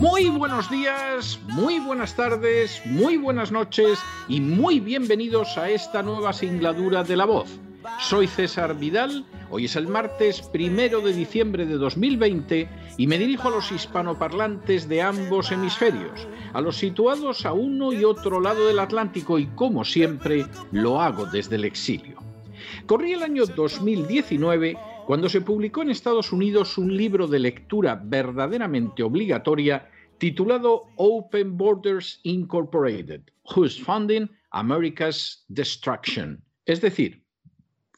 Muy 0.00 0.30
buenos 0.30 0.70
días, 0.70 1.38
muy 1.48 1.78
buenas 1.78 2.16
tardes, 2.16 2.80
muy 2.86 3.18
buenas 3.18 3.52
noches 3.52 3.98
y 4.28 4.40
muy 4.40 4.80
bienvenidos 4.80 5.58
a 5.58 5.68
esta 5.68 6.02
nueva 6.02 6.32
singladura 6.32 7.04
de 7.04 7.18
La 7.18 7.26
Voz. 7.26 7.60
Soy 8.00 8.26
César 8.26 8.78
Vidal, 8.78 9.26
hoy 9.50 9.66
es 9.66 9.76
el 9.76 9.88
martes 9.88 10.40
primero 10.40 11.02
de 11.02 11.12
diciembre 11.12 11.66
de 11.66 11.74
2020 11.74 12.66
y 12.96 13.06
me 13.06 13.18
dirijo 13.18 13.48
a 13.48 13.50
los 13.50 13.70
hispanoparlantes 13.70 14.88
de 14.88 15.02
ambos 15.02 15.52
hemisferios, 15.52 16.26
a 16.54 16.62
los 16.62 16.78
situados 16.78 17.44
a 17.44 17.52
uno 17.52 17.92
y 17.92 18.02
otro 18.02 18.40
lado 18.40 18.68
del 18.68 18.78
Atlántico 18.78 19.38
y 19.38 19.48
como 19.48 19.84
siempre 19.84 20.46
lo 20.72 21.02
hago 21.02 21.26
desde 21.26 21.56
el 21.56 21.66
exilio. 21.66 22.16
Corría 22.86 23.16
el 23.16 23.22
año 23.22 23.44
2019 23.44 24.78
cuando 25.10 25.28
se 25.28 25.40
publicó 25.40 25.82
en 25.82 25.90
Estados 25.90 26.32
Unidos 26.32 26.78
un 26.78 26.96
libro 26.96 27.26
de 27.26 27.40
lectura 27.40 28.00
verdaderamente 28.00 29.02
obligatoria 29.02 29.90
titulado 30.20 30.84
Open 30.96 31.56
Borders 31.56 32.20
Incorporated, 32.24 33.22
Who's 33.42 33.80
Funding 33.80 34.28
America's 34.50 35.46
Destruction, 35.48 36.44
es 36.66 36.82
decir, 36.82 37.24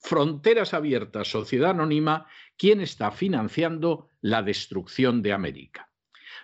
Fronteras 0.01 0.73
Abiertas, 0.73 1.29
Sociedad 1.29 1.71
Anónima, 1.71 2.27
¿quién 2.57 2.81
está 2.81 3.11
financiando 3.11 4.09
la 4.21 4.41
destrucción 4.41 5.21
de 5.21 5.33
América? 5.33 5.91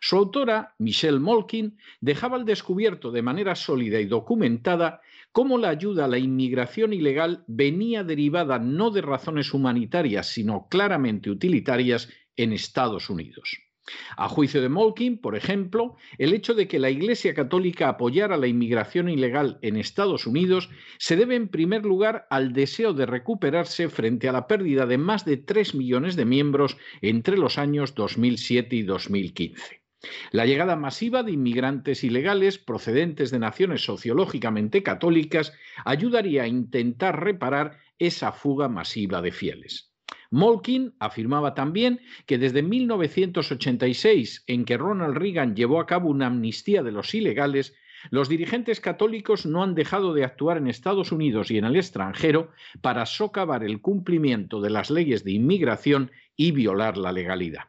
Su 0.01 0.17
autora, 0.17 0.75
Michelle 0.79 1.21
Molkin, 1.21 1.79
dejaba 2.01 2.37
al 2.37 2.45
descubierto 2.45 3.13
de 3.13 3.23
manera 3.23 3.55
sólida 3.55 4.01
y 4.01 4.07
documentada 4.07 5.01
cómo 5.31 5.59
la 5.59 5.69
ayuda 5.69 6.07
a 6.07 6.09
la 6.09 6.19
inmigración 6.19 6.93
ilegal 6.93 7.45
venía 7.47 8.03
derivada 8.03 8.59
no 8.59 8.91
de 8.91 9.03
razones 9.03 9.55
humanitarias, 9.55 10.27
sino 10.27 10.67
claramente 10.69 11.31
utilitarias 11.31 12.09
en 12.37 12.53
Estados 12.53 13.11
Unidos. 13.11 13.68
A 14.17 14.29
juicio 14.29 14.61
de 14.61 14.69
Molkin, 14.69 15.19
por 15.19 15.37
ejemplo, 15.37 15.97
el 16.19 16.33
hecho 16.33 16.55
de 16.55 16.69
que 16.69 16.79
la 16.79 16.91
Iglesia 16.91 17.35
Católica 17.35 17.89
apoyara 17.89 18.37
la 18.37 18.47
inmigración 18.47 19.09
ilegal 19.09 19.59
en 19.63 19.77
Estados 19.77 20.27
Unidos 20.27 20.71
se 20.99 21.17
debe 21.17 21.37
en 21.37 21.49
primer 21.49 21.85
lugar 21.85 22.27
al 22.31 22.53
deseo 22.53 22.93
de 22.93 23.07
recuperarse 23.07 23.89
frente 23.89 24.29
a 24.29 24.33
la 24.33 24.47
pérdida 24.47 24.87
de 24.87 24.99
más 24.99 25.25
de 25.25 25.37
3 25.37 25.75
millones 25.75 26.17
de 26.17 26.25
miembros 26.25 26.77
entre 27.03 27.37
los 27.37 27.59
años 27.59 27.95
2007 27.95 28.77
y 28.77 28.83
2015. 28.83 29.83
La 30.31 30.47
llegada 30.47 30.77
masiva 30.77 31.25
de 31.25 31.33
inmigrantes 31.33 32.05
ilegales 32.05 32.59
procedentes 32.59 33.31
de 33.31 33.41
naciones 33.41 33.83
sociológicamente 33.83 34.83
católicas 34.83 35.53
ayudaría 35.85 36.45
a 36.45 36.49
intentar 36.49 37.23
reparar 37.23 37.79
esa 37.99 38.31
fuga 38.31 38.69
masiva 38.69 39.21
de 39.23 39.33
fieles. 39.33 39.88
Molkin 40.31 40.95
afirmaba 40.99 41.55
también 41.55 42.01
que 42.27 42.39
desde 42.39 42.63
1986, 42.63 44.45
en 44.47 44.65
que 44.65 44.77
Ronald 44.77 45.17
Reagan 45.17 45.57
llevó 45.57 45.81
a 45.81 45.87
cabo 45.87 46.11
una 46.11 46.27
amnistía 46.27 46.83
de 46.83 46.93
los 46.93 47.15
ilegales, 47.15 47.75
los 48.11 48.29
dirigentes 48.29 48.81
católicos 48.81 49.47
no 49.47 49.63
han 49.63 49.75
dejado 49.75 50.15
de 50.15 50.25
actuar 50.25 50.59
en 50.59 50.69
Estados 50.69 51.13
Unidos 51.13 51.51
y 51.51 51.59
en 51.59 51.65
el 51.65 51.77
extranjero 51.77 52.51
para 52.81 53.07
socavar 53.07 53.65
el 53.65 53.81
cumplimiento 53.81 54.61
de 54.61 54.71
las 54.71 54.91
leyes 54.91 55.25
de 55.25 55.33
inmigración 55.33 56.13
y 56.37 56.53
violar 56.53 56.97
la 56.97 57.13
legalidad. 57.13 57.65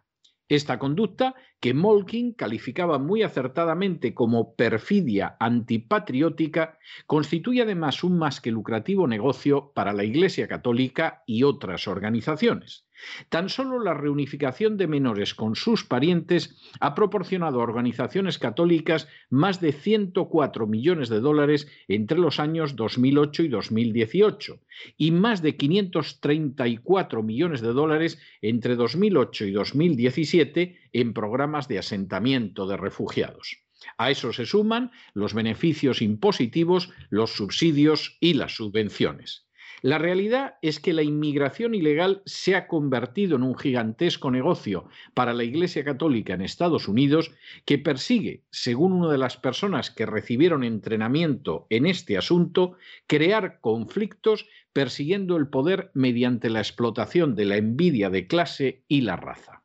Esta 0.49 0.79
conducta, 0.79 1.35
que 1.59 1.75
Molkin 1.75 2.33
calificaba 2.33 2.97
muy 2.97 3.21
acertadamente 3.21 4.15
como 4.15 4.55
perfidia 4.55 5.37
antipatriótica, 5.39 6.79
constituye 7.05 7.61
además 7.61 8.03
un 8.03 8.17
más 8.17 8.41
que 8.41 8.49
lucrativo 8.49 9.07
negocio 9.07 9.71
para 9.75 9.93
la 9.93 10.03
Iglesia 10.03 10.47
Católica 10.47 11.21
y 11.27 11.43
otras 11.43 11.87
organizaciones. 11.87 12.88
Tan 13.29 13.49
solo 13.49 13.79
la 13.79 13.93
reunificación 13.93 14.77
de 14.77 14.87
menores 14.87 15.33
con 15.33 15.55
sus 15.55 15.83
parientes 15.83 16.55
ha 16.79 16.95
proporcionado 16.95 17.59
a 17.59 17.63
organizaciones 17.63 18.37
católicas 18.37 19.07
más 19.29 19.61
de 19.61 19.71
104 19.71 20.67
millones 20.67 21.09
de 21.09 21.19
dólares 21.19 21.67
entre 21.87 22.19
los 22.19 22.39
años 22.39 22.75
2008 22.75 23.43
y 23.43 23.47
2018 23.49 24.59
y 24.97 25.11
más 25.11 25.41
de 25.41 25.55
534 25.55 27.23
millones 27.23 27.61
de 27.61 27.73
dólares 27.73 28.19
entre 28.41 28.75
2008 28.75 29.45
y 29.45 29.51
2017 29.51 30.79
en 30.93 31.13
programas 31.13 31.67
de 31.67 31.79
asentamiento 31.79 32.67
de 32.67 32.77
refugiados. 32.77 33.57
A 33.97 34.11
eso 34.11 34.33
se 34.33 34.45
suman 34.45 34.91
los 35.13 35.33
beneficios 35.33 36.01
impositivos, 36.01 36.89
los 37.09 37.31
subsidios 37.31 38.17
y 38.19 38.33
las 38.33 38.55
subvenciones. 38.55 39.48
La 39.81 39.97
realidad 39.97 40.55
es 40.61 40.79
que 40.79 40.93
la 40.93 41.03
inmigración 41.03 41.73
ilegal 41.73 42.21
se 42.25 42.55
ha 42.55 42.67
convertido 42.67 43.37
en 43.37 43.43
un 43.43 43.57
gigantesco 43.57 44.29
negocio 44.29 44.89
para 45.13 45.33
la 45.33 45.43
Iglesia 45.43 45.85
Católica 45.85 46.33
en 46.33 46.41
Estados 46.41 46.87
Unidos 46.87 47.31
que 47.65 47.77
persigue, 47.77 48.43
según 48.51 48.91
una 48.93 49.11
de 49.11 49.17
las 49.17 49.37
personas 49.37 49.89
que 49.89 50.05
recibieron 50.05 50.63
entrenamiento 50.63 51.65
en 51.69 51.85
este 51.85 52.17
asunto, 52.17 52.77
crear 53.07 53.59
conflictos 53.61 54.47
persiguiendo 54.73 55.37
el 55.37 55.47
poder 55.47 55.91
mediante 55.93 56.49
la 56.49 56.59
explotación 56.59 57.35
de 57.35 57.45
la 57.45 57.57
envidia 57.57 58.09
de 58.09 58.27
clase 58.27 58.83
y 58.87 59.01
la 59.01 59.15
raza. 59.15 59.63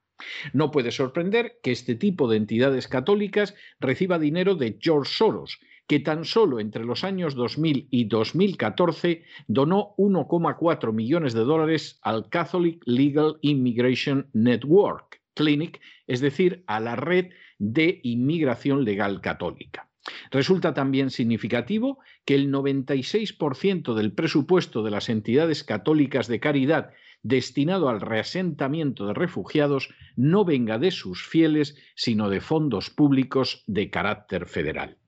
No 0.53 0.71
puede 0.71 0.93
sorprender 0.93 1.59
que 1.63 1.73
este 1.73 1.97
tipo 1.97 2.29
de 2.29 2.37
entidades 2.37 2.89
católicas 2.89 3.55
reciba 3.81 4.19
dinero 4.19 4.55
de 4.55 4.79
George 4.81 5.13
Soros, 5.13 5.59
que 5.87 6.01
tan 6.01 6.25
solo 6.25 6.61
entre 6.61 6.85
los 6.85 7.05
años 7.05 7.35
2000 7.35 7.89
y 7.91 8.05
2014 8.07 9.25
donó 9.47 9.95
1,4 9.97 10.93
millones 10.93 11.35
de 11.35 11.41
dólares 11.41 11.99
al 12.03 12.29
Catholic 12.29 12.83
Legal 12.87 13.39
Immigration 13.43 14.29
Network 14.33 15.21
Clinic, 15.35 15.81
es 16.07 16.21
decir, 16.21 16.65
a 16.67 16.81
la 16.81 16.97
red 16.97 17.31
de 17.59 18.01
inmigración 18.03 18.85
legal 18.85 19.21
católica. 19.21 19.89
Resulta 20.31 20.75
también 20.75 21.11
significativo 21.11 21.99
que 22.25 22.35
el 22.35 22.53
96% 22.53 23.95
del 23.95 24.13
presupuesto 24.13 24.83
de 24.83 24.91
las 24.91 25.09
entidades 25.09 25.65
católicas 25.65 26.29
de 26.29 26.41
caridad 26.41 26.91
destinado 27.23 27.89
al 27.89 28.03
reasentamiento 28.03 29.07
de 29.07 29.15
refugiados 29.15 29.89
no 30.15 30.45
venga 30.45 30.79
de 30.79 30.91
sus 30.91 31.27
fieles, 31.27 31.77
sino 31.95 32.29
de 32.29 32.41
fondos 32.41 32.91
públicos 32.91 33.65
de 33.67 33.91
carácter 33.91 34.47
federal. 34.47 34.99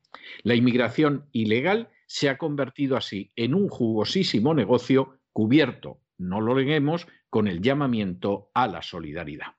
La 0.43 0.55
inmigración 0.55 1.29
ilegal 1.33 1.91
se 2.07 2.29
ha 2.29 2.39
convertido 2.39 2.97
así 2.97 3.33
en 3.37 3.55
un 3.55 3.69
jugosísimo 3.69 4.55
negocio 4.55 5.21
cubierto, 5.33 6.01
no 6.19 6.41
lo 6.41 6.55
leguemos, 6.55 7.07
con 7.31 7.49
el 7.49 7.61
llamamiento 7.61 8.51
a 8.55 8.69
la 8.69 8.83
solidaridad. 8.83 9.57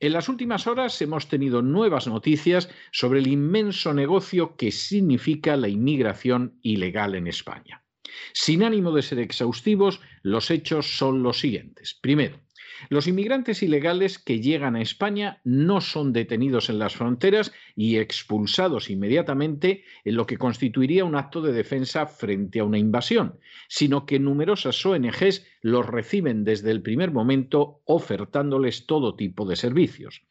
En 0.00 0.12
las 0.12 0.28
últimas 0.28 0.66
horas 0.66 1.00
hemos 1.02 1.28
tenido 1.28 1.62
nuevas 1.62 2.06
noticias 2.06 2.68
sobre 2.92 3.20
el 3.20 3.26
inmenso 3.26 3.94
negocio 3.94 4.56
que 4.56 4.70
significa 4.70 5.56
la 5.56 5.68
inmigración 5.68 6.58
ilegal 6.62 7.14
en 7.14 7.26
España. 7.26 7.84
Sin 8.32 8.62
ánimo 8.62 8.92
de 8.92 9.02
ser 9.02 9.18
exhaustivos, 9.18 10.00
los 10.22 10.50
hechos 10.50 10.98
son 10.98 11.22
los 11.22 11.40
siguientes. 11.40 11.98
Primero, 12.00 12.40
Los 12.88 13.06
inmigrantes 13.06 13.62
ilegales 13.62 14.18
que 14.18 14.40
llegan 14.40 14.76
a 14.76 14.80
España 14.80 15.40
no 15.44 15.80
son 15.80 16.12
detenidos 16.12 16.70
en 16.70 16.78
las 16.78 16.94
fronteras 16.94 17.52
y 17.74 17.98
expulsados 17.98 18.90
inmediatamente 18.90 19.84
en 20.04 20.16
lo 20.16 20.26
que 20.26 20.38
constituiría 20.38 21.04
un 21.04 21.16
acto 21.16 21.42
de 21.42 21.52
defensa 21.52 22.06
frente 22.06 22.60
a 22.60 22.64
una 22.64 22.78
invasión, 22.78 23.38
sino 23.68 24.06
que 24.06 24.18
numerosas 24.18 24.84
ONGs 24.84 25.46
los 25.62 25.86
reciben 25.86 26.44
desde 26.44 26.70
el 26.70 26.82
primer 26.82 27.10
momento 27.10 27.82
ofertándoles 27.84 28.86
todo 28.86 29.16
tipo 29.16 29.44
de 29.44 29.56
servicios. 29.56 30.22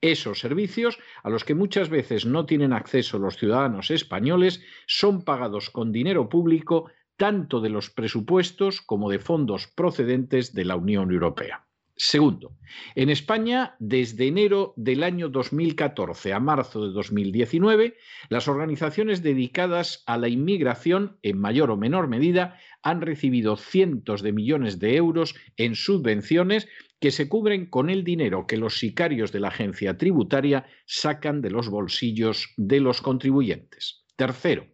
Esos 0.00 0.38
servicios, 0.38 0.98
a 1.22 1.30
los 1.30 1.44
que 1.44 1.54
muchas 1.54 1.88
veces 1.88 2.26
no 2.26 2.46
tienen 2.46 2.72
acceso 2.72 3.18
los 3.18 3.36
ciudadanos 3.36 3.90
españoles, 3.90 4.62
son 4.86 5.24
pagados 5.24 5.70
con 5.70 5.92
dinero 5.92 6.28
público 6.28 6.90
tanto 7.16 7.60
de 7.60 7.70
los 7.70 7.90
presupuestos 7.90 8.82
como 8.82 9.10
de 9.10 9.18
fondos 9.18 9.66
procedentes 9.68 10.52
de 10.52 10.64
la 10.66 10.76
Unión 10.76 11.10
Europea. 11.10 11.65
Segundo, 11.98 12.58
en 12.94 13.08
España, 13.08 13.74
desde 13.78 14.26
enero 14.26 14.74
del 14.76 15.02
año 15.02 15.30
2014 15.30 16.34
a 16.34 16.40
marzo 16.40 16.86
de 16.86 16.92
2019, 16.92 17.96
las 18.28 18.48
organizaciones 18.48 19.22
dedicadas 19.22 20.02
a 20.06 20.18
la 20.18 20.28
inmigración, 20.28 21.16
en 21.22 21.38
mayor 21.38 21.70
o 21.70 21.78
menor 21.78 22.06
medida, 22.06 22.58
han 22.82 23.00
recibido 23.00 23.56
cientos 23.56 24.20
de 24.20 24.32
millones 24.32 24.78
de 24.78 24.96
euros 24.96 25.36
en 25.56 25.74
subvenciones 25.74 26.68
que 27.00 27.10
se 27.10 27.30
cubren 27.30 27.64
con 27.64 27.88
el 27.88 28.04
dinero 28.04 28.46
que 28.46 28.58
los 28.58 28.78
sicarios 28.78 29.32
de 29.32 29.40
la 29.40 29.48
agencia 29.48 29.96
tributaria 29.96 30.66
sacan 30.84 31.40
de 31.40 31.50
los 31.50 31.70
bolsillos 31.70 32.52
de 32.58 32.80
los 32.80 33.00
contribuyentes. 33.00 34.05
Tercero, 34.16 34.66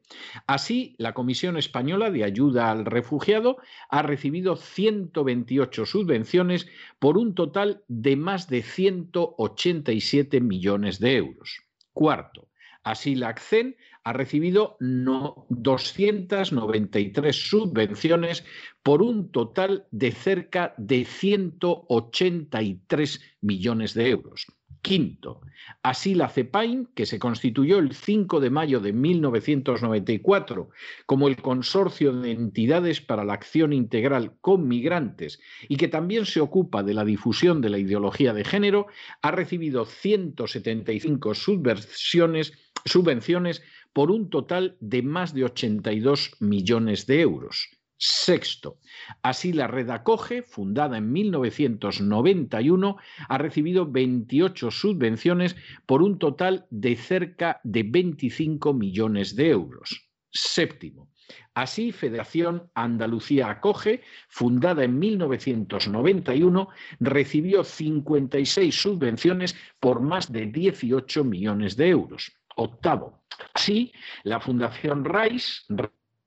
así 0.46 0.94
la 0.98 1.14
Comisión 1.14 1.56
Española 1.56 2.12
de 2.12 2.22
Ayuda 2.22 2.70
al 2.70 2.84
Refugiado 2.84 3.56
ha 3.88 4.02
recibido 4.02 4.54
128 4.54 5.84
subvenciones 5.84 6.68
por 7.00 7.18
un 7.18 7.34
total 7.34 7.82
de 7.88 8.14
más 8.14 8.48
de 8.48 8.62
187 8.62 10.40
millones 10.40 11.00
de 11.00 11.16
euros. 11.16 11.62
Cuarto, 11.92 12.50
así 12.84 13.16
la 13.16 13.30
ACCEN 13.30 13.74
ha 14.04 14.12
recibido 14.12 14.76
293 14.78 17.34
subvenciones 17.34 18.44
por 18.84 19.02
un 19.02 19.32
total 19.32 19.88
de 19.90 20.12
cerca 20.12 20.72
de 20.76 21.04
183 21.04 23.20
millones 23.40 23.94
de 23.94 24.10
euros. 24.10 24.46
Quinto, 24.82 25.40
así 25.84 26.16
la 26.16 26.28
CEPAIN, 26.28 26.88
que 26.96 27.06
se 27.06 27.20
constituyó 27.20 27.78
el 27.78 27.94
5 27.94 28.40
de 28.40 28.50
mayo 28.50 28.80
de 28.80 28.92
1994 28.92 30.70
como 31.06 31.28
el 31.28 31.36
Consorcio 31.36 32.12
de 32.12 32.32
Entidades 32.32 33.00
para 33.00 33.24
la 33.24 33.34
Acción 33.34 33.72
Integral 33.72 34.32
con 34.40 34.66
Migrantes 34.66 35.40
y 35.68 35.76
que 35.76 35.86
también 35.86 36.26
se 36.26 36.40
ocupa 36.40 36.82
de 36.82 36.94
la 36.94 37.04
difusión 37.04 37.60
de 37.60 37.70
la 37.70 37.78
ideología 37.78 38.34
de 38.34 38.44
género, 38.44 38.88
ha 39.22 39.30
recibido 39.30 39.84
175 39.84 41.32
subvenciones 42.84 43.62
por 43.92 44.10
un 44.10 44.30
total 44.30 44.76
de 44.80 45.02
más 45.02 45.32
de 45.32 45.44
82 45.44 46.32
millones 46.40 47.06
de 47.06 47.20
euros. 47.20 47.70
Sexto, 48.04 48.80
así 49.22 49.52
la 49.52 49.68
red 49.68 49.88
Acoge, 49.88 50.42
fundada 50.42 50.98
en 50.98 51.12
1991, 51.12 52.96
ha 53.28 53.38
recibido 53.38 53.86
28 53.86 54.72
subvenciones 54.72 55.54
por 55.86 56.02
un 56.02 56.18
total 56.18 56.66
de 56.70 56.96
cerca 56.96 57.60
de 57.62 57.84
25 57.84 58.74
millones 58.74 59.36
de 59.36 59.50
euros. 59.50 60.10
Séptimo, 60.32 61.12
Así, 61.54 61.92
Federación 61.92 62.70
Andalucía 62.74 63.48
Acoge, 63.48 64.02
fundada 64.28 64.82
en 64.82 64.98
1991, 64.98 66.68
recibió 66.98 67.62
56 67.62 68.74
subvenciones 68.74 69.54
por 69.78 70.00
más 70.00 70.32
de 70.32 70.46
18 70.46 71.22
millones 71.22 71.76
de 71.76 71.88
euros. 71.88 72.32
Octavo. 72.56 73.22
Así, 73.54 73.92
la 74.24 74.40
Fundación 74.40 75.04
RAIS 75.04 75.64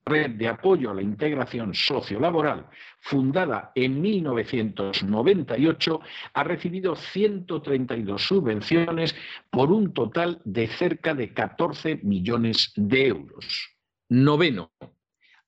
Red 0.08 0.32
de 0.32 0.48
Apoyo 0.48 0.92
a 0.92 0.94
la 0.94 1.02
Integración 1.02 1.74
Sociolaboral, 1.74 2.68
fundada 3.02 3.72
en 3.74 4.00
1998, 4.02 6.00
ha 6.34 6.44
recibido 6.44 6.96
132 6.96 8.22
subvenciones 8.22 9.16
por 9.50 9.72
un 9.72 9.94
total 9.94 10.42
de 10.46 10.68
cerca 10.68 11.16
de 11.16 11.34
14 11.34 12.02
millones 12.04 12.72
de 12.76 13.08
euros. 13.08 13.76
Noveno. 14.08 14.72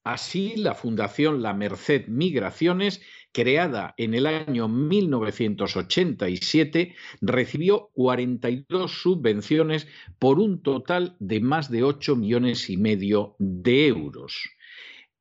Así, 0.03 0.55
la 0.55 0.73
Fundación 0.73 1.43
La 1.43 1.53
Merced 1.53 2.07
Migraciones 2.07 3.01
creada 3.37 3.93
en 3.97 4.15
el 4.15 4.25
año 4.25 4.67
1987, 4.67 6.95
recibió 7.21 7.91
42 7.93 8.91
subvenciones 8.91 9.87
por 10.17 10.39
un 10.39 10.63
total 10.63 11.15
de 11.19 11.39
más 11.39 11.69
de 11.69 11.83
8 11.83 12.15
millones 12.15 12.67
y 12.71 12.77
medio 12.77 13.35
de 13.37 13.85
euros. 13.85 14.49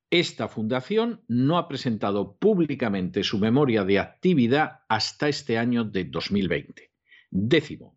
Esta 0.09 0.47
fundación 0.47 1.21
no 1.27 1.59
ha 1.59 1.67
presentado 1.67 2.37
públicamente 2.37 3.23
su 3.23 3.37
memoria 3.37 3.83
de 3.83 3.99
actividad 3.99 4.79
hasta 4.89 5.29
este 5.29 5.59
año 5.59 5.83
de 5.83 6.05
2020. 6.05 6.89
Décimo, 7.29 7.96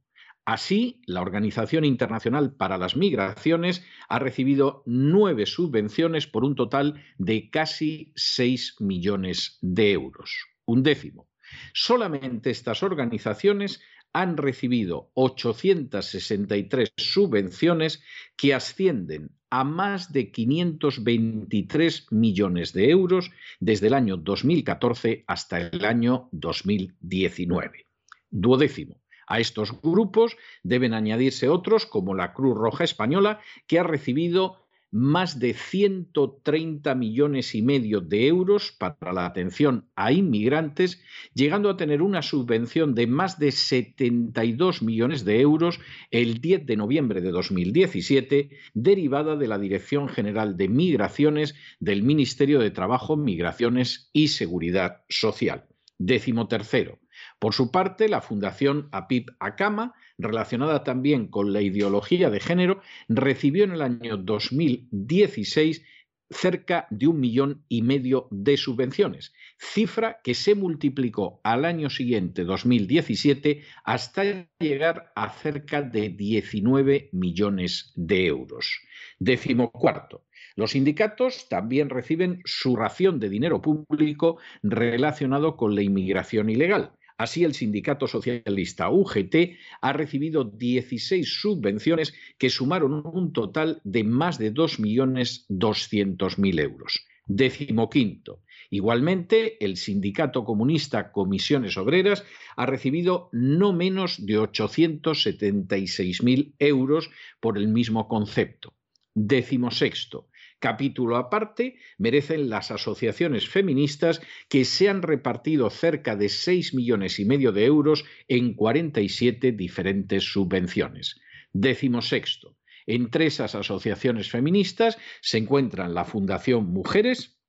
Así, 0.50 1.00
la 1.06 1.20
Organización 1.20 1.84
Internacional 1.84 2.52
para 2.52 2.76
las 2.76 2.96
Migraciones 2.96 3.84
ha 4.08 4.18
recibido 4.18 4.82
nueve 4.84 5.46
subvenciones 5.46 6.26
por 6.26 6.42
un 6.42 6.56
total 6.56 7.04
de 7.18 7.50
casi 7.50 8.12
6 8.16 8.78
millones 8.80 9.58
de 9.60 9.92
euros, 9.92 10.48
un 10.64 10.82
décimo. 10.82 11.28
Solamente 11.72 12.50
estas 12.50 12.82
organizaciones 12.82 13.80
han 14.12 14.36
recibido 14.36 15.12
863 15.14 16.94
subvenciones 16.96 18.02
que 18.36 18.52
ascienden 18.52 19.30
a 19.50 19.62
más 19.62 20.12
de 20.12 20.32
523 20.32 22.10
millones 22.10 22.72
de 22.72 22.90
euros 22.90 23.30
desde 23.60 23.86
el 23.86 23.94
año 23.94 24.16
2014 24.16 25.22
hasta 25.28 25.60
el 25.60 25.84
año 25.84 26.28
2019. 26.32 27.86
Duodécimo. 28.30 28.99
A 29.30 29.38
estos 29.38 29.80
grupos 29.80 30.36
deben 30.64 30.92
añadirse 30.92 31.48
otros 31.48 31.86
como 31.86 32.16
la 32.16 32.32
Cruz 32.32 32.58
Roja 32.58 32.82
Española, 32.82 33.38
que 33.68 33.78
ha 33.78 33.84
recibido 33.84 34.56
más 34.90 35.38
de 35.38 35.54
130 35.54 36.96
millones 36.96 37.54
y 37.54 37.62
medio 37.62 38.00
de 38.00 38.26
euros 38.26 38.72
para 38.72 39.12
la 39.12 39.26
atención 39.26 39.88
a 39.94 40.10
inmigrantes, 40.10 41.00
llegando 41.32 41.70
a 41.70 41.76
tener 41.76 42.02
una 42.02 42.22
subvención 42.22 42.96
de 42.96 43.06
más 43.06 43.38
de 43.38 43.52
72 43.52 44.82
millones 44.82 45.24
de 45.24 45.40
euros 45.40 45.78
el 46.10 46.40
10 46.40 46.66
de 46.66 46.76
noviembre 46.76 47.20
de 47.20 47.30
2017, 47.30 48.50
derivada 48.74 49.36
de 49.36 49.46
la 49.46 49.60
Dirección 49.60 50.08
General 50.08 50.56
de 50.56 50.68
Migraciones 50.68 51.54
del 51.78 52.02
Ministerio 52.02 52.58
de 52.58 52.72
Trabajo, 52.72 53.16
Migraciones 53.16 54.10
y 54.12 54.26
Seguridad 54.26 55.04
Social. 55.08 55.68
Décimo 55.98 56.48
tercero. 56.48 56.98
Por 57.40 57.54
su 57.54 57.70
parte, 57.70 58.10
la 58.10 58.20
Fundación 58.20 58.90
APIP 58.92 59.30
Acama, 59.40 59.94
relacionada 60.18 60.84
también 60.84 61.26
con 61.26 61.54
la 61.54 61.62
ideología 61.62 62.28
de 62.28 62.38
género, 62.38 62.82
recibió 63.08 63.64
en 63.64 63.72
el 63.72 63.80
año 63.80 64.18
2016 64.18 65.82
cerca 66.28 66.86
de 66.90 67.08
un 67.08 67.18
millón 67.18 67.64
y 67.66 67.80
medio 67.80 68.28
de 68.30 68.58
subvenciones, 68.58 69.32
cifra 69.58 70.20
que 70.22 70.34
se 70.34 70.54
multiplicó 70.54 71.40
al 71.42 71.64
año 71.64 71.88
siguiente, 71.88 72.44
2017, 72.44 73.64
hasta 73.84 74.46
llegar 74.58 75.10
a 75.16 75.30
cerca 75.30 75.80
de 75.80 76.10
19 76.10 77.08
millones 77.12 77.92
de 77.96 78.26
euros. 78.26 78.80
Décimo 79.18 79.72
cuarto. 79.72 80.26
Los 80.56 80.72
sindicatos 80.72 81.48
también 81.48 81.88
reciben 81.88 82.42
su 82.44 82.76
ración 82.76 83.18
de 83.18 83.30
dinero 83.30 83.62
público 83.62 84.38
relacionado 84.62 85.56
con 85.56 85.74
la 85.74 85.82
inmigración 85.82 86.50
ilegal. 86.50 86.92
Así, 87.20 87.44
el 87.44 87.52
sindicato 87.52 88.06
socialista 88.06 88.88
UGT 88.88 89.58
ha 89.82 89.92
recibido 89.92 90.42
16 90.42 91.28
subvenciones 91.28 92.14
que 92.38 92.48
sumaron 92.48 93.06
un 93.06 93.34
total 93.34 93.82
de 93.84 94.04
más 94.04 94.38
de 94.38 94.54
2.200.000 94.54 96.60
euros. 96.60 97.06
Décimo 97.26 97.90
quinto. 97.90 98.40
Igualmente, 98.70 99.62
el 99.62 99.76
sindicato 99.76 100.46
comunista 100.46 101.12
Comisiones 101.12 101.76
Obreras 101.76 102.24
ha 102.56 102.64
recibido 102.64 103.28
no 103.32 103.74
menos 103.74 104.24
de 104.24 104.38
876.000 104.38 106.54
euros 106.58 107.10
por 107.38 107.58
el 107.58 107.68
mismo 107.68 108.08
concepto. 108.08 108.72
Décimo 109.14 109.70
sexto 109.70 110.29
capítulo 110.60 111.16
aparte 111.16 111.76
merecen 111.98 112.48
las 112.48 112.70
asociaciones 112.70 113.48
feministas 113.48 114.20
que 114.48 114.64
se 114.64 114.88
han 114.88 115.02
repartido 115.02 115.68
cerca 115.70 116.14
de 116.14 116.28
6 116.28 116.74
millones 116.74 117.18
y 117.18 117.24
medio 117.24 117.50
de 117.50 117.64
euros 117.64 118.04
en 118.28 118.54
47 118.54 119.52
diferentes 119.52 120.24
subvenciones. 120.24 121.20
Décimo 121.52 122.02
sexto. 122.02 122.56
Entre 122.86 123.26
esas 123.26 123.54
asociaciones 123.54 124.30
feministas 124.30 124.98
se 125.20 125.38
encuentran 125.38 125.94
la 125.94 126.04
Fundación 126.04 126.66
Mujeres, 126.66 127.39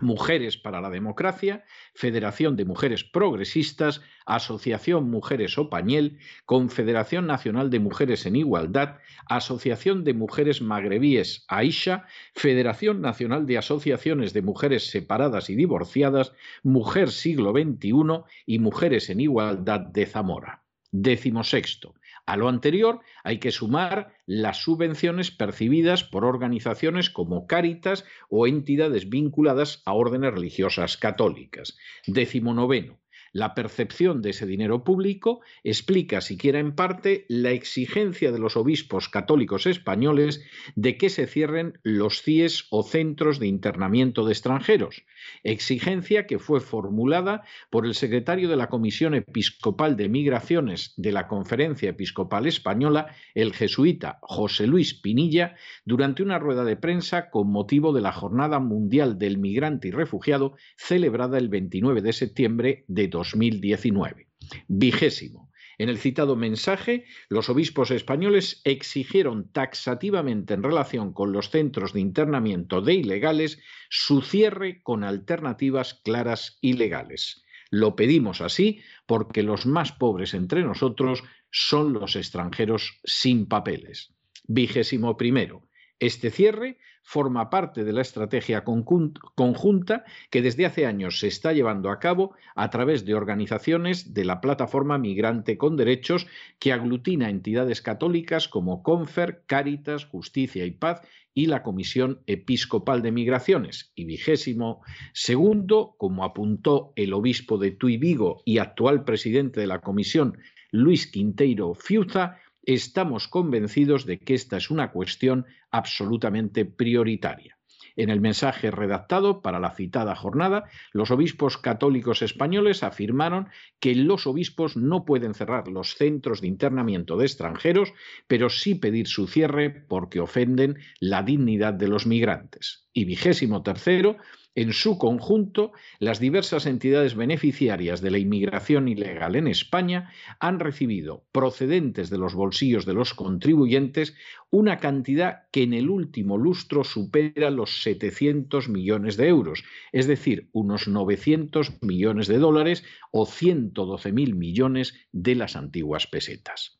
Mujeres 0.00 0.56
para 0.56 0.80
la 0.80 0.90
Democracia, 0.90 1.64
Federación 1.94 2.56
de 2.56 2.64
Mujeres 2.64 3.04
Progresistas, 3.04 4.00
Asociación 4.26 5.08
Mujeres 5.08 5.56
Opañel, 5.56 6.18
Confederación 6.46 7.26
Nacional 7.26 7.70
de 7.70 7.78
Mujeres 7.78 8.26
en 8.26 8.34
Igualdad, 8.36 8.96
Asociación 9.28 10.02
de 10.02 10.14
Mujeres 10.14 10.62
Magrebíes 10.62 11.44
Aisha, 11.48 12.06
Federación 12.34 13.02
Nacional 13.02 13.46
de 13.46 13.58
Asociaciones 13.58 14.32
de 14.32 14.42
Mujeres 14.42 14.90
Separadas 14.90 15.48
y 15.48 15.54
Divorciadas, 15.54 16.32
Mujer 16.62 17.10
Siglo 17.10 17.52
XXI 17.52 18.24
y 18.46 18.58
Mujeres 18.58 19.10
en 19.10 19.20
Igualdad 19.20 19.80
de 19.80 20.06
Zamora. 20.06 20.64
Décimo 20.90 21.44
sexto. 21.44 21.94
A 22.26 22.36
lo 22.36 22.48
anterior 22.48 23.00
hay 23.22 23.38
que 23.38 23.52
sumar 23.52 24.14
las 24.24 24.62
subvenciones 24.62 25.30
percibidas 25.30 26.04
por 26.04 26.24
organizaciones 26.24 27.10
como 27.10 27.46
Cáritas 27.46 28.04
o 28.30 28.46
entidades 28.46 29.10
vinculadas 29.10 29.82
a 29.84 29.92
órdenes 29.92 30.32
religiosas 30.32 30.96
católicas. 30.96 31.76
Décimo 32.06 32.54
noveno. 32.54 32.98
La 33.34 33.52
percepción 33.52 34.22
de 34.22 34.30
ese 34.30 34.46
dinero 34.46 34.84
público 34.84 35.40
explica, 35.64 36.20
siquiera 36.20 36.60
en 36.60 36.76
parte, 36.76 37.26
la 37.28 37.50
exigencia 37.50 38.30
de 38.30 38.38
los 38.38 38.56
obispos 38.56 39.08
católicos 39.08 39.66
españoles 39.66 40.44
de 40.76 40.96
que 40.96 41.10
se 41.10 41.26
cierren 41.26 41.80
los 41.82 42.22
CIES 42.22 42.68
o 42.70 42.84
centros 42.84 43.40
de 43.40 43.48
internamiento 43.48 44.24
de 44.24 44.32
extranjeros, 44.32 45.02
exigencia 45.42 46.26
que 46.26 46.38
fue 46.38 46.60
formulada 46.60 47.42
por 47.70 47.86
el 47.86 47.94
secretario 47.94 48.48
de 48.48 48.56
la 48.56 48.68
Comisión 48.68 49.14
Episcopal 49.14 49.96
de 49.96 50.08
Migraciones 50.08 50.94
de 50.96 51.12
la 51.12 51.28
Conferencia 51.28 51.90
Episcopal 51.90 52.46
Española, 52.46 53.14
el 53.34 53.52
jesuita 53.52 54.18
José 54.22 54.66
Luis 54.66 54.94
Pinilla, 54.94 55.56
durante 55.84 56.22
una 56.22 56.38
rueda 56.38 56.64
de 56.64 56.76
prensa 56.76 57.30
con 57.30 57.50
motivo 57.50 57.92
de 57.92 58.00
la 58.00 58.12
Jornada 58.12 58.58
Mundial 58.58 59.18
del 59.18 59.38
Migrante 59.38 59.88
y 59.88 59.90
Refugiado 59.90 60.56
celebrada 60.76 61.38
el 61.38 61.48
29 61.48 62.02
de 62.02 62.12
septiembre 62.12 62.84
de 62.88 63.08
2019. 63.08 64.28
Vigésimo. 64.68 65.43
En 65.78 65.88
el 65.88 65.98
citado 65.98 66.36
mensaje, 66.36 67.04
los 67.28 67.48
obispos 67.48 67.90
españoles 67.90 68.60
exigieron 68.64 69.50
taxativamente 69.50 70.54
en 70.54 70.62
relación 70.62 71.12
con 71.12 71.32
los 71.32 71.50
centros 71.50 71.92
de 71.92 72.00
internamiento 72.00 72.80
de 72.80 72.94
ilegales 72.94 73.58
su 73.90 74.22
cierre 74.22 74.82
con 74.82 75.04
alternativas 75.04 75.94
claras 76.04 76.58
y 76.60 76.74
legales. 76.74 77.44
Lo 77.70 77.96
pedimos 77.96 78.40
así 78.40 78.80
porque 79.06 79.42
los 79.42 79.66
más 79.66 79.92
pobres 79.92 80.34
entre 80.34 80.62
nosotros 80.62 81.24
son 81.50 81.92
los 81.92 82.16
extranjeros 82.16 83.00
sin 83.04 83.46
papeles. 83.46 84.14
Vigésimo 84.46 85.16
primero. 85.16 85.68
Este 86.00 86.30
cierre 86.30 86.78
forma 87.02 87.50
parte 87.50 87.84
de 87.84 87.92
la 87.92 88.00
estrategia 88.00 88.64
conjunta 88.64 90.04
que 90.30 90.42
desde 90.42 90.66
hace 90.66 90.86
años 90.86 91.20
se 91.20 91.28
está 91.28 91.52
llevando 91.52 91.90
a 91.90 91.98
cabo 91.98 92.34
a 92.56 92.70
través 92.70 93.04
de 93.04 93.14
organizaciones 93.14 94.14
de 94.14 94.24
la 94.24 94.40
plataforma 94.40 94.98
Migrante 94.98 95.58
con 95.58 95.76
Derechos 95.76 96.26
que 96.58 96.72
aglutina 96.72 97.28
entidades 97.28 97.82
católicas 97.82 98.48
como 98.48 98.82
Confer, 98.82 99.44
Cáritas, 99.46 100.06
Justicia 100.06 100.64
y 100.64 100.72
Paz 100.72 101.02
y 101.34 101.46
la 101.46 101.62
Comisión 101.62 102.20
Episcopal 102.26 103.02
de 103.02 103.12
Migraciones. 103.12 103.92
Y 103.94 104.04
vigésimo 104.04 104.82
segundo, 105.12 105.94
como 105.98 106.24
apuntó 106.24 106.92
el 106.96 107.12
obispo 107.12 107.58
de 107.58 107.72
Tuy 107.72 107.98
Vigo 107.98 108.42
y 108.44 108.58
actual 108.58 109.04
presidente 109.04 109.60
de 109.60 109.66
la 109.66 109.80
Comisión, 109.80 110.38
Luis 110.70 111.06
Quinteiro 111.06 111.74
Fiuza, 111.74 112.38
estamos 112.66 113.28
convencidos 113.28 114.06
de 114.06 114.18
que 114.18 114.34
esta 114.34 114.56
es 114.56 114.70
una 114.70 114.90
cuestión 114.90 115.46
absolutamente 115.70 116.64
prioritaria. 116.64 117.58
En 117.96 118.10
el 118.10 118.20
mensaje 118.20 118.70
redactado 118.70 119.40
para 119.40 119.60
la 119.60 119.70
citada 119.70 120.16
jornada, 120.16 120.64
los 120.92 121.10
obispos 121.10 121.58
católicos 121.58 122.22
españoles 122.22 122.82
afirmaron 122.82 123.48
que 123.78 123.94
los 123.94 124.26
obispos 124.26 124.76
no 124.76 125.04
pueden 125.04 125.34
cerrar 125.34 125.68
los 125.68 125.94
centros 125.94 126.40
de 126.40 126.48
internamiento 126.48 127.16
de 127.16 127.26
extranjeros, 127.26 127.92
pero 128.26 128.50
sí 128.50 128.74
pedir 128.74 129.06
su 129.06 129.28
cierre 129.28 129.70
porque 129.70 130.20
ofenden 130.20 130.78
la 130.98 131.22
dignidad 131.22 131.74
de 131.74 131.88
los 131.88 132.06
migrantes. 132.06 132.88
Y 132.92 133.04
vigésimo 133.04 133.62
tercero, 133.62 134.16
en 134.54 134.72
su 134.72 134.98
conjunto, 134.98 135.72
las 135.98 136.20
diversas 136.20 136.66
entidades 136.66 137.16
beneficiarias 137.16 138.00
de 138.00 138.10
la 138.10 138.18
inmigración 138.18 138.88
ilegal 138.88 139.34
en 139.34 139.48
España 139.48 140.12
han 140.38 140.60
recibido, 140.60 141.24
procedentes 141.32 142.08
de 142.08 142.18
los 142.18 142.34
bolsillos 142.34 142.86
de 142.86 142.94
los 142.94 143.14
contribuyentes, 143.14 144.14
una 144.50 144.78
cantidad 144.78 145.48
que 145.50 145.64
en 145.64 145.74
el 145.74 145.90
último 145.90 146.38
lustro 146.38 146.84
supera 146.84 147.50
los 147.50 147.82
700 147.82 148.68
millones 148.68 149.16
de 149.16 149.28
euros, 149.28 149.64
es 149.92 150.06
decir, 150.06 150.48
unos 150.52 150.86
900 150.86 151.82
millones 151.82 152.28
de 152.28 152.38
dólares 152.38 152.84
o 153.10 153.26
112.000 153.26 154.34
millones 154.34 154.94
de 155.10 155.34
las 155.34 155.56
antiguas 155.56 156.06
pesetas. 156.06 156.78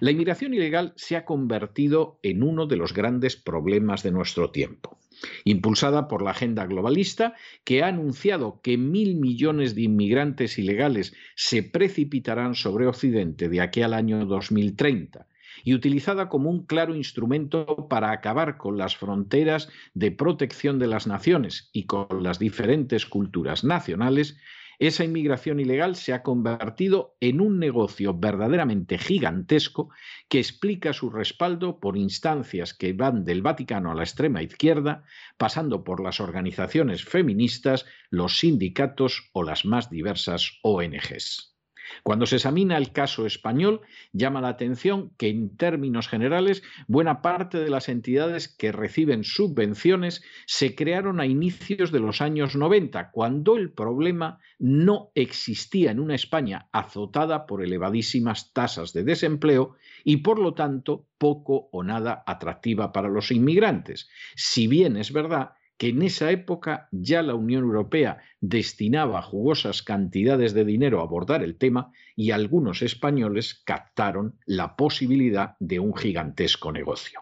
La 0.00 0.10
inmigración 0.10 0.54
ilegal 0.54 0.92
se 0.96 1.16
ha 1.16 1.24
convertido 1.24 2.18
en 2.22 2.42
uno 2.42 2.66
de 2.66 2.76
los 2.76 2.92
grandes 2.92 3.36
problemas 3.36 4.02
de 4.02 4.12
nuestro 4.12 4.50
tiempo 4.50 4.98
impulsada 5.44 6.08
por 6.08 6.22
la 6.22 6.30
agenda 6.30 6.66
globalista, 6.66 7.34
que 7.64 7.82
ha 7.82 7.88
anunciado 7.88 8.60
que 8.62 8.78
mil 8.78 9.16
millones 9.16 9.74
de 9.74 9.82
inmigrantes 9.82 10.58
ilegales 10.58 11.14
se 11.34 11.62
precipitarán 11.62 12.54
sobre 12.54 12.86
Occidente 12.86 13.48
de 13.48 13.60
aquí 13.60 13.82
al 13.82 13.94
año 13.94 14.24
2030 14.26 15.26
y 15.64 15.74
utilizada 15.74 16.28
como 16.28 16.50
un 16.50 16.66
claro 16.66 16.94
instrumento 16.94 17.88
para 17.88 18.10
acabar 18.10 18.56
con 18.56 18.76
las 18.76 18.96
fronteras 18.96 19.68
de 19.94 20.10
protección 20.10 20.78
de 20.78 20.86
las 20.86 21.06
naciones 21.06 21.70
y 21.72 21.84
con 21.84 22.22
las 22.22 22.38
diferentes 22.38 23.06
culturas 23.06 23.64
nacionales, 23.64 24.36
esa 24.78 25.04
inmigración 25.04 25.60
ilegal 25.60 25.96
se 25.96 26.12
ha 26.12 26.22
convertido 26.22 27.16
en 27.20 27.40
un 27.40 27.58
negocio 27.58 28.14
verdaderamente 28.14 28.98
gigantesco 28.98 29.90
que 30.28 30.38
explica 30.38 30.92
su 30.92 31.10
respaldo 31.10 31.80
por 31.80 31.96
instancias 31.96 32.74
que 32.74 32.92
van 32.92 33.24
del 33.24 33.42
Vaticano 33.42 33.90
a 33.90 33.94
la 33.94 34.02
extrema 34.02 34.42
izquierda, 34.42 35.04
pasando 35.38 35.84
por 35.84 36.02
las 36.02 36.20
organizaciones 36.20 37.04
feministas, 37.04 37.86
los 38.10 38.38
sindicatos 38.38 39.30
o 39.32 39.42
las 39.42 39.64
más 39.64 39.90
diversas 39.90 40.58
ONGs. 40.62 41.53
Cuando 42.02 42.26
se 42.26 42.36
examina 42.36 42.76
el 42.76 42.92
caso 42.92 43.26
español, 43.26 43.80
llama 44.12 44.40
la 44.40 44.48
atención 44.48 45.10
que 45.16 45.28
en 45.28 45.56
términos 45.56 46.08
generales 46.08 46.62
buena 46.86 47.22
parte 47.22 47.58
de 47.58 47.70
las 47.70 47.88
entidades 47.88 48.48
que 48.48 48.72
reciben 48.72 49.24
subvenciones 49.24 50.22
se 50.46 50.74
crearon 50.74 51.20
a 51.20 51.26
inicios 51.26 51.92
de 51.92 52.00
los 52.00 52.20
años 52.20 52.56
90, 52.56 53.10
cuando 53.10 53.56
el 53.56 53.72
problema 53.72 54.38
no 54.58 55.10
existía 55.14 55.90
en 55.90 56.00
una 56.00 56.14
España 56.14 56.68
azotada 56.72 57.46
por 57.46 57.62
elevadísimas 57.62 58.52
tasas 58.52 58.92
de 58.92 59.04
desempleo 59.04 59.76
y 60.04 60.18
por 60.18 60.38
lo 60.38 60.54
tanto 60.54 61.06
poco 61.18 61.68
o 61.72 61.82
nada 61.82 62.22
atractiva 62.26 62.92
para 62.92 63.08
los 63.08 63.30
inmigrantes. 63.30 64.08
Si 64.34 64.66
bien 64.66 64.96
es 64.96 65.12
verdad 65.12 65.52
que 65.76 65.88
en 65.88 66.02
esa 66.02 66.30
época 66.30 66.88
ya 66.92 67.22
la 67.22 67.34
Unión 67.34 67.64
Europea 67.64 68.18
destinaba 68.40 69.22
jugosas 69.22 69.82
cantidades 69.82 70.54
de 70.54 70.64
dinero 70.64 71.00
a 71.00 71.04
abordar 71.04 71.42
el 71.42 71.56
tema 71.56 71.92
y 72.14 72.30
algunos 72.30 72.82
españoles 72.82 73.62
captaron 73.64 74.38
la 74.46 74.76
posibilidad 74.76 75.56
de 75.58 75.80
un 75.80 75.94
gigantesco 75.94 76.72
negocio. 76.72 77.20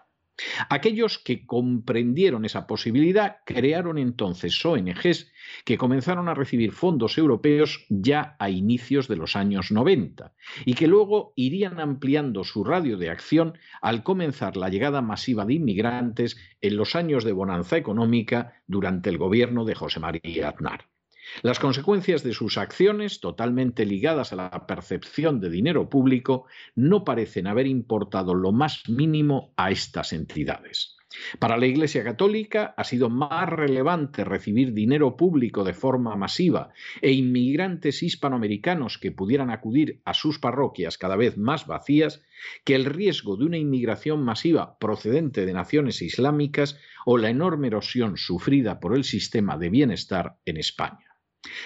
Aquellos 0.69 1.19
que 1.19 1.45
comprendieron 1.45 2.45
esa 2.45 2.65
posibilidad 2.65 3.37
crearon 3.45 3.97
entonces 3.97 4.65
ONGs 4.65 5.31
que 5.63 5.77
comenzaron 5.77 6.27
a 6.27 6.33
recibir 6.33 6.71
fondos 6.71 7.17
europeos 7.17 7.85
ya 7.89 8.35
a 8.39 8.49
inicios 8.49 9.07
de 9.07 9.15
los 9.15 9.35
años 9.35 9.71
90 9.71 10.33
y 10.65 10.73
que 10.73 10.87
luego 10.87 11.33
irían 11.35 11.79
ampliando 11.79 12.43
su 12.43 12.63
radio 12.63 12.97
de 12.97 13.09
acción 13.11 13.57
al 13.81 14.03
comenzar 14.03 14.57
la 14.57 14.69
llegada 14.69 15.01
masiva 15.01 15.45
de 15.45 15.53
inmigrantes 15.53 16.37
en 16.61 16.77
los 16.77 16.95
años 16.95 17.23
de 17.23 17.33
bonanza 17.33 17.77
económica 17.77 18.61
durante 18.65 19.09
el 19.09 19.17
gobierno 19.17 19.65
de 19.65 19.75
José 19.75 19.99
María 19.99 20.49
Aznar. 20.49 20.92
Las 21.41 21.59
consecuencias 21.59 22.23
de 22.23 22.33
sus 22.33 22.57
acciones, 22.57 23.19
totalmente 23.19 23.85
ligadas 23.85 24.33
a 24.33 24.35
la 24.35 24.67
percepción 24.67 25.39
de 25.39 25.49
dinero 25.49 25.89
público, 25.89 26.45
no 26.75 27.03
parecen 27.03 27.47
haber 27.47 27.67
importado 27.67 28.33
lo 28.33 28.51
más 28.51 28.87
mínimo 28.89 29.53
a 29.57 29.71
estas 29.71 30.13
entidades. 30.13 30.97
Para 31.39 31.57
la 31.57 31.65
Iglesia 31.65 32.03
Católica 32.03 32.73
ha 32.77 32.83
sido 32.83 33.09
más 33.09 33.49
relevante 33.49 34.23
recibir 34.23 34.73
dinero 34.73 35.15
público 35.15 35.63
de 35.63 35.73
forma 35.73 36.15
masiva 36.15 36.73
e 37.01 37.11
inmigrantes 37.11 38.03
hispanoamericanos 38.03 38.97
que 38.97 39.11
pudieran 39.11 39.49
acudir 39.49 40.01
a 40.05 40.13
sus 40.13 40.39
parroquias 40.39 40.97
cada 40.97 41.15
vez 41.15 41.37
más 41.37 41.67
vacías 41.67 42.23
que 42.65 42.75
el 42.75 42.85
riesgo 42.85 43.37
de 43.37 43.45
una 43.45 43.57
inmigración 43.57 44.23
masiva 44.23 44.77
procedente 44.79 45.45
de 45.45 45.53
naciones 45.53 46.01
islámicas 46.01 46.77
o 47.05 47.17
la 47.17 47.29
enorme 47.29 47.67
erosión 47.67 48.17
sufrida 48.17 48.79
por 48.79 48.95
el 48.95 49.03
sistema 49.03 49.57
de 49.57 49.69
bienestar 49.69 50.37
en 50.45 50.57
España. 50.57 51.13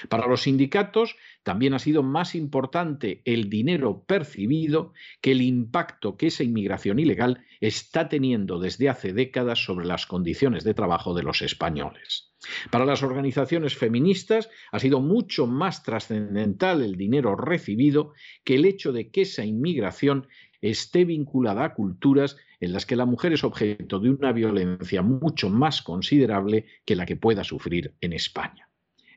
Para 0.09 0.27
los 0.27 0.41
sindicatos 0.41 1.15
también 1.43 1.73
ha 1.73 1.79
sido 1.79 2.01
más 2.03 2.35
importante 2.35 3.21
el 3.25 3.49
dinero 3.49 4.03
percibido 4.05 4.93
que 5.21 5.31
el 5.31 5.41
impacto 5.41 6.17
que 6.17 6.27
esa 6.27 6.43
inmigración 6.43 6.99
ilegal 6.99 7.45
está 7.61 8.09
teniendo 8.09 8.59
desde 8.59 8.89
hace 8.89 9.13
décadas 9.13 9.63
sobre 9.63 9.85
las 9.85 10.05
condiciones 10.05 10.63
de 10.63 10.73
trabajo 10.73 11.13
de 11.13 11.23
los 11.23 11.41
españoles. 11.41 12.31
Para 12.71 12.85
las 12.85 13.03
organizaciones 13.03 13.75
feministas 13.75 14.49
ha 14.71 14.79
sido 14.79 14.99
mucho 14.99 15.47
más 15.47 15.83
trascendental 15.83 16.81
el 16.83 16.95
dinero 16.95 17.35
recibido 17.35 18.13
que 18.43 18.55
el 18.55 18.65
hecho 18.65 18.91
de 18.91 19.09
que 19.09 19.21
esa 19.21 19.43
inmigración 19.43 20.27
esté 20.61 21.05
vinculada 21.05 21.65
a 21.65 21.73
culturas 21.73 22.37
en 22.59 22.73
las 22.73 22.85
que 22.85 22.95
la 22.95 23.05
mujer 23.05 23.33
es 23.33 23.43
objeto 23.43 23.99
de 23.99 24.09
una 24.09 24.31
violencia 24.31 25.01
mucho 25.01 25.49
más 25.49 25.81
considerable 25.81 26.65
que 26.85 26.95
la 26.95 27.05
que 27.05 27.15
pueda 27.15 27.43
sufrir 27.43 27.93
en 28.01 28.13
España. 28.13 28.66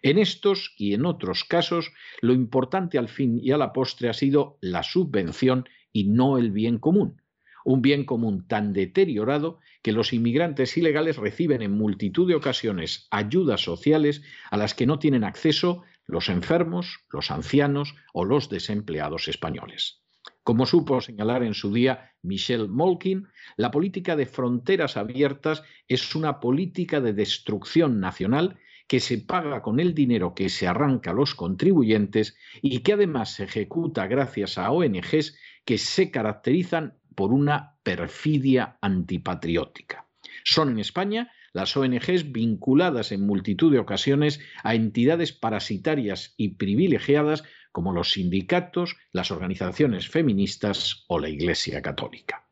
En 0.02 0.18
estos 0.18 0.74
y 0.78 0.94
en 0.94 1.04
otros 1.04 1.44
casos, 1.44 1.92
lo 2.22 2.32
importante 2.32 2.98
al 2.98 3.08
fin 3.08 3.38
y 3.42 3.50
a 3.50 3.58
la 3.58 3.72
postre 3.72 4.08
ha 4.08 4.14
sido 4.14 4.56
la 4.60 4.82
subvención 4.82 5.68
y 5.92 6.04
no 6.04 6.38
el 6.38 6.50
bien 6.50 6.78
común. 6.78 7.20
Un 7.64 7.82
bien 7.82 8.04
común 8.04 8.46
tan 8.48 8.72
deteriorado 8.72 9.58
que 9.82 9.92
los 9.92 10.14
inmigrantes 10.14 10.76
ilegales 10.78 11.18
reciben 11.18 11.60
en 11.60 11.72
multitud 11.72 12.26
de 12.26 12.34
ocasiones 12.34 13.08
ayudas 13.10 13.60
sociales 13.60 14.22
a 14.50 14.56
las 14.56 14.74
que 14.74 14.86
no 14.86 14.98
tienen 14.98 15.24
acceso 15.24 15.82
los 16.06 16.28
enfermos, 16.28 17.00
los 17.10 17.30
ancianos 17.30 17.94
o 18.12 18.24
los 18.24 18.48
desempleados 18.48 19.28
españoles. 19.28 20.02
Como 20.42 20.66
supo 20.66 21.00
señalar 21.00 21.42
en 21.42 21.54
su 21.54 21.72
día 21.72 22.12
Michelle 22.22 22.68
Molkin, 22.68 23.28
la 23.56 23.70
política 23.70 24.16
de 24.16 24.26
fronteras 24.26 24.96
abiertas 24.96 25.62
es 25.86 26.14
una 26.14 26.40
política 26.40 27.00
de 27.00 27.12
destrucción 27.12 28.00
nacional 28.00 28.58
que 28.90 28.98
se 28.98 29.18
paga 29.18 29.62
con 29.62 29.78
el 29.78 29.94
dinero 29.94 30.34
que 30.34 30.48
se 30.48 30.66
arranca 30.66 31.12
a 31.12 31.14
los 31.14 31.36
contribuyentes 31.36 32.36
y 32.60 32.80
que 32.80 32.94
además 32.94 33.34
se 33.34 33.44
ejecuta 33.44 34.08
gracias 34.08 34.58
a 34.58 34.72
ONGs 34.72 35.38
que 35.64 35.78
se 35.78 36.10
caracterizan 36.10 36.98
por 37.14 37.32
una 37.32 37.76
perfidia 37.84 38.78
antipatriótica. 38.80 40.08
Son 40.42 40.70
en 40.70 40.80
España 40.80 41.30
las 41.52 41.76
ONGs 41.76 42.32
vinculadas 42.32 43.12
en 43.12 43.24
multitud 43.24 43.70
de 43.70 43.78
ocasiones 43.78 44.40
a 44.64 44.74
entidades 44.74 45.32
parasitarias 45.32 46.34
y 46.36 46.56
privilegiadas 46.56 47.44
como 47.70 47.92
los 47.92 48.10
sindicatos, 48.10 48.96
las 49.12 49.30
organizaciones 49.30 50.08
feministas 50.08 51.04
o 51.06 51.20
la 51.20 51.28
Iglesia 51.28 51.80
Católica. 51.80 52.44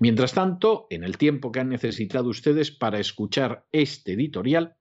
Mientras 0.00 0.32
tanto, 0.32 0.88
en 0.90 1.04
el 1.04 1.16
tiempo 1.18 1.52
que 1.52 1.60
han 1.60 1.68
necesitado 1.68 2.30
ustedes 2.30 2.72
para 2.72 2.98
escuchar 2.98 3.64
este 3.70 4.14
editorial, 4.14 4.74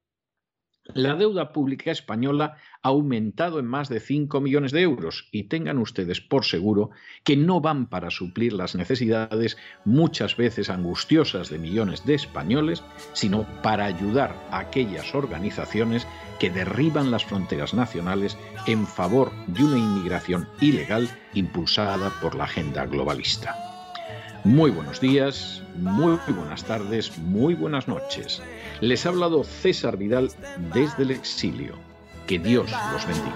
la 0.94 1.16
deuda 1.16 1.52
pública 1.52 1.92
española 1.92 2.58
ha 2.82 2.90
aumentado 2.90 3.60
en 3.60 3.66
más 3.66 3.90
de 3.90 4.00
5 4.00 4.40
millones 4.42 4.72
de 4.72 4.82
euros 4.82 5.28
y 5.32 5.44
tengan 5.44 5.78
ustedes 5.78 6.22
por 6.22 6.46
seguro 6.46 6.92
que 7.24 7.38
no 7.38 7.62
van 7.62 7.88
para 7.88 8.10
suplir 8.10 8.54
las 8.54 8.76
necesidades 8.76 9.58
muchas 9.86 10.38
veces 10.38 10.70
angustiosas 10.70 11.50
de 11.50 11.60
millones 11.60 12.06
de 12.06 12.16
españoles, 12.16 12.84
sino 13.14 13.46
para 13.62 13.86
ayudar 13.86 14.36
a 14.52 14.60
aquellas 14.60 15.14
organizaciones 15.14 16.08
que 16.40 16.50
derriban 16.50 17.12
las 17.12 17.26
fronteras 17.26 17.74
nacionales 17.74 18.38
en 18.66 18.86
favor 18.86 19.32
de 19.48 19.64
una 19.64 19.78
inmigración 19.78 20.48
ilegal 20.62 21.10
impulsada 21.34 22.12
por 22.22 22.36
la 22.36 22.46
agenda 22.46 22.86
globalista. 22.86 23.77
Muy 24.48 24.72
buenos 24.72 25.02
días, 25.02 25.62
muy 25.76 26.18
buenas 26.30 26.64
tardes, 26.64 27.18
muy 27.18 27.54
buenas 27.54 27.90
noches. 27.90 28.42
Les 28.80 29.06
ha 29.06 29.10
hablado 29.10 29.44
César 29.44 29.98
Vidal 29.98 30.32
desde 30.74 31.04
el 31.04 31.12
exilio. 31.12 31.76
Que 32.26 32.40
Dios 32.40 32.72
los 32.94 33.06
bendiga. 33.06 33.36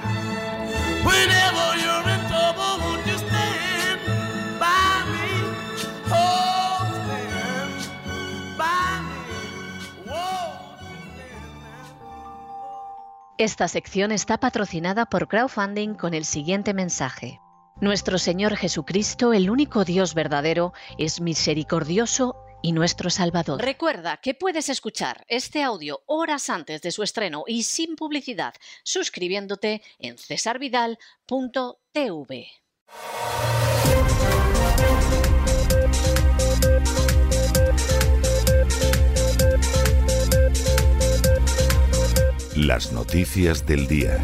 Esta 13.37 13.67
sección 13.67 14.13
está 14.13 14.37
patrocinada 14.37 15.07
por 15.07 15.27
crowdfunding 15.27 15.95
con 15.95 16.13
el 16.13 16.23
siguiente 16.23 16.73
mensaje. 16.73 17.41
Nuestro 17.81 18.17
Señor 18.19 18.55
Jesucristo, 18.57 19.33
el 19.33 19.49
único 19.49 19.83
Dios 19.83 20.13
verdadero, 20.13 20.71
es 20.99 21.19
misericordioso 21.19 22.35
y 22.61 22.73
nuestro 22.73 23.09
Salvador. 23.09 23.59
Recuerda 23.59 24.17
que 24.17 24.35
puedes 24.35 24.69
escuchar 24.69 25.25
este 25.27 25.63
audio 25.63 26.03
horas 26.05 26.51
antes 26.51 26.83
de 26.83 26.91
su 26.91 27.01
estreno 27.01 27.43
y 27.47 27.63
sin 27.63 27.95
publicidad 27.95 28.53
suscribiéndote 28.83 29.81
en 29.97 30.19
cesarvidal.tv. 30.19 32.47
Las 42.55 42.91
noticias 42.91 43.65
del 43.65 43.87
día. 43.87 44.21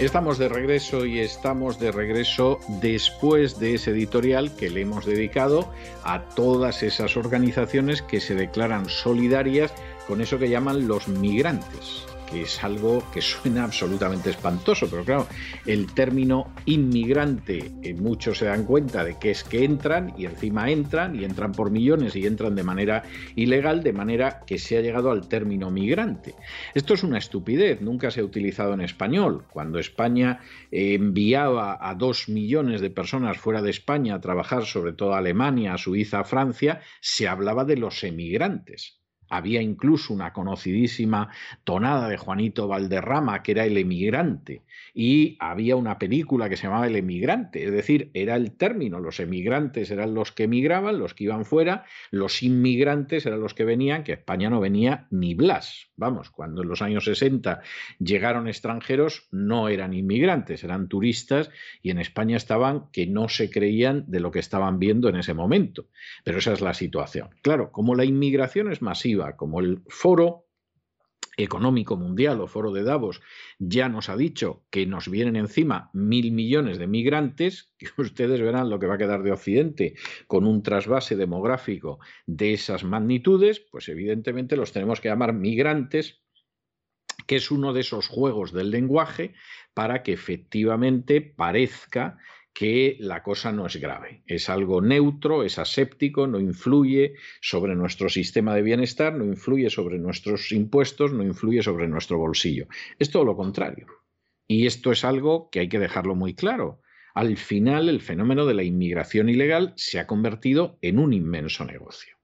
Estamos 0.00 0.38
de 0.38 0.48
regreso 0.48 1.04
y 1.04 1.18
estamos 1.18 1.78
de 1.78 1.92
regreso 1.92 2.58
después 2.80 3.58
de 3.58 3.74
ese 3.74 3.90
editorial 3.90 4.56
que 4.56 4.70
le 4.70 4.80
hemos 4.80 5.04
dedicado 5.04 5.70
a 6.04 6.22
todas 6.22 6.82
esas 6.82 7.18
organizaciones 7.18 8.00
que 8.00 8.18
se 8.18 8.34
declaran 8.34 8.88
solidarias 8.88 9.74
con 10.06 10.22
eso 10.22 10.38
que 10.38 10.48
llaman 10.48 10.88
los 10.88 11.06
migrantes 11.06 12.06
que 12.30 12.42
es 12.42 12.62
algo 12.62 13.02
que 13.12 13.20
suena 13.20 13.64
absolutamente 13.64 14.30
espantoso, 14.30 14.88
pero 14.88 15.04
claro, 15.04 15.26
el 15.66 15.92
término 15.92 16.52
inmigrante, 16.66 17.72
eh, 17.82 17.94
muchos 17.94 18.38
se 18.38 18.46
dan 18.46 18.64
cuenta 18.64 19.04
de 19.04 19.18
que 19.18 19.30
es 19.30 19.44
que 19.44 19.64
entran 19.64 20.14
y 20.16 20.26
encima 20.26 20.70
entran 20.70 21.18
y 21.18 21.24
entran 21.24 21.52
por 21.52 21.70
millones 21.70 22.16
y 22.16 22.26
entran 22.26 22.54
de 22.54 22.62
manera 22.62 23.02
ilegal, 23.36 23.82
de 23.82 23.92
manera 23.92 24.40
que 24.46 24.58
se 24.58 24.78
ha 24.78 24.80
llegado 24.80 25.10
al 25.10 25.28
término 25.28 25.70
migrante. 25.70 26.34
Esto 26.74 26.94
es 26.94 27.02
una 27.02 27.18
estupidez, 27.18 27.80
nunca 27.80 28.10
se 28.10 28.20
ha 28.20 28.24
utilizado 28.24 28.74
en 28.74 28.80
español. 28.80 29.46
Cuando 29.50 29.78
España 29.78 30.40
eh, 30.70 30.94
enviaba 30.94 31.78
a 31.80 31.94
dos 31.94 32.28
millones 32.28 32.80
de 32.80 32.90
personas 32.90 33.38
fuera 33.38 33.62
de 33.62 33.70
España 33.70 34.14
a 34.14 34.20
trabajar, 34.20 34.64
sobre 34.64 34.92
todo 34.92 35.14
a 35.14 35.18
Alemania, 35.18 35.74
a 35.74 35.78
Suiza, 35.78 36.20
a 36.20 36.24
Francia, 36.24 36.80
se 37.00 37.28
hablaba 37.28 37.64
de 37.64 37.76
los 37.76 38.04
emigrantes. 38.04 38.99
Había 39.30 39.62
incluso 39.62 40.12
una 40.12 40.32
conocidísima 40.32 41.30
tonada 41.64 42.08
de 42.08 42.18
Juanito 42.18 42.68
Valderrama, 42.68 43.42
que 43.42 43.52
era 43.52 43.64
el 43.64 43.78
emigrante, 43.78 44.62
y 44.94 45.36
había 45.40 45.76
una 45.76 45.98
película 45.98 46.48
que 46.48 46.56
se 46.56 46.64
llamaba 46.64 46.86
El 46.86 46.96
emigrante, 46.96 47.64
es 47.64 47.72
decir, 47.72 48.10
era 48.12 48.36
el 48.36 48.52
término, 48.52 49.00
los 49.00 49.20
emigrantes 49.20 49.90
eran 49.90 50.14
los 50.14 50.32
que 50.32 50.44
emigraban, 50.44 50.98
los 50.98 51.14
que 51.14 51.24
iban 51.24 51.44
fuera, 51.44 51.84
los 52.10 52.42
inmigrantes 52.42 53.24
eran 53.26 53.40
los 53.40 53.54
que 53.54 53.64
venían, 53.64 54.04
que 54.04 54.12
España 54.12 54.50
no 54.50 54.60
venía 54.60 55.06
ni 55.10 55.34
Blas. 55.34 55.88
Vamos, 55.96 56.30
cuando 56.30 56.62
en 56.62 56.68
los 56.68 56.82
años 56.82 57.04
60 57.04 57.60
llegaron 57.98 58.48
extranjeros, 58.48 59.28
no 59.30 59.68
eran 59.68 59.94
inmigrantes, 59.94 60.64
eran 60.64 60.88
turistas, 60.88 61.50
y 61.82 61.90
en 61.90 61.98
España 61.98 62.36
estaban 62.36 62.90
que 62.90 63.06
no 63.06 63.28
se 63.28 63.50
creían 63.50 64.04
de 64.06 64.20
lo 64.20 64.30
que 64.30 64.38
estaban 64.38 64.78
viendo 64.78 65.08
en 65.08 65.16
ese 65.16 65.34
momento. 65.34 65.86
Pero 66.24 66.38
esa 66.38 66.52
es 66.52 66.60
la 66.60 66.74
situación. 66.74 67.28
Claro, 67.42 67.70
como 67.70 67.94
la 67.94 68.04
inmigración 68.04 68.72
es 68.72 68.82
masiva, 68.82 69.19
como 69.36 69.60
el 69.60 69.82
foro 69.88 70.50
económico 71.36 71.96
mundial 71.96 72.40
o 72.40 72.46
foro 72.46 72.72
de 72.72 72.82
Davos 72.82 73.22
ya 73.58 73.88
nos 73.88 74.08
ha 74.08 74.16
dicho 74.16 74.64
que 74.70 74.86
nos 74.86 75.08
vienen 75.08 75.36
encima 75.36 75.90
mil 75.92 76.32
millones 76.32 76.78
de 76.78 76.86
migrantes, 76.86 77.72
que 77.78 77.88
ustedes 77.96 78.40
verán 78.40 78.70
lo 78.70 78.78
que 78.78 78.86
va 78.86 78.94
a 78.94 78.98
quedar 78.98 79.22
de 79.22 79.32
Occidente 79.32 79.94
con 80.26 80.46
un 80.46 80.62
trasvase 80.62 81.16
demográfico 81.16 81.98
de 82.26 82.52
esas 82.52 82.84
magnitudes, 82.84 83.60
pues 83.60 83.88
evidentemente 83.88 84.56
los 84.56 84.72
tenemos 84.72 85.00
que 85.00 85.08
llamar 85.08 85.32
migrantes, 85.32 86.22
que 87.26 87.36
es 87.36 87.50
uno 87.50 87.72
de 87.72 87.80
esos 87.80 88.08
juegos 88.08 88.52
del 88.52 88.70
lenguaje 88.70 89.34
para 89.74 90.02
que 90.02 90.12
efectivamente 90.12 91.20
parezca 91.20 92.18
que 92.60 92.98
la 93.00 93.22
cosa 93.22 93.52
no 93.52 93.64
es 93.64 93.76
grave, 93.76 94.22
es 94.26 94.50
algo 94.50 94.82
neutro, 94.82 95.44
es 95.44 95.58
aséptico, 95.58 96.26
no 96.26 96.38
influye 96.38 97.14
sobre 97.40 97.74
nuestro 97.74 98.10
sistema 98.10 98.54
de 98.54 98.60
bienestar, 98.60 99.14
no 99.14 99.24
influye 99.24 99.70
sobre 99.70 99.98
nuestros 99.98 100.52
impuestos, 100.52 101.10
no 101.10 101.22
influye 101.22 101.62
sobre 101.62 101.88
nuestro 101.88 102.18
bolsillo. 102.18 102.66
Es 102.98 103.10
todo 103.10 103.24
lo 103.24 103.34
contrario. 103.34 103.86
Y 104.46 104.66
esto 104.66 104.92
es 104.92 105.06
algo 105.06 105.48
que 105.48 105.60
hay 105.60 105.68
que 105.70 105.78
dejarlo 105.78 106.14
muy 106.14 106.34
claro. 106.34 106.82
Al 107.14 107.38
final, 107.38 107.88
el 107.88 108.02
fenómeno 108.02 108.44
de 108.44 108.52
la 108.52 108.62
inmigración 108.62 109.30
ilegal 109.30 109.72
se 109.76 109.98
ha 109.98 110.06
convertido 110.06 110.76
en 110.82 110.98
un 110.98 111.14
inmenso 111.14 111.64
negocio. 111.64 112.19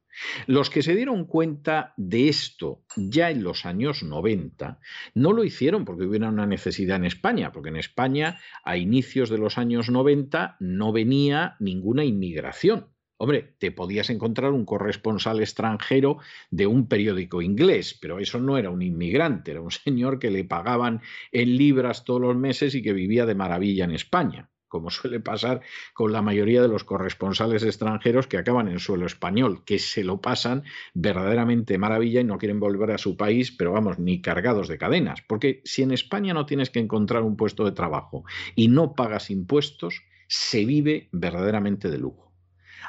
Los 0.47 0.71
que 0.71 0.83
se 0.83 0.95
dieron 0.95 1.25
cuenta 1.25 1.95
de 1.97 2.29
esto 2.29 2.83
ya 2.97 3.31
en 3.31 3.43
los 3.43 3.67
años 3.67 4.03
90 4.03 4.81
no 5.15 5.33
lo 5.33 5.45
hicieron 5.45 5.85
porque 5.85 6.05
hubiera 6.05 6.29
una 6.29 6.47
necesidad 6.47 6.97
en 6.97 7.05
España, 7.05 7.53
porque 7.53 7.69
en 7.69 7.77
España 7.77 8.39
a 8.65 8.77
inicios 8.77 9.31
de 9.31 9.39
los 9.39 9.59
años 9.59 9.91
90 9.91 10.57
no 10.61 10.93
venía 10.93 11.57
ninguna 11.61 12.05
inmigración. 12.05 12.89
Hombre, 13.19 13.55
te 13.59 13.73
podías 13.73 14.11
encontrar 14.11 14.53
un 14.53 14.67
corresponsal 14.67 15.41
extranjero 15.41 16.19
de 16.51 16.67
un 16.67 16.87
periódico 16.87 17.41
inglés, 17.41 17.99
pero 17.99 18.19
eso 18.19 18.41
no 18.41 18.59
era 18.59 18.69
un 18.69 18.83
inmigrante, 18.83 19.53
era 19.53 19.63
un 19.63 19.71
señor 19.71 20.19
que 20.19 20.31
le 20.31 20.45
pagaban 20.45 21.01
en 21.33 21.57
libras 21.57 22.05
todos 22.05 22.21
los 22.21 22.37
meses 22.37 22.75
y 22.75 22.83
que 22.83 22.93
vivía 22.93 23.25
de 23.25 23.35
maravilla 23.35 23.85
en 23.85 23.93
España 23.93 24.51
como 24.69 24.91
suele 24.91 25.21
pasar 25.21 25.61
con 25.95 26.13
la 26.13 26.23
mayoría 26.23 26.63
de 26.63 26.69
los 26.69 26.85
corresponsales 26.85 27.63
extranjeros 27.63 28.27
que 28.27 28.39
acaban 28.39 28.69
en 28.69 28.79
suelo 28.79 29.07
español, 29.07 29.65
que 29.65 29.79
se 29.79 30.05
lo 30.05 30.21
pasan 30.21 30.65
verdaderamente 30.95 31.79
maravilla 31.79 32.21
y 32.21 32.25
no 32.25 32.39
quieren 32.39 32.61
volver 32.61 32.91
a 32.91 32.99
su 32.99 33.17
país, 33.17 33.53
pero 33.53 33.73
vamos, 33.73 33.99
ni 33.99 34.21
cargados 34.21 34.69
de 34.69 34.79
cadenas. 34.79 35.23
Porque 35.27 35.63
si 35.65 35.83
en 35.83 35.93
España 35.93 36.35
no 36.35 36.47
tienes 36.47 36.71
que 36.71 36.81
encontrar 36.81 37.23
un 37.23 37.37
puesto 37.37 37.65
de 37.65 37.73
trabajo 37.73 38.25
y 38.55 38.69
no 38.69 38.95
pagas 38.95 39.31
impuestos, 39.31 40.03
se 40.29 40.65
vive 40.65 41.09
verdaderamente 41.13 41.89
de 41.89 41.99
lujo. 41.99 42.27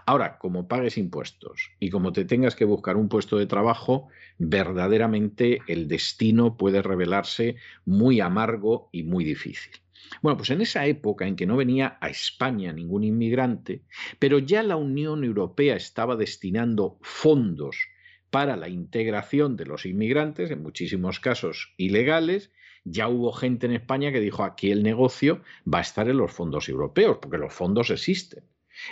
Ahora, 0.05 0.37
como 0.37 0.67
pagues 0.67 0.97
impuestos 0.97 1.71
y 1.79 1.89
como 1.89 2.13
te 2.13 2.25
tengas 2.25 2.55
que 2.55 2.65
buscar 2.65 2.97
un 2.97 3.09
puesto 3.09 3.37
de 3.37 3.45
trabajo, 3.45 4.07
verdaderamente 4.37 5.61
el 5.67 5.87
destino 5.87 6.55
puede 6.55 6.81
revelarse 6.81 7.55
muy 7.85 8.19
amargo 8.19 8.89
y 8.91 9.03
muy 9.03 9.23
difícil. 9.23 9.73
Bueno, 10.21 10.37
pues 10.37 10.49
en 10.49 10.61
esa 10.61 10.85
época 10.85 11.27
en 11.27 11.35
que 11.35 11.45
no 11.45 11.57
venía 11.57 11.97
a 12.01 12.09
España 12.09 12.73
ningún 12.73 13.03
inmigrante, 13.03 13.83
pero 14.19 14.39
ya 14.39 14.63
la 14.63 14.75
Unión 14.75 15.23
Europea 15.23 15.75
estaba 15.75 16.15
destinando 16.15 16.97
fondos 17.01 17.77
para 18.29 18.57
la 18.57 18.69
integración 18.69 19.55
de 19.55 19.65
los 19.65 19.85
inmigrantes, 19.85 20.51
en 20.51 20.61
muchísimos 20.61 21.19
casos 21.19 21.73
ilegales, 21.77 22.51
ya 22.83 23.07
hubo 23.07 23.33
gente 23.33 23.65
en 23.65 23.73
España 23.73 24.11
que 24.11 24.19
dijo 24.19 24.43
aquí 24.43 24.71
el 24.71 24.83
negocio 24.83 25.41
va 25.71 25.79
a 25.79 25.81
estar 25.81 26.07
en 26.09 26.17
los 26.17 26.31
fondos 26.31 26.69
europeos, 26.69 27.17
porque 27.21 27.37
los 27.37 27.53
fondos 27.53 27.89
existen. 27.89 28.43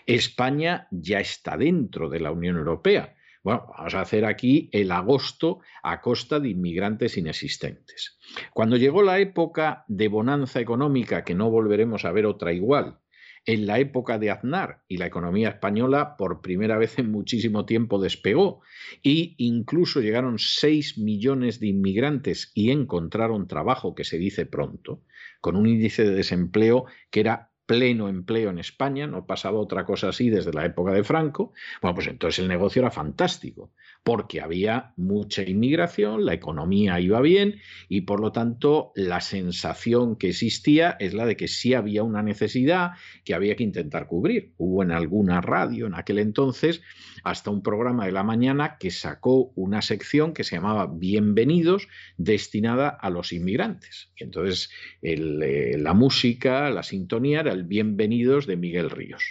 España 0.06 0.88
ya 0.92 1.20
está 1.20 1.58
dentro 1.58 2.10
de 2.10 2.20
la 2.20 2.32
Unión 2.32 2.58
Europea. 2.58 3.15
Bueno, 3.46 3.68
vamos 3.78 3.94
a 3.94 4.02
hacer 4.02 4.26
aquí 4.26 4.70
el 4.72 4.92
agosto 4.92 5.60
a 5.84 6.02
costa 6.02 6.40
de 6.40 6.50
inmigrantes 6.50 7.16
inexistentes. 7.16 8.18
Cuando 8.56 8.76
llegó 8.76 9.04
la 9.04 9.20
época 9.20 9.86
de 9.88 10.08
bonanza 10.08 10.60
económica, 10.60 11.24
que 11.24 11.36
no 11.36 11.52
volveremos 11.52 12.06
a 12.06 12.12
ver 12.12 12.26
otra 12.26 12.54
igual, 12.54 13.02
en 13.46 13.68
la 13.68 13.78
época 13.78 14.18
de 14.18 14.32
Aznar 14.32 14.82
y 14.88 14.98
la 14.98 15.06
economía 15.06 15.50
española 15.50 16.18
por 16.18 16.42
primera 16.42 16.80
vez 16.80 16.98
en 16.98 17.12
muchísimo 17.12 17.68
tiempo 17.68 18.02
despegó 18.02 18.62
e 19.04 19.36
incluso 19.38 20.02
llegaron 20.02 20.40
6 20.40 20.98
millones 20.98 21.60
de 21.60 21.68
inmigrantes 21.68 22.52
y 22.56 22.72
encontraron 22.72 23.48
trabajo, 23.48 23.94
que 23.94 24.06
se 24.06 24.18
dice 24.18 24.48
pronto, 24.48 25.04
con 25.40 25.56
un 25.56 25.68
índice 25.68 26.04
de 26.04 26.16
desempleo 26.16 26.86
que 27.12 27.20
era 27.20 27.52
pleno 27.66 28.08
empleo 28.10 28.50
en 28.50 28.60
España, 28.60 29.08
no 29.08 29.26
pasaba 29.26 29.60
otra 29.60 29.86
cosa 29.86 30.10
así 30.10 30.30
desde 30.30 30.54
la 30.54 30.66
época 30.66 30.92
de 30.92 31.04
Franco, 31.04 31.54
bueno, 31.82 31.96
pues 31.96 32.08
entonces 32.08 32.40
el 32.40 32.48
negocio 32.48 32.82
era 32.82 32.92
fantástico, 32.92 33.72
porque 34.06 34.40
había 34.40 34.94
mucha 34.98 35.42
inmigración, 35.42 36.28
la 36.28 36.36
economía 36.36 37.00
iba 37.00 37.20
bien 37.22 37.56
y 37.90 38.02
por 38.02 38.20
lo 38.20 38.32
tanto 38.32 38.92
la 38.94 39.20
sensación 39.20 40.16
que 40.16 40.30
existía 40.30 40.96
es 41.00 41.16
la 41.16 41.26
de 41.26 41.36
que 41.36 41.48
sí 41.48 41.74
había 41.74 42.04
una 42.04 42.22
necesidad 42.22 42.92
que 43.24 43.34
había 43.34 43.56
que 43.56 43.64
intentar 43.64 44.06
cubrir. 44.06 44.54
Hubo 44.58 44.84
en 44.84 44.92
alguna 44.92 45.42
radio 45.42 45.88
en 45.88 45.96
aquel 45.96 46.20
entonces 46.20 46.84
hasta 47.24 47.50
un 47.50 47.64
programa 47.64 48.06
de 48.06 48.12
la 48.12 48.22
mañana 48.22 48.78
que 48.80 48.92
sacó 48.92 49.52
una 49.56 49.82
sección 49.82 50.36
que 50.36 50.44
se 50.44 50.58
llamaba 50.58 50.86
Bienvenidos 50.86 51.88
destinada 52.16 52.90
a 52.90 53.10
los 53.10 53.34
inmigrantes. 53.34 54.12
Y 54.18 54.26
entonces 54.26 54.70
eh, 55.02 55.78
la 55.80 55.96
música, 55.96 56.70
la 56.70 56.84
sintonía 56.84 57.40
era 57.40 57.54
el 57.54 57.64
Bienvenidos 57.64 58.46
de 58.46 58.56
Miguel 58.56 58.92
Ríos. 58.92 59.24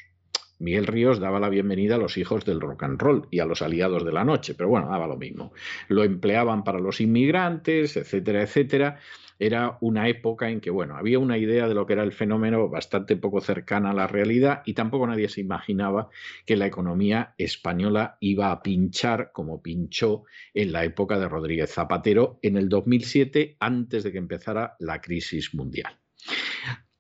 Miguel 0.59 0.87
Ríos 0.87 1.19
daba 1.19 1.41
la 1.41 1.49
bienvenida 1.49 1.97
a 1.97 1.99
los 1.99 2.17
hijos 2.17 2.45
del 2.45 2.61
rock 2.61 2.85
and 2.85 3.01
roll 3.01 3.27
y 3.31 3.41
a 3.41 3.45
los 3.45 3.63
aliados 3.63 4.05
de 4.05 4.13
la 4.13 4.25
noche, 4.25 4.55
pero 4.55 4.69
bueno, 4.69 4.89
daba 4.89 5.07
lo 5.07 5.17
mismo. 5.17 5.53
Lo 5.89 6.05
empleaban 6.05 6.65
para 6.65 6.79
los 6.79 7.01
inmigrantes, 7.01 7.97
etcétera, 7.97 8.43
etcétera. 8.43 8.99
Era 9.39 9.79
una 9.81 10.09
época 10.09 10.49
en 10.49 10.61
que, 10.61 10.71
bueno, 10.71 10.97
había 10.97 11.19
una 11.19 11.39
idea 11.39 11.67
de 11.67 11.75
lo 11.75 11.87
que 11.87 11.95
era 11.95 12.05
el 12.05 12.13
fenómeno 12.13 12.69
bastante 12.69 13.17
poco 13.17 13.41
cercana 13.41 13.91
a 13.91 13.95
la 13.95 14.07
realidad 14.07 14.63
y 14.65 14.75
tampoco 14.75 15.07
nadie 15.09 15.29
se 15.29 15.41
imaginaba 15.41 16.09
que 16.47 16.57
la 16.57 16.67
economía 16.67 17.35
española 17.37 18.17
iba 18.21 18.53
a 18.53 18.63
pinchar 18.63 19.33
como 19.33 19.61
pinchó 19.61 20.23
en 20.55 20.71
la 20.73 20.85
época 20.85 21.19
de 21.19 21.29
Rodríguez 21.29 21.73
Zapatero 21.73 22.39
en 22.43 22.57
el 22.57 22.69
2007, 22.69 23.57
antes 23.59 24.05
de 24.05 24.13
que 24.13 24.19
empezara 24.19 24.77
la 24.79 25.01
crisis 25.01 25.53
mundial. 25.53 25.99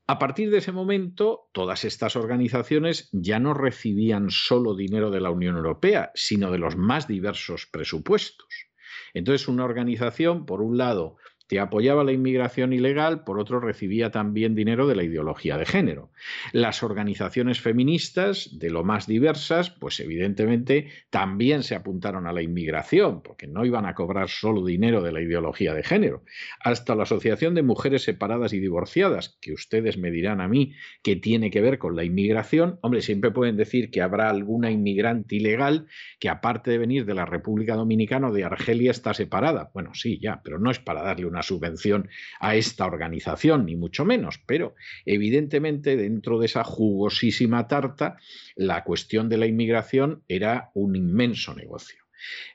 A 0.06 0.18
partir 0.18 0.50
de 0.50 0.58
ese 0.58 0.70
momento, 0.70 1.48
todas 1.52 1.86
estas 1.86 2.14
organizaciones 2.14 3.08
ya 3.12 3.38
no 3.38 3.54
recibían 3.54 4.28
solo 4.28 4.74
dinero 4.74 5.10
de 5.10 5.20
la 5.20 5.30
Unión 5.30 5.56
Europea, 5.56 6.10
sino 6.14 6.50
de 6.50 6.58
los 6.58 6.76
más 6.76 7.08
diversos 7.08 7.66
presupuestos. 7.66 8.68
Entonces, 9.14 9.48
una 9.48 9.64
organización, 9.64 10.44
por 10.44 10.60
un 10.60 10.76
lado, 10.76 11.16
te 11.46 11.60
apoyaba 11.60 12.04
la 12.04 12.12
inmigración 12.12 12.72
ilegal, 12.72 13.24
por 13.24 13.38
otro 13.38 13.60
recibía 13.60 14.10
también 14.10 14.54
dinero 14.54 14.86
de 14.86 14.96
la 14.96 15.02
ideología 15.02 15.58
de 15.58 15.66
género. 15.66 16.10
Las 16.52 16.82
organizaciones 16.82 17.60
feministas, 17.60 18.58
de 18.58 18.70
lo 18.70 18.82
más 18.82 19.06
diversas, 19.06 19.70
pues 19.70 20.00
evidentemente 20.00 20.88
también 21.10 21.62
se 21.62 21.74
apuntaron 21.74 22.26
a 22.26 22.32
la 22.32 22.42
inmigración, 22.42 23.22
porque 23.22 23.46
no 23.46 23.64
iban 23.64 23.84
a 23.86 23.94
cobrar 23.94 24.28
solo 24.28 24.64
dinero 24.64 25.02
de 25.02 25.12
la 25.12 25.20
ideología 25.20 25.74
de 25.74 25.82
género. 25.82 26.24
Hasta 26.60 26.94
la 26.94 27.02
Asociación 27.02 27.54
de 27.54 27.62
Mujeres 27.62 28.04
Separadas 28.04 28.52
y 28.52 28.60
Divorciadas, 28.60 29.38
que 29.40 29.52
ustedes 29.52 29.98
me 29.98 30.10
dirán 30.10 30.40
a 30.40 30.48
mí 30.48 30.72
que 31.02 31.16
tiene 31.16 31.50
que 31.50 31.60
ver 31.60 31.78
con 31.78 31.94
la 31.94 32.04
inmigración, 32.04 32.78
hombre, 32.82 33.02
siempre 33.02 33.30
pueden 33.30 33.56
decir 33.56 33.90
que 33.90 34.00
habrá 34.00 34.30
alguna 34.30 34.70
inmigrante 34.70 35.36
ilegal 35.36 35.86
que 36.18 36.28
aparte 36.28 36.70
de 36.70 36.78
venir 36.78 37.04
de 37.04 37.14
la 37.14 37.26
República 37.26 37.74
Dominicana 37.74 38.28
o 38.28 38.32
de 38.32 38.44
Argelia 38.44 38.90
está 38.90 39.12
separada. 39.12 39.70
Bueno, 39.74 39.90
sí, 39.94 40.18
ya, 40.20 40.40
pero 40.42 40.58
no 40.58 40.70
es 40.70 40.78
para 40.78 41.02
darle 41.02 41.26
una 41.26 41.33
subvención 41.42 42.08
a 42.40 42.56
esta 42.56 42.86
organización, 42.86 43.66
ni 43.66 43.76
mucho 43.76 44.04
menos, 44.04 44.40
pero 44.46 44.74
evidentemente 45.06 45.96
dentro 45.96 46.38
de 46.38 46.46
esa 46.46 46.64
jugosísima 46.64 47.68
tarta, 47.68 48.18
la 48.56 48.84
cuestión 48.84 49.28
de 49.28 49.38
la 49.38 49.46
inmigración 49.46 50.22
era 50.28 50.70
un 50.74 50.96
inmenso 50.96 51.54
negocio. 51.54 52.03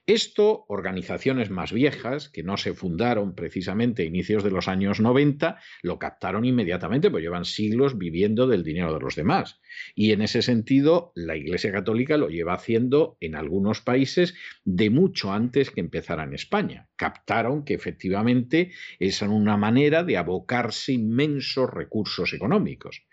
Esto, 0.06 0.66
organizaciones 0.68 1.50
más 1.50 1.72
viejas, 1.72 2.30
que 2.30 2.44
no 2.44 2.58
se 2.58 2.74
fundaron 2.74 3.36
precisamente 3.36 4.04
a 4.04 4.06
inicios 4.06 4.44
de 4.44 4.52
los 4.52 4.68
años 4.68 5.00
90, 5.00 5.60
lo 5.84 6.00
captaron 6.00 6.46
inmediatamente, 6.46 7.12
pues 7.12 7.24
llevan 7.24 7.46
siglos 7.46 7.98
viviendo 7.98 8.48
del 8.48 8.64
dinero 8.64 8.94
de 8.94 9.00
los 9.00 9.16
demás. 9.16 9.60
Y 9.96 10.12
en 10.12 10.22
ese 10.22 10.42
sentido, 10.42 11.12
la 11.16 11.36
Iglesia 11.36 11.72
Católica 11.72 12.18
lo 12.18 12.30
lleva 12.30 12.54
haciendo 12.54 13.18
en 13.20 13.36
algunos 13.36 13.82
países 13.82 14.36
de 14.66 14.90
mucho 14.90 15.32
antes 15.32 15.72
que 15.72 15.82
empezara 15.82 16.24
en 16.24 16.34
España. 16.34 16.90
Captaron 16.96 17.64
que 17.64 17.74
efectivamente 17.74 18.72
es 19.00 19.22
una 19.22 19.58
manera 19.58 20.04
de 20.04 20.18
abocarse 20.18 20.94
inmensos 20.94 21.70
recursos 21.70 22.34
económicos. 22.34 23.04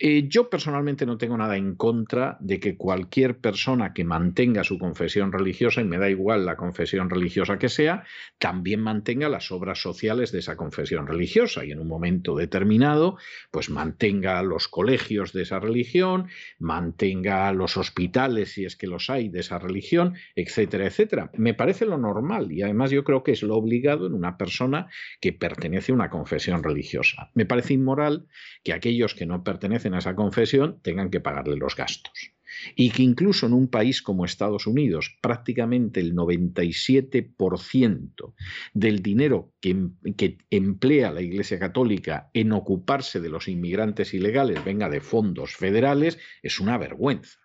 Eh, 0.00 0.28
yo 0.28 0.48
personalmente 0.48 1.06
no 1.06 1.18
tengo 1.18 1.36
nada 1.36 1.56
en 1.56 1.74
contra 1.74 2.36
de 2.40 2.60
que 2.60 2.76
cualquier 2.76 3.38
persona 3.38 3.92
que 3.92 4.04
mantenga 4.04 4.62
su 4.62 4.78
confesión 4.78 5.32
religiosa, 5.32 5.80
y 5.80 5.84
me 5.84 5.98
da 5.98 6.08
igual 6.08 6.46
la 6.46 6.56
confesión 6.56 7.10
religiosa 7.10 7.58
que 7.58 7.68
sea, 7.68 8.04
también 8.38 8.80
mantenga 8.80 9.28
las 9.28 9.50
obras 9.50 9.80
sociales 9.80 10.30
de 10.30 10.38
esa 10.38 10.56
confesión 10.56 11.06
religiosa 11.08 11.64
y 11.64 11.72
en 11.72 11.80
un 11.80 11.88
momento 11.88 12.36
determinado, 12.36 13.16
pues 13.50 13.70
mantenga 13.70 14.40
los 14.42 14.68
colegios 14.68 15.32
de 15.32 15.42
esa 15.42 15.58
religión, 15.58 16.28
mantenga 16.60 17.52
los 17.52 17.76
hospitales, 17.76 18.52
si 18.52 18.64
es 18.64 18.76
que 18.76 18.86
los 18.86 19.10
hay, 19.10 19.28
de 19.28 19.40
esa 19.40 19.58
religión, 19.58 20.14
etcétera, 20.36 20.86
etcétera. 20.86 21.30
Me 21.36 21.54
parece 21.54 21.86
lo 21.86 21.98
normal 21.98 22.52
y 22.52 22.62
además 22.62 22.92
yo 22.92 23.02
creo 23.02 23.24
que 23.24 23.32
es 23.32 23.42
lo 23.42 23.56
obligado 23.56 24.06
en 24.06 24.14
una 24.14 24.36
persona 24.36 24.86
que 25.20 25.32
pertenece 25.32 25.90
a 25.90 25.96
una 25.96 26.10
confesión 26.10 26.62
religiosa. 26.62 27.30
Me 27.34 27.46
parece 27.46 27.74
inmoral 27.74 28.26
que 28.62 28.72
aquellos 28.72 29.14
que 29.14 29.26
no 29.26 29.42
pertenecen 29.42 29.87
a 29.94 29.98
esa 29.98 30.14
confesión 30.14 30.80
tengan 30.82 31.10
que 31.10 31.20
pagarle 31.20 31.56
los 31.56 31.76
gastos. 31.76 32.32
Y 32.74 32.90
que 32.90 33.02
incluso 33.02 33.46
en 33.46 33.52
un 33.52 33.68
país 33.68 34.02
como 34.02 34.24
Estados 34.24 34.66
Unidos, 34.66 35.16
prácticamente 35.20 36.00
el 36.00 36.14
97% 36.14 38.34
del 38.74 39.02
dinero 39.02 39.52
que, 39.60 39.70
em, 39.70 39.94
que, 40.16 40.38
emplea 40.50 41.12
la 41.12 41.20
Iglesia 41.20 41.58
Católica 41.58 42.30
en 42.34 42.52
ocuparse 42.52 43.20
de 43.20 43.28
los 43.28 43.48
inmigrantes 43.48 44.14
ilegales 44.14 44.64
venga 44.64 44.88
de 44.88 45.00
fondos 45.00 45.54
federales, 45.54 46.18
es 46.42 46.58
una 46.58 46.78
vergüenza. 46.78 47.38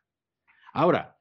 Ahora, 0.73 1.13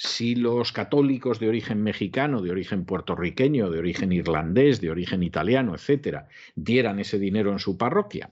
si 0.00 0.36
los 0.36 0.70
católicos 0.70 1.40
de 1.40 1.48
origen 1.48 1.82
mexicano, 1.82 2.40
de 2.40 2.52
origen 2.52 2.84
puertorriqueño, 2.84 3.68
de 3.68 3.80
origen 3.80 4.12
irlandés, 4.12 4.80
de 4.80 4.90
origen 4.90 5.24
italiano, 5.24 5.74
etcétera, 5.74 6.28
dieran 6.54 7.00
ese 7.00 7.18
dinero 7.18 7.50
en 7.50 7.58
su 7.58 7.76
parroquia, 7.76 8.30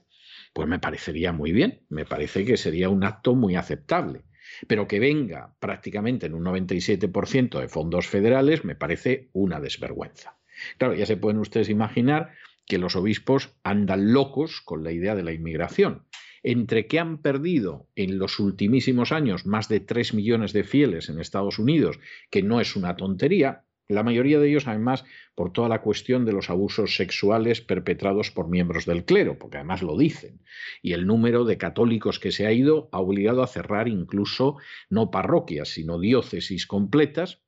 pues 0.57 0.67
me 0.67 0.79
parecería 0.79 1.33
muy 1.33 1.51
bien, 1.51 1.81
me 1.87 2.03
parece 2.03 2.43
que 2.43 2.57
sería 2.57 2.89
un 2.89 3.03
acto 3.03 3.35
muy 3.35 3.55
aceptable. 3.55 4.23
Pero 4.65 4.87
que 4.87 4.99
venga 4.99 5.53
prácticamente 5.59 6.25
en 6.25 6.33
un 6.33 6.45
97% 6.45 7.59
de 7.59 7.67
fondos 7.67 8.07
federales 8.07 8.65
me 8.65 8.73
parece 8.73 9.29
una 9.33 9.59
desvergüenza. 9.59 10.39
Claro, 10.79 10.95
ya 10.95 11.05
se 11.05 11.15
pueden 11.15 11.37
ustedes 11.37 11.69
imaginar 11.69 12.31
que 12.65 12.79
los 12.79 12.95
obispos 12.95 13.55
andan 13.61 14.13
locos 14.13 14.61
con 14.61 14.83
la 14.83 14.91
idea 14.91 15.13
de 15.13 15.21
la 15.21 15.31
inmigración 15.31 16.07
entre 16.41 16.87
que 16.87 16.99
han 16.99 17.21
perdido 17.21 17.87
en 17.95 18.17
los 18.17 18.39
ultimísimos 18.39 19.11
años 19.11 19.45
más 19.45 19.69
de 19.69 19.79
3 19.79 20.15
millones 20.15 20.53
de 20.53 20.63
fieles 20.63 21.09
en 21.09 21.19
Estados 21.19 21.59
Unidos, 21.59 21.99
que 22.31 22.41
no 22.41 22.61
es 22.61 22.75
una 22.75 22.95
tontería, 22.95 23.65
la 23.87 24.03
mayoría 24.03 24.39
de 24.39 24.49
ellos, 24.49 24.67
además, 24.67 25.05
por 25.33 25.53
toda 25.53 25.69
la 25.69 25.81
cuestión 25.81 26.25
de 26.25 26.33
los 26.33 26.49
abusos 26.49 26.95
sexuales 26.95 27.61
perpetrados 27.61 28.31
por 28.31 28.49
miembros 28.49 28.85
del 28.85 29.05
clero, 29.05 29.37
porque 29.39 29.57
además 29.57 29.81
lo 29.81 29.97
dicen. 29.97 30.41
Y 30.81 30.93
el 30.93 31.07
número 31.07 31.45
de 31.45 31.57
católicos 31.57 32.19
que 32.19 32.31
se 32.31 32.47
ha 32.47 32.51
ido 32.51 32.89
ha 32.91 32.99
obligado 32.99 33.43
a 33.43 33.47
cerrar 33.47 33.87
incluso 33.87 34.57
no 34.89 35.09
parroquias, 35.11 35.69
sino 35.69 35.99
diócesis 35.99 36.67
completas, 36.67 37.41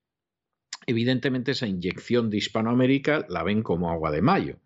evidentemente 0.90 1.52
esa 1.52 1.68
inyección 1.68 2.30
de 2.30 2.38
Hispanoamérica 2.38 3.26
la 3.30 3.44
ven 3.44 3.62
como 3.62 3.92
agua 3.92 4.12
de 4.12 4.22
mayo. 4.22 4.60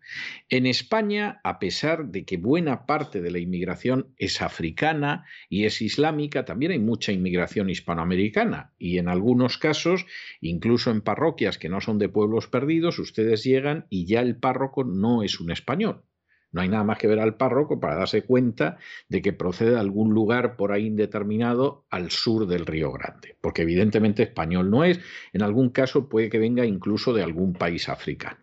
En 0.48 0.66
España, 0.66 1.40
a 1.44 1.58
pesar 1.58 2.06
de 2.06 2.24
que 2.24 2.38
buena 2.38 2.86
parte 2.86 3.20
de 3.20 3.30
la 3.30 3.38
inmigración 3.38 4.14
es 4.16 4.40
africana 4.40 5.26
y 5.48 5.64
es 5.64 5.82
islámica, 5.82 6.44
también 6.44 6.72
hay 6.72 6.78
mucha 6.78 7.12
inmigración 7.12 7.68
hispanoamericana 7.68 8.72
y 8.78 8.98
en 8.98 9.08
algunos 9.08 9.58
casos, 9.58 10.06
incluso 10.40 10.90
en 10.90 11.02
parroquias 11.02 11.58
que 11.58 11.68
no 11.68 11.80
son 11.80 11.98
de 11.98 12.08
pueblos 12.08 12.48
perdidos, 12.48 12.98
ustedes 12.98 13.44
llegan 13.44 13.86
y 13.90 14.06
ya 14.06 14.20
el 14.20 14.36
párroco 14.36 14.84
no 14.84 15.22
es 15.22 15.40
un 15.40 15.50
español 15.50 16.04
no 16.54 16.60
hay 16.60 16.68
nada 16.68 16.84
más 16.84 16.98
que 16.98 17.08
ver 17.08 17.18
al 17.18 17.36
párroco 17.36 17.80
para 17.80 17.96
darse 17.96 18.22
cuenta 18.22 18.78
de 19.08 19.20
que 19.20 19.32
procede 19.32 19.72
de 19.72 19.80
algún 19.80 20.14
lugar 20.14 20.56
por 20.56 20.70
ahí 20.70 20.86
indeterminado 20.86 21.84
al 21.90 22.12
sur 22.12 22.46
del 22.46 22.64
Río 22.64 22.92
Grande, 22.92 23.36
porque 23.40 23.62
evidentemente 23.62 24.22
español 24.22 24.70
no 24.70 24.84
es, 24.84 25.00
en 25.32 25.42
algún 25.42 25.70
caso 25.70 26.08
puede 26.08 26.30
que 26.30 26.38
venga 26.38 26.64
incluso 26.64 27.12
de 27.12 27.24
algún 27.24 27.54
país 27.54 27.88
africano. 27.88 28.38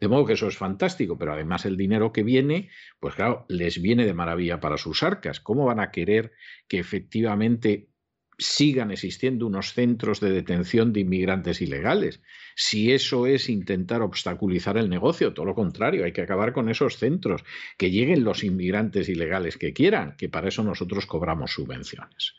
De 0.00 0.06
modo 0.06 0.24
que 0.24 0.34
eso 0.34 0.46
es 0.46 0.56
fantástico, 0.56 1.18
pero 1.18 1.32
además 1.32 1.66
el 1.66 1.76
dinero 1.76 2.12
que 2.12 2.22
viene, 2.22 2.70
pues 3.00 3.16
claro, 3.16 3.44
les 3.48 3.82
viene 3.82 4.06
de 4.06 4.14
maravilla 4.14 4.60
para 4.60 4.78
sus 4.78 5.02
arcas. 5.02 5.40
¿Cómo 5.40 5.64
van 5.64 5.80
a 5.80 5.90
querer 5.90 6.30
que 6.68 6.78
efectivamente 6.78 7.88
sigan 8.38 8.92
existiendo 8.92 9.46
unos 9.46 9.72
centros 9.74 10.20
de 10.20 10.30
detención 10.30 10.92
de 10.92 11.00
inmigrantes 11.00 11.60
ilegales. 11.60 12.22
Si 12.60 12.92
eso 12.92 13.28
es 13.28 13.48
intentar 13.48 14.02
obstaculizar 14.02 14.76
el 14.78 14.90
negocio, 14.90 15.32
todo 15.32 15.46
lo 15.46 15.54
contrario, 15.54 16.04
hay 16.04 16.12
que 16.12 16.22
acabar 16.22 16.52
con 16.52 16.68
esos 16.68 16.96
centros, 16.96 17.44
que 17.76 17.92
lleguen 17.92 18.24
los 18.24 18.42
inmigrantes 18.42 19.08
ilegales 19.08 19.56
que 19.56 19.72
quieran, 19.72 20.16
que 20.16 20.28
para 20.28 20.48
eso 20.48 20.64
nosotros 20.64 21.06
cobramos 21.06 21.52
subvenciones. 21.52 22.34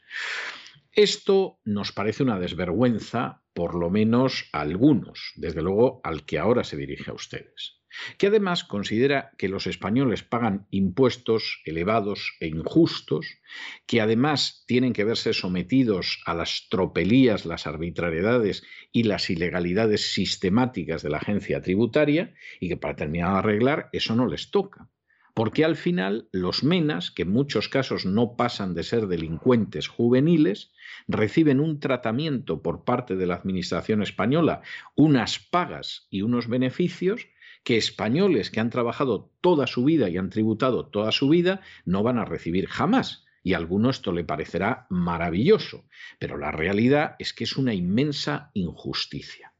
Esto 0.91 1.61
nos 1.63 1.93
parece 1.93 2.23
una 2.23 2.37
desvergüenza, 2.37 3.43
por 3.53 3.75
lo 3.75 3.89
menos 3.89 4.49
a 4.51 4.59
algunos, 4.59 5.31
desde 5.37 5.61
luego 5.61 6.01
al 6.03 6.25
que 6.25 6.37
ahora 6.37 6.65
se 6.65 6.75
dirige 6.75 7.11
a 7.11 7.13
ustedes 7.13 7.78
que 8.17 8.27
además 8.27 8.63
considera 8.63 9.31
que 9.37 9.49
los 9.49 9.67
españoles 9.67 10.23
pagan 10.23 10.67
impuestos 10.69 11.61
elevados 11.65 12.33
e 12.39 12.47
injustos, 12.47 13.39
que 13.85 14.01
además 14.01 14.63
tienen 14.67 14.93
que 14.93 15.03
verse 15.03 15.33
sometidos 15.33 16.21
a 16.25 16.33
las 16.33 16.67
tropelías, 16.69 17.45
las 17.45 17.67
arbitrariedades 17.67 18.63
y 18.91 19.03
las 19.03 19.29
ilegalidades 19.29 20.13
sistemáticas 20.13 21.01
de 21.03 21.09
la 21.09 21.17
agencia 21.17 21.61
tributaria 21.61 22.33
y 22.59 22.69
que 22.69 22.77
para 22.77 22.95
terminar 22.95 23.33
de 23.33 23.39
arreglar 23.39 23.89
eso 23.91 24.15
no 24.15 24.27
les 24.27 24.51
toca. 24.51 24.89
Porque 25.33 25.63
al 25.63 25.77
final 25.77 26.27
los 26.31 26.63
menas, 26.65 27.11
que 27.11 27.21
en 27.21 27.31
muchos 27.31 27.69
casos 27.69 28.05
no 28.05 28.35
pasan 28.35 28.73
de 28.73 28.83
ser 28.83 29.07
delincuentes 29.07 29.87
juveniles, 29.87 30.73
reciben 31.07 31.61
un 31.61 31.79
tratamiento 31.79 32.61
por 32.61 32.83
parte 32.83 33.15
de 33.15 33.25
la 33.25 33.35
Administración 33.35 34.01
española, 34.01 34.63
unas 34.95 35.39
pagas 35.39 36.07
y 36.09 36.23
unos 36.23 36.49
beneficios 36.49 37.27
que 37.63 37.77
españoles 37.77 38.51
que 38.51 38.59
han 38.59 38.69
trabajado 38.69 39.31
toda 39.41 39.67
su 39.67 39.83
vida 39.83 40.09
y 40.09 40.17
han 40.17 40.29
tributado 40.29 40.87
toda 40.87 41.11
su 41.11 41.29
vida 41.29 41.61
no 41.85 42.03
van 42.03 42.17
a 42.17 42.25
recibir 42.25 42.67
jamás. 42.67 43.25
Y 43.43 43.53
a 43.53 43.57
alguno 43.57 43.89
esto 43.89 44.11
le 44.11 44.23
parecerá 44.23 44.85
maravilloso, 44.89 45.85
pero 46.19 46.37
la 46.37 46.51
realidad 46.51 47.15
es 47.19 47.33
que 47.33 47.45
es 47.45 47.57
una 47.57 47.73
inmensa 47.73 48.51
injusticia. 48.53 49.53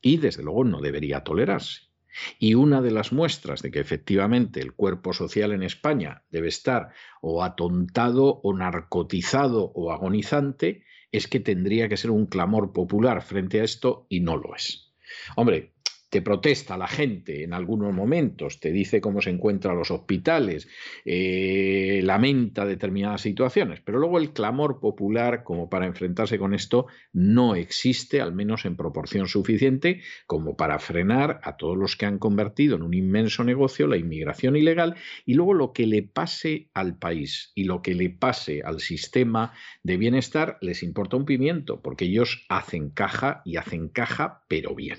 Y 0.00 0.16
desde 0.16 0.42
luego 0.42 0.64
no 0.64 0.80
debería 0.80 1.22
tolerarse. 1.22 1.90
Y 2.38 2.54
una 2.54 2.82
de 2.82 2.90
las 2.90 3.12
muestras 3.12 3.62
de 3.62 3.70
que 3.70 3.80
efectivamente 3.80 4.60
el 4.60 4.72
cuerpo 4.72 5.12
social 5.12 5.52
en 5.52 5.62
España 5.62 6.24
debe 6.30 6.48
estar 6.48 6.92
o 7.20 7.44
atontado 7.44 8.40
o 8.42 8.56
narcotizado 8.56 9.70
o 9.74 9.92
agonizante 9.92 10.84
es 11.12 11.28
que 11.28 11.40
tendría 11.40 11.88
que 11.88 11.96
ser 11.96 12.10
un 12.10 12.26
clamor 12.26 12.72
popular 12.72 13.22
frente 13.22 13.60
a 13.60 13.64
esto 13.64 14.06
y 14.08 14.20
no 14.20 14.36
lo 14.36 14.54
es. 14.54 14.92
Hombre, 15.36 15.74
te 16.10 16.22
protesta 16.22 16.76
la 16.76 16.88
gente 16.88 17.44
en 17.44 17.54
algunos 17.54 17.94
momentos, 17.94 18.58
te 18.58 18.72
dice 18.72 19.00
cómo 19.00 19.20
se 19.20 19.30
encuentran 19.30 19.78
los 19.78 19.92
hospitales, 19.92 20.68
eh, 21.04 22.00
lamenta 22.02 22.66
determinadas 22.66 23.22
situaciones, 23.22 23.80
pero 23.80 23.98
luego 23.98 24.18
el 24.18 24.32
clamor 24.32 24.80
popular 24.80 25.44
como 25.44 25.70
para 25.70 25.86
enfrentarse 25.86 26.38
con 26.38 26.52
esto 26.52 26.86
no 27.12 27.54
existe, 27.54 28.20
al 28.20 28.34
menos 28.34 28.64
en 28.64 28.76
proporción 28.76 29.28
suficiente, 29.28 30.02
como 30.26 30.56
para 30.56 30.80
frenar 30.80 31.40
a 31.44 31.56
todos 31.56 31.78
los 31.78 31.96
que 31.96 32.06
han 32.06 32.18
convertido 32.18 32.76
en 32.76 32.82
un 32.82 32.94
inmenso 32.94 33.44
negocio 33.44 33.86
la 33.86 33.96
inmigración 33.96 34.56
ilegal 34.56 34.96
y 35.24 35.34
luego 35.34 35.54
lo 35.54 35.72
que 35.72 35.86
le 35.86 36.02
pase 36.02 36.70
al 36.74 36.98
país 36.98 37.52
y 37.54 37.64
lo 37.64 37.82
que 37.82 37.94
le 37.94 38.10
pase 38.10 38.62
al 38.64 38.80
sistema 38.80 39.52
de 39.84 39.96
bienestar 39.96 40.58
les 40.60 40.82
importa 40.82 41.16
un 41.16 41.24
pimiento, 41.24 41.80
porque 41.80 42.06
ellos 42.06 42.44
hacen 42.48 42.90
caja 42.90 43.42
y 43.44 43.56
hacen 43.56 43.88
caja, 43.88 44.42
pero 44.48 44.74
bien. 44.74 44.98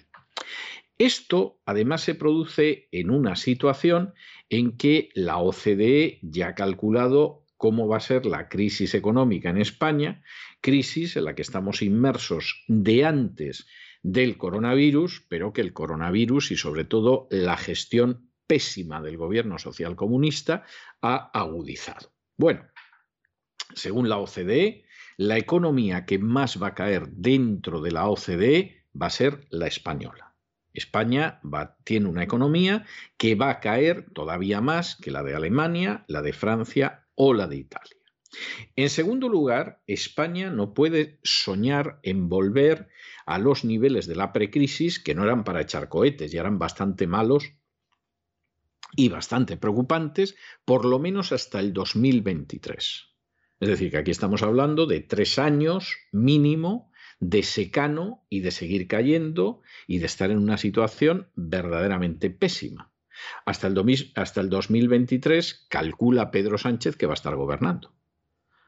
Esto 1.02 1.60
además 1.66 2.02
se 2.04 2.14
produce 2.14 2.88
en 2.92 3.10
una 3.10 3.36
situación 3.36 4.14
en 4.50 4.78
que 4.78 5.10
la 5.16 5.40
OCDE 5.40 6.20
ya 6.22 6.50
ha 6.50 6.54
calculado 6.54 7.44
cómo 7.58 7.88
va 7.88 7.98
a 7.98 8.02
ser 8.02 8.28
la 8.28 8.50
crisis 8.50 8.94
económica 8.94 9.50
en 9.50 9.58
España, 9.58 10.22
crisis 10.62 11.18
en 11.18 11.26
la 11.26 11.34
que 11.34 11.42
estamos 11.42 11.82
inmersos 11.82 12.64
de 12.68 13.04
antes 13.04 13.66
del 14.04 14.38
coronavirus, 14.38 15.26
pero 15.28 15.54
que 15.54 15.62
el 15.62 15.74
coronavirus 15.74 16.52
y 16.52 16.56
sobre 16.56 16.84
todo 16.84 17.28
la 17.32 17.58
gestión 17.58 18.30
pésima 18.46 19.02
del 19.02 19.18
gobierno 19.18 19.58
social 19.58 19.96
comunista 19.96 20.66
ha 21.02 21.32
agudizado. 21.34 22.14
Bueno, 22.38 22.68
según 23.74 24.08
la 24.08 24.20
OCDE, 24.20 24.86
la 25.18 25.40
economía 25.40 26.06
que 26.06 26.20
más 26.20 26.62
va 26.62 26.68
a 26.68 26.76
caer 26.76 27.08
dentro 27.08 27.82
de 27.82 27.90
la 27.90 28.08
OCDE 28.08 28.86
va 29.02 29.08
a 29.08 29.10
ser 29.10 29.48
la 29.50 29.66
española. 29.66 30.31
España 30.74 31.42
tiene 31.84 32.08
una 32.08 32.24
economía 32.24 32.86
que 33.18 33.36
va 33.36 33.50
a 33.50 33.60
caer 33.60 34.10
todavía 34.14 34.62
más 34.62 34.96
que 34.96 35.12
la 35.12 35.24
de 35.24 35.36
Alemania, 35.36 36.06
la 36.08 36.22
de 36.22 36.34
Francia 36.34 37.08
o 37.16 37.34
la 37.34 37.48
de 37.48 37.58
Italia. 37.58 37.98
En 38.76 38.90
segundo 38.90 39.28
lugar, 39.28 39.82
España 39.88 40.50
no 40.50 40.74
puede 40.74 41.20
soñar 41.24 42.00
en 42.04 42.30
volver 42.30 42.88
a 43.26 43.38
los 43.38 43.66
niveles 43.66 44.08
de 44.08 44.16
la 44.16 44.32
precrisis 44.32 45.00
que 45.00 45.16
no 45.16 45.24
eran 45.24 45.44
para 45.44 45.62
echar 45.62 45.90
cohetes, 45.90 46.32
ya 46.32 46.40
eran 46.40 46.58
bastante 46.58 47.08
malos 47.08 47.54
y 48.96 49.10
bastante 49.10 49.58
preocupantes, 49.58 50.36
por 50.66 50.86
lo 50.86 51.00
menos 51.00 51.32
hasta 51.32 51.60
el 51.60 51.74
2023. 51.74 53.08
Es 53.60 53.70
decir, 53.70 53.92
que 53.92 53.98
aquí 53.98 54.12
estamos 54.12 54.44
hablando 54.44 54.86
de 54.86 55.02
tres 55.02 55.38
años 55.38 55.98
mínimo 56.12 56.91
de 57.22 57.44
secano 57.44 58.26
y 58.30 58.42
de 58.42 58.52
seguir 58.52 58.88
cayendo 58.88 59.62
y 59.88 60.00
de 60.00 60.08
estar 60.08 60.32
en 60.32 60.40
una 60.40 60.58
situación 60.58 61.28
verdaderamente 61.36 62.32
pésima. 62.32 62.92
Hasta 63.46 63.68
el, 63.68 64.12
hasta 64.16 64.42
el 64.42 64.50
2023 64.50 65.68
calcula 65.70 66.32
Pedro 66.32 66.58
Sánchez 66.58 66.98
que 66.98 67.06
va 67.06 67.14
a 67.14 67.22
estar 67.22 67.36
gobernando. 67.36 67.94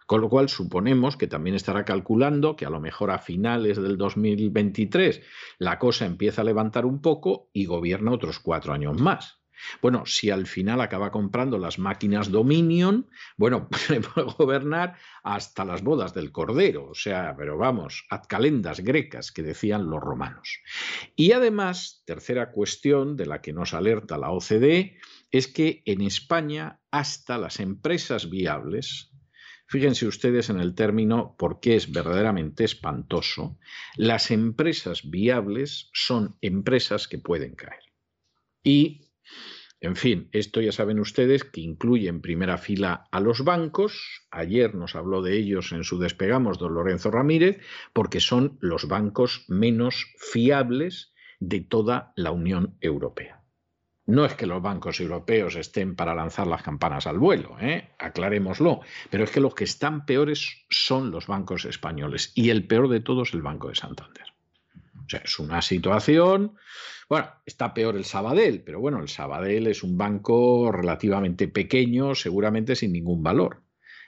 Con 0.05 0.21
lo 0.21 0.29
cual 0.29 0.49
suponemos 0.49 1.17
que 1.17 1.27
también 1.27 1.55
estará 1.55 1.83
calculando 1.83 2.55
que 2.55 2.65
a 2.65 2.69
lo 2.69 2.79
mejor 2.79 3.09
a 3.09 3.17
finales 3.17 3.81
del 3.81 3.97
2023 3.97 5.21
la 5.57 5.79
cosa 5.79 6.05
empieza 6.05 6.41
a 6.41 6.45
levantar 6.45 6.85
un 6.85 7.01
poco 7.01 7.49
y 7.53 7.65
gobierna 7.65 8.11
otros 8.11 8.37
cuatro 8.37 8.73
años 8.73 9.01
más. 9.01 9.42
Bueno, 9.81 10.05
si 10.05 10.29
al 10.29 10.47
final 10.47 10.81
acaba 10.81 11.11
comprando 11.11 11.57
las 11.57 11.79
máquinas 11.79 12.31
Dominion, 12.31 13.09
bueno, 13.37 13.69
puede 13.87 13.99
gobernar 14.37 14.97
hasta 15.23 15.65
las 15.65 15.83
bodas 15.83 16.13
del 16.13 16.31
Cordero, 16.31 16.89
o 16.89 16.95
sea, 16.95 17.35
pero 17.37 17.57
vamos, 17.57 18.05
ad 18.09 18.23
calendas 18.27 18.79
grecas 18.79 19.31
que 19.31 19.43
decían 19.43 19.89
los 19.89 20.01
romanos. 20.01 20.59
Y 21.15 21.31
además, 21.31 22.03
tercera 22.05 22.51
cuestión 22.51 23.15
de 23.15 23.25
la 23.25 23.41
que 23.41 23.53
nos 23.53 23.73
alerta 23.73 24.17
la 24.17 24.31
OCDE, 24.31 24.97
es 25.31 25.47
que 25.47 25.81
en 25.85 26.01
España 26.01 26.79
hasta 26.91 27.37
las 27.37 27.59
empresas 27.59 28.29
viables, 28.29 29.13
Fíjense 29.73 30.05
ustedes 30.05 30.51
en 30.51 30.59
el 30.59 30.75
término 30.75 31.35
porque 31.35 31.75
es 31.75 31.91
verdaderamente 31.91 32.63
espantoso. 32.63 33.57
Las 33.95 34.29
empresas 34.29 35.09
viables 35.09 35.89
son 35.93 36.37
empresas 36.41 37.07
que 37.07 37.17
pueden 37.17 37.55
caer. 37.55 37.81
Y 38.63 39.02
en 39.83 39.97
fin, 39.97 40.29
esto 40.31 40.61
ya 40.61 40.71
saben 40.71 40.97
ustedes 41.01 41.43
que 41.43 41.59
incluye 41.59 42.07
en 42.07 42.21
primera 42.21 42.57
fila 42.57 43.09
a 43.11 43.19
los 43.19 43.43
bancos. 43.43 44.25
Ayer 44.31 44.75
nos 44.75 44.95
habló 44.95 45.21
de 45.21 45.35
ellos 45.37 45.73
en 45.73 45.83
su 45.83 45.99
despegamos 45.99 46.57
don 46.57 46.73
Lorenzo 46.73 47.11
Ramírez, 47.11 47.59
porque 47.91 48.21
son 48.21 48.57
los 48.61 48.87
bancos 48.87 49.43
menos 49.49 50.05
fiables 50.17 51.13
de 51.41 51.59
toda 51.59 52.13
la 52.15 52.31
Unión 52.31 52.77
Europea. 52.79 53.43
No 54.05 54.23
es 54.23 54.35
que 54.35 54.47
los 54.47 54.61
bancos 54.61 55.01
europeos 55.01 55.57
estén 55.57 55.97
para 55.97 56.15
lanzar 56.15 56.47
las 56.47 56.63
campanas 56.63 57.05
al 57.05 57.19
vuelo, 57.19 57.57
¿eh? 57.59 57.89
aclarémoslo, 57.99 58.79
pero 59.09 59.25
es 59.25 59.31
que 59.31 59.41
los 59.41 59.53
que 59.53 59.65
están 59.65 60.05
peores 60.05 60.65
son 60.69 61.11
los 61.11 61.27
bancos 61.27 61.65
españoles 61.65 62.31
y 62.35 62.51
el 62.51 62.67
peor 62.67 62.87
de 62.87 63.01
todos 63.01 63.33
el 63.33 63.41
Banco 63.41 63.67
de 63.67 63.75
Santander. 63.75 64.32
O 65.05 65.09
sea, 65.09 65.21
es 65.23 65.39
una 65.39 65.61
situación, 65.61 66.55
bueno, 67.09 67.29
está 67.45 67.73
peor 67.73 67.95
el 67.95 68.05
Sabadell, 68.05 68.61
pero 68.61 68.79
bueno, 68.79 68.99
el 68.99 69.09
Sabadell 69.09 69.67
es 69.67 69.83
un 69.83 69.97
banco 69.97 70.71
relativamente 70.71 71.47
pequeño, 71.47 72.15
seguramente 72.15 72.75
sin 72.75 72.93
ningún 72.93 73.23
valor. 73.23 73.63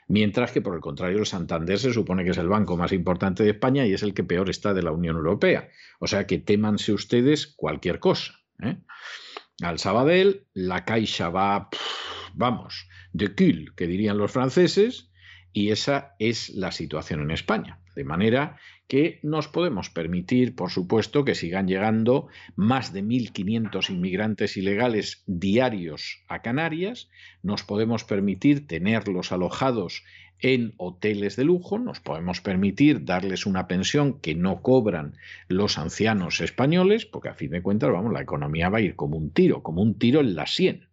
Mientras 0.08 0.52
que, 0.52 0.60
por 0.60 0.74
el 0.74 0.80
contrario, 0.80 1.18
el 1.18 1.26
Santander 1.26 1.78
se 1.78 1.92
supone 1.92 2.24
que 2.24 2.30
es 2.30 2.38
el 2.38 2.48
banco 2.48 2.76
más 2.76 2.92
importante 2.92 3.42
de 3.42 3.50
España 3.50 3.86
y 3.86 3.92
es 3.92 4.02
el 4.02 4.14
que 4.14 4.22
peor 4.22 4.48
está 4.48 4.72
de 4.72 4.82
la 4.82 4.92
Unión 4.92 5.16
Europea. 5.16 5.68
O 5.98 6.06
sea 6.06 6.26
que 6.26 6.38
témanse 6.38 6.92
ustedes 6.92 7.46
cualquier 7.46 7.98
cosa. 7.98 8.32
¿eh? 8.62 8.76
al 9.62 9.78
Sabadell, 9.78 10.46
la 10.52 10.84
Caixa 10.84 11.30
va, 11.30 11.68
vamos, 12.34 12.88
de 13.12 13.34
cul, 13.34 13.74
que 13.74 13.86
dirían 13.86 14.18
los 14.18 14.32
franceses, 14.32 15.10
y 15.52 15.70
esa 15.70 16.14
es 16.18 16.50
la 16.50 16.72
situación 16.72 17.22
en 17.22 17.30
España. 17.30 17.80
De 17.94 18.04
manera 18.04 18.58
que 18.88 19.18
nos 19.22 19.48
podemos 19.48 19.90
permitir, 19.90 20.54
por 20.54 20.70
supuesto, 20.70 21.24
que 21.24 21.34
sigan 21.34 21.66
llegando 21.66 22.28
más 22.54 22.92
de 22.92 23.02
1.500 23.02 23.90
inmigrantes 23.90 24.56
ilegales 24.56 25.22
diarios 25.26 26.22
a 26.28 26.42
Canarias, 26.42 27.08
nos 27.42 27.64
podemos 27.64 28.04
permitir 28.04 28.66
tenerlos 28.66 29.32
alojados 29.32 30.04
en 30.40 30.74
hoteles 30.76 31.36
de 31.36 31.44
lujo, 31.44 31.78
nos 31.78 32.00
podemos 32.00 32.40
permitir 32.40 33.04
darles 33.04 33.46
una 33.46 33.66
pensión 33.66 34.20
que 34.20 34.34
no 34.34 34.60
cobran 34.60 35.14
los 35.48 35.78
ancianos 35.78 36.40
españoles, 36.40 37.06
porque 37.06 37.30
a 37.30 37.34
fin 37.34 37.50
de 37.50 37.62
cuentas, 37.62 37.90
vamos, 37.90 38.12
la 38.12 38.22
economía 38.22 38.68
va 38.68 38.78
a 38.78 38.82
ir 38.82 38.96
como 38.96 39.16
un 39.16 39.30
tiro, 39.30 39.62
como 39.62 39.82
un 39.82 39.98
tiro 39.98 40.20
en 40.20 40.34
la 40.34 40.46
sien, 40.46 40.88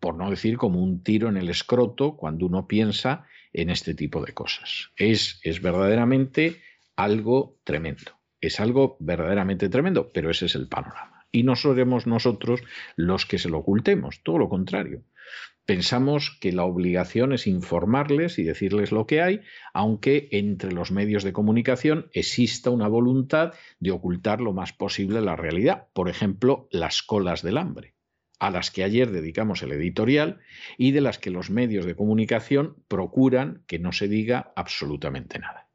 por 0.00 0.16
no 0.16 0.30
decir 0.30 0.56
como 0.56 0.82
un 0.82 1.02
tiro 1.02 1.28
en 1.28 1.36
el 1.36 1.48
escroto 1.48 2.16
cuando 2.16 2.46
uno 2.46 2.68
piensa 2.68 3.26
en 3.52 3.70
este 3.70 3.94
tipo 3.94 4.24
de 4.24 4.34
cosas. 4.34 4.90
Es, 4.96 5.40
es 5.42 5.60
verdaderamente 5.60 6.60
algo 6.96 7.58
tremendo, 7.64 8.12
es 8.40 8.60
algo 8.60 8.96
verdaderamente 9.00 9.68
tremendo, 9.68 10.10
pero 10.12 10.30
ese 10.30 10.46
es 10.46 10.54
el 10.54 10.68
panorama. 10.68 11.26
Y 11.30 11.42
no 11.42 11.56
seremos 11.56 12.06
nosotros 12.06 12.62
los 12.96 13.26
que 13.26 13.38
se 13.38 13.48
lo 13.48 13.58
ocultemos, 13.58 14.22
todo 14.22 14.38
lo 14.38 14.48
contrario 14.48 15.04
pensamos 15.66 16.38
que 16.40 16.52
la 16.52 16.64
obligación 16.64 17.32
es 17.32 17.46
informarles 17.46 18.38
y 18.38 18.44
decirles 18.44 18.92
lo 18.92 19.06
que 19.06 19.20
hay, 19.20 19.40
aunque 19.74 20.28
entre 20.30 20.72
los 20.72 20.92
medios 20.92 21.24
de 21.24 21.32
comunicación 21.32 22.08
exista 22.12 22.70
una 22.70 22.88
voluntad 22.88 23.52
de 23.80 23.90
ocultar 23.90 24.40
lo 24.40 24.52
más 24.52 24.72
posible 24.72 25.20
la 25.20 25.36
realidad. 25.36 25.88
Por 25.92 26.08
ejemplo, 26.08 26.68
las 26.70 27.02
colas 27.02 27.42
del 27.42 27.58
hambre, 27.58 27.94
a 28.38 28.50
las 28.50 28.70
que 28.70 28.84
ayer 28.84 29.10
dedicamos 29.10 29.62
el 29.62 29.72
editorial 29.72 30.38
y 30.78 30.92
de 30.92 31.00
las 31.00 31.18
que 31.18 31.30
los 31.30 31.50
medios 31.50 31.84
de 31.84 31.96
comunicación 31.96 32.76
procuran 32.88 33.64
que 33.66 33.80
no 33.80 33.92
se 33.92 34.08
diga 34.08 34.52
absolutamente 34.54 35.38
nada. 35.40 35.68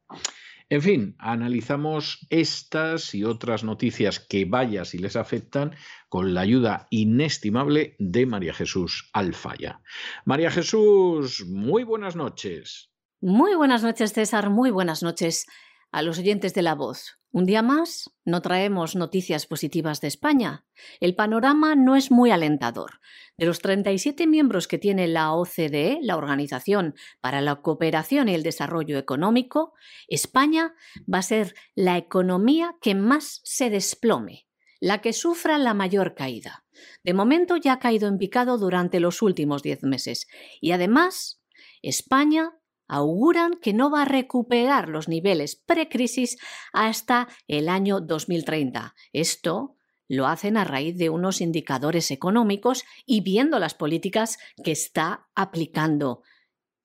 En 0.71 0.81
fin, 0.81 1.15
analizamos 1.19 2.25
estas 2.29 3.13
y 3.13 3.25
otras 3.25 3.65
noticias 3.65 4.21
que 4.21 4.45
vaya 4.45 4.85
si 4.85 4.99
les 4.99 5.17
afectan 5.17 5.75
con 6.07 6.33
la 6.33 6.39
ayuda 6.39 6.87
inestimable 6.91 7.97
de 7.99 8.25
María 8.25 8.53
Jesús 8.53 9.09
Alfaya. 9.11 9.81
María 10.23 10.49
Jesús, 10.49 11.45
muy 11.45 11.83
buenas 11.83 12.15
noches. 12.15 12.89
Muy 13.19 13.53
buenas 13.53 13.83
noches, 13.83 14.13
César. 14.13 14.49
Muy 14.49 14.71
buenas 14.71 15.03
noches 15.03 15.45
a 15.91 16.03
los 16.03 16.19
oyentes 16.19 16.53
de 16.53 16.61
la 16.61 16.73
voz. 16.73 17.20
Un 17.33 17.45
día 17.45 17.61
más, 17.61 18.11
no 18.25 18.41
traemos 18.41 18.97
noticias 18.97 19.45
positivas 19.45 20.01
de 20.01 20.09
España. 20.09 20.65
El 20.99 21.15
panorama 21.15 21.75
no 21.75 21.95
es 21.95 22.11
muy 22.11 22.29
alentador. 22.29 22.99
De 23.37 23.45
los 23.45 23.59
37 23.59 24.27
miembros 24.27 24.67
que 24.67 24.77
tiene 24.77 25.07
la 25.07 25.31
OCDE, 25.31 25.99
la 26.01 26.17
Organización 26.17 26.93
para 27.21 27.39
la 27.39 27.61
Cooperación 27.61 28.27
y 28.27 28.35
el 28.35 28.43
Desarrollo 28.43 28.97
Económico, 28.97 29.73
España 30.09 30.73
va 31.11 31.19
a 31.19 31.23
ser 31.23 31.55
la 31.73 31.97
economía 31.97 32.75
que 32.81 32.95
más 32.95 33.39
se 33.45 33.69
desplome, 33.69 34.45
la 34.81 34.99
que 34.99 35.13
sufra 35.13 35.57
la 35.57 35.73
mayor 35.73 36.15
caída. 36.15 36.65
De 37.03 37.13
momento 37.13 37.55
ya 37.55 37.73
ha 37.73 37.79
caído 37.79 38.09
en 38.09 38.17
picado 38.17 38.57
durante 38.57 38.99
los 38.99 39.21
últimos 39.21 39.63
10 39.63 39.83
meses. 39.83 40.27
Y 40.59 40.71
además, 40.71 41.41
España 41.81 42.57
auguran 42.91 43.53
que 43.61 43.73
no 43.73 43.89
va 43.89 44.01
a 44.01 44.05
recuperar 44.05 44.89
los 44.89 45.07
niveles 45.07 45.55
precrisis 45.55 46.37
hasta 46.73 47.29
el 47.47 47.69
año 47.69 48.01
2030. 48.01 48.93
Esto 49.13 49.77
lo 50.09 50.27
hacen 50.27 50.57
a 50.57 50.65
raíz 50.65 50.97
de 50.97 51.09
unos 51.09 51.39
indicadores 51.39 52.11
económicos 52.11 52.83
y 53.05 53.21
viendo 53.21 53.59
las 53.59 53.75
políticas 53.75 54.37
que 54.61 54.73
está 54.73 55.29
aplicando 55.35 56.21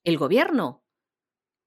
el 0.04 0.16
gobierno. 0.16 0.84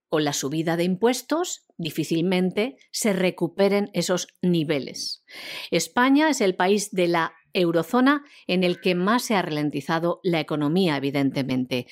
Con 0.07 0.23
la 0.23 0.31
subida 0.31 0.77
de 0.77 0.85
impuestos 0.85 1.65
difícilmente 1.77 2.77
se 2.91 3.11
recuperen 3.11 3.91
esos 3.93 4.29
niveles. 4.41 5.25
España 5.69 6.29
es 6.29 6.39
el 6.39 6.55
país 6.55 6.91
de 6.91 7.09
la 7.09 7.33
eurozona 7.51 8.23
en 8.47 8.63
el 8.63 8.79
que 8.79 8.95
más 8.95 9.23
se 9.23 9.35
ha 9.35 9.41
ralentizado 9.41 10.21
la 10.23 10.39
economía, 10.39 10.95
evidentemente. 10.95 11.87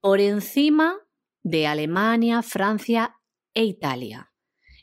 Por 0.00 0.20
encima 0.20 1.05
de 1.46 1.66
Alemania, 1.68 2.42
Francia 2.42 3.16
e 3.54 3.62
Italia. 3.62 4.32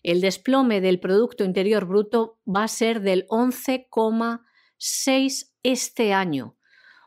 El 0.01 0.21
desplome 0.21 0.79
del 0.79 1.01
Producto 1.01 1.43
Interior 1.43 1.85
Bruto 1.85 2.39
va 2.47 2.63
a 2.63 2.69
ser 2.69 3.01
del 3.01 3.27
11,6 3.27 5.51
este 5.61 6.13
año. 6.13 6.55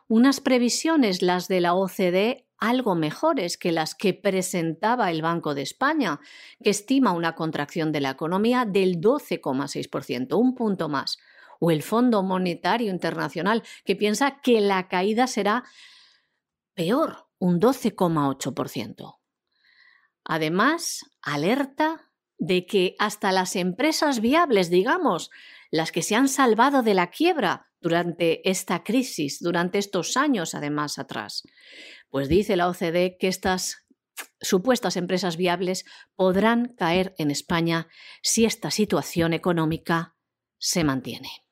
Unas 0.07 0.41
previsiones, 0.41 1.23
las 1.23 1.47
de 1.47 1.61
la 1.61 1.73
OCDE, 1.73 2.47
algo 2.59 2.93
mejores 2.93 3.57
que 3.57 3.71
las 3.71 3.95
que 3.95 4.13
presentaba 4.13 5.09
el 5.09 5.23
Banco 5.23 5.55
de 5.55 5.63
España, 5.63 6.19
que 6.63 6.69
estima 6.69 7.13
una 7.13 7.33
contracción 7.33 7.91
de 7.91 8.01
la 8.01 8.11
economía 8.11 8.63
del 8.63 9.01
12,6%, 9.01 10.37
un 10.37 10.53
punto 10.53 10.87
más. 10.87 11.17
O 11.59 11.71
el 11.71 11.81
Fondo 11.81 12.21
Monetario 12.21 12.91
Internacional, 12.91 13.63
que 13.85 13.95
piensa 13.95 14.39
que 14.39 14.61
la 14.61 14.87
caída 14.87 15.25
será 15.25 15.63
peor, 16.75 17.25
un 17.39 17.59
12,8%. 17.59 19.17
Además, 20.29 21.05
alerta 21.21 22.11
de 22.37 22.65
que 22.65 22.95
hasta 22.99 23.31
las 23.31 23.55
empresas 23.55 24.19
viables, 24.19 24.69
digamos, 24.69 25.31
las 25.71 25.93
que 25.93 26.01
se 26.01 26.15
han 26.15 26.27
salvado 26.27 26.83
de 26.83 26.93
la 26.93 27.07
quiebra 27.07 27.67
durante 27.79 28.47
esta 28.49 28.83
crisis, 28.83 29.39
durante 29.39 29.77
estos 29.77 30.17
años 30.17 30.53
además 30.53 30.99
atrás, 30.99 31.43
pues 32.09 32.27
dice 32.27 32.57
la 32.57 32.67
OCDE 32.67 33.15
que 33.17 33.29
estas 33.29 33.85
supuestas 34.41 34.97
empresas 34.97 35.37
viables 35.37 35.85
podrán 36.15 36.73
caer 36.77 37.15
en 37.17 37.31
España 37.31 37.87
si 38.21 38.43
esta 38.43 38.69
situación 38.69 39.31
económica 39.31 40.17
se 40.57 40.83
mantiene. 40.83 41.46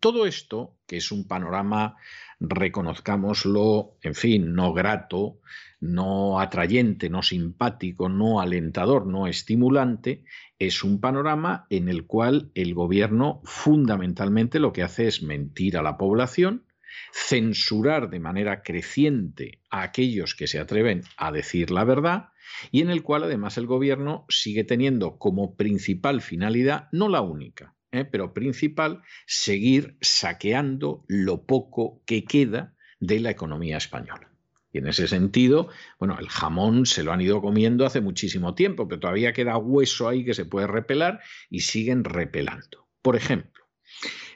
Todo 0.00 0.24
esto, 0.24 0.78
que 0.86 0.96
es 0.96 1.12
un 1.12 1.28
panorama, 1.28 1.96
reconozcámoslo, 2.40 3.98
en 4.00 4.14
fin, 4.14 4.54
no 4.54 4.72
grato, 4.72 5.40
no 5.78 6.40
atrayente, 6.40 7.10
no 7.10 7.22
simpático, 7.22 8.08
no 8.08 8.40
alentador, 8.40 9.06
no 9.06 9.26
estimulante, 9.26 10.24
es 10.58 10.84
un 10.84 11.00
panorama 11.00 11.66
en 11.68 11.90
el 11.90 12.06
cual 12.06 12.50
el 12.54 12.72
gobierno 12.72 13.42
fundamentalmente 13.44 14.58
lo 14.58 14.72
que 14.72 14.82
hace 14.82 15.06
es 15.06 15.22
mentir 15.22 15.76
a 15.76 15.82
la 15.82 15.98
población, 15.98 16.64
censurar 17.12 18.08
de 18.08 18.20
manera 18.20 18.62
creciente 18.62 19.60
a 19.70 19.82
aquellos 19.82 20.34
que 20.34 20.46
se 20.46 20.58
atreven 20.58 21.02
a 21.18 21.30
decir 21.30 21.70
la 21.70 21.84
verdad 21.84 22.30
y 22.72 22.80
en 22.80 22.90
el 22.90 23.02
cual 23.02 23.24
además 23.24 23.58
el 23.58 23.66
gobierno 23.66 24.24
sigue 24.28 24.64
teniendo 24.64 25.18
como 25.18 25.56
principal 25.56 26.22
finalidad, 26.22 26.88
no 26.90 27.08
la 27.08 27.20
única, 27.20 27.74
¿eh? 27.92 28.04
pero 28.04 28.32
principal, 28.32 29.02
seguir 29.26 29.96
saqueando 30.00 31.04
lo 31.08 31.44
poco 31.44 32.02
que 32.06 32.24
queda 32.24 32.74
de 32.98 33.20
la 33.20 33.30
economía 33.30 33.76
española. 33.76 34.30
Y 34.72 34.78
en 34.78 34.86
ese 34.86 35.08
sentido, 35.08 35.68
bueno, 35.98 36.16
el 36.20 36.28
jamón 36.28 36.86
se 36.86 37.02
lo 37.02 37.12
han 37.12 37.20
ido 37.20 37.40
comiendo 37.40 37.84
hace 37.84 38.00
muchísimo 38.00 38.54
tiempo, 38.54 38.86
pero 38.86 39.00
todavía 39.00 39.32
queda 39.32 39.56
hueso 39.56 40.08
ahí 40.08 40.24
que 40.24 40.34
se 40.34 40.44
puede 40.44 40.68
repelar 40.68 41.20
y 41.48 41.60
siguen 41.60 42.04
repelando. 42.04 42.88
Por 43.02 43.16
ejemplo, 43.16 43.64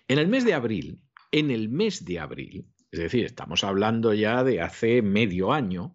en 0.08 0.18
el 0.18 0.26
mes 0.26 0.44
de 0.44 0.54
abril, 0.54 1.02
en 1.30 1.50
el 1.50 1.68
mes 1.68 2.04
de 2.04 2.18
abril, 2.18 2.66
es 2.90 2.98
decir, 2.98 3.24
estamos 3.24 3.62
hablando 3.62 4.12
ya 4.12 4.42
de 4.42 4.60
hace 4.60 5.02
medio 5.02 5.52
año, 5.52 5.94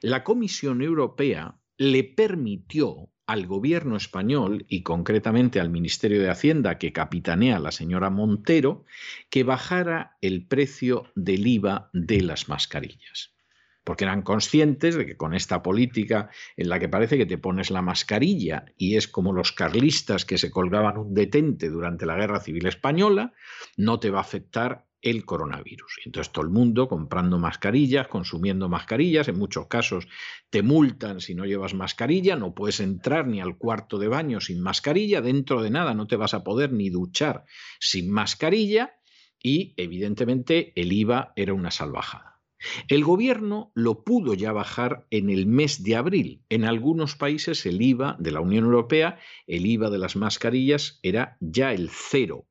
la 0.00 0.24
Comisión 0.24 0.82
Europea 0.82 1.56
le 1.76 2.04
permitió 2.04 3.10
al 3.26 3.46
gobierno 3.46 3.96
español 3.96 4.64
y 4.68 4.82
concretamente 4.82 5.60
al 5.60 5.70
Ministerio 5.70 6.22
de 6.22 6.30
Hacienda 6.30 6.78
que 6.78 6.92
capitanea 6.92 7.58
la 7.58 7.72
señora 7.72 8.08
Montero 8.08 8.84
que 9.30 9.42
bajara 9.42 10.16
el 10.20 10.46
precio 10.46 11.10
del 11.14 11.46
IVA 11.46 11.90
de 11.92 12.22
las 12.22 12.48
mascarillas. 12.48 13.34
Porque 13.82 14.04
eran 14.04 14.22
conscientes 14.22 14.96
de 14.96 15.06
que 15.06 15.16
con 15.16 15.34
esta 15.34 15.62
política 15.62 16.30
en 16.56 16.68
la 16.68 16.78
que 16.78 16.88
parece 16.88 17.18
que 17.18 17.26
te 17.26 17.38
pones 17.38 17.70
la 17.70 17.82
mascarilla 17.82 18.64
y 18.76 18.96
es 18.96 19.06
como 19.06 19.32
los 19.32 19.52
carlistas 19.52 20.24
que 20.24 20.38
se 20.38 20.50
colgaban 20.50 20.98
un 20.98 21.14
detente 21.14 21.68
durante 21.68 22.06
la 22.06 22.16
Guerra 22.16 22.40
Civil 22.40 22.66
Española, 22.66 23.32
no 23.76 24.00
te 24.00 24.10
va 24.10 24.18
a 24.18 24.22
afectar 24.22 24.86
el 25.02 25.24
coronavirus. 25.24 26.00
Entonces 26.04 26.32
todo 26.32 26.44
el 26.44 26.50
mundo 26.50 26.88
comprando 26.88 27.38
mascarillas, 27.38 28.08
consumiendo 28.08 28.68
mascarillas, 28.68 29.28
en 29.28 29.38
muchos 29.38 29.66
casos 29.66 30.08
te 30.50 30.62
multan 30.62 31.20
si 31.20 31.34
no 31.34 31.44
llevas 31.44 31.74
mascarilla, 31.74 32.36
no 32.36 32.54
puedes 32.54 32.80
entrar 32.80 33.26
ni 33.26 33.40
al 33.40 33.56
cuarto 33.56 33.98
de 33.98 34.08
baño 34.08 34.40
sin 34.40 34.60
mascarilla, 34.60 35.20
dentro 35.20 35.62
de 35.62 35.70
nada 35.70 35.94
no 35.94 36.06
te 36.06 36.16
vas 36.16 36.34
a 36.34 36.44
poder 36.44 36.72
ni 36.72 36.90
duchar 36.90 37.44
sin 37.78 38.10
mascarilla 38.10 38.94
y 39.42 39.74
evidentemente 39.76 40.72
el 40.74 40.92
IVA 40.92 41.32
era 41.36 41.54
una 41.54 41.70
salvajada. 41.70 42.40
El 42.88 43.04
gobierno 43.04 43.70
lo 43.74 44.02
pudo 44.02 44.34
ya 44.34 44.52
bajar 44.52 45.06
en 45.10 45.30
el 45.30 45.46
mes 45.46 45.82
de 45.82 45.94
abril. 45.96 46.42
En 46.48 46.64
algunos 46.64 47.14
países 47.14 47.66
el 47.66 47.80
IVA 47.82 48.16
de 48.18 48.32
la 48.32 48.40
Unión 48.40 48.64
Europea, 48.64 49.18
el 49.46 49.66
IVA 49.66 49.90
de 49.90 49.98
las 49.98 50.16
mascarillas 50.16 50.98
era 51.02 51.36
ya 51.40 51.72
el 51.72 51.90
0%, 51.90 52.44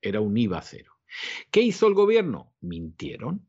era 0.00 0.20
un 0.20 0.36
IVA 0.36 0.62
cero. 0.62 0.99
¿Qué 1.50 1.60
hizo 1.62 1.86
el 1.86 1.94
gobierno? 1.94 2.52
Mintieron 2.60 3.46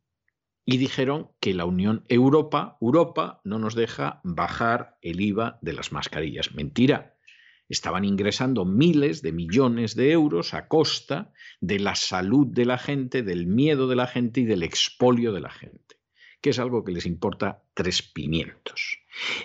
y 0.65 0.77
dijeron 0.77 1.31
que 1.39 1.53
la 1.53 1.65
Unión 1.65 2.05
Europa, 2.07 2.77
Europa 2.81 3.41
no 3.43 3.59
nos 3.59 3.75
deja 3.75 4.21
bajar 4.23 4.97
el 5.01 5.21
IVA 5.21 5.59
de 5.61 5.73
las 5.73 5.91
mascarillas. 5.91 6.53
Mentira. 6.53 7.17
Estaban 7.67 8.03
ingresando 8.03 8.65
miles 8.65 9.21
de 9.21 9.31
millones 9.31 9.95
de 9.95 10.11
euros 10.11 10.53
a 10.53 10.67
costa 10.67 11.31
de 11.61 11.79
la 11.79 11.95
salud 11.95 12.47
de 12.47 12.65
la 12.65 12.77
gente, 12.77 13.23
del 13.23 13.47
miedo 13.47 13.87
de 13.87 13.95
la 13.95 14.07
gente 14.07 14.41
y 14.41 14.45
del 14.45 14.63
expolio 14.63 15.31
de 15.31 15.39
la 15.39 15.51
gente, 15.51 15.95
que 16.41 16.49
es 16.49 16.59
algo 16.59 16.83
que 16.83 16.91
les 16.91 17.05
importa 17.05 17.63
tres 17.73 18.01
pimientos. 18.01 19.00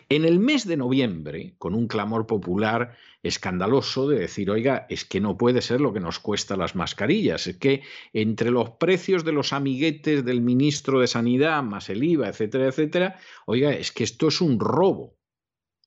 En 0.08 0.24
el 0.24 0.38
mes 0.38 0.66
de 0.66 0.76
noviembre, 0.76 1.54
con 1.58 1.74
un 1.74 1.88
clamor 1.88 2.26
popular 2.26 2.96
escandaloso 3.22 4.08
de 4.08 4.18
decir, 4.18 4.50
oiga, 4.50 4.86
es 4.88 5.04
que 5.04 5.20
no 5.20 5.36
puede 5.36 5.62
ser 5.62 5.80
lo 5.80 5.92
que 5.92 6.00
nos 6.00 6.18
cuesta 6.18 6.56
las 6.56 6.76
mascarillas, 6.76 7.46
es 7.46 7.56
que 7.56 7.82
entre 8.12 8.50
los 8.50 8.70
precios 8.70 9.24
de 9.24 9.32
los 9.32 9.52
amiguetes 9.52 10.24
del 10.24 10.40
ministro 10.40 11.00
de 11.00 11.08
Sanidad, 11.08 11.62
más 11.62 11.90
el 11.90 12.04
IVA, 12.04 12.28
etcétera, 12.28 12.68
etcétera, 12.68 13.18
oiga, 13.46 13.72
es 13.72 13.92
que 13.92 14.04
esto 14.04 14.28
es 14.28 14.40
un 14.40 14.60
robo. 14.60 15.18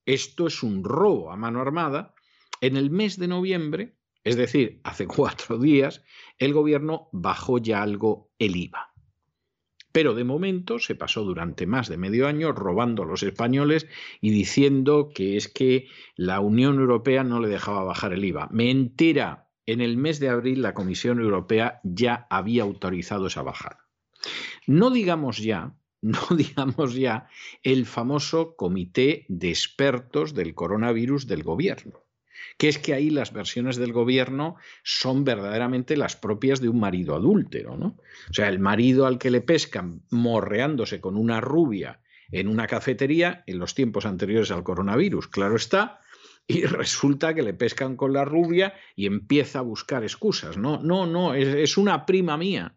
Esto 0.06 0.48
es 0.48 0.64
un 0.64 0.84
robo 0.84 1.32
a 1.32 1.38
mano 1.38 1.62
armada. 1.62 2.16
En 2.62 2.76
el 2.76 2.90
mes 2.90 3.18
de 3.18 3.28
noviembre, 3.28 3.98
es 4.24 4.36
decir, 4.36 4.82
hace 4.84 5.08
cuatro 5.16 5.58
días, 5.58 6.04
el 6.38 6.54
gobierno 6.54 7.10
bajó 7.12 7.60
ya 7.60 7.82
algo 7.82 8.32
el 8.40 8.56
IVA. 8.56 8.89
Pero 9.92 10.14
de 10.14 10.24
momento 10.24 10.80
se 10.80 10.96
pasó 10.96 11.24
durante 11.24 11.66
más 11.66 11.90
de 11.90 11.98
medio 11.98 12.28
año 12.28 12.52
robando 12.52 13.04
a 13.04 13.06
los 13.06 13.24
españoles 13.24 13.88
y 14.22 14.30
diciendo 14.30 15.12
que 15.14 15.36
es 15.36 15.48
que 15.48 15.88
la 16.16 16.40
Unión 16.40 16.80
Europea 16.80 17.24
no 17.24 17.40
le 17.40 17.48
dejaba 17.48 17.84
bajar 17.84 18.14
el 18.14 18.26
IVA. 18.26 18.50
Mentira. 18.52 19.48
En 19.66 19.82
el 19.82 19.98
mes 19.98 20.20
de 20.20 20.30
abril 20.30 20.64
la 20.64 20.74
Comisión 20.74 21.20
Europea 21.20 21.80
ya 21.84 22.26
había 22.32 22.64
autorizado 22.64 23.28
esa 23.28 23.44
bajada. 23.44 23.88
No 24.66 24.90
digamos 24.90 25.38
ya, 25.38 25.76
no 26.02 26.20
digamos 26.36 26.96
ya 26.96 27.28
el 27.62 27.86
famoso 27.86 28.56
comité 28.56 29.26
de 29.28 29.50
expertos 29.50 30.34
del 30.34 30.56
coronavirus 30.56 31.28
del 31.28 31.44
gobierno 31.44 32.09
que 32.58 32.70
es 32.70 32.78
que 32.78 32.94
ahí 32.94 33.10
las 33.10 33.34
versiones 33.34 33.78
del 33.78 33.94
gobierno 33.94 34.56
son 34.84 35.24
verdaderamente 35.24 35.98
las 35.98 36.16
propias 36.16 36.62
de 36.62 36.70
un 36.70 36.80
marido 36.80 37.16
adúltero, 37.16 37.78
¿no? 37.78 37.98
O 38.30 38.34
sea, 38.34 38.50
el 38.50 38.60
marido 38.60 39.06
al 39.06 39.18
que 39.18 39.32
le 39.32 39.42
pescan 39.42 40.02
morreándose 40.10 41.02
con 41.02 41.18
una 41.18 41.42
rubia 41.42 42.00
en 42.32 42.48
una 42.48 42.68
cafetería 42.68 43.44
en 43.48 43.60
los 43.60 43.74
tiempos 43.76 44.06
anteriores 44.06 44.52
al 44.52 44.64
coronavirus, 44.64 45.28
claro 45.28 45.56
está, 45.56 46.02
y 46.48 46.62
resulta 46.66 47.34
que 47.34 47.44
le 47.44 47.54
pescan 47.54 47.96
con 47.96 48.14
la 48.14 48.26
rubia 48.26 48.74
y 48.96 49.06
empieza 49.06 49.60
a 49.60 49.64
buscar 49.64 50.04
excusas. 50.04 50.58
No, 50.58 50.82
no, 50.82 51.06
no, 51.06 51.34
es, 51.34 51.48
es 51.48 51.78
una 51.78 52.06
prima 52.06 52.38
mía 52.38 52.76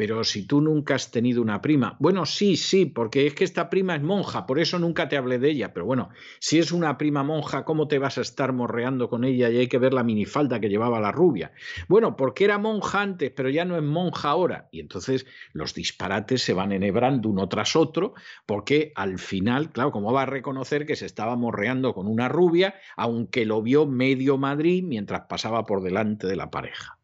pero 0.00 0.24
si 0.24 0.46
tú 0.46 0.62
nunca 0.62 0.94
has 0.94 1.10
tenido 1.10 1.42
una 1.42 1.60
prima, 1.60 1.98
bueno, 1.98 2.24
sí, 2.24 2.56
sí, 2.56 2.86
porque 2.86 3.26
es 3.26 3.34
que 3.34 3.44
esta 3.44 3.68
prima 3.68 3.96
es 3.96 4.02
monja, 4.02 4.46
por 4.46 4.58
eso 4.58 4.78
nunca 4.78 5.10
te 5.10 5.18
hablé 5.18 5.38
de 5.38 5.50
ella, 5.50 5.74
pero 5.74 5.84
bueno, 5.84 6.08
si 6.38 6.58
es 6.58 6.72
una 6.72 6.96
prima 6.96 7.22
monja, 7.22 7.66
¿cómo 7.66 7.86
te 7.86 7.98
vas 7.98 8.16
a 8.16 8.22
estar 8.22 8.54
morreando 8.54 9.10
con 9.10 9.24
ella 9.24 9.50
y 9.50 9.58
hay 9.58 9.66
que 9.68 9.76
ver 9.76 9.92
la 9.92 10.02
minifalda 10.02 10.58
que 10.58 10.70
llevaba 10.70 11.00
la 11.00 11.12
rubia? 11.12 11.52
Bueno, 11.86 12.16
porque 12.16 12.44
era 12.44 12.56
monja 12.56 13.02
antes, 13.02 13.30
pero 13.32 13.50
ya 13.50 13.66
no 13.66 13.76
es 13.76 13.82
monja 13.82 14.30
ahora. 14.30 14.70
Y 14.72 14.80
entonces 14.80 15.26
los 15.52 15.74
disparates 15.74 16.40
se 16.40 16.54
van 16.54 16.72
enhebrando 16.72 17.28
uno 17.28 17.46
tras 17.50 17.76
otro, 17.76 18.14
porque 18.46 18.92
al 18.96 19.18
final, 19.18 19.70
claro, 19.70 19.92
¿cómo 19.92 20.14
va 20.14 20.22
a 20.22 20.26
reconocer 20.26 20.86
que 20.86 20.96
se 20.96 21.04
estaba 21.04 21.36
morreando 21.36 21.92
con 21.92 22.06
una 22.06 22.26
rubia, 22.30 22.74
aunque 22.96 23.44
lo 23.44 23.60
vio 23.60 23.84
medio 23.84 24.38
Madrid 24.38 24.82
mientras 24.82 25.26
pasaba 25.28 25.66
por 25.66 25.82
delante 25.82 26.26
de 26.26 26.36
la 26.36 26.50
pareja? 26.50 26.99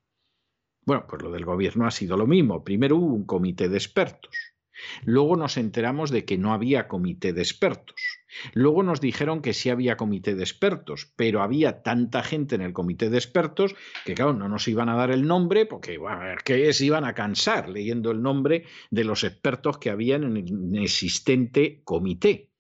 Bueno, 0.87 1.05
pues 1.09 1.21
lo 1.21 1.33
del 1.33 1.45
gobierno 1.45 1.87
ha 1.87 1.91
sido 1.91 2.17
lo 2.17 2.29
mismo. 2.29 2.63
Primero 2.63 2.97
hubo 2.97 3.13
un 3.13 3.27
comité 3.27 3.69
de 3.69 3.77
expertos. 3.77 4.35
Luego 5.05 5.37
nos 5.37 5.57
enteramos 5.57 6.11
de 6.11 6.25
que 6.25 6.39
no 6.39 6.53
había 6.53 6.87
comité 6.87 7.33
de 7.33 7.43
expertos. 7.43 7.97
Luego 8.53 8.83
nos 8.85 9.01
dijeron 9.01 9.43
que 9.43 9.55
sí 9.55 9.71
había 9.71 9.97
comité 9.97 10.35
de 10.35 10.45
expertos, 10.45 11.13
pero 11.17 11.43
había 11.43 11.83
tanta 11.83 12.23
gente 12.23 12.55
en 12.55 12.61
el 12.61 12.73
comité 12.73 13.11
de 13.11 13.17
expertos 13.17 13.75
que, 14.05 14.15
claro, 14.15 14.35
no 14.35 14.49
nos 14.49 14.69
iban 14.69 14.89
a 14.89 14.95
dar 14.95 15.11
el 15.11 15.27
nombre 15.27 15.67
porque, 15.67 15.99
que 16.45 16.73
se 16.73 16.85
iban 16.85 17.05
a 17.05 17.15
cansar 17.15 17.69
leyendo 17.69 18.13
el 18.13 18.23
nombre 18.23 18.67
de 18.91 19.05
los 19.05 19.25
expertos 19.25 19.79
que 19.79 19.91
habían 19.91 20.23
en 20.23 20.37
el 20.37 20.49
inexistente 20.49 21.81
comité. 21.83 22.51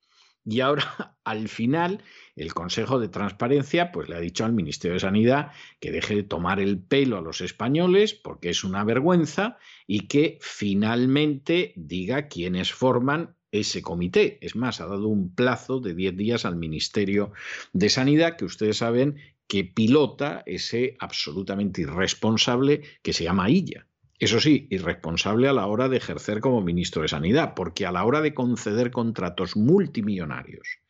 Y 0.44 0.60
ahora, 0.60 1.16
al 1.24 1.48
final, 1.48 2.02
el 2.36 2.52
Consejo 2.52 3.00
de 3.00 3.08
Transparencia 3.08 3.90
pues, 3.90 4.08
le 4.08 4.16
ha 4.16 4.20
dicho 4.20 4.44
al 4.44 4.52
Ministerio 4.52 4.94
de 4.94 5.00
Sanidad 5.00 5.52
que 5.80 5.90
deje 5.90 6.14
de 6.14 6.22
tomar 6.22 6.60
el 6.60 6.78
pelo 6.78 7.16
a 7.16 7.22
los 7.22 7.40
españoles 7.40 8.14
porque 8.14 8.50
es 8.50 8.62
una 8.62 8.84
vergüenza 8.84 9.58
y 9.86 10.06
que 10.06 10.38
finalmente 10.40 11.72
diga 11.76 12.28
quiénes 12.28 12.72
forman 12.72 13.34
ese 13.50 13.80
comité. 13.82 14.38
Es 14.42 14.54
más, 14.54 14.80
ha 14.80 14.86
dado 14.86 15.08
un 15.08 15.34
plazo 15.34 15.80
de 15.80 15.94
10 15.94 16.16
días 16.16 16.44
al 16.44 16.56
Ministerio 16.56 17.32
de 17.72 17.88
Sanidad, 17.88 18.36
que 18.36 18.44
ustedes 18.44 18.78
saben 18.78 19.16
que 19.46 19.64
pilota 19.64 20.42
ese 20.46 20.96
absolutamente 20.98 21.82
irresponsable 21.82 22.82
que 23.02 23.12
se 23.12 23.24
llama 23.24 23.48
ILLA. 23.48 23.86
Eso 24.18 24.40
sí, 24.40 24.66
irresponsable 24.70 25.48
a 25.48 25.52
la 25.52 25.66
hora 25.66 25.88
de 25.88 25.98
ejercer 25.98 26.40
como 26.40 26.62
ministro 26.62 27.02
de 27.02 27.08
Sanidad, 27.08 27.52
porque 27.54 27.84
a 27.84 27.92
la 27.92 28.04
hora 28.04 28.22
de 28.22 28.32
conceder 28.32 28.90
contratos 28.90 29.56
multimillonarios 29.56 30.80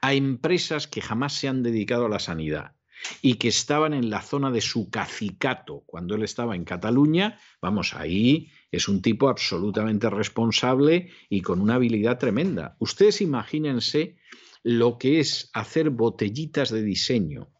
a 0.00 0.12
empresas 0.12 0.86
que 0.86 1.00
jamás 1.00 1.32
se 1.32 1.48
han 1.48 1.62
dedicado 1.62 2.06
a 2.06 2.08
la 2.10 2.18
sanidad 2.18 2.72
y 3.22 3.34
que 3.34 3.48
estaban 3.48 3.92
en 3.92 4.10
la 4.10 4.22
zona 4.22 4.50
de 4.50 4.60
su 4.60 4.90
cacicato 4.90 5.82
cuando 5.86 6.14
él 6.14 6.22
estaba 6.22 6.56
en 6.56 6.64
Cataluña, 6.64 7.38
vamos, 7.60 7.94
ahí 7.94 8.50
es 8.70 8.88
un 8.88 9.02
tipo 9.02 9.28
absolutamente 9.28 10.08
responsable 10.10 11.10
y 11.28 11.42
con 11.42 11.60
una 11.60 11.74
habilidad 11.74 12.18
tremenda. 12.18 12.76
Ustedes 12.78 13.20
imagínense 13.20 14.16
lo 14.62 14.96
que 14.98 15.20
es 15.20 15.50
hacer 15.52 15.90
botellitas 15.90 16.70
de 16.70 16.82
diseño 16.82 17.50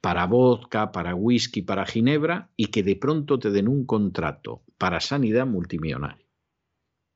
para 0.00 0.26
vodka, 0.26 0.92
para 0.92 1.14
whisky, 1.14 1.62
para 1.62 1.86
ginebra 1.86 2.50
y 2.56 2.66
que 2.66 2.82
de 2.82 2.96
pronto 2.96 3.38
te 3.38 3.50
den 3.50 3.68
un 3.68 3.84
contrato 3.86 4.62
para 4.82 4.98
sanidad 4.98 5.46
multimillonaria. 5.46 6.26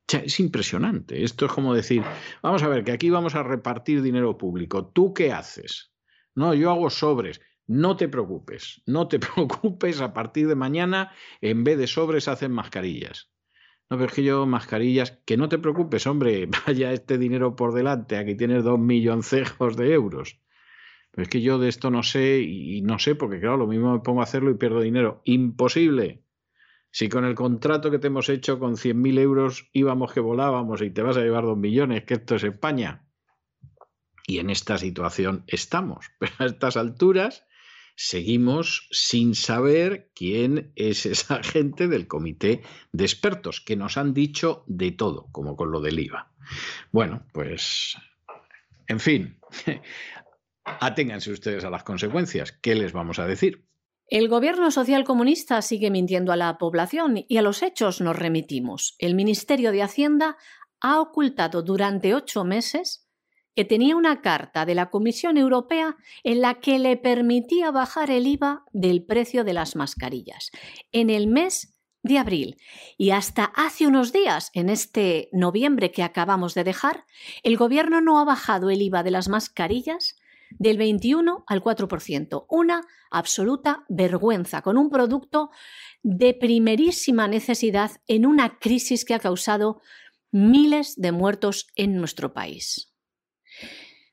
es 0.06 0.38
impresionante. 0.38 1.24
Esto 1.24 1.46
es 1.46 1.52
como 1.52 1.74
decir, 1.74 2.04
vamos 2.40 2.62
a 2.62 2.68
ver, 2.68 2.84
que 2.84 2.92
aquí 2.92 3.10
vamos 3.10 3.34
a 3.34 3.42
repartir 3.42 4.02
dinero 4.02 4.38
público. 4.38 4.86
¿Tú 4.86 5.12
qué 5.12 5.32
haces? 5.32 5.92
No, 6.36 6.54
yo 6.54 6.70
hago 6.70 6.90
sobres. 6.90 7.40
No 7.66 7.96
te 7.96 8.08
preocupes, 8.08 8.82
no 8.86 9.08
te 9.08 9.18
preocupes, 9.34 10.00
a 10.00 10.12
partir 10.12 10.46
de 10.46 10.54
mañana, 10.54 11.10
en 11.40 11.64
vez 11.64 11.76
de 11.76 11.88
sobres, 11.88 12.28
hacen 12.28 12.52
mascarillas. 12.52 13.32
No, 13.90 13.96
pero 13.96 14.04
es 14.04 14.12
que 14.12 14.22
yo 14.22 14.46
mascarillas, 14.46 15.18
que 15.26 15.36
no 15.36 15.48
te 15.48 15.58
preocupes, 15.58 16.06
hombre, 16.06 16.46
vaya 16.68 16.92
este 16.92 17.18
dinero 17.18 17.56
por 17.56 17.74
delante, 17.74 18.16
aquí 18.16 18.36
tienes 18.36 18.62
dos 18.62 18.78
milloncejos 18.78 19.76
de 19.76 19.92
euros. 19.92 20.40
Pero 21.10 21.24
es 21.24 21.28
que 21.28 21.42
yo 21.42 21.58
de 21.58 21.68
esto 21.68 21.90
no 21.90 22.04
sé 22.04 22.42
y 22.42 22.80
no 22.82 23.00
sé, 23.00 23.16
porque 23.16 23.40
claro, 23.40 23.56
lo 23.56 23.66
mismo 23.66 23.92
me 23.92 23.98
pongo 24.04 24.20
a 24.20 24.22
hacerlo 24.22 24.52
y 24.52 24.54
pierdo 24.54 24.82
dinero. 24.82 25.20
Imposible. 25.24 26.25
Si 26.90 27.08
con 27.08 27.24
el 27.24 27.34
contrato 27.34 27.90
que 27.90 27.98
te 27.98 28.06
hemos 28.06 28.28
hecho 28.28 28.58
con 28.58 28.76
100.000 28.76 29.18
euros 29.18 29.68
íbamos 29.72 30.12
que 30.12 30.20
volábamos 30.20 30.82
y 30.82 30.90
te 30.90 31.02
vas 31.02 31.16
a 31.16 31.20
llevar 31.20 31.44
dos 31.44 31.58
millones, 31.58 32.04
que 32.04 32.14
esto 32.14 32.36
es 32.36 32.44
España. 32.44 33.06
Y 34.26 34.38
en 34.38 34.50
esta 34.50 34.78
situación 34.78 35.44
estamos. 35.46 36.06
Pero 36.18 36.32
a 36.38 36.46
estas 36.46 36.76
alturas 36.76 37.44
seguimos 37.96 38.88
sin 38.90 39.34
saber 39.34 40.10
quién 40.14 40.72
es 40.76 41.06
esa 41.06 41.42
gente 41.42 41.88
del 41.88 42.06
comité 42.06 42.62
de 42.92 43.04
expertos, 43.04 43.60
que 43.60 43.76
nos 43.76 43.96
han 43.96 44.14
dicho 44.14 44.64
de 44.66 44.92
todo, 44.92 45.28
como 45.32 45.56
con 45.56 45.70
lo 45.70 45.80
del 45.80 45.98
IVA. 45.98 46.32
Bueno, 46.92 47.26
pues, 47.32 47.96
en 48.86 49.00
fin, 49.00 49.38
Aténganse 50.66 51.30
ustedes 51.30 51.64
a 51.64 51.70
las 51.70 51.84
consecuencias. 51.84 52.52
¿Qué 52.52 52.74
les 52.74 52.92
vamos 52.92 53.20
a 53.20 53.26
decir? 53.26 53.65
El 54.08 54.28
gobierno 54.28 54.70
social 54.70 55.02
comunista 55.02 55.60
sigue 55.62 55.90
mintiendo 55.90 56.30
a 56.30 56.36
la 56.36 56.58
población 56.58 57.24
y 57.26 57.38
a 57.38 57.42
los 57.42 57.62
hechos 57.62 58.00
nos 58.00 58.16
remitimos. 58.16 58.94
El 58.98 59.16
Ministerio 59.16 59.72
de 59.72 59.82
Hacienda 59.82 60.36
ha 60.80 61.00
ocultado 61.00 61.62
durante 61.62 62.14
ocho 62.14 62.44
meses 62.44 63.08
que 63.56 63.64
tenía 63.64 63.96
una 63.96 64.20
carta 64.20 64.64
de 64.64 64.76
la 64.76 64.90
Comisión 64.90 65.38
Europea 65.38 65.96
en 66.22 66.40
la 66.40 66.60
que 66.60 66.78
le 66.78 66.96
permitía 66.96 67.70
bajar 67.72 68.10
el 68.10 68.26
IVA 68.26 68.64
del 68.72 69.04
precio 69.04 69.42
de 69.42 69.54
las 69.54 69.74
mascarillas. 69.74 70.50
En 70.92 71.10
el 71.10 71.26
mes 71.26 71.76
de 72.06 72.18
abril. 72.18 72.56
Y 72.96 73.10
hasta 73.10 73.44
hace 73.44 73.86
unos 73.86 74.12
días, 74.12 74.50
en 74.54 74.68
este 74.68 75.28
noviembre 75.32 75.90
que 75.90 76.02
acabamos 76.02 76.54
de 76.54 76.64
dejar, 76.64 77.04
el 77.42 77.56
gobierno 77.56 78.00
no 78.00 78.20
ha 78.20 78.24
bajado 78.24 78.70
el 78.70 78.82
IVA 78.82 79.02
de 79.02 79.10
las 79.10 79.28
mascarillas 79.28 80.15
del 80.50 80.78
21 80.78 81.44
al 81.46 81.62
4%. 81.62 82.46
Una 82.48 82.82
absoluta 83.10 83.84
vergüenza, 83.88 84.62
con 84.62 84.78
un 84.78 84.90
producto 84.90 85.50
de 86.02 86.34
primerísima 86.34 87.28
necesidad 87.28 87.92
en 88.06 88.26
una 88.26 88.58
crisis 88.58 89.04
que 89.04 89.14
ha 89.14 89.18
causado 89.18 89.80
miles 90.30 90.94
de 90.96 91.12
muertos 91.12 91.68
en 91.76 91.96
nuestro 91.96 92.32
país. 92.32 92.92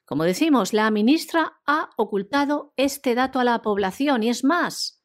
Como 0.06 0.26
decimos, 0.26 0.74
la 0.74 0.90
ministra 0.92 1.62
ha 1.66 1.90
ocultado 1.98 2.74
este 2.78 3.16
dato 3.16 3.40
a 3.40 3.44
la 3.44 3.62
población 3.62 4.24
y 4.24 4.30
es 4.30 4.44
más, 4.44 5.04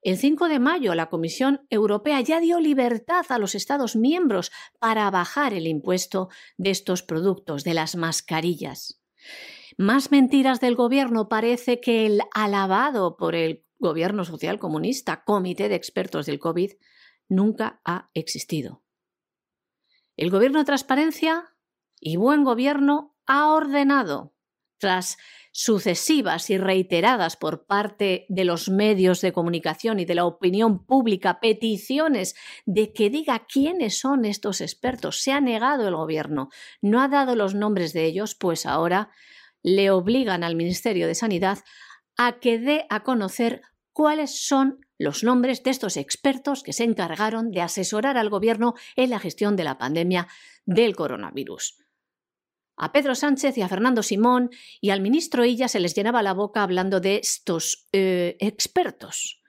el 0.00 0.16
5 0.16 0.48
de 0.48 0.58
mayo 0.58 0.94
la 0.94 1.10
Comisión 1.10 1.66
Europea 1.70 2.20
ya 2.20 2.40
dio 2.40 2.60
libertad 2.60 3.26
a 3.30 3.38
los 3.38 3.54
Estados 3.54 3.96
miembros 3.96 4.52
para 4.78 5.10
bajar 5.10 5.54
el 5.54 5.66
impuesto 5.66 6.28
de 6.56 6.70
estos 6.70 7.02
productos, 7.02 7.64
de 7.64 7.74
las 7.74 7.96
mascarillas. 7.96 9.02
Más 9.80 10.10
mentiras 10.10 10.60
del 10.60 10.74
gobierno 10.74 11.28
parece 11.28 11.80
que 11.80 12.04
el 12.04 12.20
alabado 12.34 13.16
por 13.16 13.36
el 13.36 13.64
gobierno 13.78 14.24
social 14.24 14.58
comunista 14.58 15.22
Comité 15.22 15.68
de 15.68 15.76
Expertos 15.76 16.26
del 16.26 16.40
COVID 16.40 16.72
nunca 17.28 17.80
ha 17.84 18.10
existido. 18.12 18.82
El 20.16 20.30
gobierno 20.30 20.58
de 20.58 20.64
transparencia 20.64 21.54
y 22.00 22.16
buen 22.16 22.42
gobierno 22.42 23.14
ha 23.24 23.52
ordenado, 23.52 24.34
tras 24.78 25.16
sucesivas 25.52 26.50
y 26.50 26.58
reiteradas 26.58 27.36
por 27.36 27.64
parte 27.66 28.26
de 28.28 28.44
los 28.44 28.68
medios 28.68 29.20
de 29.20 29.32
comunicación 29.32 30.00
y 30.00 30.04
de 30.04 30.16
la 30.16 30.24
opinión 30.24 30.86
pública 30.86 31.38
peticiones 31.38 32.34
de 32.66 32.92
que 32.92 33.10
diga 33.10 33.46
quiénes 33.46 34.00
son 34.00 34.24
estos 34.24 34.60
expertos. 34.60 35.22
Se 35.22 35.30
ha 35.30 35.40
negado 35.40 35.86
el 35.86 35.94
gobierno, 35.94 36.48
no 36.82 37.00
ha 37.00 37.06
dado 37.06 37.36
los 37.36 37.54
nombres 37.54 37.92
de 37.92 38.06
ellos, 38.06 38.34
pues 38.34 38.66
ahora 38.66 39.10
le 39.62 39.90
obligan 39.90 40.44
al 40.44 40.56
Ministerio 40.56 41.06
de 41.06 41.14
Sanidad 41.14 41.58
a 42.16 42.40
que 42.40 42.58
dé 42.58 42.86
a 42.90 43.02
conocer 43.02 43.62
cuáles 43.92 44.46
son 44.46 44.80
los 44.98 45.22
nombres 45.22 45.62
de 45.62 45.70
estos 45.70 45.96
expertos 45.96 46.62
que 46.62 46.72
se 46.72 46.84
encargaron 46.84 47.50
de 47.50 47.62
asesorar 47.62 48.16
al 48.16 48.30
gobierno 48.30 48.74
en 48.96 49.10
la 49.10 49.18
gestión 49.18 49.56
de 49.56 49.64
la 49.64 49.78
pandemia 49.78 50.28
del 50.66 50.96
coronavirus. 50.96 51.78
A 52.76 52.92
Pedro 52.92 53.14
Sánchez 53.14 53.58
y 53.58 53.62
a 53.62 53.68
Fernando 53.68 54.02
Simón 54.02 54.50
y 54.80 54.90
al 54.90 55.00
ministro 55.00 55.44
Illa 55.44 55.66
se 55.66 55.80
les 55.80 55.94
llenaba 55.94 56.22
la 56.22 56.32
boca 56.32 56.62
hablando 56.62 57.00
de 57.00 57.16
estos 57.16 57.88
eh, 57.92 58.36
expertos. 58.38 59.42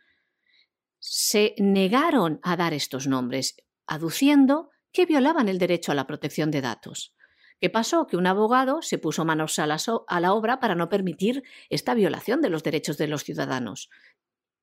Se 0.98 1.54
negaron 1.60 2.40
a 2.42 2.58
dar 2.58 2.74
estos 2.74 3.06
nombres, 3.06 3.56
aduciendo 3.86 4.70
que 4.92 5.06
violaban 5.06 5.48
el 5.48 5.60
derecho 5.60 5.92
a 5.92 5.96
la 5.96 6.08
protección 6.08 6.50
de 6.50 6.62
datos. 6.62 7.16
¿Qué 7.60 7.70
pasó? 7.70 8.08
Que 8.08 8.16
un 8.16 8.26
abogado 8.26 8.82
se 8.82 8.98
puso 8.98 9.26
manos 9.26 9.60
a 9.60 9.68
la, 9.68 10.34
obra 10.34 10.60
para 10.60 10.76
no 10.76 10.88
permitir 10.88 11.44
esta 11.70 11.94
violación 11.94 12.42
de 12.42 12.50
los 12.50 12.64
derechos 12.64 12.98
de 12.98 13.08
los 13.08 13.24
ciudadanos. 13.24 13.90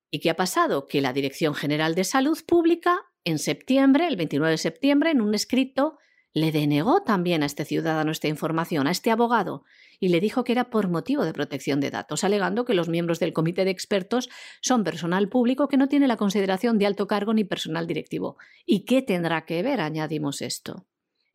¿Y 0.09 0.19
qué 0.19 0.31
ha 0.31 0.35
pasado? 0.35 0.87
Que 0.87 1.01
la 1.01 1.13
Dirección 1.13 1.53
General 1.53 1.93
de 1.93 2.03
Salud 2.03 2.39
Pública, 2.47 3.01
en 3.23 3.37
septiembre, 3.37 4.07
el 4.07 4.15
29 4.15 4.51
de 4.51 4.57
septiembre, 4.57 5.11
en 5.11 5.21
un 5.21 5.35
escrito, 5.35 5.99
le 6.33 6.51
denegó 6.51 7.03
también 7.03 7.43
a 7.43 7.45
este 7.45 7.65
ciudadano 7.65 8.11
esta 8.11 8.27
información, 8.27 8.87
a 8.87 8.91
este 8.91 9.11
abogado, 9.11 9.63
y 9.99 10.09
le 10.09 10.19
dijo 10.19 10.43
que 10.43 10.53
era 10.53 10.69
por 10.69 10.89
motivo 10.89 11.23
de 11.23 11.33
protección 11.33 11.79
de 11.79 11.91
datos, 11.91 12.23
alegando 12.23 12.65
que 12.65 12.73
los 12.73 12.89
miembros 12.89 13.19
del 13.19 13.33
comité 13.33 13.63
de 13.65 13.71
expertos 13.71 14.29
son 14.61 14.83
personal 14.83 15.29
público 15.29 15.67
que 15.67 15.77
no 15.77 15.87
tiene 15.87 16.07
la 16.07 16.17
consideración 16.17 16.79
de 16.79 16.87
alto 16.87 17.05
cargo 17.05 17.33
ni 17.33 17.43
personal 17.43 17.85
directivo. 17.85 18.37
¿Y 18.65 18.85
qué 18.85 19.01
tendrá 19.01 19.45
que 19.45 19.61
ver? 19.61 19.81
añadimos 19.81 20.41
esto. 20.41 20.87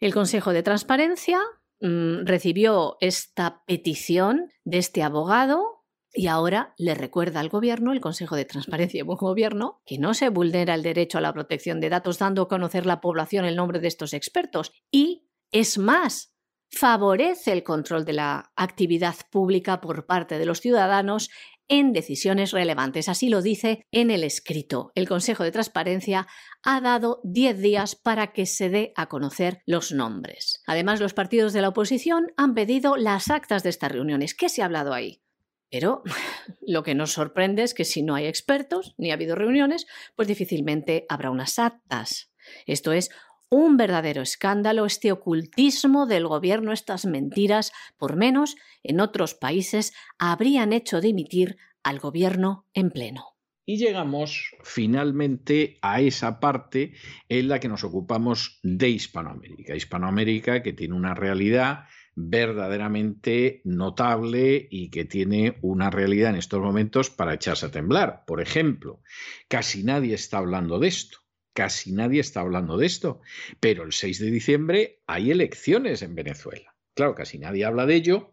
El 0.02 0.12
Consejo 0.12 0.52
de 0.52 0.64
Transparencia 0.64 1.38
mm, 1.80 2.24
recibió 2.24 2.96
esta 2.98 3.62
petición 3.68 4.50
de 4.64 4.78
este 4.78 5.04
abogado 5.04 5.84
y 6.12 6.26
ahora 6.26 6.74
le 6.76 6.96
recuerda 6.96 7.38
al 7.38 7.48
Gobierno, 7.48 7.92
el 7.92 8.00
Consejo 8.00 8.34
de 8.34 8.44
Transparencia 8.44 8.98
y 8.98 9.02
Buen 9.02 9.18
Gobierno, 9.18 9.80
que 9.86 9.98
no 9.98 10.12
se 10.12 10.28
vulnera 10.28 10.74
el 10.74 10.82
derecho 10.82 11.18
a 11.18 11.20
la 11.20 11.32
protección 11.32 11.78
de 11.78 11.88
datos 11.88 12.18
dando 12.18 12.42
a 12.42 12.48
conocer 12.48 12.84
la 12.84 13.00
población 13.00 13.44
el 13.44 13.54
nombre 13.54 13.78
de 13.78 13.86
estos 13.86 14.12
expertos. 14.12 14.72
Y, 14.90 15.28
es 15.52 15.78
más, 15.78 16.34
favorece 16.68 17.52
el 17.52 17.62
control 17.62 18.04
de 18.04 18.14
la 18.14 18.52
actividad 18.56 19.14
pública 19.30 19.80
por 19.80 20.06
parte 20.06 20.36
de 20.36 20.46
los 20.46 20.60
ciudadanos 20.60 21.30
en 21.68 21.92
decisiones 21.92 22.52
relevantes. 22.52 23.08
Así 23.08 23.28
lo 23.28 23.42
dice 23.42 23.86
en 23.90 24.10
el 24.10 24.24
escrito. 24.24 24.92
El 24.94 25.08
Consejo 25.08 25.44
de 25.44 25.52
Transparencia 25.52 26.26
ha 26.62 26.80
dado 26.80 27.20
10 27.24 27.58
días 27.58 27.96
para 27.96 28.32
que 28.32 28.46
se 28.46 28.68
dé 28.68 28.92
a 28.96 29.08
conocer 29.08 29.62
los 29.66 29.92
nombres. 29.92 30.62
Además, 30.66 31.00
los 31.00 31.14
partidos 31.14 31.52
de 31.52 31.62
la 31.62 31.68
oposición 31.68 32.32
han 32.36 32.54
pedido 32.54 32.96
las 32.96 33.30
actas 33.30 33.62
de 33.62 33.70
estas 33.70 33.92
reuniones. 33.92 34.34
¿Qué 34.34 34.48
se 34.48 34.62
ha 34.62 34.66
hablado 34.66 34.92
ahí? 34.92 35.22
Pero 35.70 36.02
lo 36.60 36.82
que 36.82 36.94
nos 36.94 37.12
sorprende 37.12 37.62
es 37.62 37.74
que 37.74 37.84
si 37.84 38.02
no 38.02 38.14
hay 38.14 38.26
expertos 38.26 38.94
ni 38.98 39.10
ha 39.10 39.14
habido 39.14 39.34
reuniones, 39.34 39.86
pues 40.14 40.28
difícilmente 40.28 41.06
habrá 41.08 41.30
unas 41.30 41.58
actas. 41.58 42.30
Esto 42.66 42.92
es 42.92 43.10
un 43.52 43.76
verdadero 43.76 44.22
escándalo, 44.22 44.86
este 44.86 45.12
ocultismo 45.12 46.06
del 46.06 46.26
gobierno, 46.26 46.72
estas 46.72 47.04
mentiras, 47.04 47.70
por 47.98 48.16
menos 48.16 48.56
en 48.82 48.98
otros 48.98 49.34
países 49.34 49.92
habrían 50.18 50.72
hecho 50.72 51.02
dimitir 51.02 51.58
al 51.82 51.98
gobierno 51.98 52.66
en 52.72 52.90
pleno. 52.90 53.26
Y 53.66 53.76
llegamos 53.76 54.56
finalmente 54.64 55.76
a 55.82 56.00
esa 56.00 56.40
parte 56.40 56.94
en 57.28 57.48
la 57.48 57.60
que 57.60 57.68
nos 57.68 57.84
ocupamos 57.84 58.58
de 58.62 58.88
Hispanoamérica. 58.88 59.76
Hispanoamérica 59.76 60.62
que 60.62 60.72
tiene 60.72 60.94
una 60.94 61.14
realidad 61.14 61.84
verdaderamente 62.14 63.60
notable 63.64 64.66
y 64.70 64.88
que 64.88 65.04
tiene 65.04 65.58
una 65.60 65.90
realidad 65.90 66.30
en 66.30 66.36
estos 66.36 66.60
momentos 66.60 67.10
para 67.10 67.34
echarse 67.34 67.66
a 67.66 67.70
temblar. 67.70 68.24
Por 68.26 68.40
ejemplo, 68.40 69.02
casi 69.46 69.84
nadie 69.84 70.14
está 70.14 70.38
hablando 70.38 70.78
de 70.78 70.88
esto. 70.88 71.21
Casi 71.52 71.92
nadie 71.92 72.20
está 72.20 72.40
hablando 72.40 72.76
de 72.76 72.86
esto, 72.86 73.20
pero 73.60 73.84
el 73.84 73.92
6 73.92 74.18
de 74.20 74.30
diciembre 74.30 75.02
hay 75.06 75.30
elecciones 75.30 76.02
en 76.02 76.14
Venezuela. 76.14 76.74
Claro, 76.94 77.14
casi 77.14 77.38
nadie 77.38 77.64
habla 77.64 77.86
de 77.86 77.94
ello 77.94 78.32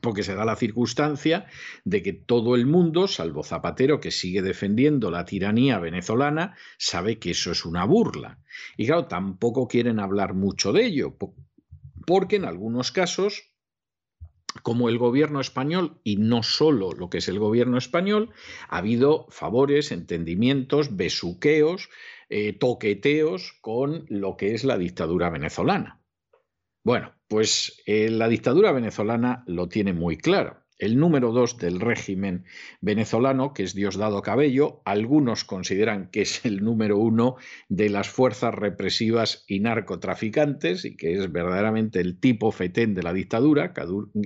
porque 0.00 0.22
se 0.22 0.34
da 0.34 0.44
la 0.44 0.56
circunstancia 0.56 1.46
de 1.84 2.02
que 2.02 2.12
todo 2.12 2.54
el 2.54 2.66
mundo, 2.66 3.06
salvo 3.08 3.42
Zapatero, 3.44 4.00
que 4.00 4.10
sigue 4.10 4.42
defendiendo 4.42 5.10
la 5.10 5.24
tiranía 5.24 5.78
venezolana, 5.78 6.56
sabe 6.78 7.18
que 7.18 7.30
eso 7.30 7.52
es 7.52 7.64
una 7.64 7.84
burla. 7.84 8.40
Y 8.76 8.86
claro, 8.86 9.06
tampoco 9.06 9.68
quieren 9.68 10.00
hablar 10.00 10.34
mucho 10.34 10.72
de 10.72 10.86
ello, 10.86 11.16
porque 12.06 12.36
en 12.36 12.44
algunos 12.44 12.92
casos 12.92 13.52
como 14.62 14.88
el 14.88 14.98
gobierno 14.98 15.40
español, 15.40 16.00
y 16.04 16.16
no 16.16 16.42
solo 16.42 16.92
lo 16.92 17.10
que 17.10 17.18
es 17.18 17.28
el 17.28 17.38
gobierno 17.38 17.78
español, 17.78 18.30
ha 18.68 18.78
habido 18.78 19.26
favores, 19.30 19.92
entendimientos, 19.92 20.96
besuqueos, 20.96 21.88
eh, 22.28 22.52
toqueteos 22.52 23.56
con 23.60 24.06
lo 24.08 24.36
que 24.36 24.54
es 24.54 24.64
la 24.64 24.78
dictadura 24.78 25.30
venezolana. 25.30 26.02
Bueno, 26.84 27.14
pues 27.28 27.82
eh, 27.86 28.10
la 28.10 28.28
dictadura 28.28 28.72
venezolana 28.72 29.44
lo 29.46 29.68
tiene 29.68 29.92
muy 29.92 30.16
claro 30.16 30.65
el 30.78 30.98
número 30.98 31.32
dos 31.32 31.56
del 31.58 31.80
régimen 31.80 32.44
venezolano, 32.80 33.54
que 33.54 33.62
es 33.62 33.74
Diosdado 33.74 34.22
Cabello. 34.22 34.82
Algunos 34.84 35.44
consideran 35.44 36.10
que 36.10 36.22
es 36.22 36.44
el 36.44 36.62
número 36.62 36.98
uno 36.98 37.36
de 37.68 37.88
las 37.88 38.08
fuerzas 38.08 38.54
represivas 38.54 39.44
y 39.46 39.60
narcotraficantes 39.60 40.84
y 40.84 40.96
que 40.96 41.14
es 41.14 41.32
verdaderamente 41.32 42.00
el 42.00 42.18
tipo 42.20 42.52
fetén 42.52 42.94
de 42.94 43.02
la 43.02 43.12
dictadura. 43.12 43.72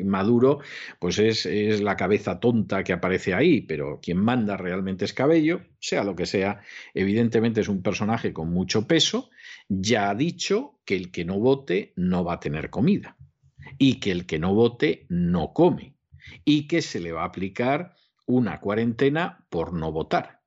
Maduro, 0.04 0.60
pues 0.98 1.18
es, 1.18 1.46
es 1.46 1.80
la 1.80 1.96
cabeza 1.96 2.40
tonta 2.40 2.82
que 2.82 2.92
aparece 2.92 3.34
ahí, 3.34 3.60
pero 3.60 4.00
quien 4.02 4.18
manda 4.18 4.56
realmente 4.56 5.04
es 5.04 5.12
Cabello, 5.12 5.62
sea 5.78 6.04
lo 6.04 6.16
que 6.16 6.26
sea. 6.26 6.60
Evidentemente 6.94 7.60
es 7.60 7.68
un 7.68 7.82
personaje 7.82 8.32
con 8.32 8.50
mucho 8.50 8.86
peso. 8.86 9.30
Ya 9.68 10.10
ha 10.10 10.14
dicho 10.14 10.80
que 10.84 10.96
el 10.96 11.12
que 11.12 11.24
no 11.24 11.38
vote 11.38 11.92
no 11.96 12.24
va 12.24 12.34
a 12.34 12.40
tener 12.40 12.70
comida 12.70 13.16
y 13.78 14.00
que 14.00 14.10
el 14.10 14.26
que 14.26 14.38
no 14.38 14.54
vote 14.54 15.06
no 15.08 15.52
come 15.52 15.99
y 16.44 16.68
que 16.68 16.82
se 16.82 17.00
le 17.00 17.12
va 17.12 17.22
a 17.22 17.26
aplicar 17.26 17.94
una 18.26 18.60
cuarentena 18.60 19.46
por 19.48 19.72
no 19.72 19.92
votar. 19.92 20.40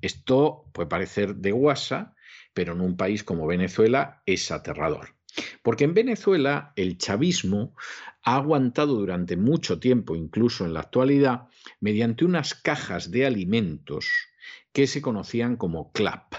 Esto 0.00 0.70
puede 0.72 0.88
parecer 0.88 1.36
de 1.36 1.52
guasa, 1.52 2.14
pero 2.54 2.72
en 2.72 2.80
un 2.80 2.96
país 2.96 3.24
como 3.24 3.46
Venezuela 3.46 4.22
es 4.26 4.50
aterrador. 4.50 5.16
Porque 5.62 5.84
en 5.84 5.94
Venezuela 5.94 6.72
el 6.76 6.98
chavismo 6.98 7.74
ha 8.22 8.36
aguantado 8.36 8.96
durante 8.96 9.36
mucho 9.36 9.78
tiempo, 9.78 10.16
incluso 10.16 10.64
en 10.64 10.74
la 10.74 10.80
actualidad, 10.80 11.48
mediante 11.80 12.24
unas 12.24 12.54
cajas 12.54 13.10
de 13.10 13.26
alimentos 13.26 14.10
que 14.72 14.86
se 14.86 15.00
conocían 15.00 15.56
como 15.56 15.92
CLAP, 15.92 16.34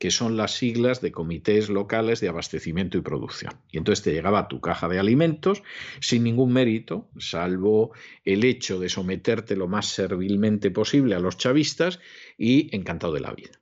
que 0.00 0.10
son 0.10 0.38
las 0.38 0.54
siglas 0.54 1.02
de 1.02 1.12
comités 1.12 1.68
locales 1.68 2.20
de 2.20 2.28
abastecimiento 2.28 2.96
y 2.96 3.02
producción. 3.02 3.52
Y 3.70 3.76
entonces 3.76 4.02
te 4.02 4.12
llegaba 4.12 4.48
tu 4.48 4.58
caja 4.62 4.88
de 4.88 4.98
alimentos 4.98 5.62
sin 6.00 6.24
ningún 6.24 6.54
mérito, 6.54 7.10
salvo 7.18 7.92
el 8.24 8.44
hecho 8.44 8.80
de 8.80 8.88
someterte 8.88 9.56
lo 9.56 9.68
más 9.68 9.88
servilmente 9.88 10.70
posible 10.70 11.14
a 11.14 11.20
los 11.20 11.36
chavistas 11.36 12.00
y 12.38 12.74
encantado 12.74 13.12
de 13.12 13.20
la 13.20 13.34
vida. 13.34 13.60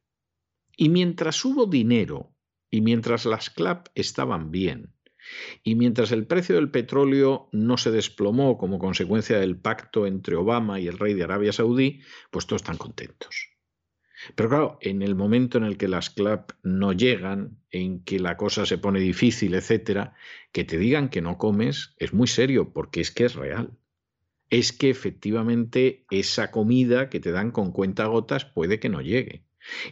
Y 0.76 0.91
mientras 0.91 1.45
hubo 1.45 1.66
dinero 1.66 2.36
y 2.70 2.82
mientras 2.82 3.26
las 3.26 3.51
CLAP 3.51 3.89
estaban 3.97 4.53
bien, 4.53 4.95
y 5.64 5.74
mientras 5.74 6.12
el 6.12 6.24
precio 6.28 6.55
del 6.55 6.70
petróleo 6.70 7.49
no 7.51 7.76
se 7.76 7.91
desplomó 7.91 8.59
como 8.59 8.78
consecuencia 8.78 9.41
del 9.41 9.59
pacto 9.59 10.07
entre 10.07 10.36
Obama 10.36 10.78
y 10.78 10.86
el 10.86 10.99
rey 10.99 11.14
de 11.14 11.24
Arabia 11.24 11.53
Saudí, 11.53 12.01
pues 12.30 12.47
todos 12.47 12.62
están 12.62 12.76
contentos. 12.76 13.57
Pero 14.34 14.48
claro, 14.48 14.78
en 14.80 15.02
el 15.02 15.14
momento 15.14 15.58
en 15.58 15.64
el 15.64 15.76
que 15.76 15.88
las 15.88 16.10
CLAP 16.10 16.52
no 16.62 16.92
llegan, 16.92 17.58
en 17.70 18.02
que 18.04 18.18
la 18.18 18.36
cosa 18.36 18.66
se 18.66 18.78
pone 18.78 19.00
difícil, 19.00 19.54
etcétera, 19.54 20.14
que 20.52 20.64
te 20.64 20.78
digan 20.78 21.08
que 21.08 21.22
no 21.22 21.38
comes 21.38 21.94
es 21.98 22.12
muy 22.12 22.26
serio, 22.26 22.72
porque 22.72 23.00
es 23.00 23.10
que 23.10 23.24
es 23.24 23.34
real. 23.34 23.78
Es 24.50 24.72
que 24.72 24.90
efectivamente 24.90 26.06
esa 26.10 26.50
comida 26.50 27.10
que 27.10 27.20
te 27.20 27.32
dan 27.32 27.50
con 27.50 27.72
cuenta 27.72 28.06
gotas 28.06 28.44
puede 28.44 28.80
que 28.80 28.88
no 28.88 29.02
llegue. 29.02 29.44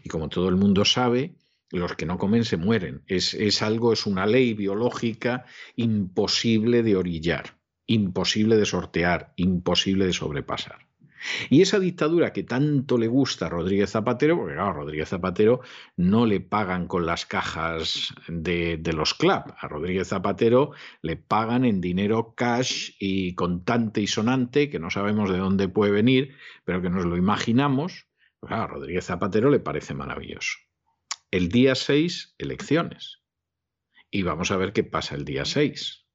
Y 0.02 0.08
como 0.08 0.28
todo 0.28 0.48
el 0.48 0.56
mundo 0.56 0.84
sabe, 0.84 1.36
los 1.70 1.94
que 1.94 2.06
no 2.06 2.18
comen 2.18 2.44
se 2.44 2.56
mueren. 2.56 3.02
Es, 3.06 3.34
es 3.34 3.62
algo, 3.62 3.92
es 3.92 4.06
una 4.06 4.26
ley 4.26 4.54
biológica 4.54 5.44
imposible 5.74 6.82
de 6.82 6.96
orillar, 6.96 7.58
imposible 7.86 8.56
de 8.56 8.64
sortear, 8.64 9.32
imposible 9.36 10.06
de 10.06 10.12
sobrepasar. 10.12 10.86
Y 11.50 11.62
esa 11.62 11.78
dictadura 11.78 12.32
que 12.32 12.42
tanto 12.42 12.98
le 12.98 13.08
gusta 13.08 13.46
a 13.46 13.48
Rodríguez 13.48 13.90
Zapatero, 13.90 14.36
porque 14.36 14.54
claro, 14.54 14.70
a 14.70 14.72
Rodríguez 14.74 15.08
Zapatero 15.08 15.60
no 15.96 16.26
le 16.26 16.40
pagan 16.40 16.86
con 16.86 17.06
las 17.06 17.26
cajas 17.26 18.14
de, 18.28 18.80
los 18.94 19.14
CLAP, 19.14 19.50
a 19.58 19.68
Rodríguez 19.68 20.08
Zapatero 20.08 20.72
le 21.02 21.16
pagan 21.16 21.64
en 21.64 21.80
dinero 21.80 22.34
cash 22.36 22.92
y 22.98 23.34
contante 23.34 24.00
y 24.00 24.06
sonante, 24.06 24.70
que 24.70 24.78
no 24.78 24.90
sabemos 24.90 25.30
de 25.30 25.38
dónde 25.38 25.68
puede 25.68 25.92
venir, 25.92 26.34
pero 26.64 26.82
que 26.82 26.90
nos 26.90 27.04
lo 27.04 27.16
imaginamos. 27.16 28.06
Claro, 28.40 28.62
a 28.62 28.66
Rodríguez 28.66 29.06
Zapatero 29.06 29.50
le 29.50 29.60
parece 29.60 29.94
maravilloso. 29.94 30.58
El 31.30 31.48
día 31.48 31.74
6, 31.74 32.36
elecciones. 32.38 33.22
Y 34.10 34.22
vamos 34.22 34.50
a 34.50 34.56
ver 34.56 34.72
qué 34.72 34.84
pasa 34.84 35.16
el 35.16 35.24
día 35.24 35.44
6. 35.44 36.05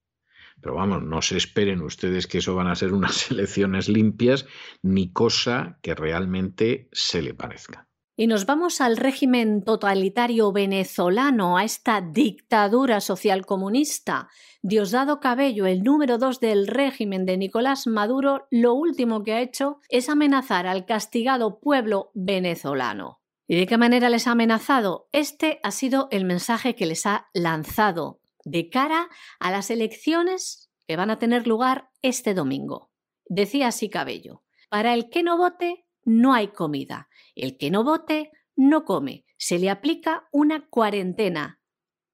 Pero 0.61 0.75
vamos, 0.75 1.03
no 1.03 1.21
se 1.21 1.37
esperen 1.37 1.81
ustedes 1.81 2.27
que 2.27 2.37
eso 2.37 2.55
van 2.55 2.67
a 2.67 2.75
ser 2.75 2.93
unas 2.93 3.31
elecciones 3.31 3.89
limpias, 3.89 4.45
ni 4.81 5.11
cosa 5.11 5.79
que 5.81 5.95
realmente 5.95 6.89
se 6.91 7.21
le 7.21 7.33
parezca. 7.33 7.87
Y 8.15 8.27
nos 8.27 8.45
vamos 8.45 8.81
al 8.81 8.97
régimen 8.97 9.63
totalitario 9.63 10.51
venezolano, 10.51 11.57
a 11.57 11.63
esta 11.63 12.01
dictadura 12.01 13.01
social 13.01 13.45
comunista. 13.45 14.29
Diosdado 14.61 15.19
Cabello, 15.19 15.65
el 15.65 15.81
número 15.81 16.19
dos 16.19 16.39
del 16.39 16.67
régimen 16.67 17.25
de 17.25 17.37
Nicolás 17.37 17.87
Maduro, 17.87 18.47
lo 18.51 18.75
último 18.75 19.23
que 19.23 19.33
ha 19.33 19.41
hecho 19.41 19.79
es 19.89 20.07
amenazar 20.07 20.67
al 20.67 20.85
castigado 20.85 21.59
pueblo 21.59 22.11
venezolano. 22.13 23.21
¿Y 23.47 23.55
de 23.55 23.65
qué 23.65 23.77
manera 23.77 24.09
les 24.09 24.27
ha 24.27 24.31
amenazado? 24.31 25.09
Este 25.11 25.59
ha 25.63 25.71
sido 25.71 26.07
el 26.11 26.25
mensaje 26.25 26.75
que 26.75 26.85
les 26.85 27.05
ha 27.05 27.27
lanzado 27.33 28.20
de 28.43 28.69
cara 28.69 29.09
a 29.39 29.51
las 29.51 29.69
elecciones 29.69 30.71
que 30.87 30.95
van 30.95 31.09
a 31.09 31.19
tener 31.19 31.47
lugar 31.47 31.89
este 32.01 32.33
domingo. 32.33 32.91
Decía 33.25 33.67
así 33.67 33.89
Cabello, 33.89 34.43
para 34.69 34.93
el 34.93 35.09
que 35.09 35.23
no 35.23 35.37
vote 35.37 35.85
no 36.03 36.33
hay 36.33 36.49
comida, 36.49 37.09
el 37.35 37.57
que 37.57 37.71
no 37.71 37.83
vote 37.83 38.31
no 38.55 38.85
come, 38.85 39.25
se 39.37 39.59
le 39.59 39.69
aplica 39.69 40.27
una 40.31 40.67
cuarentena, 40.67 41.61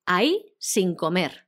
ahí 0.05 0.55
sin 0.59 0.95
comer. 0.95 1.47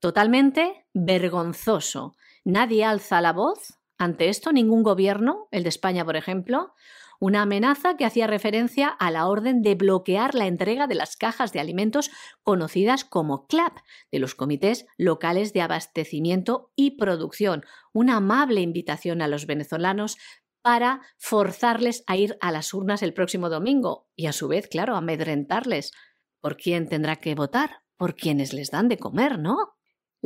Totalmente 0.00 0.86
vergonzoso. 0.92 2.14
Nadie 2.44 2.84
alza 2.84 3.20
la 3.20 3.32
voz 3.32 3.78
ante 3.96 4.28
esto, 4.28 4.52
ningún 4.52 4.82
gobierno, 4.82 5.48
el 5.50 5.62
de 5.62 5.68
España 5.68 6.04
por 6.04 6.16
ejemplo, 6.16 6.74
una 7.20 7.42
amenaza 7.42 7.96
que 7.96 8.04
hacía 8.04 8.26
referencia 8.26 8.88
a 8.88 9.10
la 9.10 9.26
orden 9.26 9.62
de 9.62 9.74
bloquear 9.74 10.34
la 10.34 10.46
entrega 10.46 10.86
de 10.86 10.94
las 10.94 11.16
cajas 11.16 11.52
de 11.52 11.60
alimentos 11.60 12.10
conocidas 12.42 13.04
como 13.04 13.46
CLAP, 13.46 13.78
de 14.12 14.18
los 14.18 14.34
comités 14.34 14.86
locales 14.96 15.52
de 15.52 15.62
abastecimiento 15.62 16.70
y 16.76 16.92
producción. 16.92 17.64
Una 17.92 18.16
amable 18.16 18.60
invitación 18.60 19.22
a 19.22 19.28
los 19.28 19.46
venezolanos 19.46 20.16
para 20.62 21.02
forzarles 21.18 22.04
a 22.06 22.16
ir 22.16 22.38
a 22.40 22.50
las 22.50 22.72
urnas 22.72 23.02
el 23.02 23.12
próximo 23.12 23.50
domingo 23.50 24.08
y 24.16 24.26
a 24.26 24.32
su 24.32 24.48
vez, 24.48 24.66
claro, 24.66 24.96
amedrentarles. 24.96 25.92
¿Por 26.40 26.56
quién 26.56 26.88
tendrá 26.88 27.16
que 27.16 27.34
votar? 27.34 27.82
Por 27.96 28.14
quienes 28.14 28.52
les 28.52 28.70
dan 28.70 28.88
de 28.88 28.96
comer, 28.96 29.38
¿no? 29.38 29.76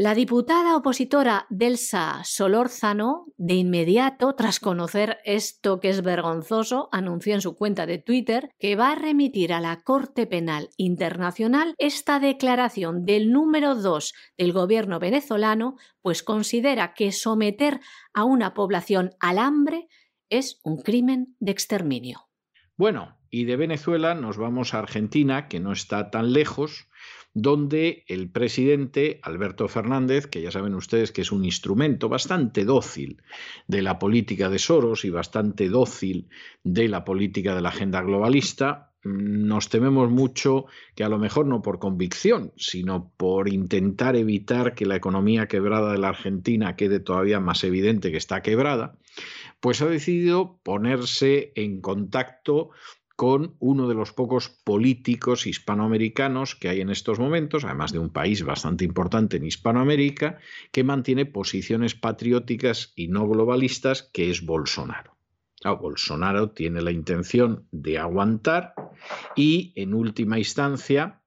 La 0.01 0.15
diputada 0.15 0.77
opositora 0.77 1.49
Delsa 1.51 2.23
Solórzano, 2.23 3.27
de 3.37 3.55
inmediato, 3.55 4.37
tras 4.37 4.61
conocer 4.61 5.19
esto 5.25 5.81
que 5.81 5.89
es 5.89 6.03
vergonzoso, 6.03 6.89
anunció 6.93 7.35
en 7.35 7.41
su 7.41 7.57
cuenta 7.57 7.85
de 7.85 7.99
Twitter 7.99 8.51
que 8.61 8.77
va 8.77 8.93
a 8.93 8.95
remitir 8.95 9.53
a 9.53 9.59
la 9.61 9.81
Corte 9.81 10.29
Penal 10.29 10.71
Internacional 10.77 11.75
esta 11.79 12.21
declaración 12.21 13.07
del 13.07 13.33
número 13.33 13.75
2 13.75 14.15
del 14.37 14.53
gobierno 14.53 15.01
venezolano, 15.01 15.75
pues 16.01 16.23
considera 16.23 16.95
que 16.95 17.11
someter 17.11 17.81
a 18.15 18.23
una 18.23 18.55
población 18.55 19.17
al 19.19 19.39
hambre 19.39 19.89
es 20.31 20.61
un 20.63 20.81
crimen 20.81 21.35
de 21.41 21.51
exterminio. 21.51 22.29
Bueno, 22.77 23.19
y 23.31 23.47
de 23.47 23.57
Venezuela 23.57 24.15
nos 24.15 24.39
vamos 24.39 24.75
a 24.75 24.79
Argentina, 24.79 25.49
que 25.49 25.59
no 25.59 25.73
está 25.73 26.13
tan 26.13 26.33
lejos, 26.33 26.89
donde 27.43 28.05
el 28.09 28.31
presidente 28.31 29.21
Alberto 29.23 29.69
Fernández, 29.69 30.27
que 30.27 30.43
ya 30.43 30.51
saben 30.51 30.75
ustedes 30.75 31.13
que 31.13 31.23
es 31.23 31.33
un 31.33 31.45
instrumento 31.45 32.09
bastante 32.09 32.65
dócil 32.65 33.23
de 33.67 33.83
la 33.83 33.99
política 33.99 34.49
de 34.49 34.59
Soros 34.59 35.05
y 35.05 35.11
bastante 35.11 35.69
dócil 35.69 36.29
de 36.65 36.89
la 36.89 37.05
política 37.05 37.55
de 37.55 37.63
la 37.63 37.69
agenda 37.69 38.03
globalista, 38.03 38.89
nos 39.05 39.69
tememos 39.69 40.11
mucho 40.11 40.67
que 40.95 41.05
a 41.05 41.09
lo 41.09 41.19
mejor 41.19 41.47
no 41.47 41.63
por 41.63 41.79
convicción, 41.79 42.53
sino 42.57 43.13
por 43.17 43.49
intentar 43.49 44.17
evitar 44.17 44.75
que 44.75 44.87
la 44.87 44.97
economía 44.97 45.47
quebrada 45.47 45.93
de 45.93 45.99
la 45.99 46.09
Argentina 46.09 46.77
quede 46.77 47.01
todavía 47.01 47.41
más 47.41 47.63
evidente 47.65 48.11
que 48.11 48.17
está 48.17 48.43
quebrada, 48.43 48.99
pues 49.61 49.83
ha 49.83 49.87
decidido 49.87 50.59
ponerse 50.63 51.53
en 51.55 51.81
contacto 51.81 52.71
con 53.19 53.57
uno 53.59 53.89
de 53.89 53.97
los 53.97 54.13
pocos 54.13 54.49
políticos 54.49 55.49
hispanoamericanos 55.49 56.55
que 56.55 56.69
hay 56.69 56.83
en 56.83 56.89
estos 56.89 57.19
momentos, 57.19 57.65
además 57.65 57.91
de 57.91 57.99
un 57.99 58.11
país 58.11 58.45
bastante 58.45 58.85
importante 58.85 59.39
en 59.39 59.45
Hispanoamérica, 59.45 60.39
que 60.71 60.85
mantiene 60.85 61.27
posiciones 61.27 61.97
patrióticas 61.97 62.93
y 62.95 63.09
no 63.09 63.29
globalistas, 63.29 64.05
que 64.13 64.31
es 64.31 64.47
Bolsonaro. 64.47 65.17
Bolsonaro 65.65 66.53
tiene 66.53 66.81
la 66.81 66.93
intención 66.93 67.67
de 67.73 67.99
aguantar 67.99 68.75
y, 69.35 69.73
en 69.75 69.95
última 69.95 70.39
instancia, 70.39 71.21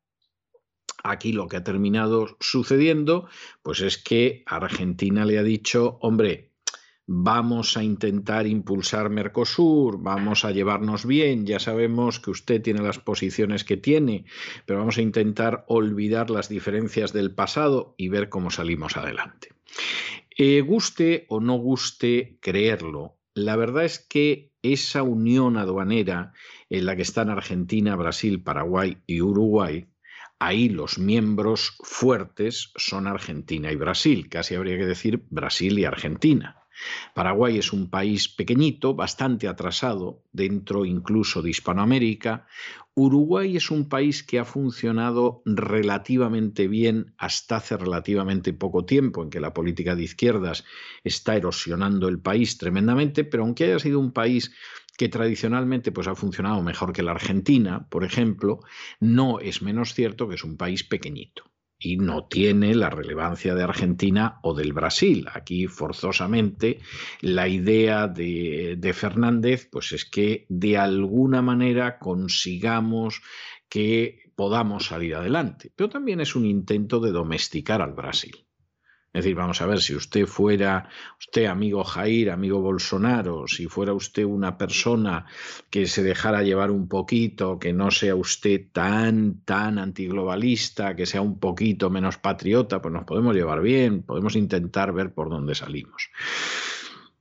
aquí 1.04 1.34
lo 1.34 1.50
que 1.50 1.58
ha 1.58 1.64
terminado 1.66 2.38
sucediendo, 2.40 3.28
pues 3.64 3.82
es 3.82 3.98
que 3.98 4.44
Argentina 4.46 5.26
le 5.26 5.40
ha 5.40 5.44
dicho, 5.44 5.98
hombre, 6.00 6.51
vamos 7.08 7.78
a 7.78 7.84
intentar 7.84 8.48
impulsar 8.48 9.10
Mercosur, 9.10 10.02
vamos 10.02 10.46
a 10.46 10.52
llevarnos 10.52 11.06
bien, 11.06 11.46
ya 11.46 11.60
sabemos 11.60 12.20
que 12.20 12.32
usted 12.32 12.62
tiene 12.62 12.82
las 12.82 13.00
posiciones 13.00 13.64
que 13.64 13.78
tiene, 13.78 14.26
pero 14.66 14.80
vamos 14.80 14.98
a 14.98 15.02
intentar 15.02 15.66
olvidar 15.68 16.30
las 16.30 16.48
diferencias 16.48 17.14
del 17.14 17.34
pasado 17.34 17.96
y 17.98 18.10
ver 18.10 18.30
cómo 18.30 18.50
salimos 18.50 18.98
adelante. 18.98 19.50
Eh, 20.38 20.62
guste 20.62 21.26
o 21.30 21.40
no 21.40 21.56
guste 21.56 22.38
creerlo, 22.40 23.18
la 23.34 23.56
verdad 23.56 23.86
es 23.86 24.00
que 24.00 24.52
esa 24.62 25.04
unión 25.04 25.58
aduanera 25.58 26.34
en 26.70 26.86
la 26.86 26.96
que 26.96 27.02
están 27.02 27.30
Argentina, 27.30 27.96
Brasil, 27.96 28.44
Paraguay 28.44 28.98
y 29.08 29.22
Uruguay, 29.22 29.88
ahí 30.40 30.70
los 30.70 30.98
miembros 30.98 31.78
fuertes 31.84 32.72
son 32.76 33.08
Argentina 33.08 33.72
y 33.72 33.76
Brasil, 33.76 34.30
casi 34.30 34.56
habría 34.56 34.78
que 34.78 34.86
decir 34.86 35.26
Brasil 35.30 35.78
y 35.80 35.86
Argentina. 35.86 36.61
Paraguay 37.14 37.58
es 37.58 37.74
un 37.74 37.90
país 37.90 38.30
pequeñito, 38.30 38.96
bastante 38.96 39.48
atrasado, 39.48 40.24
dentro 40.32 40.86
incluso 40.86 41.42
de 41.42 41.50
Hispanoamérica. 41.50 42.48
Uruguay 42.94 43.56
es 43.56 43.72
un 43.72 43.88
país 43.88 44.24
que 44.24 44.40
ha 44.40 44.46
funcionado 44.46 45.42
relativamente 45.46 46.68
bien 46.68 47.14
hasta 47.18 47.58
hace 47.58 47.78
relativamente 47.78 48.54
poco 48.54 48.86
tiempo, 48.86 49.24
en 49.24 49.30
que 49.30 49.40
la 49.40 49.54
política 49.54 49.96
de 49.96 50.04
izquierdas 50.04 50.66
está 51.04 51.36
erosionando 51.36 52.08
el 52.08 52.20
país 52.20 52.58
tremendamente, 52.58 53.24
pero 53.24 53.44
aunque 53.44 53.66
haya 53.66 53.80
sido 53.80 54.00
un 54.00 54.12
país 54.12 54.52
que 54.98 55.10
tradicionalmente 55.10 55.92
pues, 55.92 56.08
ha 56.08 56.16
funcionado 56.16 56.62
mejor 56.62 56.94
que 56.94 57.04
la 57.04 57.12
Argentina, 57.12 57.88
por 57.90 58.04
ejemplo, 58.04 58.60
no 59.00 59.40
es 59.40 59.62
menos 59.62 59.94
cierto 59.94 60.28
que 60.28 60.36
es 60.36 60.44
un 60.44 60.58
país 60.58 60.84
pequeñito 60.84 61.51
y 61.82 61.98
no 61.98 62.28
tiene 62.28 62.76
la 62.76 62.92
relevancia 62.92 63.56
de 63.56 63.64
Argentina 63.64 64.40
o 64.44 64.54
del 64.54 64.72
Brasil. 64.72 65.28
Aquí 65.34 65.68
forzosamente 65.68 66.80
la 67.22 67.48
idea 67.48 68.08
de, 68.08 68.76
de, 68.78 68.94
Fernández 68.94 69.68
pues 69.70 69.92
es 69.92 70.06
que 70.06 70.46
de 70.48 70.78
alguna 70.78 71.42
manera 71.42 71.98
consigamos 71.98 73.22
que 73.68 74.32
podamos 74.36 74.86
salir 74.86 75.16
adelante, 75.16 75.72
pero 75.76 75.90
también 75.90 76.22
es 76.22 76.36
un 76.36 76.46
intento 76.46 77.00
de 77.00 77.12
domesticar 77.12 77.82
al 77.82 77.94
Brasil. 77.94 78.46
Es 79.14 79.26
decir, 79.26 79.36
vamos 79.36 79.62
a 79.62 79.66
ver, 79.66 79.82
si 79.82 79.94
usted 79.94 80.26
fuera, 80.26 80.88
usted 81.20 81.46
amigo 81.46 81.84
Jair, 81.84 82.32
amigo 82.32 82.62
Bolsonaro, 82.62 83.46
si 83.46 83.68
fuera 83.68 83.94
usted 83.94 84.24
una 84.24 84.58
persona 84.58 85.26
que 85.70 85.86
se 85.88 86.02
dejara 86.02 86.44
llevar 86.44 86.72
un 86.72 86.88
poquito, 86.88 87.60
que 87.60 87.74
no 87.74 87.92
sea 87.92 88.16
usted 88.16 88.68
tan, 88.72 89.42
tan 89.44 89.80
antiglobalista, 89.80 90.96
que 90.96 91.06
sea 91.06 91.22
un 91.22 91.40
poquito 91.40 91.90
menos 91.90 92.18
patriota, 92.20 92.82
pues 92.82 92.94
nos 92.94 93.04
podemos 93.04 93.36
llevar 93.36 93.62
bien, 93.62 94.04
podemos 94.04 94.38
intentar 94.38 94.94
ver 94.94 95.14
por 95.14 95.30
dónde 95.30 95.56
salimos. 95.56 96.10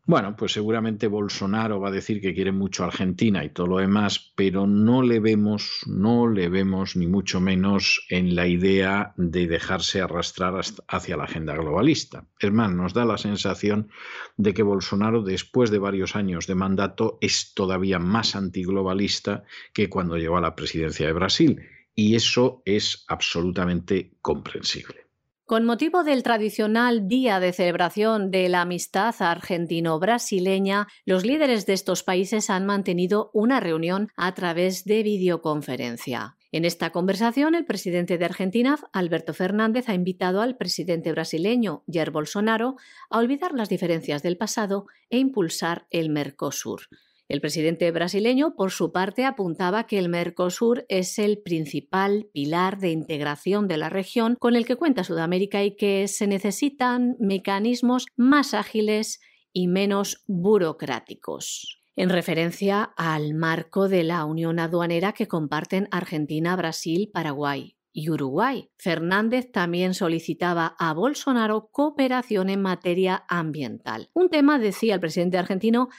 Bueno, 0.07 0.35
pues 0.35 0.53
seguramente 0.53 1.07
Bolsonaro 1.07 1.79
va 1.79 1.89
a 1.89 1.93
decir 1.93 2.21
que 2.21 2.35
quiere 2.35 2.53
mucho 2.53 2.83
a 2.83 2.87
Argentina 2.87 3.45
y 3.45 3.51
todo 3.51 3.67
lo 3.67 3.79
demás, 3.79 4.33
pero 4.35 4.67
no 4.67 5.03
le 5.03 5.21
vemos, 5.21 5.83
no 5.87 6.27
le 6.27 6.49
vemos 6.49 6.97
ni 6.97 7.07
mucho 7.07 7.41
menos 7.41 8.05
en 8.09 8.35
la 8.35 8.47
idea 8.47 9.13
de 9.17 9.47
dejarse 9.47 10.01
arrastrar 10.01 10.61
hacia 10.89 11.17
la 11.17 11.25
agenda 11.25 11.55
globalista. 11.55 12.27
Es 12.41 12.51
más, 12.51 12.73
nos 12.73 12.95
da 12.95 13.05
la 13.05 13.19
sensación 13.19 13.91
de 14.37 14.55
que 14.55 14.63
Bolsonaro, 14.63 15.23
después 15.23 15.71
de 15.71 15.79
varios 15.79 16.17
años 16.17 16.47
de 16.47 16.55
mandato, 16.55 17.19
es 17.21 17.53
todavía 17.55 17.99
más 17.99 18.35
antiglobalista 18.35 19.45
que 19.75 19.91
cuando 19.91 20.17
llegó 20.17 20.39
a 20.39 20.43
la 20.43 20.57
presidencia 20.57 21.07
de 21.07 21.13
Brasil. 21.13 21.61
Y 21.95 22.15
eso 22.15 22.63
es 22.65 23.05
absolutamente 23.09 24.17
comprensible. 24.23 25.10
Con 25.51 25.65
motivo 25.65 26.05
del 26.05 26.23
tradicional 26.23 27.09
Día 27.09 27.41
de 27.41 27.53
Celebración 27.53 28.31
de 28.31 28.49
la 28.49 28.61
Amistad 28.61 29.17
Argentino-Brasileña, 29.19 30.87
los 31.05 31.27
líderes 31.27 31.67
de 31.67 31.73
estos 31.73 32.05
países 32.05 32.51
han 32.51 32.67
mantenido 32.67 33.33
una 33.35 33.59
reunión 33.59 34.13
a 34.17 34.33
través 34.33 34.85
de 34.85 35.03
videoconferencia. 35.03 36.37
En 36.53 36.65
esta 36.65 36.91
conversación, 36.91 37.57
el 37.57 37.65
presidente 37.65 38.17
de 38.17 38.27
Argentina, 38.27 38.79
Alberto 38.93 39.35
Fernández, 39.35 39.89
ha 39.89 39.95
invitado 39.95 40.41
al 40.41 40.57
presidente 40.57 41.11
brasileño, 41.11 41.83
Jair 41.93 42.13
Bolsonaro, 42.13 42.77
a 43.09 43.19
olvidar 43.19 43.53
las 43.53 43.69
diferencias 43.69 44.23
del 44.23 44.37
pasado 44.37 44.87
e 45.09 45.19
impulsar 45.19 45.89
el 45.91 46.11
Mercosur. 46.11 46.83
El 47.31 47.41
presidente 47.41 47.89
brasileño, 47.93 48.57
por 48.57 48.73
su 48.73 48.91
parte, 48.91 49.25
apuntaba 49.25 49.87
que 49.87 50.01
el 50.01 50.09
Mercosur 50.09 50.85
es 50.89 51.17
el 51.21 51.39
principal 51.39 52.27
pilar 52.33 52.81
de 52.81 52.91
integración 52.91 53.69
de 53.69 53.77
la 53.77 53.89
región 53.89 54.35
con 54.41 54.57
el 54.57 54.67
que 54.67 54.75
cuenta 54.75 55.05
Sudamérica 55.05 55.63
y 55.63 55.77
que 55.77 56.09
se 56.09 56.27
necesitan 56.27 57.15
mecanismos 57.21 58.07
más 58.17 58.53
ágiles 58.53 59.21
y 59.53 59.69
menos 59.69 60.25
burocráticos 60.27 61.81
en 61.95 62.09
referencia 62.09 62.95
al 62.97 63.35
marco 63.35 63.89
de 63.89 64.03
la 64.03 64.25
unión 64.25 64.59
aduanera 64.59 65.13
que 65.13 65.29
comparten 65.29 65.87
Argentina, 65.91 66.57
Brasil, 66.57 67.11
Paraguay 67.13 67.77
y 67.93 68.11
Uruguay. 68.11 68.71
Fernández 68.79 69.53
también 69.53 69.95
solicitaba 69.95 70.75
a 70.79 70.95
Bolsonaro 70.95 71.69
cooperación 71.71 72.49
en 72.49 72.63
materia 72.63 73.25
ambiental. 73.29 74.09
Un 74.15 74.31
tema, 74.31 74.59
decía 74.59 74.95
el 74.95 75.01
presidente 75.01 75.39
argentino, 75.39 75.91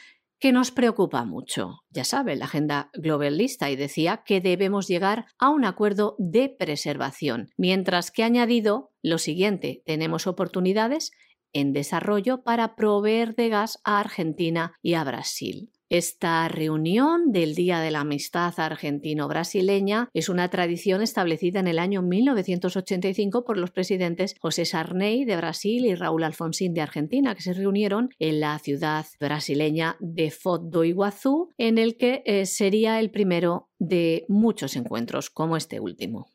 que 0.42 0.52
nos 0.52 0.72
preocupa 0.72 1.24
mucho. 1.24 1.84
Ya 1.92 2.04
sabe, 2.04 2.36
la 2.36 2.46
agenda 2.46 2.90
globalista 2.94 3.70
y 3.70 3.76
decía 3.76 4.24
que 4.26 4.42
debemos 4.42 4.88
llegar 4.88 5.28
a 5.38 5.50
un 5.50 5.64
acuerdo 5.64 6.16
de 6.18 6.50
preservación, 6.50 7.52
mientras 7.58 8.10
que 8.10 8.24
ha 8.24 8.26
añadido 8.26 8.90
lo 9.04 9.20
siguiente, 9.20 9.84
tenemos 9.86 10.26
oportunidades 10.26 11.12
en 11.54 11.74
desarrollo 11.74 12.44
para 12.44 12.76
proveer 12.76 13.36
de 13.36 13.50
gas 13.50 13.80
a 13.84 14.00
Argentina 14.00 14.74
y 14.82 14.96
a 14.96 15.04
Brasil. 15.04 15.72
Esta 15.92 16.48
reunión 16.48 17.34
del 17.34 17.54
Día 17.54 17.82
de 17.82 17.92
la 17.92 18.00
Amistad 18.00 18.54
Argentino-Brasileña 18.58 20.08
es 20.14 20.30
una 20.30 20.50
tradición 20.50 21.02
establecida 21.02 21.60
en 21.60 21.68
el 21.68 21.80
año 21.80 22.02
1985 22.02 23.44
por 23.44 23.58
los 23.58 23.72
presidentes 23.72 24.36
José 24.40 24.64
Sarney 24.64 25.26
de 25.26 25.36
Brasil 25.36 25.86
y 25.86 25.96
Raúl 25.96 26.24
Alfonsín 26.24 26.74
de 26.74 26.80
Argentina, 26.80 27.36
que 27.36 27.42
se 27.42 27.52
reunieron 27.52 28.08
en 28.20 28.40
la 28.40 28.58
ciudad 28.60 29.06
brasileña 29.20 29.98
de 30.00 30.32
Foz 30.32 30.62
do 30.64 30.86
Iguazú, 30.86 31.50
en 31.58 31.78
el 31.78 31.98
que 31.98 32.24
eh, 32.26 32.46
sería 32.46 33.02
el 33.02 33.12
primero 33.12 33.68
de 33.78 34.24
muchos 34.30 34.78
encuentros 34.78 35.30
como 35.30 35.58
este 35.58 35.82
último. 35.82 36.32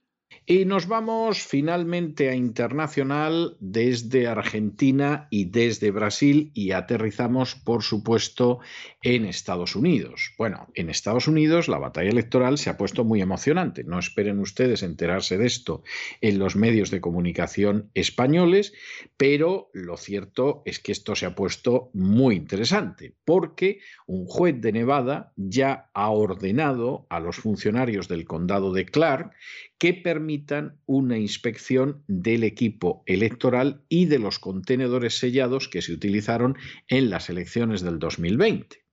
Y 0.49 0.65
nos 0.65 0.87
vamos 0.87 1.43
finalmente 1.43 2.29
a 2.29 2.35
internacional 2.37 3.57
desde 3.59 4.29
Argentina 4.29 5.27
y 5.29 5.47
desde 5.47 5.91
Brasil 5.91 6.53
y 6.55 6.71
aterrizamos, 6.71 7.57
por 7.57 7.83
supuesto, 7.83 8.61
en 9.03 9.25
Estados 9.25 9.75
Unidos. 9.75 10.35
Bueno, 10.39 10.69
en 10.75 10.89
Estados 10.89 11.27
Unidos 11.27 11.67
la 11.67 11.79
batalla 11.79 12.11
electoral 12.11 12.59
se 12.59 12.71
ha 12.71 12.77
puesto 12.77 13.03
muy 13.03 13.21
emocionante. 13.21 13.83
No 13.83 13.99
esperen 13.99 14.39
ustedes 14.39 14.85
enterarse 14.85 15.37
de 15.37 15.47
esto 15.47 15.83
en 16.21 16.39
los 16.39 16.55
medios 16.55 16.93
de 16.93 17.01
comunicación 17.01 17.91
españoles, 17.95 18.73
pero 19.17 19.69
lo 19.73 19.97
cierto 19.97 20.63
es 20.65 20.79
que 20.79 20.93
esto 20.93 21.17
se 21.17 21.27
ha 21.27 21.35
puesto 21.35 21.91
muy 21.93 22.37
interesante 22.37 23.15
porque 23.25 23.81
un 24.07 24.27
juez 24.27 24.61
de 24.61 24.71
Nevada 24.71 25.33
ya 25.35 25.91
ha 25.93 26.09
ordenado 26.11 27.05
a 27.11 27.19
los 27.19 27.35
funcionarios 27.35 28.07
del 28.07 28.27
condado 28.27 28.73
de 28.73 28.87
Clark 28.87 29.33
que 29.79 29.95
permitan 29.95 30.81
una 30.87 31.19
inspección 31.19 32.03
del 32.09 32.45
equipo 32.45 33.03
electoral 33.07 33.85
y 33.89 34.07
de 34.07 34.19
los 34.19 34.39
contenedores 34.39 35.19
sellados 35.19 35.69
que 35.69 35.83
se 35.83 35.93
utilizaron 35.93 36.57
en 36.89 37.11
las 37.11 37.29
elecciones 37.29 37.83
del 37.83 37.99
2020 37.99 38.87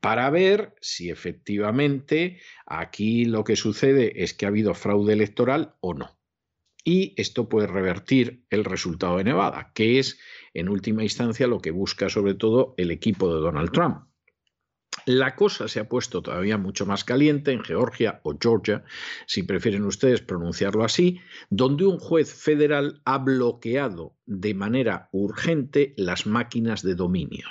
para 0.00 0.30
ver 0.30 0.74
si 0.80 1.10
efectivamente 1.10 2.40
aquí 2.66 3.24
lo 3.24 3.44
que 3.44 3.56
sucede 3.56 4.22
es 4.22 4.34
que 4.34 4.46
ha 4.46 4.48
habido 4.48 4.74
fraude 4.74 5.12
electoral 5.12 5.74
o 5.80 5.94
no. 5.94 6.18
Y 6.84 7.14
esto 7.20 7.48
puede 7.48 7.66
revertir 7.66 8.44
el 8.48 8.64
resultado 8.64 9.18
de 9.18 9.24
Nevada, 9.24 9.72
que 9.74 9.98
es 9.98 10.20
en 10.54 10.68
última 10.68 11.02
instancia 11.02 11.48
lo 11.48 11.60
que 11.60 11.72
busca 11.72 12.08
sobre 12.08 12.34
todo 12.34 12.74
el 12.76 12.92
equipo 12.92 13.34
de 13.34 13.40
Donald 13.40 13.72
Trump. 13.72 14.06
La 15.04 15.36
cosa 15.36 15.68
se 15.68 15.80
ha 15.80 15.88
puesto 15.88 16.22
todavía 16.22 16.58
mucho 16.58 16.86
más 16.86 17.04
caliente 17.04 17.52
en 17.52 17.62
Georgia 17.62 18.20
o 18.24 18.36
Georgia, 18.40 18.84
si 19.26 19.42
prefieren 19.42 19.84
ustedes 19.84 20.22
pronunciarlo 20.22 20.84
así, 20.84 21.20
donde 21.50 21.84
un 21.86 21.98
juez 21.98 22.32
federal 22.32 23.02
ha 23.04 23.18
bloqueado 23.18 24.16
de 24.24 24.54
manera 24.54 25.08
urgente 25.12 25.94
las 25.96 26.26
máquinas 26.26 26.82
de 26.82 26.94
dominio. 26.94 27.46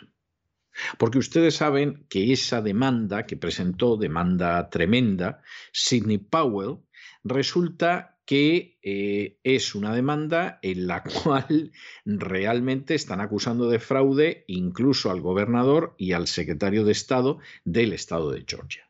Porque 0.97 1.19
ustedes 1.19 1.55
saben 1.55 2.05
que 2.09 2.33
esa 2.33 2.61
demanda 2.61 3.25
que 3.25 3.37
presentó, 3.37 3.95
demanda 3.95 4.69
tremenda, 4.69 5.41
Sidney 5.71 6.17
Powell, 6.17 6.79
resulta 7.23 8.14
que 8.26 8.80
eh, 8.82 9.39
es 9.43 9.76
una 9.76 9.93
demanda 9.93 10.59
en 10.61 10.88
la 10.88 11.03
cual 11.23 11.71
realmente 12.05 12.95
están 12.95 13.21
acusando 13.21 13.69
de 13.69 13.80
fraude 13.80 14.43
incluso 14.47 15.11
al 15.11 15.21
gobernador 15.21 15.95
y 15.97 16.13
al 16.13 16.28
secretario 16.28 16.84
de 16.84 16.91
Estado 16.91 17.39
del 17.63 17.93
Estado 17.93 18.32
de 18.32 18.43
Georgia. 18.47 18.89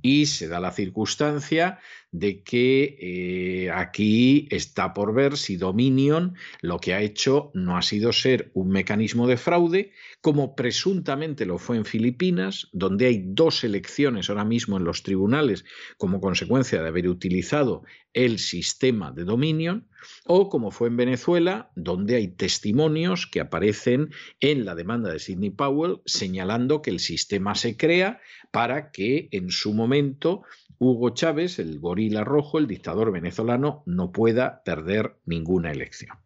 Y 0.00 0.26
se 0.26 0.46
da 0.46 0.60
la 0.60 0.70
circunstancia 0.70 1.80
de 2.10 2.42
que 2.42 2.96
eh, 3.00 3.70
aquí 3.70 4.48
está 4.50 4.94
por 4.94 5.12
ver 5.12 5.36
si 5.36 5.56
Dominion 5.56 6.34
lo 6.62 6.78
que 6.78 6.94
ha 6.94 7.02
hecho 7.02 7.50
no 7.54 7.76
ha 7.76 7.82
sido 7.82 8.12
ser 8.12 8.50
un 8.54 8.70
mecanismo 8.70 9.26
de 9.26 9.36
fraude, 9.36 9.92
como 10.20 10.54
presuntamente 10.54 11.44
lo 11.44 11.58
fue 11.58 11.76
en 11.76 11.84
Filipinas, 11.84 12.68
donde 12.72 13.06
hay 13.06 13.22
dos 13.24 13.62
elecciones 13.62 14.30
ahora 14.30 14.44
mismo 14.44 14.76
en 14.76 14.84
los 14.84 15.02
tribunales 15.02 15.64
como 15.96 16.20
consecuencia 16.20 16.82
de 16.82 16.88
haber 16.88 17.08
utilizado 17.08 17.82
el 18.14 18.38
sistema 18.38 19.12
de 19.12 19.24
Dominion, 19.24 19.86
o 20.24 20.48
como 20.48 20.70
fue 20.70 20.88
en 20.88 20.96
Venezuela, 20.96 21.70
donde 21.76 22.16
hay 22.16 22.28
testimonios 22.28 23.26
que 23.26 23.40
aparecen 23.40 24.10
en 24.40 24.64
la 24.64 24.74
demanda 24.74 25.12
de 25.12 25.18
Sidney 25.18 25.50
Powell 25.50 26.00
señalando 26.06 26.82
que 26.82 26.90
el 26.90 27.00
sistema 27.00 27.54
se 27.54 27.76
crea 27.76 28.20
para 28.50 28.90
que 28.90 29.28
en 29.32 29.50
su 29.50 29.74
momento 29.74 30.42
Hugo 30.78 31.10
Chávez, 31.10 31.58
el 31.58 31.80
gorila 31.80 32.24
rojo, 32.24 32.58
el 32.58 32.66
dictador 32.66 33.12
venezolano, 33.12 33.82
no 33.86 34.12
pueda 34.12 34.62
perder 34.64 35.16
ninguna 35.24 35.72
elección. 35.72 36.18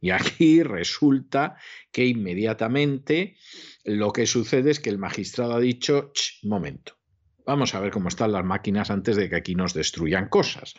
Y 0.00 0.10
aquí 0.10 0.62
resulta 0.62 1.56
que 1.90 2.06
inmediatamente 2.06 3.36
lo 3.84 4.12
que 4.12 4.26
sucede 4.26 4.70
es 4.70 4.80
que 4.80 4.90
el 4.90 4.98
magistrado 4.98 5.54
ha 5.54 5.60
dicho, 5.60 6.12
momento, 6.42 6.94
vamos 7.46 7.74
a 7.74 7.80
ver 7.80 7.92
cómo 7.92 8.08
están 8.08 8.32
las 8.32 8.44
máquinas 8.44 8.90
antes 8.90 9.16
de 9.16 9.28
que 9.28 9.36
aquí 9.36 9.54
nos 9.54 9.74
destruyan 9.74 10.28
cosas. 10.28 10.74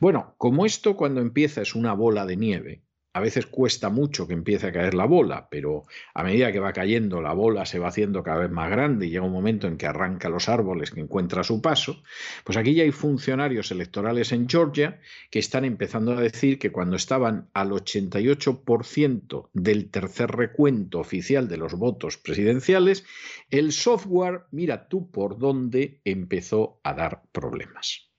Bueno, 0.00 0.34
como 0.38 0.66
esto 0.66 0.96
cuando 0.96 1.20
empieza 1.20 1.62
es 1.62 1.74
una 1.74 1.92
bola 1.92 2.26
de 2.26 2.36
nieve, 2.36 2.85
a 3.16 3.20
veces 3.20 3.46
cuesta 3.46 3.88
mucho 3.88 4.28
que 4.28 4.34
empiece 4.34 4.66
a 4.66 4.72
caer 4.72 4.92
la 4.92 5.06
bola, 5.06 5.48
pero 5.50 5.84
a 6.12 6.22
medida 6.22 6.52
que 6.52 6.58
va 6.60 6.74
cayendo 6.74 7.22
la 7.22 7.32
bola 7.32 7.64
se 7.64 7.78
va 7.78 7.88
haciendo 7.88 8.22
cada 8.22 8.40
vez 8.40 8.50
más 8.50 8.68
grande 8.68 9.06
y 9.06 9.10
llega 9.10 9.24
un 9.24 9.32
momento 9.32 9.66
en 9.66 9.78
que 9.78 9.86
arranca 9.86 10.28
los 10.28 10.50
árboles 10.50 10.90
que 10.90 11.00
encuentra 11.00 11.42
su 11.42 11.62
paso, 11.62 12.02
pues 12.44 12.58
aquí 12.58 12.74
ya 12.74 12.82
hay 12.82 12.92
funcionarios 12.92 13.70
electorales 13.70 14.32
en 14.32 14.50
Georgia 14.50 15.00
que 15.30 15.38
están 15.38 15.64
empezando 15.64 16.12
a 16.12 16.20
decir 16.20 16.58
que 16.58 16.70
cuando 16.70 16.96
estaban 16.96 17.48
al 17.54 17.70
88% 17.70 19.48
del 19.54 19.90
tercer 19.90 20.32
recuento 20.32 20.98
oficial 20.98 21.48
de 21.48 21.56
los 21.56 21.72
votos 21.72 22.18
presidenciales, 22.18 23.06
el 23.48 23.72
software, 23.72 24.42
mira 24.50 24.88
tú 24.88 25.10
por 25.10 25.38
dónde 25.38 26.02
empezó 26.04 26.80
a 26.84 26.92
dar 26.92 27.22
problemas. 27.32 28.10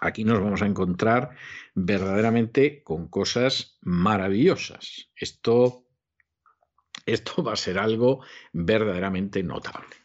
Aquí 0.00 0.24
nos 0.24 0.40
vamos 0.40 0.62
a 0.62 0.66
encontrar 0.66 1.30
verdaderamente 1.74 2.82
con 2.82 3.08
cosas 3.08 3.78
maravillosas. 3.80 5.10
Esto, 5.16 5.86
esto 7.06 7.42
va 7.42 7.52
a 7.52 7.56
ser 7.56 7.78
algo 7.78 8.22
verdaderamente 8.52 9.42
notable. 9.42 10.00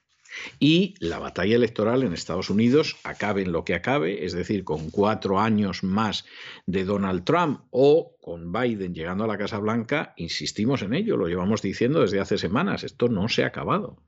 Y 0.60 0.96
la 1.00 1.20
batalla 1.20 1.56
electoral 1.56 2.04
en 2.04 2.14
Estados 2.14 2.50
Unidos, 2.50 2.98
acabe 3.04 3.44
en 3.44 3.52
lo 3.52 3.64
que 3.64 3.74
acabe, 3.74 4.26
es 4.26 4.34
decir, 4.34 4.64
con 4.64 4.90
cuatro 4.90 5.40
años 5.40 5.84
más 5.84 6.26
de 6.66 6.84
Donald 6.84 7.24
Trump 7.24 7.62
o 7.72 8.18
con 8.22 8.52
Biden 8.52 8.94
llegando 8.94 9.24
a 9.24 9.28
la 9.28 9.38
Casa 9.38 9.60
Blanca, 9.60 10.14
insistimos 10.18 10.82
en 10.82 10.94
ello, 10.94 11.18
lo 11.18 11.28
llevamos 11.28 11.62
diciendo 11.62 12.02
desde 12.02 12.20
hace 12.20 12.38
semanas, 12.38 12.84
esto 12.84 13.08
no 13.08 13.30
se 13.30 13.44
ha 13.44 13.48
acabado. 13.48 14.02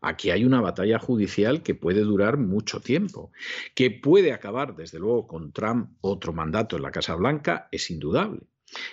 Aquí 0.00 0.30
hay 0.30 0.44
una 0.44 0.60
batalla 0.60 0.98
judicial 0.98 1.62
que 1.62 1.74
puede 1.74 2.02
durar 2.02 2.38
mucho 2.38 2.80
tiempo, 2.80 3.32
que 3.74 3.90
puede 3.90 4.32
acabar, 4.32 4.76
desde 4.76 4.98
luego, 4.98 5.26
con 5.26 5.52
Trump 5.52 5.90
otro 6.00 6.32
mandato 6.32 6.76
en 6.76 6.82
la 6.82 6.92
Casa 6.92 7.14
Blanca, 7.16 7.68
es 7.72 7.90
indudable. 7.90 8.42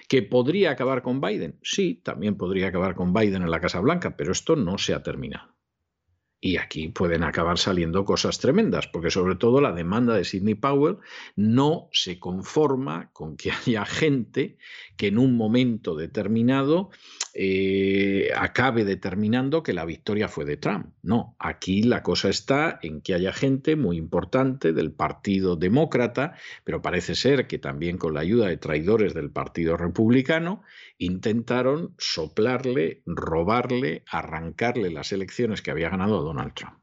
¿Que 0.08 0.24
podría 0.24 0.72
acabar 0.72 1.02
con 1.02 1.22
Biden? 1.22 1.60
Sí, 1.62 2.02
también 2.04 2.38
podría 2.38 2.68
acabar 2.68 2.96
con 2.96 3.14
Biden 3.14 3.44
en 3.44 3.52
la 3.52 3.60
Casa 3.60 3.80
Blanca, 3.82 4.16
pero 4.16 4.32
esto 4.32 4.56
no 4.56 4.78
se 4.78 4.94
ha 4.94 5.04
terminado. 5.04 5.56
Y 6.42 6.58
aquí 6.58 6.90
pueden 6.90 7.24
acabar 7.24 7.58
saliendo 7.58 8.06
cosas 8.06 8.38
tremendas, 8.40 8.88
porque 8.88 9.10
sobre 9.10 9.36
todo 9.36 9.62
la 9.62 9.72
demanda 9.72 10.14
de 10.14 10.26
Sidney 10.26 10.54
Powell 10.56 10.98
no 11.36 11.90
se 11.92 12.20
conforma 12.20 13.10
con 13.14 13.36
que 13.36 13.52
haya 13.52 13.86
gente 13.86 14.58
que 14.96 15.08
en 15.08 15.18
un 15.18 15.38
momento 15.38 15.96
determinado 15.96 16.92
eh, 17.38 18.30
acabe 18.34 18.86
determinando 18.86 19.62
que 19.62 19.74
la 19.74 19.84
victoria 19.84 20.30
fue 20.30 20.46
de 20.46 20.56
Trump. 20.56 20.94
No, 21.02 21.36
aquí 21.38 21.84
la 21.84 22.02
cosa 22.02 22.30
está 22.30 22.80
en 22.82 23.02
que 23.02 23.14
haya 23.14 23.34
gente 23.34 23.76
muy 23.76 23.98
importante 23.98 24.72
del 24.72 24.94
Partido 24.94 25.58
Demócrata, 25.58 26.36
pero 26.64 26.82
parece 26.82 27.14
ser 27.14 27.46
que 27.46 27.60
también 27.60 27.98
con 27.98 28.14
la 28.14 28.22
ayuda 28.22 28.48
de 28.48 28.56
traidores 28.56 29.14
del 29.14 29.32
Partido 29.32 29.76
Republicano, 29.76 30.64
intentaron 30.98 31.94
soplarle, 31.98 33.02
robarle, 33.06 34.04
arrancarle 34.10 34.90
las 34.90 35.12
elecciones 35.12 35.62
que 35.62 35.72
había 35.72 35.90
ganado 35.90 36.24
Donald 36.24 36.54
Trump. 36.54 36.78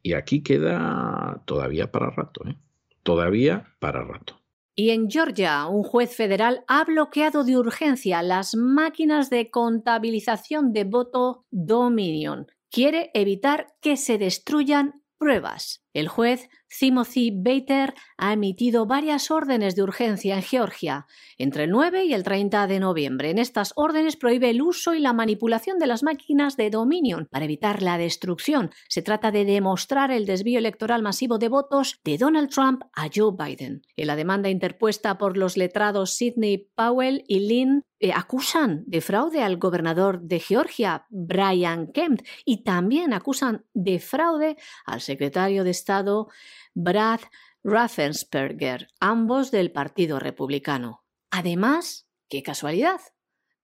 Y 0.00 0.12
aquí 0.12 0.44
queda 0.44 1.42
todavía 1.44 1.90
para 1.90 2.10
rato, 2.10 2.46
¿eh? 2.46 2.56
Todavía 3.02 3.74
para 3.80 4.04
rato. 4.04 4.41
Y 4.74 4.90
en 4.90 5.10
Georgia, 5.10 5.66
un 5.66 5.82
juez 5.82 6.16
federal 6.16 6.64
ha 6.66 6.84
bloqueado 6.84 7.44
de 7.44 7.58
urgencia 7.58 8.22
las 8.22 8.54
máquinas 8.54 9.28
de 9.28 9.50
contabilización 9.50 10.72
de 10.72 10.84
voto 10.84 11.44
Dominion. 11.50 12.46
Quiere 12.70 13.10
evitar 13.12 13.74
que 13.82 13.98
se 13.98 14.16
destruyan 14.16 15.02
pruebas. 15.18 15.84
El 15.92 16.08
juez 16.08 16.48
Timothy 16.78 17.30
Bater 17.30 17.94
ha 18.16 18.32
emitido 18.32 18.86
varias 18.86 19.30
órdenes 19.30 19.76
de 19.76 19.82
urgencia 19.82 20.36
en 20.36 20.42
Georgia 20.42 21.06
entre 21.38 21.64
el 21.64 21.70
9 21.70 22.04
y 22.04 22.14
el 22.14 22.22
30 22.22 22.66
de 22.66 22.80
noviembre. 22.80 23.30
En 23.30 23.38
estas 23.38 23.72
órdenes 23.76 24.16
prohíbe 24.16 24.50
el 24.50 24.62
uso 24.62 24.94
y 24.94 25.00
la 25.00 25.12
manipulación 25.12 25.78
de 25.78 25.86
las 25.86 26.02
máquinas 26.02 26.56
de 26.56 26.70
Dominion 26.70 27.28
para 27.30 27.44
evitar 27.44 27.82
la 27.82 27.98
destrucción. 27.98 28.70
Se 28.88 29.02
trata 29.02 29.30
de 29.30 29.44
demostrar 29.44 30.10
el 30.10 30.26
desvío 30.26 30.58
electoral 30.58 31.02
masivo 31.02 31.38
de 31.38 31.48
votos 31.48 32.00
de 32.04 32.18
Donald 32.18 32.50
Trump 32.50 32.82
a 32.94 33.08
Joe 33.14 33.32
Biden. 33.38 33.82
En 33.96 34.06
la 34.06 34.16
demanda 34.16 34.50
interpuesta 34.50 35.18
por 35.18 35.36
los 35.36 35.56
letrados 35.56 36.14
Sidney 36.14 36.68
Powell 36.74 37.24
y 37.26 37.40
Lynn 37.40 37.84
eh, 38.02 38.10
acusan 38.12 38.82
de 38.88 39.00
fraude 39.00 39.44
al 39.44 39.58
gobernador 39.58 40.22
de 40.22 40.40
Georgia, 40.40 41.06
Brian 41.08 41.92
Kemp, 41.92 42.20
y 42.44 42.64
también 42.64 43.12
acusan 43.12 43.64
de 43.74 44.00
fraude 44.00 44.56
al 44.84 45.00
secretario 45.00 45.62
de 45.62 45.70
Estado 45.70 46.26
Brad 46.74 47.20
Raffensperger, 47.62 48.88
ambos 48.98 49.52
del 49.52 49.70
Partido 49.70 50.18
Republicano. 50.18 51.04
Además, 51.30 52.08
qué 52.28 52.42
casualidad, 52.42 53.00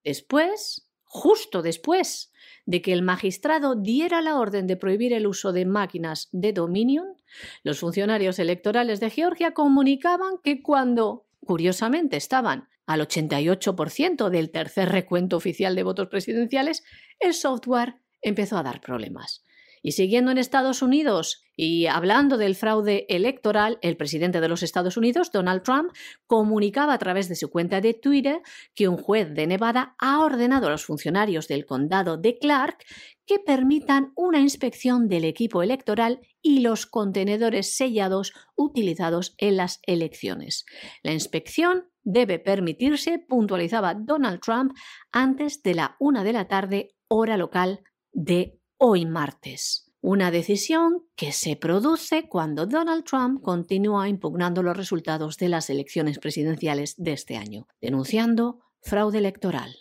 después, 0.05 0.89
justo 1.03 1.61
después 1.61 2.31
de 2.65 2.81
que 2.81 2.93
el 2.93 3.03
magistrado 3.03 3.75
diera 3.75 4.23
la 4.23 4.39
orden 4.39 4.69
de 4.69 4.77
prohibir 4.77 5.15
el 5.15 5.27
uso 5.27 5.53
de 5.53 5.67
máquinas 5.67 6.29
de 6.31 6.53
Dominion, 6.53 7.17
los 7.65 7.81
funcionarios 7.81 8.39
electorales 8.39 9.01
de 9.01 9.11
Georgia 9.11 9.53
comunicaban 9.53 10.39
que 10.45 10.63
cuando, 10.63 11.27
curiosamente, 11.45 12.17
estaban 12.17 12.69
al 12.89 13.03
88% 13.03 14.31
del 14.31 14.51
tercer 14.51 14.89
recuento 14.89 15.37
oficial 15.37 15.77
de 15.77 15.83
votos 15.83 16.09
presidenciales, 16.09 16.83
el 17.21 17.35
software 17.35 17.97
empezó 18.23 18.57
a 18.57 18.63
dar 18.63 18.81
problemas. 18.81 19.45
Y 19.83 19.93
siguiendo 19.93 20.31
en 20.31 20.39
Estados 20.39 20.83
Unidos 20.83 21.45
y 21.55 21.87
hablando 21.87 22.37
del 22.39 22.55
fraude 22.55 23.05
electoral, 23.09 23.79
el 23.83 23.97
presidente 23.97 24.41
de 24.41 24.49
los 24.49 24.63
Estados 24.63 24.97
Unidos, 24.97 25.31
Donald 25.33 25.63
Trump, 25.63 25.93
comunicaba 26.27 26.95
a 26.95 26.99
través 26.99 27.29
de 27.29 27.37
su 27.37 27.51
cuenta 27.51 27.81
de 27.81 27.95
Twitter 27.95 28.41
que 28.75 28.89
un 28.89 28.97
juez 28.97 29.35
de 29.35 29.47
Nevada 29.47 29.95
ha 29.99 30.21
ordenado 30.21 30.67
a 30.67 30.71
los 30.71 30.85
funcionarios 30.85 31.47
del 31.47 31.67
condado 31.67 32.17
de 32.17 32.39
Clark 32.39 32.85
que 33.27 33.39
permitan 33.39 34.13
una 34.17 34.41
inspección 34.41 35.09
del 35.09 35.25
equipo 35.25 35.63
electoral 35.63 36.21
y 36.41 36.61
los 36.61 36.87
contenedores 36.87 37.77
sellados 37.77 38.33
utilizados 38.57 39.35
en 39.37 39.59
las 39.59 39.81
elecciones. 39.87 40.65
La 41.03 41.13
inspección 41.13 41.89
debe 42.09 42.39
permitirse, 42.39 43.19
puntualizaba 43.19 43.93
Donald 43.93 44.41
Trump, 44.41 44.73
antes 45.13 45.63
de 45.63 45.75
la 45.75 45.97
una 46.01 46.25
de 46.25 46.33
la 46.33 46.49
tarde, 46.49 46.97
hora 47.07 47.37
local 47.37 47.81
de 48.13 48.59
hoy 48.79 49.05
martes. 49.05 49.93
Una 50.01 50.31
decisión 50.31 51.05
que 51.17 51.33
se 51.33 51.57
produce 51.57 52.27
cuando 52.29 52.65
Donald 52.65 53.05
Trump 53.05 53.43
continúa 53.43 54.09
impugnando 54.09 54.63
los 54.63 54.77
resultados 54.77 55.37
de 55.37 55.51
las 55.51 55.69
elecciones 55.69 56.19
presidenciales 56.19 56.95
de 56.97 57.13
este 57.13 57.37
año, 57.37 57.67
denunciando 57.81 58.61
fraude 58.81 59.19
electoral. 59.19 59.77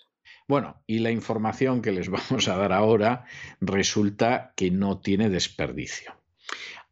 Bueno, 0.49 0.83
y 0.85 0.99
la 0.99 1.11
información 1.11 1.81
que 1.81 1.93
les 1.93 2.09
vamos 2.29 2.49
a 2.49 2.57
dar 2.57 2.73
ahora 2.73 3.23
resulta 3.61 4.53
que 4.57 4.69
no 4.69 4.99
tiene 4.99 5.29
desperdicio. 5.29 6.13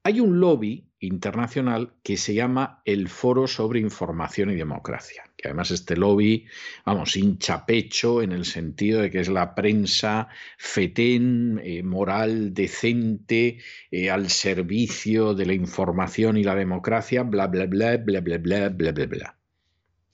Hay 0.04 0.22
un 0.22 0.40
lobby 0.40 0.88
internacional 1.06 1.94
que 2.04 2.18
se 2.18 2.34
llama 2.34 2.82
el 2.86 3.10
Foro 3.10 3.48
sobre 3.48 3.80
Información 3.80 4.50
y 4.52 4.56
Democracia, 4.56 5.24
que 5.38 5.48
además 5.48 5.72
este 5.72 5.96
lobby, 5.96 6.46
vamos, 6.86 7.16
hincha 7.16 7.66
pecho 7.66 8.22
en 8.22 8.32
el 8.32 8.46
sentido 8.46 9.02
de 9.02 9.12
que 9.12 9.20
es 9.20 9.30
la 9.30 9.56
prensa 9.56 10.28
fetén, 10.58 11.62
eh, 11.64 11.84
moral, 11.84 12.54
decente, 12.54 13.60
eh, 13.92 14.10
al 14.10 14.30
servicio 14.30 15.34
de 15.34 15.46
la 15.46 15.54
información 15.54 16.38
y 16.38 16.44
la 16.44 16.56
democracia, 16.56 17.24
bla, 17.24 17.48
bla, 17.48 17.66
bla, 17.66 17.98
bla, 17.98 18.22
bla, 18.22 18.38
bla, 18.38 18.70
bla, 18.70 18.92
bla, 18.92 19.06
bla. 19.06 19.38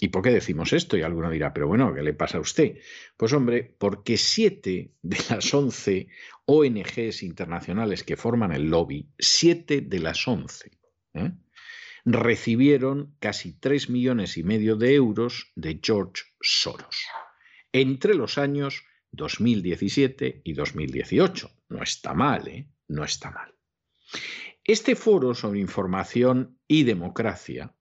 ¿Y 0.04 0.08
por 0.08 0.24
qué 0.24 0.32
decimos 0.32 0.74
esto? 0.74 0.98
Y 0.98 1.04
alguno 1.04 1.30
dirá, 1.30 1.54
pero 1.54 1.68
bueno, 1.68 1.94
¿qué 1.94 2.02
le 2.02 2.16
pasa 2.16 2.40
a 2.40 2.42
usted? 2.42 2.80
Pues 3.16 3.34
hombre, 3.34 3.76
porque 3.78 4.18
siete 4.18 4.94
de 5.04 5.18
las 5.30 5.54
once 5.54 6.08
ONGs 6.46 7.22
internacionales 7.22 8.04
que 8.04 8.18
forman 8.18 8.52
el 8.52 8.72
lobby, 8.72 9.08
siete 9.20 9.82
de 9.82 10.00
las 10.00 10.28
once, 10.28 10.72
¿eh? 11.14 11.32
recibieron 12.06 13.16
casi 13.20 13.54
tres 13.54 13.90
millones 13.90 14.38
y 14.38 14.44
medio 14.44 14.76
de 14.76 14.96
euros 14.96 15.52
de 15.56 15.80
George 15.84 16.24
Soros 16.42 17.06
entre 17.74 18.16
los 18.16 18.38
años 18.38 18.84
2017 19.12 20.42
y 20.44 20.54
2018. 20.54 21.52
No 21.70 21.84
está 21.84 22.14
mal, 22.14 22.48
¿eh? 22.48 22.70
No 22.88 23.04
está 23.04 23.32
mal. 23.32 23.54
Este 24.64 24.96
foro 24.96 25.34
sobre 25.34 25.60
información 25.60 26.60
y 26.68 26.84
democracia 26.84 27.76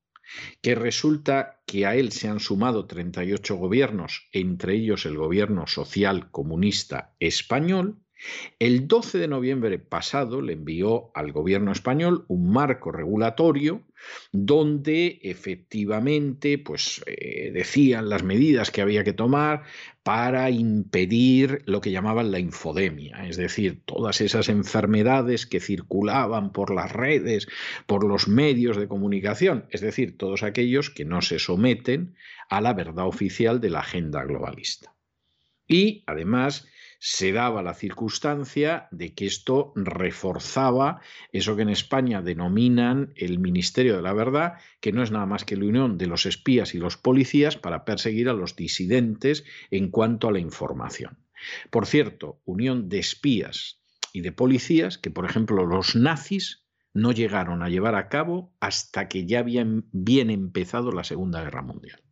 que 0.62 0.74
resulta 0.74 1.60
que 1.66 1.86
a 1.86 1.96
él 1.96 2.12
se 2.12 2.28
han 2.28 2.40
sumado 2.40 2.86
38 2.86 3.56
gobiernos, 3.56 4.28
entre 4.32 4.74
ellos 4.74 5.04
el 5.06 5.16
gobierno 5.16 5.66
social 5.66 6.30
comunista 6.30 7.16
español, 7.18 8.00
el 8.58 8.86
12 8.86 9.18
de 9.18 9.28
noviembre 9.28 9.78
pasado 9.78 10.42
le 10.42 10.52
envió 10.52 11.10
al 11.14 11.32
gobierno 11.32 11.72
español 11.72 12.24
un 12.28 12.50
marco 12.52 12.92
regulatorio 12.92 13.82
donde 14.32 15.20
efectivamente 15.22 16.58
pues, 16.58 17.02
eh, 17.06 17.50
decían 17.52 18.08
las 18.08 18.22
medidas 18.22 18.70
que 18.70 18.82
había 18.82 19.04
que 19.04 19.12
tomar 19.12 19.62
para 20.02 20.50
impedir 20.50 21.62
lo 21.66 21.80
que 21.80 21.90
llamaban 21.90 22.30
la 22.30 22.38
infodemia, 22.38 23.26
es 23.26 23.36
decir, 23.36 23.82
todas 23.84 24.20
esas 24.20 24.48
enfermedades 24.48 25.46
que 25.46 25.60
circulaban 25.60 26.52
por 26.52 26.74
las 26.74 26.90
redes, 26.90 27.48
por 27.86 28.04
los 28.04 28.26
medios 28.26 28.76
de 28.78 28.88
comunicación, 28.88 29.66
es 29.70 29.82
decir, 29.82 30.16
todos 30.16 30.42
aquellos 30.42 30.90
que 30.90 31.04
no 31.04 31.20
se 31.20 31.38
someten 31.38 32.14
a 32.48 32.60
la 32.60 32.72
verdad 32.72 33.06
oficial 33.06 33.60
de 33.60 33.70
la 33.70 33.80
agenda 33.80 34.24
globalista. 34.24 34.94
Y 35.68 36.02
además 36.06 36.66
se 37.02 37.32
daba 37.32 37.62
la 37.62 37.72
circunstancia 37.72 38.86
de 38.90 39.14
que 39.14 39.24
esto 39.24 39.72
reforzaba 39.74 41.00
eso 41.32 41.56
que 41.56 41.62
en 41.62 41.70
España 41.70 42.20
denominan 42.20 43.14
el 43.16 43.38
Ministerio 43.38 43.96
de 43.96 44.02
la 44.02 44.12
Verdad, 44.12 44.58
que 44.80 44.92
no 44.92 45.02
es 45.02 45.10
nada 45.10 45.24
más 45.24 45.46
que 45.46 45.56
la 45.56 45.64
unión 45.64 45.96
de 45.96 46.06
los 46.06 46.26
espías 46.26 46.74
y 46.74 46.78
los 46.78 46.98
policías 46.98 47.56
para 47.56 47.86
perseguir 47.86 48.28
a 48.28 48.34
los 48.34 48.54
disidentes 48.54 49.44
en 49.70 49.90
cuanto 49.90 50.28
a 50.28 50.32
la 50.32 50.40
información. 50.40 51.18
Por 51.70 51.86
cierto, 51.86 52.42
unión 52.44 52.90
de 52.90 52.98
espías 52.98 53.80
y 54.12 54.20
de 54.20 54.32
policías 54.32 54.98
que, 54.98 55.10
por 55.10 55.24
ejemplo, 55.24 55.64
los 55.64 55.96
nazis 55.96 56.66
no 56.92 57.12
llegaron 57.12 57.62
a 57.62 57.70
llevar 57.70 57.94
a 57.94 58.10
cabo 58.10 58.54
hasta 58.60 59.08
que 59.08 59.24
ya 59.24 59.38
habían 59.38 59.86
bien 59.92 60.28
empezado 60.28 60.92
la 60.92 61.04
Segunda 61.04 61.42
Guerra 61.42 61.62
Mundial. 61.62 62.02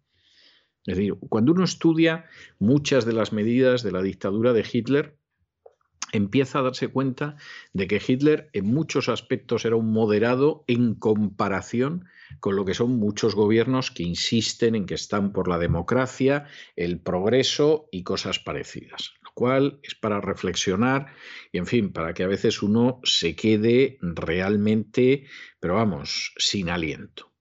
Es 0.86 0.96
decir, 0.96 1.14
cuando 1.28 1.52
uno 1.52 1.64
estudia 1.64 2.26
muchas 2.58 3.04
de 3.04 3.12
las 3.12 3.32
medidas 3.32 3.82
de 3.82 3.92
la 3.92 4.02
dictadura 4.02 4.52
de 4.52 4.64
Hitler, 4.70 5.18
empieza 6.12 6.58
a 6.58 6.62
darse 6.62 6.88
cuenta 6.88 7.36
de 7.72 7.86
que 7.86 8.00
Hitler 8.06 8.50
en 8.52 8.66
muchos 8.66 9.08
aspectos 9.08 9.64
era 9.64 9.76
un 9.76 9.92
moderado 9.92 10.64
en 10.66 10.94
comparación 10.94 12.06
con 12.40 12.56
lo 12.56 12.64
que 12.64 12.74
son 12.74 12.96
muchos 12.98 13.34
gobiernos 13.34 13.90
que 13.90 14.02
insisten 14.02 14.74
en 14.74 14.86
que 14.86 14.94
están 14.94 15.32
por 15.32 15.48
la 15.48 15.58
democracia, 15.58 16.46
el 16.76 17.00
progreso 17.00 17.88
y 17.90 18.02
cosas 18.02 18.38
parecidas. 18.38 19.14
Lo 19.22 19.30
cual 19.34 19.80
es 19.82 19.94
para 19.94 20.20
reflexionar 20.20 21.14
y, 21.52 21.58
en 21.58 21.66
fin, 21.66 21.92
para 21.92 22.14
que 22.14 22.24
a 22.24 22.28
veces 22.28 22.62
uno 22.62 23.00
se 23.04 23.34
quede 23.34 23.98
realmente, 24.00 25.26
pero 25.60 25.74
vamos, 25.74 26.34
sin 26.38 26.68
aliento. 26.68 27.32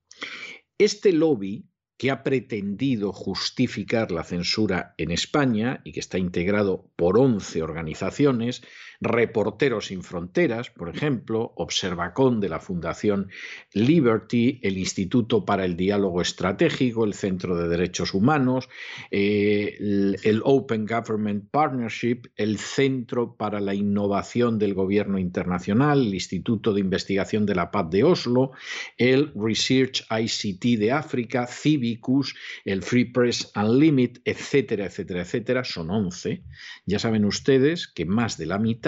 Este 0.77 1.11
lobby 1.11 1.65
que 1.97 2.11
ha 2.11 2.23
pretendido 2.23 3.11
justificar 3.11 4.11
la 4.11 4.23
censura 4.23 4.93
en 4.97 5.11
España 5.11 5.81
y 5.83 5.93
que 5.93 5.99
está 5.99 6.17
integrado 6.17 6.89
por 6.95 7.17
11 7.17 7.63
organizaciones, 7.63 8.61
Reporteros 8.99 9.87
sin 9.87 10.01
Fronteras, 10.01 10.71
por 10.71 10.89
ejemplo, 10.89 11.53
Observacón 11.55 12.39
de 12.39 12.49
la 12.49 12.59
Fundación 12.59 13.29
Liberty, 13.73 14.59
el 14.63 14.77
Instituto 14.77 15.45
para 15.45 15.65
el 15.65 15.77
Diálogo 15.77 16.21
Estratégico, 16.21 17.05
el 17.05 17.13
Centro 17.13 17.55
de 17.55 17.67
Derechos 17.67 18.15
Humanos, 18.15 18.69
eh, 19.11 19.75
el, 20.23 20.41
Open 20.43 20.87
Government 20.87 21.49
Partnership, 21.51 22.23
el 22.35 22.57
Centro 22.57 23.35
para 23.35 23.59
la 23.59 23.75
Innovación 23.75 24.57
del 24.57 24.73
Gobierno 24.73 25.19
Internacional, 25.19 26.07
el 26.07 26.13
Instituto 26.15 26.73
de 26.73 26.81
Investigación 26.81 27.45
de 27.45 27.55
la 27.55 27.69
Paz 27.69 27.89
de 27.91 28.03
Oslo, 28.03 28.51
el 28.97 29.31
Research 29.35 30.05
ICT 30.09 30.79
de 30.79 30.91
África, 30.91 31.45
Civicus, 31.45 32.33
el 32.65 32.81
Free 32.81 33.05
Press 33.05 33.51
Unlimited, 33.55 34.21
etcétera, 34.25 34.85
etcétera, 34.85 35.21
etcétera, 35.21 35.63
son 35.63 35.91
11. 35.91 36.41
Ya 36.85 36.99
saben 36.99 37.25
ustedes 37.25 37.87
que 37.87 38.05
más 38.05 38.37
de 38.37 38.45
la 38.47 38.57
mitad 38.57 38.86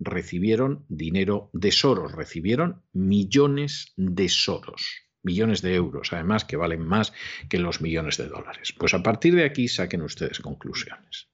recibieron 0.00 0.84
dinero 0.88 1.50
de 1.52 1.70
Soros, 1.70 2.12
recibieron 2.12 2.82
millones 2.92 3.92
de 3.96 4.28
Soros, 4.28 5.10
millones 5.22 5.62
de 5.62 5.74
euros, 5.74 6.12
además 6.12 6.44
que 6.44 6.56
valen 6.56 6.82
más 6.82 7.12
que 7.48 7.58
los 7.58 7.80
millones 7.80 8.16
de 8.16 8.26
dólares. 8.26 8.74
Pues 8.76 8.94
a 8.94 9.02
partir 9.02 9.34
de 9.34 9.44
aquí 9.44 9.68
saquen 9.68 10.02
ustedes 10.02 10.40
conclusiones. 10.40 11.28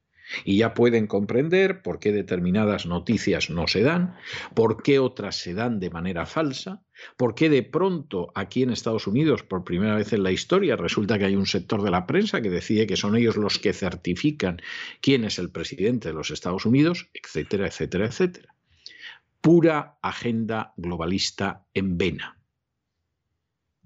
Y 0.44 0.58
ya 0.58 0.74
pueden 0.74 1.06
comprender 1.06 1.82
por 1.82 2.00
qué 2.00 2.10
determinadas 2.10 2.84
noticias 2.84 3.48
no 3.48 3.68
se 3.68 3.82
dan, 3.82 4.16
por 4.54 4.82
qué 4.82 4.98
otras 4.98 5.36
se 5.36 5.54
dan 5.54 5.78
de 5.78 5.88
manera 5.90 6.26
falsa, 6.26 6.82
por 7.16 7.36
qué 7.36 7.48
de 7.48 7.62
pronto 7.62 8.32
aquí 8.34 8.64
en 8.64 8.70
Estados 8.70 9.06
Unidos, 9.06 9.44
por 9.44 9.62
primera 9.62 9.94
vez 9.94 10.12
en 10.12 10.24
la 10.24 10.32
historia, 10.32 10.74
resulta 10.74 11.16
que 11.16 11.26
hay 11.26 11.36
un 11.36 11.46
sector 11.46 11.80
de 11.82 11.92
la 11.92 12.08
prensa 12.08 12.40
que 12.42 12.50
decide 12.50 12.88
que 12.88 12.96
son 12.96 13.14
ellos 13.16 13.36
los 13.36 13.60
que 13.60 13.72
certifican 13.72 14.60
quién 15.00 15.24
es 15.24 15.38
el 15.38 15.50
presidente 15.50 16.08
de 16.08 16.14
los 16.14 16.32
Estados 16.32 16.66
Unidos, 16.66 17.08
etcétera, 17.14 17.68
etcétera, 17.68 18.06
etcétera. 18.06 18.55
Pura 19.46 19.96
agenda 20.02 20.74
globalista 20.76 21.66
en 21.72 21.96
vena. 21.96 22.36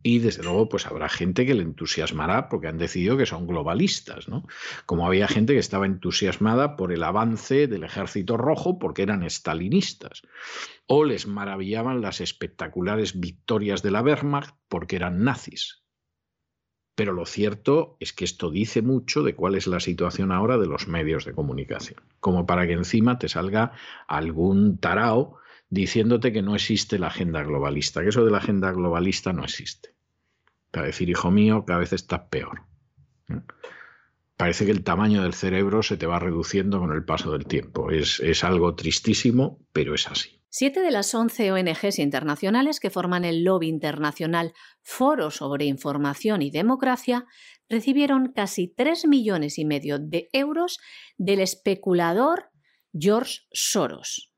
Y 0.02 0.20
desde 0.20 0.42
luego, 0.42 0.70
pues 0.70 0.86
habrá 0.86 1.11
gente 1.11 1.44
que 1.44 1.52
le 1.52 1.62
entusiasmará 1.62 2.48
porque 2.48 2.68
han 2.68 2.78
decidido 2.78 3.18
que 3.18 3.26
son 3.26 3.46
globalistas, 3.46 4.26
¿no? 4.26 4.46
Como 4.86 5.06
había 5.06 5.28
gente 5.28 5.52
que 5.52 5.58
estaba 5.58 5.84
entusiasmada 5.84 6.76
por 6.76 6.94
el 6.94 7.02
avance 7.02 7.66
del 7.66 7.84
ejército 7.84 8.38
rojo 8.38 8.78
porque 8.78 9.02
eran 9.02 9.22
estalinistas. 9.22 10.22
O 10.86 11.04
les 11.04 11.26
maravillaban 11.26 12.00
las 12.00 12.22
espectaculares 12.22 13.20
victorias 13.20 13.82
de 13.82 13.90
la 13.90 14.00
Wehrmacht 14.00 14.56
porque 14.66 14.96
eran 14.96 15.24
nazis. 15.24 15.84
Pero 16.94 17.12
lo 17.12 17.26
cierto 17.26 17.98
es 18.00 18.14
que 18.14 18.24
esto 18.24 18.50
dice 18.50 18.80
mucho 18.80 19.22
de 19.22 19.34
cuál 19.34 19.56
es 19.56 19.66
la 19.66 19.80
situación 19.80 20.32
ahora 20.32 20.56
de 20.56 20.68
los 20.68 20.88
medios 20.88 21.26
de 21.26 21.34
comunicación. 21.34 22.02
Como 22.18 22.46
para 22.46 22.66
que 22.66 22.72
encima 22.72 23.18
te 23.18 23.28
salga 23.28 23.72
algún 24.08 24.78
tarao 24.78 25.39
diciéndote 25.71 26.33
que 26.33 26.43
no 26.43 26.55
existe 26.55 26.99
la 26.99 27.07
agenda 27.07 27.43
globalista, 27.43 28.03
que 28.03 28.09
eso 28.09 28.25
de 28.25 28.31
la 28.31 28.39
agenda 28.39 28.73
globalista 28.73 29.33
no 29.33 29.45
existe. 29.45 29.95
Para 30.71 30.87
decir, 30.87 31.09
hijo 31.09 31.31
mío, 31.31 31.64
cada 31.64 31.81
vez 31.81 31.93
estás 31.93 32.23
peor. 32.31 32.62
Parece 34.37 34.64
que 34.64 34.73
el 34.73 34.85
tamaño 34.85 35.23
del 35.23 35.35
cerebro 35.35 35.83
se 35.83 35.97
te 35.97 36.07
va 36.07 36.18
reduciendo 36.18 36.81
con 36.81 36.93
el 36.93 37.05
paso 37.05 37.33
del 37.33 37.47
tiempo. 37.47 37.91
Es, 37.91 38.21
es 38.21 38.43
algo 38.43 38.75
tristísimo, 38.75 39.59
pero 39.73 39.95
es 39.95 40.09
así. 40.09 40.41
Siete 40.49 40.81
de 40.81 40.91
las 40.91 41.14
once 41.14 41.53
ONGs 41.53 42.01
internacionales 42.01 42.81
que 42.81 42.91
forman 42.91 43.25
el 43.25 43.45
lobby 43.45 43.68
internacional 43.68 44.53
Foro 44.83 45.31
sobre 45.31 45.66
Información 45.66 46.43
y 46.43 46.51
Democracia 46.51 47.27
recibieron 47.68 48.33
casi 48.33 48.66
tres 48.66 49.07
millones 49.07 49.59
y 49.59 49.64
medio 49.64 50.01
de 50.01 50.29
euros 50.33 50.81
del 51.18 51.39
especulador 51.39 52.51
George 52.93 53.43
Soros. 53.53 54.33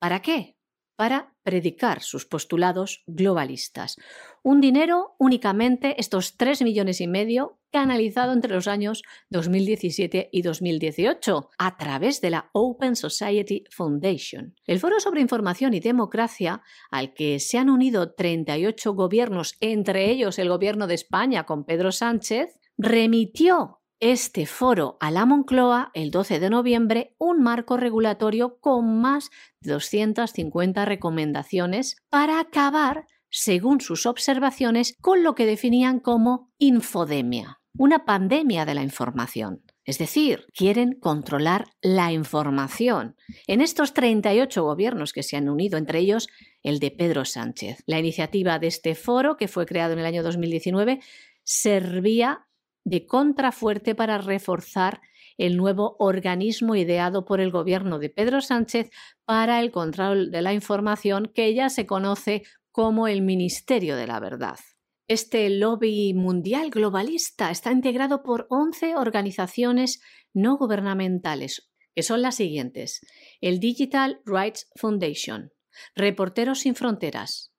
¿Para 0.00 0.22
qué? 0.22 0.53
Para 0.96 1.34
predicar 1.42 2.02
sus 2.02 2.24
postulados 2.26 3.02
globalistas. 3.06 3.96
Un 4.42 4.60
dinero 4.60 5.14
únicamente, 5.18 6.00
estos 6.00 6.36
tres 6.36 6.62
millones 6.62 7.00
y 7.00 7.06
medio, 7.06 7.58
canalizado 7.70 8.32
entre 8.32 8.54
los 8.54 8.68
años 8.68 9.02
2017 9.30 10.28
y 10.30 10.42
2018 10.42 11.50
a 11.58 11.76
través 11.76 12.20
de 12.20 12.30
la 12.30 12.50
Open 12.52 12.94
Society 12.94 13.64
Foundation. 13.70 14.54
El 14.66 14.78
Foro 14.78 15.00
sobre 15.00 15.20
Información 15.20 15.74
y 15.74 15.80
Democracia, 15.80 16.62
al 16.90 17.14
que 17.14 17.40
se 17.40 17.58
han 17.58 17.70
unido 17.70 18.12
38 18.12 18.94
gobiernos, 18.94 19.56
entre 19.60 20.10
ellos 20.10 20.38
el 20.38 20.48
gobierno 20.48 20.86
de 20.86 20.94
España 20.94 21.44
con 21.44 21.64
Pedro 21.64 21.90
Sánchez, 21.90 22.60
remitió 22.78 23.80
este 24.00 24.46
foro 24.46 24.96
a 25.00 25.10
la 25.10 25.26
Moncloa 25.26 25.90
el 25.94 26.10
12 26.10 26.40
de 26.40 26.50
noviembre 26.50 27.14
un 27.18 27.42
marco 27.42 27.76
regulatorio 27.76 28.58
con 28.60 29.00
más 29.00 29.30
de 29.60 29.72
250 29.72 30.84
recomendaciones 30.84 31.96
para 32.10 32.40
acabar, 32.40 33.06
según 33.30 33.80
sus 33.80 34.06
observaciones, 34.06 34.96
con 35.00 35.22
lo 35.22 35.34
que 35.34 35.46
definían 35.46 36.00
como 36.00 36.52
infodemia, 36.58 37.60
una 37.76 38.04
pandemia 38.04 38.64
de 38.64 38.74
la 38.74 38.82
información. 38.82 39.62
Es 39.84 39.98
decir, 39.98 40.46
quieren 40.54 40.98
controlar 40.98 41.66
la 41.82 42.10
información. 42.10 43.16
En 43.46 43.60
estos 43.60 43.92
38 43.92 44.62
gobiernos 44.62 45.12
que 45.12 45.22
se 45.22 45.36
han 45.36 45.48
unido, 45.48 45.76
entre 45.76 45.98
ellos 45.98 46.28
el 46.62 46.78
de 46.78 46.90
Pedro 46.90 47.26
Sánchez. 47.26 47.82
La 47.86 47.98
iniciativa 47.98 48.58
de 48.58 48.68
este 48.68 48.94
foro, 48.94 49.36
que 49.36 49.48
fue 49.48 49.66
creado 49.66 49.92
en 49.92 49.98
el 49.98 50.06
año 50.06 50.22
2019, 50.22 51.00
servía 51.42 52.46
de 52.84 53.06
contrafuerte 53.06 53.94
para 53.94 54.18
reforzar 54.18 55.00
el 55.36 55.56
nuevo 55.56 55.96
organismo 55.98 56.76
ideado 56.76 57.24
por 57.24 57.40
el 57.40 57.50
gobierno 57.50 57.98
de 57.98 58.10
Pedro 58.10 58.40
Sánchez 58.40 58.90
para 59.24 59.60
el 59.60 59.72
control 59.72 60.30
de 60.30 60.42
la 60.42 60.52
información 60.52 61.30
que 61.34 61.52
ya 61.54 61.70
se 61.70 61.86
conoce 61.86 62.44
como 62.70 63.08
el 63.08 63.22
Ministerio 63.22 63.96
de 63.96 64.06
la 64.06 64.20
Verdad. 64.20 64.58
Este 65.06 65.50
lobby 65.50 66.14
mundial 66.14 66.70
globalista 66.70 67.50
está 67.50 67.72
integrado 67.72 68.22
por 68.22 68.46
11 68.48 68.96
organizaciones 68.96 70.00
no 70.32 70.56
gubernamentales, 70.56 71.70
que 71.94 72.02
son 72.02 72.22
las 72.22 72.36
siguientes: 72.36 73.00
el 73.40 73.60
Digital 73.60 74.20
Rights 74.24 74.70
Foundation, 74.76 75.52
Reporteros 75.94 76.60
sin 76.60 76.74
Fronteras, 76.74 77.52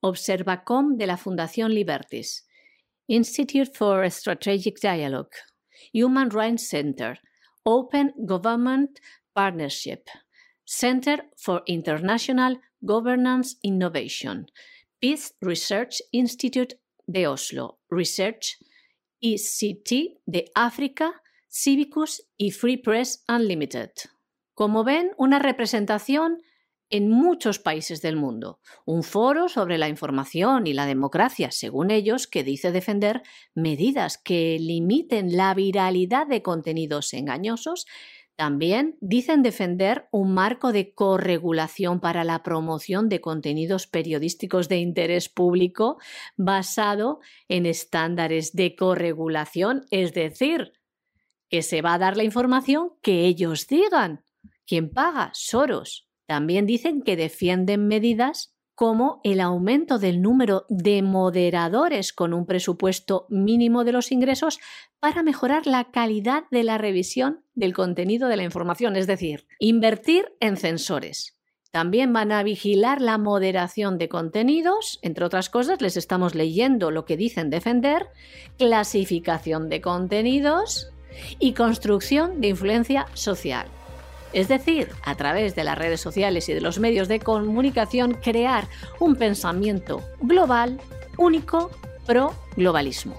Observacom 0.00 0.96
de 0.96 1.06
la 1.06 1.16
Fundación 1.16 1.74
Libertis, 1.74 2.46
Institute 3.08 3.76
for 3.76 4.08
Strategic 4.10 4.80
Dialogue, 4.80 5.32
Human 5.92 6.30
Rights 6.30 6.68
Center, 6.68 7.18
Open 7.66 8.12
Government 8.26 9.00
Partnership, 9.34 10.08
Center 10.64 11.18
for 11.36 11.62
International 11.66 12.56
Governance 12.84 13.56
Innovation, 13.62 14.46
Peace 15.00 15.32
Research 15.42 16.00
Institute 16.12 16.74
de 17.06 17.26
Oslo, 17.26 17.78
Research 17.90 18.56
ECT 19.22 20.20
de 20.26 20.50
África, 20.54 21.12
Civicus 21.48 22.22
y 22.36 22.50
Free 22.50 22.78
Press 22.78 23.24
Unlimited. 23.28 23.90
Como 24.54 24.84
ven, 24.84 25.12
una 25.18 25.38
representación 25.38 26.42
en 26.94 27.10
muchos 27.10 27.58
países 27.58 28.02
del 28.02 28.14
mundo, 28.14 28.60
un 28.84 29.02
foro 29.02 29.48
sobre 29.48 29.78
la 29.78 29.88
información 29.88 30.68
y 30.68 30.74
la 30.74 30.86
democracia, 30.86 31.50
según 31.50 31.90
ellos, 31.90 32.28
que 32.28 32.44
dice 32.44 32.70
defender 32.70 33.24
medidas 33.52 34.16
que 34.16 34.58
limiten 34.60 35.36
la 35.36 35.52
viralidad 35.54 36.28
de 36.28 36.40
contenidos 36.42 37.12
engañosos. 37.12 37.86
También 38.36 38.96
dicen 39.00 39.42
defender 39.42 40.06
un 40.12 40.34
marco 40.34 40.70
de 40.70 40.94
corregulación 40.94 41.98
para 41.98 42.22
la 42.22 42.44
promoción 42.44 43.08
de 43.08 43.20
contenidos 43.20 43.88
periodísticos 43.88 44.68
de 44.68 44.76
interés 44.76 45.28
público 45.28 45.98
basado 46.36 47.18
en 47.48 47.66
estándares 47.66 48.52
de 48.52 48.76
corregulación, 48.76 49.84
es 49.90 50.14
decir, 50.14 50.74
que 51.48 51.62
se 51.62 51.82
va 51.82 51.94
a 51.94 51.98
dar 51.98 52.16
la 52.16 52.22
información 52.22 52.92
que 53.02 53.26
ellos 53.26 53.66
digan. 53.66 54.22
¿Quién 54.64 54.90
paga? 54.90 55.32
Soros. 55.34 56.08
También 56.26 56.66
dicen 56.66 57.02
que 57.02 57.16
defienden 57.16 57.86
medidas 57.86 58.54
como 58.74 59.20
el 59.22 59.40
aumento 59.40 59.98
del 59.98 60.20
número 60.20 60.66
de 60.68 61.02
moderadores 61.02 62.12
con 62.12 62.34
un 62.34 62.44
presupuesto 62.44 63.26
mínimo 63.28 63.84
de 63.84 63.92
los 63.92 64.10
ingresos 64.10 64.58
para 64.98 65.22
mejorar 65.22 65.66
la 65.66 65.90
calidad 65.90 66.44
de 66.50 66.64
la 66.64 66.78
revisión 66.78 67.44
del 67.54 67.72
contenido 67.72 68.28
de 68.28 68.36
la 68.36 68.42
información, 68.42 68.96
es 68.96 69.06
decir, 69.06 69.46
invertir 69.58 70.34
en 70.40 70.56
censores. 70.56 71.38
También 71.70 72.12
van 72.12 72.30
a 72.30 72.42
vigilar 72.42 73.00
la 73.00 73.18
moderación 73.18 73.98
de 73.98 74.08
contenidos, 74.08 75.00
entre 75.02 75.24
otras 75.24 75.50
cosas, 75.50 75.80
les 75.80 75.96
estamos 75.96 76.34
leyendo 76.34 76.90
lo 76.92 77.04
que 77.04 77.16
dicen 77.16 77.50
defender, 77.50 78.06
clasificación 78.58 79.68
de 79.68 79.80
contenidos 79.80 80.92
y 81.38 81.52
construcción 81.52 82.40
de 82.40 82.48
influencia 82.48 83.06
social. 83.14 83.66
Es 84.34 84.48
decir, 84.48 84.88
a 85.04 85.14
través 85.14 85.54
de 85.54 85.62
las 85.62 85.78
redes 85.78 86.00
sociales 86.00 86.48
y 86.48 86.54
de 86.54 86.60
los 86.60 86.80
medios 86.80 87.06
de 87.06 87.20
comunicación, 87.20 88.14
crear 88.14 88.66
un 88.98 89.14
pensamiento 89.14 90.02
global, 90.20 90.80
único, 91.16 91.70
pro 92.04 92.34
globalismo. 92.56 93.16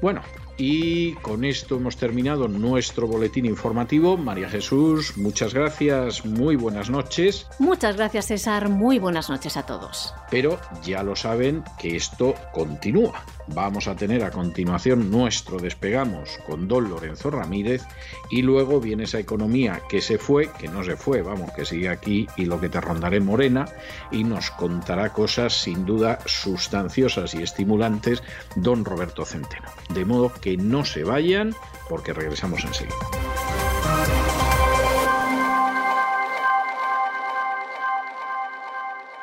Bueno, 0.00 0.22
y 0.56 1.12
con 1.16 1.44
esto 1.44 1.76
hemos 1.76 1.98
terminado 1.98 2.48
nuestro 2.48 3.06
boletín 3.06 3.44
informativo. 3.44 4.16
María 4.16 4.48
Jesús, 4.48 5.18
muchas 5.18 5.52
gracias, 5.52 6.24
muy 6.24 6.56
buenas 6.56 6.88
noches. 6.88 7.46
Muchas 7.58 7.96
gracias 7.96 8.26
César, 8.26 8.70
muy 8.70 8.98
buenas 8.98 9.28
noches 9.28 9.58
a 9.58 9.66
todos. 9.66 10.14
Pero 10.30 10.58
ya 10.82 11.02
lo 11.02 11.14
saben 11.14 11.62
que 11.78 11.96
esto 11.96 12.34
continúa. 12.54 13.22
Vamos 13.48 13.88
a 13.88 13.94
tener 13.94 14.24
a 14.24 14.30
continuación 14.30 15.10
nuestro 15.10 15.58
despegamos 15.58 16.38
con 16.46 16.68
Don 16.68 16.88
Lorenzo 16.88 17.30
Ramírez 17.30 17.82
y 18.30 18.42
luego 18.42 18.80
viene 18.80 19.04
esa 19.04 19.18
economía 19.18 19.82
que 19.88 20.00
se 20.00 20.18
fue, 20.18 20.50
que 20.58 20.68
no 20.68 20.82
se 20.84 20.96
fue, 20.96 21.22
vamos, 21.22 21.52
que 21.52 21.64
sigue 21.64 21.88
aquí 21.88 22.26
y 22.36 22.46
lo 22.46 22.60
que 22.60 22.68
te 22.68 22.80
rondaré 22.80 23.20
Morena 23.20 23.66
y 24.10 24.24
nos 24.24 24.50
contará 24.50 25.12
cosas 25.12 25.54
sin 25.54 25.86
duda 25.86 26.18
sustanciosas 26.26 27.34
y 27.34 27.42
estimulantes 27.42 28.22
Don 28.56 28.84
Roberto 28.84 29.24
Centeno. 29.24 29.68
De 29.94 30.04
modo 30.04 30.32
que 30.32 30.56
no 30.56 30.84
se 30.84 31.04
vayan 31.04 31.54
porque 31.88 32.12
regresamos 32.12 32.64
enseguida. 32.64 32.96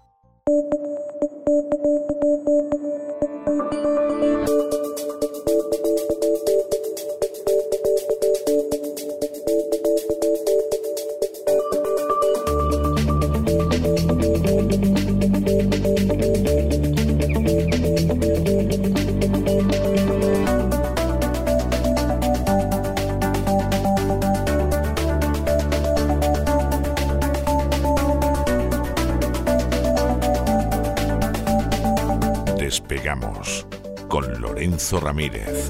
Lorenzo 34.70 35.00
Ramírez. 35.00 35.68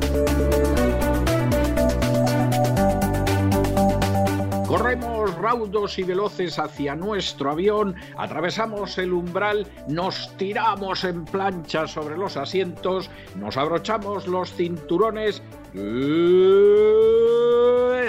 Corremos 4.67 5.35
raudos 5.37 5.99
y 5.99 6.03
veloces 6.03 6.59
hacia 6.59 6.95
nuestro 6.95 7.53
avión, 7.53 7.95
atravesamos 8.19 8.99
el 8.99 9.15
umbral, 9.15 9.67
nos 9.89 10.37
tiramos 10.37 11.05
en 11.05 11.25
plancha 11.25 11.87
sobre 11.87 12.19
los 12.19 12.37
asientos, 12.37 13.09
nos 13.37 13.57
abrochamos 13.57 14.27
los 14.27 14.53
cinturones 14.53 15.43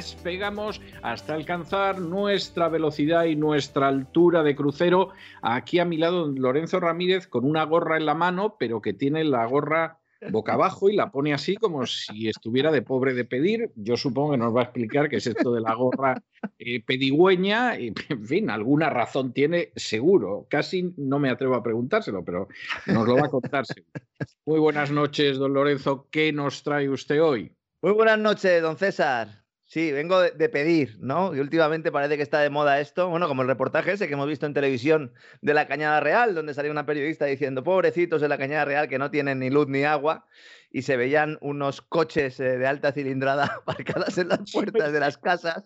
despegamos 0.02 0.82
hasta 1.04 1.36
alcanzar 1.36 2.00
nuestra 2.00 2.70
velocidad 2.70 3.26
y 3.26 3.36
nuestra 3.36 3.88
altura 3.88 4.42
de 4.42 4.56
crucero. 4.56 5.10
Aquí 5.44 5.78
a 5.78 5.86
mi 5.86 5.98
lado 5.98 6.28
Lorenzo 6.28 6.80
Ramírez 6.80 7.28
con 7.28 7.46
una 7.46 7.64
gorra 7.66 7.98
en 7.98 8.08
la 8.08 8.16
mano, 8.16 8.56
pero 8.58 8.82
que 8.82 8.94
tiene 8.94 9.24
la 9.24 9.46
gorra 9.46 10.01
boca 10.30 10.54
abajo 10.54 10.90
y 10.90 10.96
la 10.96 11.12
pone 11.12 11.34
así 11.34 11.56
como 11.56 11.86
si 11.86 12.28
estuviera 12.28 12.72
de 12.72 12.82
pobre 12.82 13.14
de 13.14 13.26
pedir. 13.26 13.72
Yo 13.76 13.98
supongo 13.98 14.32
que 14.32 14.38
nos 14.38 14.56
va 14.56 14.62
a 14.62 14.64
explicar 14.66 15.10
qué 15.10 15.18
es 15.18 15.28
esto 15.28 15.54
de 15.54 15.62
la 15.62 15.74
gorra 15.74 16.22
eh, 16.60 16.84
pedigüeña 16.84 17.80
y, 17.80 17.94
en 18.10 18.26
fin, 18.26 18.50
alguna 18.50 18.90
razón 18.90 19.34
tiene 19.34 19.72
seguro. 19.76 20.48
Casi 20.50 20.94
no 20.98 21.20
me 21.20 21.30
atrevo 21.30 21.56
a 21.56 21.64
preguntárselo, 21.64 22.24
pero 22.24 22.48
nos 22.88 23.08
lo 23.08 23.16
va 23.16 23.26
a 23.28 23.30
contar. 23.30 23.66
Muy 24.46 24.60
buenas 24.60 24.92
noches, 24.92 25.38
don 25.38 25.54
Lorenzo. 25.54 26.08
¿Qué 26.12 26.32
nos 26.32 26.64
trae 26.64 26.90
usted 26.90 27.22
hoy? 27.22 27.52
Muy 27.82 27.94
buenas 27.94 28.20
noches, 28.20 28.62
don 28.62 28.78
César. 28.78 29.41
Sí, 29.72 29.94
vengo 29.94 30.20
de, 30.20 30.50
pedir, 30.50 30.98
¿no? 31.00 31.34
Y 31.34 31.40
últimamente 31.40 31.94
parece 31.94 32.18
que 32.18 32.24
está 32.24 32.42
de 32.42 32.50
moda 32.50 32.82
esto. 32.82 33.08
Bueno, 33.08 33.30
como 33.30 33.42
el 33.42 33.48
reportaje 33.48 33.94
ese 33.94 34.10
que 34.10 34.16
hemos 34.16 34.28
visto 34.28 34.46
en 34.46 34.54
televisión 34.54 35.14
de 35.42 35.54
la 35.54 35.66
Cañada 35.66 36.02
Real, 36.02 36.36
donde 36.36 36.54
salía 36.54 36.72
una 36.72 36.86
periodista 36.86 37.24
diciendo, 37.24 37.64
pobrecitos 37.64 38.20
de 38.22 38.28
la 38.28 38.38
Cañada 38.38 38.66
Real 38.66 38.90
que 38.90 39.00
no 39.00 39.10
tienen 39.12 39.40
ni 39.40 39.50
luz 39.50 39.70
ni 39.70 39.86
agua, 39.86 40.26
y 40.72 40.82
se 40.82 40.98
veían 40.98 41.38
unos 41.40 41.82
coches 41.82 42.38
eh, 42.42 42.58
de 42.58 42.68
alta 42.68 42.92
cilindrada 42.92 43.46
aparcadas 43.66 44.18
en 44.18 44.28
las 44.28 44.52
puertas 44.52 44.92
de 44.92 45.00
las 45.00 45.18
casas. 45.18 45.64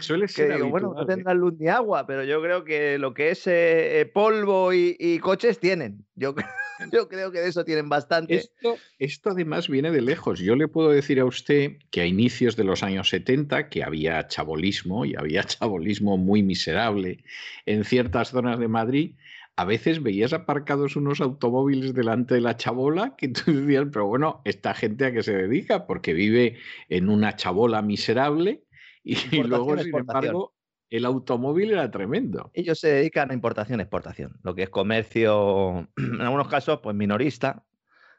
Suele 0.00 0.28
ser 0.28 0.48
que 0.48 0.54
digo, 0.54 0.70
bueno, 0.70 0.94
no 0.94 1.02
¿eh? 1.02 1.06
tendrán 1.06 1.36
luz 1.36 1.52
ni 1.58 1.68
agua, 1.68 2.06
pero 2.06 2.24
yo 2.24 2.40
creo 2.40 2.64
que 2.64 2.96
lo 2.96 3.12
que 3.12 3.32
es 3.32 3.46
eh, 3.46 4.10
polvo 4.14 4.72
y, 4.72 4.96
y, 4.98 5.18
coches 5.18 5.58
tienen. 5.58 6.06
Yo 6.14 6.34
creo 6.34 6.48
Yo 6.92 7.08
creo 7.08 7.30
que 7.30 7.40
de 7.40 7.48
eso 7.48 7.64
tienen 7.64 7.88
bastante. 7.88 8.36
Esto, 8.36 8.76
esto 8.98 9.30
además 9.30 9.68
viene 9.68 9.90
de 9.90 10.00
lejos. 10.00 10.40
Yo 10.40 10.56
le 10.56 10.68
puedo 10.68 10.90
decir 10.90 11.20
a 11.20 11.24
usted 11.24 11.78
que 11.90 12.00
a 12.00 12.06
inicios 12.06 12.56
de 12.56 12.64
los 12.64 12.82
años 12.82 13.08
70, 13.08 13.68
que 13.68 13.82
había 13.82 14.26
chabolismo 14.28 15.04
y 15.04 15.14
había 15.16 15.44
chabolismo 15.44 16.16
muy 16.16 16.42
miserable 16.42 17.24
en 17.66 17.84
ciertas 17.84 18.30
zonas 18.30 18.58
de 18.58 18.68
Madrid, 18.68 19.14
a 19.56 19.64
veces 19.64 20.02
veías 20.02 20.32
aparcados 20.32 20.96
unos 20.96 21.20
automóviles 21.20 21.92
delante 21.94 22.34
de 22.34 22.40
la 22.40 22.56
chabola 22.56 23.14
que 23.16 23.28
tú 23.28 23.52
decías, 23.52 23.86
pero 23.92 24.06
bueno, 24.06 24.40
esta 24.44 24.74
gente 24.74 25.04
a 25.04 25.12
qué 25.12 25.22
se 25.22 25.36
dedica, 25.36 25.86
porque 25.86 26.14
vive 26.14 26.56
en 26.88 27.08
una 27.08 27.36
chabola 27.36 27.82
miserable 27.82 28.64
y, 29.04 29.16
luego, 29.42 29.76
sin 29.78 29.94
embargo, 29.96 30.54
el 30.92 31.06
automóvil 31.06 31.72
era 31.72 31.90
tremendo. 31.90 32.50
Ellos 32.52 32.78
se 32.78 32.88
dedican 32.88 33.30
a 33.30 33.34
importación 33.34 33.80
exportación, 33.80 34.38
lo 34.42 34.54
que 34.54 34.64
es 34.64 34.68
comercio, 34.68 35.88
en 35.96 36.20
algunos 36.20 36.48
casos, 36.48 36.80
pues 36.82 36.94
minorista, 36.94 37.64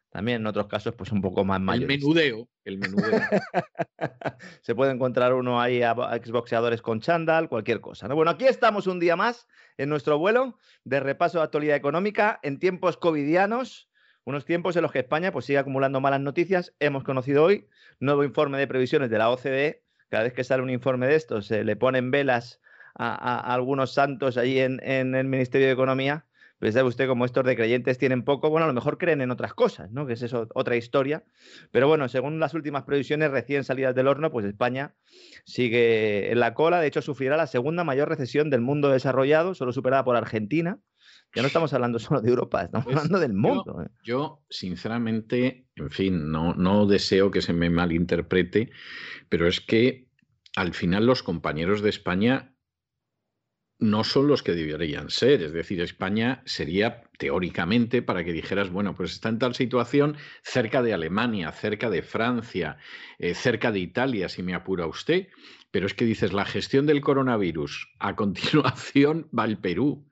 también 0.10 0.42
en 0.42 0.48
otros 0.48 0.66
casos, 0.68 0.96
pues 0.96 1.12
un 1.12 1.22
poco 1.22 1.46
más 1.46 1.62
mayor. 1.62 1.84
El 1.84 2.00
menudeo, 2.00 2.50
el 2.66 2.80
menudeo. 2.80 3.20
se 4.62 4.74
puede 4.74 4.92
encontrar 4.92 5.36
uno 5.36 5.62
ahí 5.62 5.84
a 5.84 5.96
exboxeadores 6.16 6.82
con 6.82 7.00
chándal, 7.00 7.48
cualquier 7.48 7.80
cosa. 7.80 8.08
¿no? 8.08 8.16
Bueno, 8.16 8.32
aquí 8.32 8.46
estamos 8.46 8.88
un 8.88 9.00
día 9.00 9.16
más 9.16 9.48
en 9.78 9.90
nuestro 9.90 10.18
vuelo 10.18 10.58
de 10.84 11.00
repaso 11.00 11.38
de 11.38 11.44
actualidad 11.44 11.76
económica 11.76 12.40
en 12.42 12.58
tiempos 12.58 12.98
covidianos. 12.98 13.90
Unos 14.24 14.46
tiempos 14.46 14.76
en 14.76 14.82
los 14.82 14.92
que 14.92 15.00
España 15.00 15.32
pues, 15.32 15.46
sigue 15.46 15.60
acumulando 15.60 16.02
malas 16.02 16.22
noticias. 16.22 16.74
Hemos 16.80 17.04
conocido 17.04 17.44
hoy 17.44 17.68
nuevo 18.00 18.24
informe 18.24 18.58
de 18.58 18.68
previsiones 18.68 19.12
de 19.12 19.18
la 19.20 19.30
OCDE. 19.30 19.84
Cada 20.10 20.24
vez 20.24 20.34
que 20.34 20.44
sale 20.44 20.64
un 20.64 20.70
informe 20.70 21.08
de 21.08 21.16
estos, 21.16 21.48
se 21.48 21.64
le 21.64 21.76
ponen 21.76 22.10
velas 22.10 22.62
a, 22.96 23.54
algunos 23.54 23.94
santos 23.94 24.38
allí 24.38 24.60
en, 24.60 24.80
el 24.84 25.28
Ministerio 25.28 25.68
de 25.68 25.74
Economía, 25.74 26.26
pues 26.60 26.76
sabe 26.76 26.88
usted 26.88 27.08
como 27.08 27.26
estos 27.26 27.44
de 27.44 27.58
creyentes 27.58 27.98
tienen 27.98 28.24
poco, 28.24 28.50
bueno, 28.50 28.64
a 28.64 28.68
lo 28.68 28.74
mejor 28.74 28.98
creen 28.98 29.20
en 29.20 29.32
otras 29.32 29.54
cosas, 29.54 29.92
¿no? 29.92 30.06
Que 30.08 30.14
es 30.14 30.22
eso, 30.22 30.48
otra 30.54 30.78
historia. 30.78 31.26
Pero 31.72 31.90
bueno, 31.90 32.08
según 32.08 32.40
las 32.40 32.54
últimas 32.54 32.84
previsiones 32.84 33.32
recién 33.32 33.66
salidas 33.66 33.94
del 33.96 34.08
horno, 34.08 34.32
pues 34.32 34.46
España 34.46 34.94
sigue 35.44 36.32
en 36.32 36.40
la 36.40 36.54
cola. 36.54 36.80
De 36.80 36.88
hecho, 36.88 37.02
sufrirá 37.02 37.36
la 37.36 37.48
segunda 37.48 37.84
mayor 37.84 38.08
recesión 38.08 38.50
del 38.50 38.62
mundo 38.62 38.90
desarrollado, 38.90 39.56
solo 39.56 39.74
superada 39.74 40.06
por 40.06 40.16
Argentina. 40.16 40.80
Ya 41.36 41.42
no 41.42 41.48
estamos 41.48 41.74
hablando 41.74 42.00
solo 42.00 42.22
de 42.22 42.30
Europa, 42.30 42.62
estamos 42.62 42.86
Pues 42.86 42.96
hablando 42.96 43.20
del 43.20 43.34
mundo. 43.34 43.82
¿eh? 43.82 43.90
Yo, 44.06 44.42
sinceramente, 44.50 45.66
en 45.76 45.90
fin, 45.90 46.32
no, 46.32 46.54
no 46.54 46.86
deseo 46.86 47.30
que 47.30 47.42
se 47.42 47.52
me 47.52 47.70
malinterprete, 47.70 48.70
pero 49.28 49.48
es 49.48 49.60
que 49.60 50.08
al 50.56 50.74
final 50.74 51.06
los 51.06 51.24
compañeros 51.24 51.82
de 51.82 51.90
España 51.90 52.53
no 53.80 54.04
son 54.04 54.28
los 54.28 54.44
que 54.44 54.54
deberían 54.54 55.10
ser. 55.10 55.42
Es 55.42 55.52
decir, 55.52 55.82
España 55.82 56.42
sería 56.46 57.04
teóricamente 57.18 58.02
para 58.02 58.24
que 58.24 58.34
dijeras, 58.34 58.70
bueno, 58.70 58.96
pues 58.96 59.12
está 59.12 59.30
en 59.30 59.40
tal 59.40 59.56
situación 59.56 60.18
cerca 60.42 60.82
de 60.82 60.94
Alemania, 60.94 61.52
cerca 61.52 61.90
de 61.90 62.02
Francia, 62.02 62.78
eh, 63.20 63.34
cerca 63.34 63.72
de 63.72 63.80
Italia, 63.80 64.30
si 64.30 64.44
me 64.44 64.54
apura 64.54 64.88
usted. 64.88 65.28
Pero 65.72 65.88
es 65.88 65.94
que 65.94 66.06
dices, 66.06 66.34
la 66.34 66.46
gestión 66.46 66.86
del 66.86 67.02
coronavirus, 67.02 67.90
a 68.00 68.16
continuación 68.16 69.28
va 69.38 69.46
el 69.46 69.58
Perú. 69.58 70.08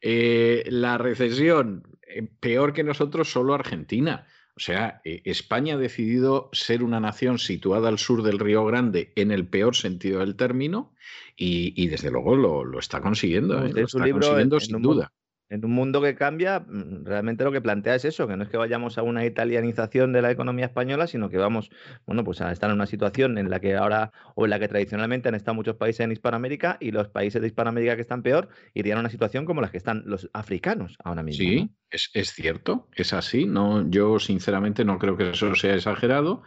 Eh, 0.00 0.64
la 0.66 0.98
recesión, 0.98 1.84
eh, 2.06 2.28
peor 2.40 2.72
que 2.72 2.82
nosotros, 2.82 3.30
solo 3.30 3.54
Argentina. 3.54 4.26
O 4.54 4.60
sea, 4.60 5.00
eh, 5.04 5.22
España 5.24 5.74
ha 5.74 5.78
decidido 5.78 6.50
ser 6.52 6.82
una 6.82 7.00
nación 7.00 7.38
situada 7.38 7.88
al 7.88 7.98
sur 7.98 8.22
del 8.22 8.38
Río 8.38 8.64
Grande 8.66 9.12
en 9.16 9.30
el 9.30 9.46
peor 9.46 9.74
sentido 9.76 10.20
del 10.20 10.36
término 10.36 10.92
y, 11.36 11.72
y 11.82 11.88
desde 11.88 12.10
luego 12.10 12.36
lo, 12.36 12.64
lo 12.64 12.78
está 12.78 13.00
consiguiendo, 13.00 13.64
¿eh? 13.64 13.72
Lo 13.72 13.86
está 13.86 14.04
libro, 14.04 14.20
consiguiendo 14.20 14.56
en- 14.56 14.60
sin 14.60 14.70
en 14.70 14.76
un 14.76 14.82
mu- 14.82 14.94
duda. 14.94 15.12
En 15.48 15.64
un 15.66 15.72
mundo 15.72 16.00
que 16.00 16.14
cambia, 16.14 16.60
mm, 16.60 17.04
realmente 17.04 17.44
lo 17.44 17.52
que 17.52 17.60
plantea 17.60 17.94
es 17.94 18.06
eso, 18.06 18.26
que 18.26 18.36
no 18.38 18.42
es 18.44 18.48
que 18.48 18.56
vayamos 18.56 18.96
a 18.96 19.02
una 19.02 19.24
italianización 19.26 20.12
de 20.14 20.22
la 20.22 20.30
economía 20.30 20.64
española, 20.66 21.06
sino 21.06 21.28
que 21.28 21.36
vamos, 21.36 21.70
bueno, 22.06 22.24
pues 22.24 22.40
a 22.40 22.50
estar 22.52 22.70
en 22.70 22.76
una 22.76 22.86
situación 22.86 23.36
en 23.38 23.50
la 23.50 23.60
que 23.60 23.74
ahora, 23.76 24.12
o 24.34 24.44
en 24.44 24.50
la 24.50 24.58
que 24.58 24.68
tradicionalmente 24.68 25.28
han 25.28 25.34
estado 25.34 25.54
muchos 25.54 25.76
países 25.76 26.00
en 26.00 26.12
Hispanoamérica, 26.12 26.78
y 26.80 26.90
los 26.90 27.08
países 27.08 27.40
de 27.42 27.48
Hispanoamérica 27.48 27.96
que 27.96 28.02
están 28.02 28.22
peor 28.22 28.48
irían 28.72 28.96
a 28.98 29.00
una 29.00 29.10
situación 29.10 29.44
como 29.44 29.60
las 29.60 29.70
que 29.70 29.76
están 29.78 30.02
los 30.06 30.30
africanos 30.32 30.96
ahora 31.04 31.22
mismo. 31.22 31.44
¿no? 31.64 31.68
Es, 31.92 32.10
es 32.14 32.32
cierto, 32.32 32.88
es 32.96 33.12
así. 33.12 33.44
No, 33.44 33.88
yo 33.90 34.18
sinceramente 34.18 34.84
no 34.84 34.98
creo 34.98 35.16
que 35.18 35.30
eso 35.30 35.54
sea 35.54 35.74
exagerado, 35.74 36.42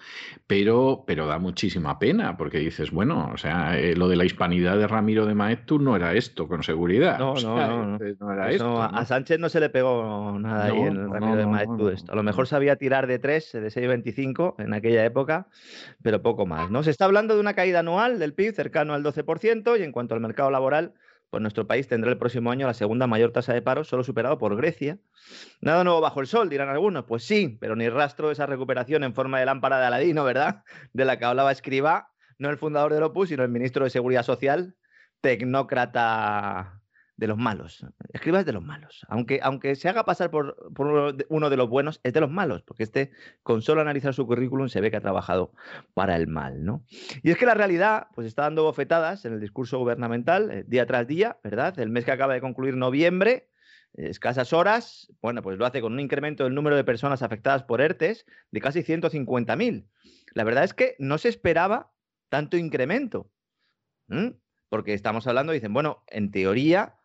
pero, 0.47 1.03
pero 1.05 1.27
da 1.27 1.37
muchísima 1.37 1.99
pena 1.99 2.35
porque 2.35 2.57
dices, 2.59 2.89
bueno, 2.91 3.29
o 3.33 3.37
sea, 3.37 3.77
eh, 3.79 3.95
lo 3.95 4.07
de 4.07 4.15
la 4.15 4.25
hispanidad 4.25 4.77
de 4.77 4.87
Ramiro 4.87 5.25
de 5.27 5.35
Maeztu 5.35 5.77
no 5.79 5.95
era 5.95 6.13
esto, 6.15 6.47
con 6.47 6.63
seguridad. 6.63 7.19
No, 7.19 7.33
O 7.33 7.41
no, 7.41 7.55
sea, 7.57 7.67
no, 7.67 7.85
no. 7.97 8.05
eh, 8.05 8.15
no 8.19 8.31
era 8.33 8.51
esto. 8.51 8.81
a, 8.81 8.89
¿no? 8.89 8.97
a 8.97 9.05
Sánchez 9.05 9.39
no 9.39 9.49
se 9.49 9.59
le 9.59 9.69
pegó 9.69 10.37
nada 10.39 10.65
ahí 10.65 10.79
en 10.79 11.11
Ramiro 11.11 11.35
de 11.37 11.45
Maeztu 11.45 11.89
esto. 11.89 12.11
A 12.11 12.15
lo 12.15 12.23
mejor 12.23 12.47
sabía 12.47 12.75
tirar 12.77 13.05
de 13.07 13.19
3, 13.19 13.51
de 13.53 13.67
6,25 13.67 14.55
en 14.57 14.73
aquella 14.73 15.05
época, 15.05 15.47
pero 16.01 16.21
poco 16.23 16.45
más, 16.47 16.71
¿no? 16.71 16.81
Se 16.83 16.89
está 16.91 17.05
hablando 17.05 17.35
de 17.35 17.39
una 17.41 17.53
caída 17.53 17.79
anual 17.79 18.17
del 18.19 18.33
PIB 18.33 18.53
cercano 18.55 18.93
al 18.95 19.03
12% 19.03 19.79
y 19.79 19.83
en 19.83 19.91
cuanto 19.91 20.15
al 20.15 20.21
mercado 20.21 20.49
laboral, 20.49 20.93
pues 21.29 21.41
nuestro 21.41 21.67
país 21.67 21.87
tendrá 21.87 22.11
el 22.11 22.17
próximo 22.17 22.51
año 22.51 22.67
la 22.67 22.73
segunda 22.73 23.07
mayor 23.07 23.31
tasa 23.31 23.53
de 23.53 23.61
paro, 23.61 23.83
solo 23.83 24.03
superado 24.03 24.37
por 24.37 24.55
Grecia. 24.55 24.99
Nada 25.61 25.83
nuevo 25.83 26.01
bajo 26.01 26.21
el 26.21 26.27
sol, 26.27 26.49
dirán 26.49 26.69
algunos. 26.69 27.05
Pues 27.05 27.23
sí, 27.23 27.57
pero 27.59 27.75
ni 27.75 27.89
rastro 27.89 28.27
de 28.27 28.33
esa 28.33 28.45
recuperación 28.45 29.03
en 29.03 29.13
forma 29.13 29.39
de 29.39 29.45
lámpara 29.45 29.79
de 29.79 29.85
Aladino, 29.85 30.23
¿verdad? 30.23 30.63
De 30.93 31.05
la 31.05 31.19
que 31.19 31.25
hablaba 31.25 31.51
Escriba, 31.51 32.11
no 32.37 32.49
el 32.49 32.57
fundador 32.57 32.93
del 32.93 33.03
Opus, 33.03 33.29
sino 33.29 33.43
el 33.43 33.49
ministro 33.49 33.83
de 33.83 33.89
Seguridad 33.89 34.23
Social, 34.23 34.75
tecnócrata 35.21 36.81
de 37.17 37.27
los 37.27 37.37
malos. 37.37 37.85
Escriba 38.13 38.39
es 38.41 38.45
de 38.45 38.51
los 38.53 38.63
malos. 38.63 39.05
Aunque, 39.07 39.39
aunque 39.41 39.75
se 39.75 39.87
haga 39.87 40.03
pasar 40.03 40.31
por, 40.31 40.73
por 40.73 40.87
uno 41.29 41.49
de- 41.49 41.57
los 41.57 41.69
buenos, 41.69 42.01
es 42.03 42.11
de 42.13 42.19
los 42.19 42.29
malos, 42.29 42.61
porque 42.63 42.83
este, 42.83 43.11
con 43.43 43.61
solo 43.61 43.81
analizar 43.81 44.13
su 44.13 44.25
currículum, 44.27 44.67
se 44.67 44.81
ve 44.81 44.91
que 44.91 44.97
ha 44.97 45.01
trabajado 45.01 45.53
para 45.93 46.15
el 46.17 46.27
mal, 46.27 46.65
¿no? 46.65 46.83
Y 47.23 47.31
es 47.31 47.37
que 47.37 47.45
la 47.45 47.53
realidad, 47.53 48.07
pues 48.15 48.27
está 48.27 48.43
dando 48.43 48.63
bofetadas 48.63 49.23
en 49.25 49.33
el 49.33 49.39
discurso 49.39 49.79
gubernamental, 49.79 50.51
eh, 50.51 50.63
día 50.67 50.85
tras 50.85 51.07
día, 51.07 51.39
¿verdad? 51.43 51.79
El 51.79 51.89
mes 51.89 52.03
que 52.03 52.11
acaba 52.11 52.33
de 52.33 52.41
concluir 52.41 52.75
noviembre, 52.75 53.49
eh, 53.93 54.09
escasas 54.09 54.51
horas, 54.51 55.11
bueno, 55.21 55.41
pues 55.41 55.57
lo 55.57 55.65
hace 55.65 55.79
con 55.79 55.93
un 55.93 56.01
incremento 56.01 56.43
del 56.43 56.53
número 56.53 56.75
de 56.75 56.83
personas 56.83 57.21
afectadas 57.21 57.63
por 57.63 57.79
ERTES 57.79 58.25
de 58.51 58.59
casi 58.59 58.83
150.000. 58.83 59.87
La 60.33 60.43
verdad 60.43 60.65
es 60.65 60.73
que 60.73 60.95
no 60.99 61.17
se 61.17 61.29
esperaba 61.29 61.93
tanto 62.27 62.57
incremento. 62.57 63.31
Porque 64.69 64.93
estamos 64.93 65.25
hablando, 65.27 65.53
dicen, 65.53 65.73
bueno, 65.73 66.03
en 66.07 66.31
teoría, 66.31 66.95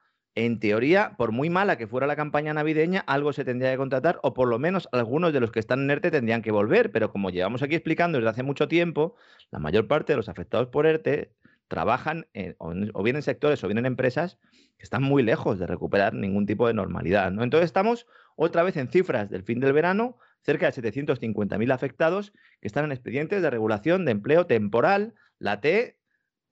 en 0.47 0.59
teoría, 0.61 1.15
por 1.17 1.33
muy 1.33 1.51
mala 1.51 1.77
que 1.77 1.87
fuera 1.87 2.07
la 2.07 2.17
campaña 2.17 2.53
navideña, 2.55 3.01
algo 3.07 3.33
se 3.33 3.45
tendría 3.45 3.71
que 3.73 3.77
contratar, 3.77 4.19
o 4.23 4.35
por 4.35 4.49
lo 4.49 4.59
menos 4.59 4.89
algunos 4.93 5.33
de 5.33 5.41
los 5.41 5.51
que 5.53 5.61
están 5.61 5.81
en 5.81 5.91
ERTE 5.91 6.11
tendrían 6.11 6.43
que 6.43 6.51
volver. 6.51 6.91
Pero 6.93 7.11
como 7.13 7.31
llevamos 7.31 7.63
aquí 7.63 7.75
explicando 7.75 8.19
desde 8.19 8.31
hace 8.31 8.43
mucho 8.43 8.69
tiempo, 8.69 9.17
la 9.51 9.59
mayor 9.59 9.87
parte 9.87 10.13
de 10.13 10.17
los 10.19 10.29
afectados 10.29 10.69
por 10.69 10.87
ERTE 10.87 11.33
trabajan 11.69 12.27
en- 12.35 12.57
o, 12.59 12.73
en- 12.73 12.91
o 12.95 13.03
bien 13.03 13.17
en 13.17 13.23
sectores 13.23 13.63
o 13.63 13.69
bien 13.69 13.79
en 13.79 13.87
empresas 13.87 14.39
que 14.77 14.83
están 14.85 15.03
muy 15.03 15.23
lejos 15.23 15.59
de 15.59 15.67
recuperar 15.67 16.15
ningún 16.15 16.47
tipo 16.47 16.67
de 16.67 16.75
normalidad. 16.75 17.31
¿no? 17.31 17.43
Entonces 17.45 17.67
estamos 17.67 18.07
otra 18.35 18.63
vez 18.63 18.77
en 18.77 18.89
cifras 18.89 19.31
del 19.31 19.43
fin 19.45 19.61
del 19.61 19.73
verano, 19.73 20.17
cerca 20.43 20.67
de 20.67 20.73
750.000 20.73 21.71
afectados 21.71 22.33
que 22.61 22.67
están 22.67 22.87
en 22.87 22.93
expedientes 22.93 23.43
de 23.43 23.51
regulación 23.51 24.05
de 24.05 24.13
empleo 24.13 24.47
temporal. 24.47 25.15
La 25.39 25.61
T 25.61 25.97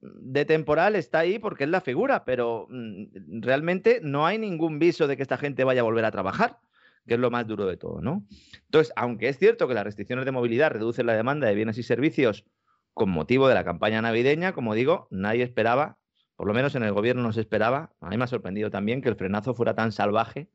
de 0.01 0.45
temporal 0.45 0.95
está 0.95 1.19
ahí 1.19 1.39
porque 1.39 1.65
es 1.65 1.69
la 1.69 1.81
figura, 1.81 2.25
pero 2.25 2.67
mm, 2.69 3.41
realmente 3.41 3.99
no 4.01 4.25
hay 4.25 4.37
ningún 4.37 4.79
viso 4.79 5.07
de 5.07 5.17
que 5.17 5.23
esta 5.23 5.37
gente 5.37 5.63
vaya 5.63 5.81
a 5.81 5.83
volver 5.83 6.05
a 6.05 6.11
trabajar, 6.11 6.59
que 7.05 7.15
es 7.15 7.19
lo 7.19 7.31
más 7.31 7.47
duro 7.47 7.65
de 7.65 7.77
todo, 7.77 8.01
¿no? 8.01 8.25
Entonces, 8.65 8.93
aunque 8.95 9.29
es 9.29 9.37
cierto 9.37 9.67
que 9.67 9.73
las 9.73 9.83
restricciones 9.83 10.25
de 10.25 10.31
movilidad 10.31 10.71
reducen 10.71 11.05
la 11.05 11.13
demanda 11.15 11.47
de 11.47 11.55
bienes 11.55 11.77
y 11.77 11.83
servicios 11.83 12.45
con 12.93 13.09
motivo 13.09 13.47
de 13.47 13.55
la 13.55 13.63
campaña 13.63 14.01
navideña, 14.01 14.53
como 14.53 14.73
digo, 14.73 15.07
nadie 15.11 15.43
esperaba, 15.43 15.97
por 16.35 16.47
lo 16.47 16.53
menos 16.53 16.75
en 16.75 16.83
el 16.83 16.93
gobierno 16.93 17.21
no 17.21 17.33
se 17.33 17.41
esperaba, 17.41 17.93
a 17.99 18.09
mí 18.09 18.17
me 18.17 18.23
ha 18.23 18.27
sorprendido 18.27 18.69
también 18.69 19.01
que 19.01 19.09
el 19.09 19.15
frenazo 19.15 19.53
fuera 19.53 19.73
tan 19.73 19.91
salvaje, 19.91 20.49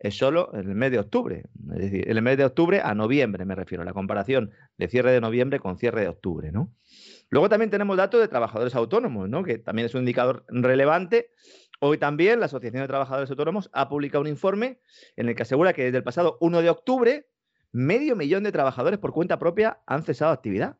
es 0.00 0.16
solo 0.16 0.50
en 0.54 0.60
el 0.60 0.74
mes 0.74 0.90
de 0.90 0.98
octubre, 0.98 1.44
es 1.74 1.78
decir, 1.78 2.08
en 2.08 2.16
el 2.16 2.22
mes 2.22 2.38
de 2.38 2.46
octubre 2.46 2.80
a 2.82 2.94
noviembre 2.94 3.44
me 3.44 3.54
refiero, 3.54 3.84
la 3.84 3.92
comparación 3.92 4.50
de 4.78 4.88
cierre 4.88 5.12
de 5.12 5.20
noviembre 5.20 5.60
con 5.60 5.76
cierre 5.76 6.00
de 6.00 6.08
octubre, 6.08 6.50
¿no? 6.50 6.72
Luego 7.30 7.48
también 7.48 7.70
tenemos 7.70 7.96
datos 7.96 8.20
de 8.20 8.28
trabajadores 8.28 8.74
autónomos, 8.74 9.28
¿no? 9.28 9.42
que 9.42 9.58
también 9.58 9.86
es 9.86 9.94
un 9.94 10.00
indicador 10.00 10.44
relevante. 10.48 11.30
Hoy 11.78 11.96
también 11.96 12.40
la 12.40 12.46
Asociación 12.46 12.82
de 12.82 12.88
Trabajadores 12.88 13.30
Autónomos 13.30 13.70
ha 13.72 13.88
publicado 13.88 14.20
un 14.20 14.28
informe 14.28 14.80
en 15.16 15.28
el 15.28 15.34
que 15.34 15.42
asegura 15.42 15.72
que 15.72 15.84
desde 15.84 15.98
el 15.98 16.04
pasado 16.04 16.36
1 16.40 16.60
de 16.60 16.68
octubre, 16.68 17.26
medio 17.72 18.16
millón 18.16 18.42
de 18.42 18.52
trabajadores 18.52 18.98
por 18.98 19.12
cuenta 19.12 19.38
propia 19.38 19.80
han 19.86 20.02
cesado 20.02 20.32
actividad. 20.32 20.76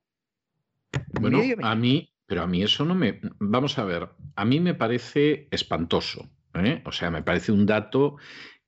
Bueno, 1.21 1.41
a 1.63 1.75
mí, 1.75 2.13
pero 2.27 2.43
a 2.43 2.47
mí 2.47 2.63
eso 2.63 2.85
no 2.85 2.95
me. 2.95 3.21
Vamos 3.39 3.79
a 3.79 3.85
ver, 3.85 4.11
a 4.37 4.45
mí 4.45 4.61
me 4.61 4.75
parece 4.75 5.49
espantoso. 5.51 6.29
¿eh? 6.55 6.83
O 6.85 6.93
sea, 6.93 7.11
me 7.11 7.23
parece 7.23 7.53
un 7.53 7.65
dato 7.65 8.17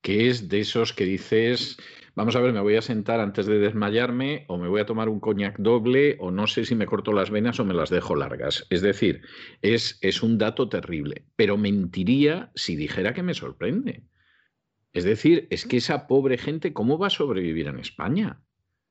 que 0.01 0.29
es 0.29 0.49
de 0.49 0.61
esos 0.61 0.93
que 0.93 1.05
dices, 1.05 1.77
vamos 2.15 2.37
a 2.37 2.41
ver, 2.41 2.53
me 2.53 2.61
voy 2.61 2.77
a 2.77 2.83
sentar 2.83 3.21
antes 3.21 3.47
de 3.47 3.59
desmayarme 3.59 4.45
o 4.49 4.59
me 4.59 4.69
voy 4.69 4.81
a 4.81 4.87
tomar 4.87 5.09
un 5.09 5.21
coñac 5.21 5.59
doble 5.59 6.17
o 6.21 6.31
no 6.31 6.47
sé 6.47 6.65
si 6.65 6.75
me 6.75 6.87
corto 6.87 7.13
las 7.13 7.31
venas 7.31 7.61
o 7.61 7.65
me 7.65 7.75
las 7.75 7.91
dejo 7.91 8.15
largas. 8.15 8.67
Es 8.71 8.83
decir, 8.83 9.23
es, 9.63 9.99
es 10.03 10.23
un 10.23 10.39
dato 10.39 10.69
terrible, 10.69 11.27
pero 11.37 11.57
mentiría 11.57 12.51
si 12.55 12.77
dijera 12.77 13.15
que 13.15 13.23
me 13.23 13.35
sorprende. 13.35 14.05
Es 14.93 15.05
decir, 15.05 15.49
es 15.51 15.67
que 15.67 15.79
esa 15.79 16.07
pobre 16.07 16.37
gente, 16.37 16.73
¿cómo 16.73 16.99
va 16.99 17.07
a 17.07 17.11
sobrevivir 17.11 17.67
en 17.67 17.79
España? 17.79 18.43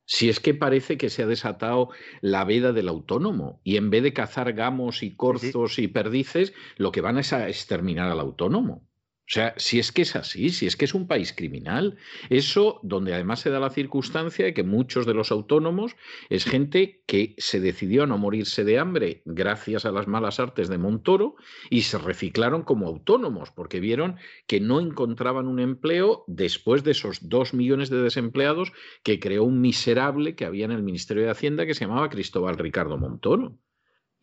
Si 0.05 0.29
es 0.29 0.39
que 0.39 0.53
parece 0.53 0.97
que 0.97 1.09
se 1.09 1.23
ha 1.23 1.27
desatado 1.27 1.89
la 2.21 2.43
veda 2.43 2.73
del 2.73 2.89
autónomo 2.89 3.61
y 3.63 3.77
en 3.77 3.89
vez 3.89 4.03
de 4.03 4.13
cazar 4.13 4.51
gamos 4.53 5.03
y 5.03 5.15
corzos 5.15 5.79
y 5.79 5.87
perdices, 5.87 6.53
lo 6.75 6.91
que 6.91 7.01
van 7.01 7.17
es 7.17 7.33
a 7.33 7.47
exterminar 7.47 8.11
al 8.11 8.19
autónomo. 8.19 8.90
O 9.27 9.33
sea, 9.33 9.53
si 9.55 9.79
es 9.79 9.93
que 9.93 10.01
es 10.01 10.17
así, 10.17 10.49
si 10.49 10.65
es 10.65 10.75
que 10.75 10.83
es 10.83 10.93
un 10.93 11.07
país 11.07 11.31
criminal, 11.31 11.97
eso 12.29 12.81
donde 12.83 13.13
además 13.13 13.39
se 13.39 13.49
da 13.49 13.61
la 13.61 13.69
circunstancia 13.69 14.43
de 14.43 14.53
que 14.53 14.63
muchos 14.63 15.05
de 15.05 15.13
los 15.13 15.31
autónomos 15.31 15.95
es 16.29 16.43
gente 16.43 17.01
que 17.05 17.35
se 17.37 17.61
decidió 17.61 18.03
a 18.03 18.07
no 18.07 18.17
morirse 18.17 18.65
de 18.65 18.77
hambre 18.77 19.21
gracias 19.23 19.85
a 19.85 19.91
las 19.91 20.07
malas 20.07 20.41
artes 20.41 20.67
de 20.67 20.77
Montoro 20.77 21.35
y 21.69 21.83
se 21.83 21.97
reciclaron 21.97 22.63
como 22.63 22.87
autónomos 22.87 23.51
porque 23.51 23.79
vieron 23.79 24.17
que 24.47 24.59
no 24.59 24.81
encontraban 24.81 25.47
un 25.47 25.61
empleo 25.61 26.25
después 26.27 26.83
de 26.83 26.91
esos 26.91 27.29
dos 27.29 27.53
millones 27.53 27.89
de 27.89 28.01
desempleados 28.01 28.73
que 29.01 29.19
creó 29.21 29.45
un 29.45 29.61
miserable 29.61 30.35
que 30.35 30.45
había 30.45 30.65
en 30.65 30.71
el 30.71 30.83
Ministerio 30.83 31.23
de 31.23 31.29
Hacienda 31.29 31.65
que 31.65 31.73
se 31.73 31.85
llamaba 31.85 32.09
Cristóbal 32.09 32.57
Ricardo 32.57 32.97
Montoro. 32.97 33.57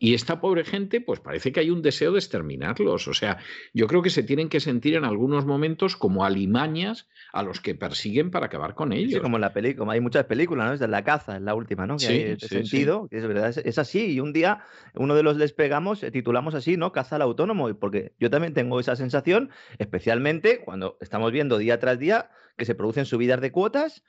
Y 0.01 0.13
esta 0.13 0.39
pobre 0.39 0.63
gente, 0.63 1.01
pues 1.01 1.19
parece 1.19 1.51
que 1.51 1.59
hay 1.59 1.69
un 1.69 1.81
deseo 1.81 2.13
de 2.13 2.19
exterminarlos. 2.19 3.09
O 3.09 3.13
sea, 3.13 3.37
yo 3.73 3.85
creo 3.87 4.01
que 4.01 4.09
se 4.09 4.23
tienen 4.23 4.47
que 4.47 4.61
sentir 4.61 4.95
en 4.95 5.03
algunos 5.03 5.45
momentos 5.45 5.97
como 5.97 6.23
alimañas 6.23 7.09
a 7.33 7.43
los 7.43 7.59
que 7.59 7.75
persiguen 7.75 8.31
para 8.31 8.45
acabar 8.45 8.75
con 8.75 8.93
ellos. 8.93 9.13
Sí, 9.13 9.19
como 9.19 9.35
en 9.35 9.41
la 9.41 9.51
película, 9.51 9.91
hay 9.91 9.99
muchas 9.99 10.25
películas, 10.25 10.67
¿no? 10.67 10.73
Es 10.73 10.79
de 10.79 10.87
la 10.87 11.03
caza, 11.03 11.35
es 11.35 11.41
la 11.41 11.53
última, 11.53 11.85
¿no? 11.85 11.97
Que 11.97 12.05
Sí, 12.05 12.13
hay 12.13 12.21
este 12.21 12.47
sí, 12.47 12.55
sí. 12.55 12.67
sentido, 12.69 13.09
que 13.09 13.17
es 13.17 13.27
verdad, 13.27 13.49
es, 13.49 13.57
es 13.57 13.77
así. 13.77 14.13
Y 14.13 14.21
un 14.21 14.31
día, 14.31 14.63
uno 14.95 15.15
de 15.15 15.23
los 15.23 15.37
despegamos, 15.37 16.01
eh, 16.01 16.11
titulamos 16.11 16.55
así, 16.55 16.77
¿no? 16.77 16.93
Caza 16.93 17.17
al 17.17 17.21
autónomo, 17.21 17.73
porque 17.77 18.13
yo 18.19 18.29
también 18.29 18.53
tengo 18.53 18.79
esa 18.79 18.95
sensación, 18.95 19.49
especialmente 19.79 20.61
cuando 20.61 20.97
estamos 21.01 21.33
viendo 21.33 21.57
día 21.57 21.77
tras 21.79 21.99
día 21.99 22.29
que 22.57 22.63
se 22.65 22.73
producen 22.73 23.05
subidas 23.05 23.41
de 23.41 23.51
cuotas. 23.51 24.03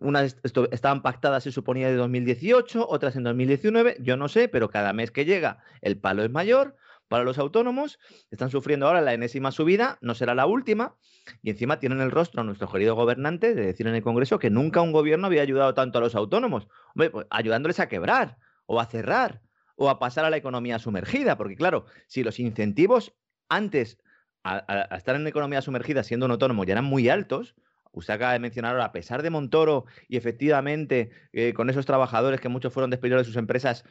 Unas 0.00 0.36
estaban 0.44 1.02
pactadas, 1.02 1.42
se 1.42 1.52
suponía, 1.52 1.88
de 1.88 1.96
2018, 1.96 2.86
otras 2.88 3.16
en 3.16 3.24
2019, 3.24 3.96
yo 4.00 4.16
no 4.16 4.28
sé, 4.28 4.48
pero 4.48 4.70
cada 4.70 4.92
mes 4.92 5.10
que 5.10 5.24
llega 5.24 5.58
el 5.80 5.98
palo 5.98 6.22
es 6.22 6.30
mayor. 6.30 6.76
para 7.08 7.24
los 7.24 7.38
autónomos, 7.38 7.98
están 8.30 8.50
sufriendo 8.50 8.86
ahora 8.86 9.00
la 9.00 9.12
enésima 9.12 9.50
subida, 9.50 9.98
no 10.00 10.14
será 10.14 10.36
la 10.36 10.46
última, 10.46 10.94
y 11.42 11.50
encima 11.50 11.80
tienen 11.80 12.00
el 12.00 12.12
rostro 12.12 12.42
a 12.42 12.44
nuestro 12.44 12.70
querido 12.70 12.94
gobernante 12.94 13.52
de 13.52 13.66
decir 13.66 13.88
en 13.88 13.96
el 13.96 14.02
Congreso 14.02 14.38
que 14.38 14.48
nunca 14.48 14.80
un 14.80 14.92
gobierno 14.92 15.26
había 15.26 15.42
ayudado 15.42 15.74
tanto 15.74 15.98
a 15.98 16.00
los 16.00 16.14
autónomos, 16.14 16.68
Hombre, 16.94 17.10
pues, 17.10 17.26
ayudándoles 17.30 17.80
a 17.80 17.88
quebrar 17.88 18.38
o 18.66 18.78
a 18.78 18.86
cerrar 18.86 19.42
o 19.74 19.90
a 19.90 19.98
pasar 19.98 20.24
a 20.24 20.30
la 20.30 20.36
economía 20.36 20.78
sumergida, 20.78 21.36
porque 21.36 21.56
claro, 21.56 21.86
si 22.06 22.22
los 22.22 22.38
incentivos 22.38 23.12
antes 23.48 23.98
a, 24.44 24.96
estar 24.96 25.16
en 25.16 25.26
economía 25.26 25.62
sumergida 25.62 26.02
siendo 26.02 26.26
un 26.26 26.32
autónomo 26.32 26.64
ya 26.64 26.72
eran 26.72 26.84
muy 26.84 27.08
altos, 27.08 27.54
usted 27.92 28.14
acaba 28.14 28.32
de 28.32 28.38
mencionar 28.38 28.72
ahora, 28.72 28.86
a 28.86 28.92
pesar 28.92 29.22
de 29.22 29.30
Montoro 29.30 29.86
y 30.08 30.16
efectivamente 30.16 31.10
eh, 31.32 31.52
con 31.54 31.70
esos 31.70 31.86
trabajadores 31.86 32.40
que 32.40 32.48
muchos 32.48 32.72
fueron 32.72 32.90
despedidos 32.90 33.22
de 33.22 33.24
sus 33.24 33.36
empresas, 33.36 33.84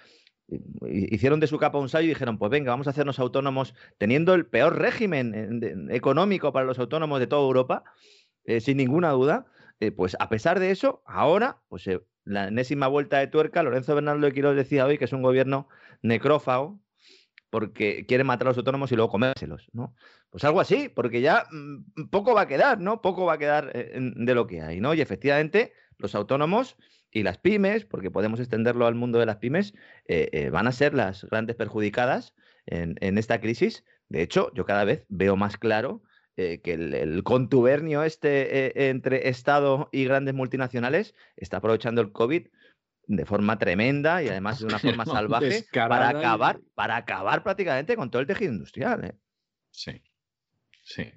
hicieron 0.87 1.39
de 1.39 1.47
su 1.47 1.57
capa 1.57 1.77
un 1.77 1.89
sallo 1.89 2.05
y 2.05 2.09
dijeron, 2.09 2.37
pues 2.37 2.49
venga, 2.49 2.71
vamos 2.71 2.87
a 2.87 2.89
hacernos 2.91 3.19
autónomos 3.19 3.75
teniendo 3.97 4.33
el 4.33 4.45
peor 4.45 4.79
régimen 4.79 5.89
económico 5.91 6.51
para 6.51 6.65
los 6.65 6.79
autónomos 6.79 7.19
de 7.19 7.27
toda 7.27 7.43
Europa, 7.43 7.83
eh, 8.45 8.61
sin 8.61 8.77
ninguna 8.77 9.11
duda, 9.11 9.45
eh, 9.79 9.91
pues 9.91 10.17
a 10.19 10.29
pesar 10.29 10.59
de 10.59 10.71
eso, 10.71 11.03
ahora, 11.05 11.61
pues 11.69 11.89
la 12.25 12.47
enésima 12.47 12.87
vuelta 12.87 13.19
de 13.19 13.27
tuerca, 13.27 13.63
Lorenzo 13.63 13.95
Bernardo 13.95 14.25
de 14.25 14.33
Quiroz 14.33 14.55
decía 14.55 14.85
hoy 14.85 14.97
que 14.97 15.05
es 15.05 15.13
un 15.13 15.21
gobierno 15.21 15.67
necrófago, 16.01 16.79
porque 17.49 18.05
quiere 18.05 18.23
matar 18.23 18.47
a 18.47 18.51
los 18.51 18.57
autónomos 18.57 18.91
y 18.91 18.95
luego 18.95 19.11
comérselos, 19.11 19.67
¿no? 19.73 19.95
Pues 20.29 20.43
algo 20.43 20.61
así, 20.61 20.89
porque 20.89 21.21
ya 21.21 21.45
mm, 21.51 22.09
poco 22.09 22.33
va 22.33 22.41
a 22.41 22.47
quedar, 22.47 22.79
¿no? 22.79 23.01
Poco 23.01 23.25
va 23.25 23.33
a 23.33 23.37
quedar 23.37 23.71
eh, 23.73 23.93
de 23.97 24.35
lo 24.35 24.47
que 24.47 24.61
hay, 24.61 24.79
¿no? 24.79 24.93
Y 24.93 25.01
efectivamente, 25.01 25.73
los 25.97 26.15
autónomos 26.15 26.77
y 27.11 27.23
las 27.23 27.39
pymes, 27.39 27.85
porque 27.85 28.11
podemos 28.11 28.39
extenderlo 28.39 28.85
al 28.85 28.95
mundo 28.95 29.19
de 29.19 29.25
las 29.25 29.37
pymes, 29.37 29.73
eh, 30.05 30.29
eh, 30.31 30.49
van 30.49 30.67
a 30.67 30.71
ser 30.71 30.93
las 30.93 31.23
grandes 31.25 31.55
perjudicadas 31.55 32.35
en, 32.67 33.17
esta 33.17 33.41
crisis. 33.41 33.83
De 34.09 34.21
hecho, 34.21 34.51
yo 34.53 34.63
cada 34.63 34.83
vez 34.83 35.05
veo 35.09 35.35
más 35.35 35.57
claro 35.57 36.03
que 36.35 36.61
el, 36.63 37.23
contubernio 37.23 38.03
este 38.03 38.89
entre 38.89 39.27
Estado 39.27 39.89
y 39.91 40.05
grandes 40.05 40.35
multinacionales 40.35 41.13
está 41.35 41.57
aprovechando 41.57 41.99
el 41.99 42.13
COVID 42.13 42.47
de 43.09 43.25
forma 43.25 43.57
tremenda 43.57 44.21
y 44.21 44.29
además 44.29 44.59
de 44.59 44.65
una 44.65 44.79
forma 44.79 45.05
salvaje 45.05 45.65
para 45.73 46.09
acabar, 46.09 46.59
para 46.75 46.95
acabar 46.95 47.43
prácticamente 47.43 47.95
con 47.95 48.11
todo 48.11 48.21
el 48.21 48.27
tejido 48.27 48.53
industrial. 48.53 49.03
¿eh? 49.03 49.17
Sí. 49.71 50.01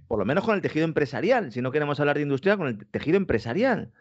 Por 0.07 0.19
lo 0.19 0.25
menos 0.25 0.45
con 0.45 0.55
el 0.55 0.61
tejido 0.61 0.85
empresarial, 0.85 1.53
si 1.53 1.63
no 1.63 1.73
queremos 1.73 1.99
hablar 1.99 2.17
de 2.17 2.23
industria, 2.23 2.57
con 2.57 2.69
el 2.69 2.87
tejido 2.87 3.17
empresarial. 3.17 3.93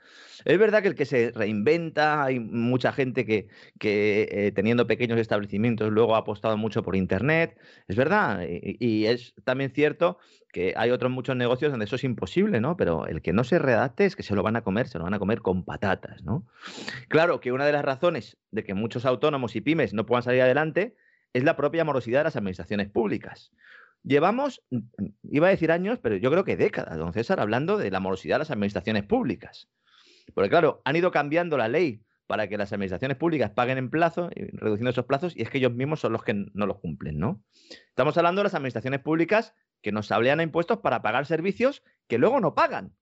Es 0.44 0.58
verdad 0.58 0.82
que 0.82 0.88
el 0.88 0.96
que 0.96 1.06
se 1.06 1.32
reinventa, 1.32 2.24
hay 2.24 2.40
mucha 2.40 2.92
gente 2.92 3.26
que, 3.26 3.48
que 3.80 4.28
eh, 4.32 4.52
teniendo 4.52 4.88
pequeños 4.88 5.20
establecimientos 5.20 5.92
luego 5.92 6.16
ha 6.16 6.20
apostado 6.20 6.58
mucho 6.58 6.84
por 6.84 6.96
Internet, 6.96 7.58
es 7.88 7.96
verdad, 7.96 8.42
y, 8.50 9.06
es 9.06 9.34
también 9.44 9.72
cierto 9.72 10.18
que 10.52 10.74
hay 10.76 10.90
otros 10.90 11.12
muchos 11.12 11.36
negocios 11.36 11.72
donde 11.72 11.86
eso 11.86 11.96
es 11.96 12.04
imposible, 12.04 12.60
¿no? 12.60 12.76
Pero 12.76 13.08
el 13.08 13.22
que 13.22 13.34
no 13.34 13.44
se 13.44 13.60
redacte 13.60 14.06
es 14.06 14.16
que 14.16 14.24
se 14.24 14.36
lo 14.36 14.44
van 14.44 14.56
a 14.56 14.64
comer, 14.64 14.88
se 14.88 14.98
lo 14.98 15.06
van 15.06 15.14
a 15.14 15.20
comer 15.20 15.42
con 15.42 15.64
patatas, 15.64 16.24
¿no? 16.24 16.46
Claro 17.08 17.40
que 17.40 17.52
una 17.52 17.66
de 17.66 17.72
las 17.72 17.86
razones 17.86 18.38
de 18.52 18.64
que 18.64 18.74
muchos 18.74 19.06
autónomos 19.06 19.56
y 19.56 19.62
pymes 19.62 19.94
no 19.94 20.06
puedan 20.06 20.24
salir 20.24 20.42
adelante 20.42 20.96
es 21.34 21.44
la 21.44 21.56
propia 21.56 21.86
morosidad 21.86 22.20
de 22.20 22.26
las 22.26 22.36
administraciones 22.36 22.90
públicas. 22.90 23.52
Llevamos, 24.04 24.64
iba 25.24 25.48
a 25.48 25.52
decir 25.52 25.72
años, 25.72 26.00
pero 26.00 26.16
yo 26.18 26.32
creo 26.32 26.44
que 26.44 26.58
décadas, 26.58 26.98
don 26.98 27.14
César, 27.14 27.40
hablando 27.40 27.78
de 27.78 27.92
la 27.92 28.00
morosidad 28.00 28.36
de 28.36 28.40
las 28.40 28.52
administraciones 28.52 29.04
públicas. 29.04 29.70
Porque 30.34 30.50
claro, 30.50 30.82
han 30.86 30.96
ido 30.96 31.12
cambiando 31.12 31.58
la 31.58 31.68
ley 31.68 32.04
para 32.28 32.48
que 32.48 32.58
las 32.58 32.72
administraciones 32.72 33.18
públicas 33.18 33.52
paguen 33.52 33.78
en 33.78 33.90
plazo, 33.90 34.30
reduciendo 34.36 34.90
esos 34.90 35.06
plazos, 35.06 35.36
y 35.36 35.42
es 35.42 35.50
que 35.50 35.58
ellos 35.58 35.74
mismos 35.74 36.00
son 36.00 36.14
los 36.14 36.24
que 36.24 36.34
no 36.34 36.66
los 36.66 36.80
cumplen, 36.80 37.20
¿no? 37.20 37.44
Estamos 37.90 38.18
hablando 38.18 38.40
de 38.40 38.46
las 38.46 38.56
administraciones 38.56 39.02
públicas 39.02 39.54
que 39.82 39.92
nos 39.92 40.12
hablean 40.12 40.40
a 40.40 40.44
impuestos 40.44 40.80
para 40.80 41.02
pagar 41.02 41.26
servicios 41.26 41.84
que 42.08 42.18
luego 42.18 42.40
no 42.40 42.56
pagan. 42.56 42.96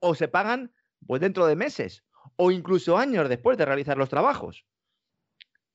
O 0.00 0.14
se 0.14 0.28
pagan 0.28 0.72
pues 1.06 1.20
dentro 1.20 1.46
de 1.46 1.56
meses, 1.56 2.04
o 2.36 2.50
incluso 2.50 2.96
años 2.96 3.28
después 3.28 3.58
de 3.58 3.66
realizar 3.66 3.98
los 3.98 4.08
trabajos. 4.08 4.66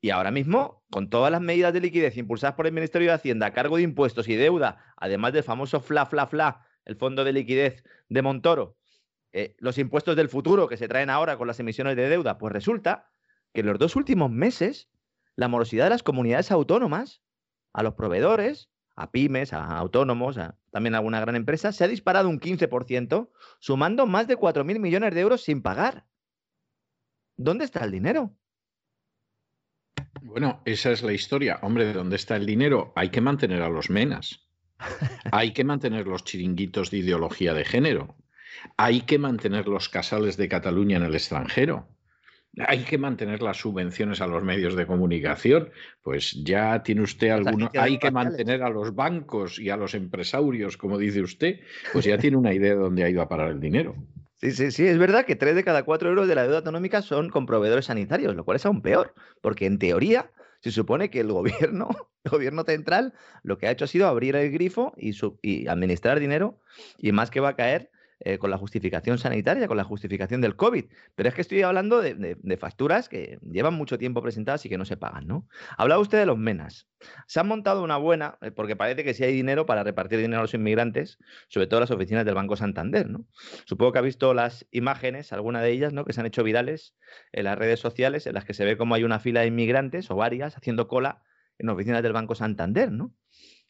Y 0.02 0.12
ahora 0.12 0.32
mismo, 0.32 0.84
con 0.90 1.10
todas 1.10 1.32
las 1.32 1.42
medidas 1.42 1.74
de 1.74 1.82
liquidez 1.82 2.16
impulsadas 2.18 2.56
por 2.56 2.68
el 2.68 2.74
Ministerio 2.74 3.10
de 3.10 3.16
Hacienda 3.16 3.48
a 3.48 3.54
cargo 3.54 3.78
de 3.78 3.84
impuestos 3.84 4.28
y 4.30 4.36
deuda, 4.36 4.94
además 4.96 5.34
del 5.34 5.44
famoso 5.44 5.82
FLA, 5.82 6.06
FLA, 6.06 6.28
FLA, 6.28 6.66
el 6.86 6.96
fondo 6.96 7.24
de 7.24 7.34
liquidez 7.34 7.84
de 8.08 8.22
Montoro, 8.22 8.78
eh, 9.32 9.56
los 9.60 9.78
impuestos 9.78 10.16
del 10.16 10.30
futuro 10.30 10.68
que 10.68 10.78
se 10.78 10.88
traen 10.88 11.10
ahora 11.10 11.38
con 11.38 11.48
las 11.48 11.60
emisiones 11.60 11.96
de 11.96 12.10
deuda, 12.10 12.38
pues 12.38 12.54
resulta 12.54 13.12
que 13.54 13.60
en 13.60 13.68
los 13.68 13.78
dos 13.78 13.96
últimos 13.96 14.32
meses 14.32 14.90
la 15.36 15.48
morosidad 15.48 15.86
de 15.86 15.92
las 15.92 16.04
comunidades 16.04 16.52
autónomas 16.52 17.22
a 17.74 17.84
los 17.84 17.94
proveedores, 17.94 18.70
a 18.96 19.12
pymes, 19.12 19.54
a 19.54 19.78
autónomos, 19.78 20.38
a 20.38 20.58
también 20.72 20.96
a 20.96 20.98
alguna 21.00 21.20
gran 21.20 21.36
empresa, 21.36 21.72
se 21.72 21.84
ha 21.84 21.88
disparado 21.88 22.30
un 22.30 22.40
15%, 22.40 23.30
sumando 23.60 24.06
más 24.06 24.28
de 24.28 24.38
4.000 24.38 24.80
millones 24.80 25.14
de 25.14 25.22
euros 25.22 25.42
sin 25.42 25.62
pagar. 25.62 26.06
¿Dónde 27.38 27.66
está 27.66 27.84
el 27.86 27.92
dinero? 27.92 28.36
Bueno, 30.24 30.62
esa 30.66 30.92
es 30.92 31.04
la 31.04 31.14
historia. 31.14 31.60
Hombre, 31.62 31.92
¿dónde 31.94 32.16
está 32.16 32.36
el 32.36 32.46
dinero? 32.46 32.94
Hay 32.96 33.10
que 33.10 33.22
mantener 33.22 33.62
a 33.62 33.70
los 33.70 33.90
menas. 33.90 34.48
Hay 35.32 35.52
que 35.52 35.64
mantener 35.64 36.08
los 36.08 36.24
chiringuitos 36.24 36.92
de 36.92 36.98
ideología 36.98 37.54
de 37.54 37.66
género. 37.66 38.16
Hay 38.78 39.02
que 39.02 39.20
mantener 39.20 39.68
los 39.68 39.90
casales 39.90 40.38
de 40.38 40.48
Cataluña 40.48 40.98
en 40.98 41.04
el 41.04 41.14
extranjero. 41.14 41.88
Hay 42.68 42.80
que 42.80 42.98
mantener 42.98 43.42
las 43.42 43.58
subvenciones 43.58 44.22
a 44.22 44.28
los 44.28 44.44
medios 44.44 44.76
de 44.76 44.88
comunicación. 44.88 45.70
Pues 46.02 46.34
ya 46.44 46.82
tiene 46.84 47.02
usted 47.02 47.30
alguno. 47.30 47.70
Hay 47.78 48.00
que 48.00 48.12
mantener 48.12 48.64
a 48.64 48.70
los 48.70 48.96
bancos 48.96 49.60
y 49.60 49.70
a 49.70 49.78
los 49.78 49.94
empresarios, 49.94 50.76
como 50.76 50.98
dice 50.98 51.22
usted. 51.22 51.60
Pues 51.94 52.06
ya 52.06 52.18
tiene 52.18 52.38
una 52.38 52.54
idea 52.54 52.72
de 52.72 52.80
dónde 52.80 53.04
ha 53.04 53.10
ido 53.10 53.22
a 53.22 53.30
parar 53.30 53.50
el 53.52 53.60
dinero. 53.60 53.96
Sí, 54.42 54.52
sí, 54.52 54.72
sí, 54.72 54.88
es 54.88 54.98
verdad 54.98 55.26
que 55.26 55.36
tres 55.36 55.54
de 55.56 55.66
cada 55.66 55.84
cuatro 55.84 56.08
euros 56.10 56.28
de 56.30 56.36
la 56.36 56.44
deuda 56.44 56.58
autonómica 56.60 57.02
son 57.02 57.30
con 57.30 57.46
proveedores 57.46 57.86
sanitarios, 57.86 58.36
lo 58.36 58.46
cual 58.46 58.56
es 58.56 58.66
aún 58.66 58.82
peor, 58.82 59.14
porque 59.42 59.66
en 59.66 59.78
teoría 59.80 60.32
se 60.62 60.72
supone 60.72 61.10
que 61.10 61.20
el 61.20 61.28
gobierno, 61.34 61.90
gobierno 62.24 62.64
central, 62.64 63.14
lo 63.44 63.58
que 63.58 63.68
ha 63.68 63.72
hecho 63.72 63.84
ha 63.84 63.88
sido 63.90 64.08
abrir 64.08 64.38
el 64.38 64.50
grifo 64.52 64.94
y 64.98 65.68
administrar 65.68 66.20
dinero, 66.22 66.58
y 66.98 67.12
más 67.12 67.32
que 67.32 67.42
va 67.42 67.50
a 67.50 67.56
caer 67.58 67.92
eh, 68.22 68.38
con 68.38 68.50
la 68.50 68.58
justificación 68.58 69.18
sanitaria, 69.18 69.68
con 69.68 69.78
la 69.78 69.86
justificación 69.86 70.42
del 70.42 70.58
COVID. 70.58 70.86
Pero 71.16 71.30
es 71.30 71.36
que 71.36 71.42
estoy 71.42 71.62
hablando 71.62 72.02
de, 72.02 72.58
facturas 72.58 73.08
que 73.08 73.40
llevan 73.50 73.76
mucho 73.76 73.98
tiempo 73.98 74.22
presentadas 74.22 74.66
y 74.66 74.70
que 74.70 74.78
no 74.78 74.84
se 74.84 74.98
pagan, 74.98 75.26
¿no? 75.26 75.48
Hablaba 75.78 76.02
usted 76.02 76.18
de 76.20 76.26
los 76.26 76.38
MENAS. 76.38 76.90
Se 77.28 77.40
han 77.40 77.48
montado 77.48 77.82
una 77.82 77.96
buena, 77.96 78.38
eh, 78.42 78.52
porque 78.52 78.76
parece 78.76 79.06
que 79.06 79.14
sí 79.14 79.24
hay 79.24 79.34
dinero 79.34 79.66
para 79.66 79.84
repartir 79.84 80.20
dinero 80.20 80.40
a 80.40 80.42
los 80.42 80.54
inmigrantes, 80.54 81.18
sobre 81.48 81.68
todo 81.68 81.80
las 81.80 81.92
oficinas 81.92 82.26
del 82.26 82.36
Banco 82.36 82.58
Santander, 82.58 83.10
¿no? 83.10 83.26
Supongo 83.66 83.94
que 83.94 84.00
ha 84.00 84.02
visto 84.02 84.34
las 84.34 84.68
imágenes, 84.72 85.32
alguna 85.32 85.62
de 85.62 85.72
ellas, 85.72 85.94
¿no? 85.94 86.04
Que 86.04 86.12
se 86.12 86.20
han 86.20 86.26
hecho 86.26 86.44
virales 86.44 86.96
en 87.32 87.46
las 87.46 87.58
redes 87.58 87.80
sociales, 87.80 88.28
en 88.28 88.34
las 88.34 88.44
que 88.44 88.54
se 88.54 88.66
ve 88.66 88.76
como 88.76 88.96
hay 88.96 89.06
una 89.06 89.20
fila 89.20 89.42
de 89.42 89.48
inmigrantes 89.48 90.12
o 90.12 90.18
varias 90.18 90.58
haciendo 90.58 90.90
cola 90.90 91.24
en 91.58 91.70
oficinas 91.70 92.02
del 92.02 92.14
Banco 92.14 92.36
Santander, 92.36 92.92
¿no? 92.92 93.14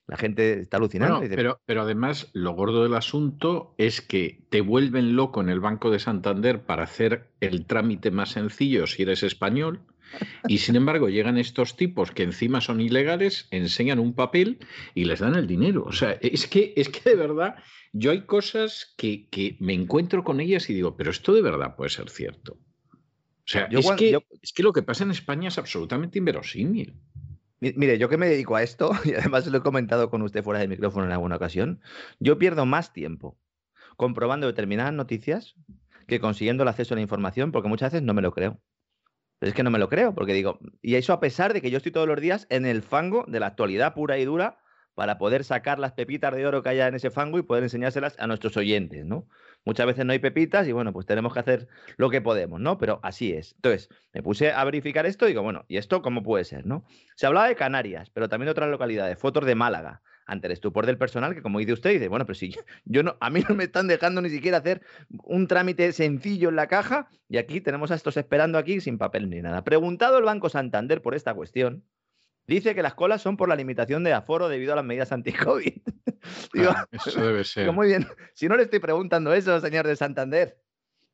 La 0.09 0.17
gente 0.17 0.61
está 0.61 0.77
alucinando. 0.77 1.21
pero, 1.29 1.61
pero 1.67 1.83
además, 1.83 2.31
lo 2.33 2.53
gordo 2.53 2.81
del 2.81 2.95
asunto 2.95 3.75
es 3.77 4.01
que 4.01 4.41
te 4.49 4.61
vuelven 4.61 5.15
loco 5.15 5.39
en 5.39 5.49
el 5.49 5.59
Banco 5.59 5.91
de 5.91 5.99
Santander 5.99 6.63
para 6.63 6.81
hacer 6.83 7.27
el 7.41 7.67
trámite 7.67 8.09
más 8.09 8.31
sencillo 8.31 8.87
si 8.87 9.03
eres 9.03 9.21
español. 9.21 9.81
Y 10.47 10.57
sin 10.57 10.75
embargo, 10.75 11.09
llegan 11.09 11.37
estos 11.37 11.75
tipos 11.75 12.09
que 12.09 12.23
encima 12.23 12.59
son 12.59 12.81
ilegales, 12.81 13.47
enseñan 13.51 13.99
un 13.99 14.15
papel 14.15 14.57
y 14.95 15.05
les 15.05 15.19
dan 15.19 15.35
el 15.35 15.45
dinero. 15.45 15.83
O 15.83 15.91
sea, 15.91 16.17
es 16.21 16.47
que, 16.47 16.73
es 16.75 16.89
que 16.89 17.07
de 17.07 17.15
verdad, 17.15 17.57
yo 17.93 18.09
hay 18.09 18.21
cosas 18.21 18.95
que, 18.97 19.27
me 19.59 19.75
encuentro 19.75 20.23
con 20.23 20.39
ellas 20.39 20.71
y 20.71 20.73
digo, 20.73 20.97
pero 20.97 21.11
esto 21.11 21.33
de 21.33 21.43
verdad 21.43 21.75
puede 21.75 21.91
ser 21.91 22.09
cierto. 22.09 22.53
O 22.53 23.51
sea, 23.51 23.67
es, 23.69 23.91
que, 23.91 24.17
es 24.41 24.53
que 24.53 24.63
lo 24.63 24.73
que 24.73 24.81
pasa 24.81 25.03
en 25.03 25.11
España 25.11 25.49
es 25.49 25.59
absolutamente 25.59 26.17
inverosímil. 26.17 26.95
Mire, 27.59 27.97
yo 27.97 28.07
que 28.09 28.17
me 28.17 28.27
dedico 28.27 28.55
a 28.55 28.63
esto, 28.63 28.91
y 29.05 29.13
además 29.13 29.45
lo 29.47 29.57
he 29.57 29.61
comentado 29.61 30.09
con 30.09 30.21
usted 30.21 30.43
fuera 30.43 30.59
del 30.59 30.69
micrófono 30.69 31.05
en 31.05 31.11
alguna 31.11 31.35
ocasión, 31.35 31.81
yo 32.19 32.37
pierdo 32.37 32.65
más 32.65 32.93
tiempo 32.93 33.37
comprobando 33.97 34.47
determinadas 34.47 34.93
noticias 34.93 35.55
que 36.07 36.19
consiguiendo 36.19 36.63
el 36.63 36.69
acceso 36.69 36.93
a 36.93 36.95
la 36.95 37.01
información, 37.01 37.51
porque 37.51 37.69
muchas 37.69 37.91
veces 37.91 38.05
no 38.05 38.13
me 38.13 38.21
lo 38.21 38.31
creo. 38.31 38.59
Es 39.41 39.53
que 39.53 39.63
no 39.63 39.71
me 39.71 39.79
lo 39.79 39.87
creo, 39.87 40.13
porque 40.13 40.33
digo, 40.33 40.59
y 40.81 40.95
eso 40.95 41.13
a 41.13 41.19
pesar 41.19 41.53
de 41.53 41.61
que 41.61 41.71
yo 41.71 41.77
estoy 41.77 41.91
todos 41.91 42.07
los 42.07 42.19
días 42.19 42.47
en 42.49 42.65
el 42.65 42.81
fango 42.81 43.25
de 43.27 43.39
la 43.39 43.47
actualidad 43.47 43.93
pura 43.93 44.17
y 44.17 44.25
dura 44.25 44.59
para 44.95 45.17
poder 45.17 45.45
sacar 45.45 45.79
las 45.79 45.93
pepitas 45.93 46.35
de 46.35 46.45
oro 46.45 46.61
que 46.61 46.69
haya 46.69 46.87
en 46.87 46.95
ese 46.95 47.09
fango 47.09 47.39
y 47.39 47.43
poder 47.43 47.63
enseñárselas 47.63 48.19
a 48.19 48.27
nuestros 48.27 48.57
oyentes, 48.57 49.05
¿no? 49.05 49.29
Muchas 49.65 49.85
veces 49.85 50.05
no 50.05 50.13
hay 50.13 50.19
pepitas 50.19 50.67
y 50.67 50.71
bueno, 50.71 50.93
pues 50.93 51.05
tenemos 51.05 51.33
que 51.33 51.39
hacer 51.39 51.67
lo 51.97 52.09
que 52.09 52.21
podemos, 52.21 52.59
¿no? 52.59 52.77
Pero 52.77 52.99
así 53.03 53.33
es. 53.33 53.53
Entonces, 53.55 53.89
me 54.13 54.23
puse 54.23 54.51
a 54.51 54.63
verificar 54.63 55.05
esto 55.05 55.25
y 55.25 55.29
digo, 55.29 55.43
bueno, 55.43 55.65
¿y 55.67 55.77
esto 55.77 56.01
cómo 56.01 56.23
puede 56.23 56.43
ser, 56.45 56.65
no? 56.65 56.85
Se 57.15 57.27
hablaba 57.27 57.47
de 57.47 57.55
Canarias, 57.55 58.09
pero 58.09 58.29
también 58.29 58.47
de 58.47 58.51
otras 58.51 58.69
localidades, 58.69 59.17
fotos 59.17 59.45
de 59.45 59.55
Málaga, 59.55 60.01
ante 60.29 60.47
el 60.47 60.53
estupor 60.53 60.85
del 60.85 60.97
personal, 60.97 61.33
que 61.33 61.41
como 61.41 61.59
dice 61.59 61.73
usted, 61.73 61.91
dice, 61.91 62.07
bueno, 62.07 62.25
pero 62.25 62.35
si 62.35 62.55
yo, 62.85 63.03
no, 63.03 63.17
a 63.19 63.29
mí 63.29 63.43
no 63.49 63.55
me 63.55 63.65
están 63.65 63.87
dejando 63.87 64.21
ni 64.21 64.29
siquiera 64.29 64.59
hacer 64.59 64.81
un 65.23 65.47
trámite 65.47 65.91
sencillo 65.91 66.49
en 66.49 66.55
la 66.55 66.67
caja 66.67 67.09
y 67.27 67.37
aquí 67.37 67.61
tenemos 67.61 67.91
a 67.91 67.95
estos 67.95 68.15
esperando 68.17 68.57
aquí 68.57 68.79
sin 68.79 68.97
papel 68.97 69.29
ni 69.29 69.41
nada. 69.41 69.63
Preguntado 69.63 70.19
el 70.19 70.23
Banco 70.23 70.49
Santander 70.49 71.01
por 71.01 71.15
esta 71.15 71.33
cuestión, 71.33 71.83
Dice 72.49 72.73
que 72.73 72.81
las 72.81 72.95
colas 72.95 73.21
son 73.21 73.37
por 73.37 73.47
la 73.47 73.55
limitación 73.55 74.03
de 74.03 74.11
aforo 74.11 74.49
debido 74.49 74.73
a 74.73 74.75
las 74.75 74.83
medidas 74.83 75.11
anti-COVID. 75.11 75.73
Ah, 76.67 76.85
eso 76.91 77.21
debe 77.21 77.45
ser. 77.45 77.71
muy 77.71 77.87
bien. 77.87 78.05
Si 78.33 78.49
no 78.49 78.57
le 78.57 78.63
estoy 78.63 78.79
preguntando 78.79 79.33
eso, 79.33 79.57
señor 79.61 79.87
de 79.87 79.95
Santander, 79.95 80.59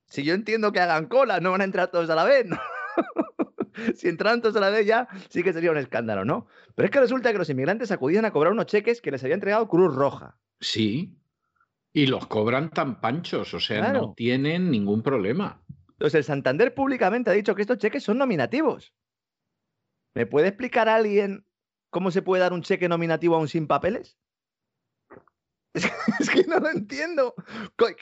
si 0.08 0.24
yo 0.24 0.34
entiendo 0.34 0.72
que 0.72 0.80
hagan 0.80 1.06
cola, 1.06 1.40
no 1.40 1.52
van 1.52 1.62
a 1.62 1.64
entrar 1.64 1.92
todos 1.92 2.10
a 2.10 2.16
la 2.16 2.24
vez, 2.24 2.46
¿no? 2.48 2.58
si 3.96 4.08
entran 4.08 4.42
todos 4.42 4.56
a 4.56 4.62
la 4.62 4.72
vez 4.72 4.88
ya, 4.88 5.08
sí 5.30 5.44
que 5.44 5.54
sería 5.54 5.70
un 5.70 5.78
escándalo, 5.78 6.26
¿no? 6.26 6.48
Pero 6.74 6.86
es 6.86 6.92
que 6.92 7.00
resulta 7.00 7.32
que 7.32 7.38
los 7.38 7.50
inmigrantes 7.50 7.92
acudían 7.92 8.26
a 8.26 8.32
cobrar 8.32 8.52
unos 8.52 8.66
cheques 8.66 9.00
que 9.00 9.12
les 9.12 9.24
había 9.24 9.36
entregado 9.36 9.68
Cruz 9.68 9.94
Roja. 9.94 10.38
Sí. 10.60 11.16
Y 11.94 12.08
los 12.08 12.26
cobran 12.26 12.72
tan 12.72 13.00
panchos, 13.00 13.54
o 13.54 13.60
sea, 13.60 13.94
no 13.94 14.14
tienen 14.16 14.72
ningún 14.72 15.04
problema. 15.04 15.62
Entonces, 15.92 16.16
el 16.16 16.24
Santander 16.24 16.74
públicamente 16.74 17.30
ha 17.30 17.34
dicho 17.34 17.54
que 17.54 17.62
estos 17.62 17.78
cheques 17.78 18.04
son 18.04 18.18
nominativos. 18.18 18.92
¿Me 20.16 20.26
puede 20.26 20.48
explicar 20.48 20.88
alguien 20.88 21.46
cómo 21.90 22.10
se 22.10 22.22
puede 22.22 22.42
dar 22.42 22.54
un 22.54 22.64
cheque 22.64 22.88
nominativo 22.88 23.36
a 23.36 23.40
un 23.40 23.50
sin 23.50 23.68
papeles? 23.68 24.18
Es 26.20 26.30
que 26.30 26.46
no 26.46 26.60
lo 26.60 26.70
entiendo. 26.70 27.36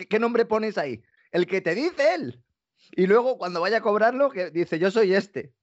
¿Qué, 0.07 0.19
nombre 0.19 0.45
pones 0.45 0.77
ahí? 0.77 1.03
El 1.31 1.47
que 1.47 1.59
te 1.59 1.73
dice 1.73 2.13
él. 2.13 2.43
Y 2.91 3.07
luego 3.07 3.39
cuando 3.39 3.61
vaya 3.61 3.77
a 3.77 3.81
cobrarlo, 3.81 4.29
que 4.29 4.51
dice 4.51 4.77
yo 4.77 4.91
soy 4.91 5.15
este. 5.15 5.53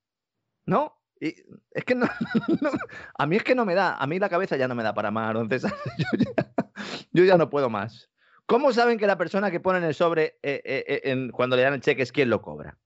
¿No? 0.66 1.00
Y 1.20 1.36
es 1.70 1.84
que 1.84 1.94
no, 1.94 2.06
A 3.18 3.26
mí 3.26 3.36
es 3.36 3.44
que 3.44 3.54
no 3.54 3.64
me 3.64 3.76
da. 3.76 3.94
A 3.94 4.06
mí 4.08 4.18
la 4.18 4.28
cabeza 4.28 4.56
ya 4.56 4.66
no 4.66 4.74
me 4.74 4.82
da 4.82 4.92
para 4.92 5.12
más, 5.12 5.36
entonces 5.36 5.72
yo 7.12 7.24
ya, 7.24 7.36
no 7.36 7.48
puedo 7.48 7.70
más. 7.70 8.10
¿Cómo 8.46 8.72
saben 8.72 8.98
que 8.98 9.06
la 9.06 9.18
persona 9.18 9.52
que 9.52 9.60
pone 9.60 9.78
en 9.78 9.84
el 9.84 9.94
sobre 9.94 10.38
eh, 10.42 10.60
eh, 10.64 11.00
eh, 11.04 11.28
cuando 11.32 11.54
le 11.54 11.62
dan 11.62 11.74
el 11.74 11.80
cheque 11.80 12.02
es 12.02 12.10
quien 12.10 12.28
lo 12.28 12.42
cobra? 12.42 12.76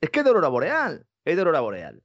Es 0.00 0.10
que 0.10 0.20
es 0.20 0.24
de 0.24 0.32
boreal. 0.32 1.06
Es 1.24 1.36
de 1.36 1.44
boreal 1.44 2.02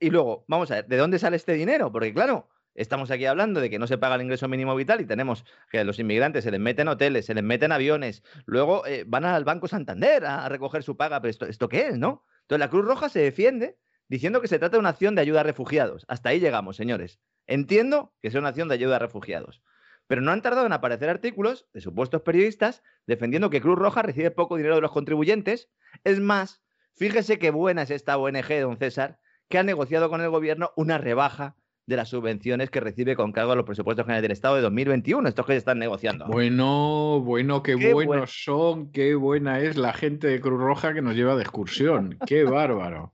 y 0.00 0.10
luego, 0.10 0.44
vamos 0.48 0.70
a 0.70 0.76
ver, 0.76 0.86
¿de 0.86 0.96
dónde 0.96 1.18
sale 1.18 1.36
este 1.36 1.52
dinero? 1.52 1.92
Porque 1.92 2.12
claro, 2.12 2.48
estamos 2.74 3.10
aquí 3.10 3.26
hablando 3.26 3.60
de 3.60 3.70
que 3.70 3.78
no 3.78 3.86
se 3.86 3.98
paga 3.98 4.14
el 4.14 4.22
ingreso 4.22 4.48
mínimo 4.48 4.74
vital 4.74 5.00
y 5.00 5.06
tenemos 5.06 5.44
que 5.70 5.80
a 5.80 5.84
los 5.84 5.98
inmigrantes 5.98 6.44
se 6.44 6.50
les 6.50 6.60
meten 6.60 6.88
hoteles, 6.88 7.26
se 7.26 7.34
les 7.34 7.44
meten 7.44 7.72
aviones, 7.72 8.22
luego 8.46 8.86
eh, 8.86 9.04
van 9.06 9.24
al 9.24 9.44
Banco 9.44 9.68
Santander 9.68 10.24
a, 10.24 10.48
recoger 10.48 10.82
su 10.82 10.96
paga, 10.96 11.20
pero 11.20 11.30
esto, 11.30 11.46
¿esto 11.46 11.68
qué 11.68 11.88
es, 11.88 11.98
no? 11.98 12.24
Entonces 12.42 12.60
la 12.60 12.70
Cruz 12.70 12.84
Roja 12.84 13.08
se 13.08 13.20
defiende 13.20 13.78
diciendo 14.08 14.40
que 14.40 14.48
se 14.48 14.58
trata 14.58 14.76
de 14.76 14.80
una 14.80 14.90
acción 14.90 15.14
de 15.14 15.22
ayuda 15.22 15.40
a 15.40 15.44
refugiados. 15.44 16.04
Hasta 16.08 16.30
ahí 16.30 16.40
llegamos, 16.40 16.76
señores. 16.76 17.18
Entiendo 17.46 18.14
que 18.20 18.30
sea 18.30 18.40
una 18.40 18.50
acción 18.50 18.68
de 18.68 18.74
ayuda 18.74 18.96
a 18.96 18.98
refugiados. 18.98 19.62
Pero 20.06 20.20
no 20.20 20.32
han 20.32 20.42
tardado 20.42 20.66
en 20.66 20.72
aparecer 20.72 21.08
artículos 21.08 21.66
de 21.72 21.80
supuestos 21.80 22.22
periodistas 22.22 22.82
defendiendo 23.06 23.48
que 23.50 23.60
Cruz 23.60 23.78
Roja 23.78 24.02
recibe 24.02 24.30
poco 24.30 24.56
dinero 24.56 24.74
de 24.74 24.82
los 24.82 24.92
contribuyentes. 24.92 25.70
Es 26.04 26.20
más, 26.20 26.62
fíjese 26.94 27.38
qué 27.38 27.50
buena 27.50 27.82
es 27.82 27.90
esta 27.90 28.18
ONG, 28.18 28.60
don 28.60 28.76
César, 28.76 29.18
que 29.52 29.58
ha 29.58 29.62
negociado 29.62 30.08
con 30.08 30.22
el 30.22 30.30
gobierno 30.30 30.72
una 30.76 30.96
rebaja 30.96 31.56
de 31.84 31.96
las 31.96 32.08
subvenciones 32.08 32.70
que 32.70 32.80
recibe 32.80 33.16
con 33.16 33.32
cargo 33.32 33.52
a 33.52 33.54
los 33.54 33.66
presupuestos 33.66 34.06
generales 34.06 34.22
del 34.22 34.32
Estado 34.32 34.56
de 34.56 34.62
2021, 34.62 35.28
estos 35.28 35.44
que 35.44 35.52
se 35.52 35.58
están 35.58 35.78
negociando. 35.78 36.24
Bueno, 36.26 37.20
bueno, 37.20 37.62
qué, 37.62 37.74
buenos 37.92 38.32
son, 38.44 38.90
qué 38.92 39.14
buena 39.14 39.60
es 39.60 39.76
la 39.76 39.92
gente 39.92 40.26
de 40.26 40.40
Cruz 40.40 40.58
Roja 40.58 40.94
que 40.94 41.02
nos 41.02 41.14
lleva 41.14 41.36
de 41.36 41.42
excursión, 41.42 42.18
qué 42.26 42.44
bárbaro. 42.44 43.12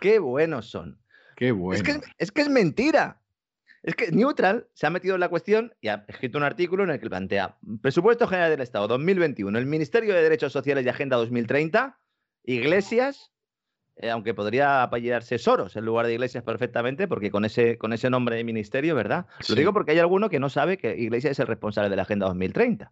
qué 0.00 0.20
buenos 0.20 0.70
son. 0.70 1.00
Qué 1.34 1.50
bueno. 1.50 1.74
Es 1.74 1.82
que, 1.82 2.00
es 2.16 2.30
que 2.30 2.42
es 2.42 2.48
mentira. 2.48 3.20
Es 3.82 3.96
que 3.96 4.12
Neutral 4.12 4.68
se 4.74 4.86
ha 4.86 4.90
metido 4.90 5.16
en 5.16 5.20
la 5.20 5.30
cuestión 5.30 5.74
y 5.80 5.88
ha 5.88 6.04
escrito 6.06 6.38
un 6.38 6.44
artículo 6.44 6.84
en 6.84 6.90
el 6.90 7.00
que 7.00 7.10
plantea 7.10 7.58
Presupuesto 7.80 8.28
General 8.28 8.50
del 8.52 8.60
Estado 8.60 8.86
2021, 8.86 9.58
el 9.58 9.66
Ministerio 9.66 10.14
de 10.14 10.22
Derechos 10.22 10.52
Sociales 10.52 10.86
y 10.86 10.90
Agenda 10.90 11.16
2030, 11.16 11.98
Iglesias, 12.44 13.31
eh, 14.02 14.10
aunque 14.10 14.34
podría 14.34 14.82
apellidarse 14.82 15.38
Soros 15.38 15.76
en 15.76 15.84
lugar 15.84 16.06
de 16.06 16.14
Iglesias 16.14 16.42
perfectamente, 16.42 17.06
porque 17.06 17.30
con 17.30 17.44
ese, 17.44 17.78
con 17.78 17.92
ese 17.92 18.10
nombre 18.10 18.36
de 18.36 18.44
ministerio, 18.44 18.96
¿verdad? 18.96 19.26
Lo 19.48 19.54
digo 19.54 19.72
porque 19.72 19.92
hay 19.92 20.00
alguno 20.00 20.28
que 20.28 20.40
no 20.40 20.50
sabe 20.50 20.76
que 20.76 20.98
Iglesias 20.98 21.32
es 21.32 21.38
el 21.38 21.46
responsable 21.46 21.88
de 21.88 21.96
la 21.96 22.02
Agenda 22.02 22.26
2030. 22.26 22.90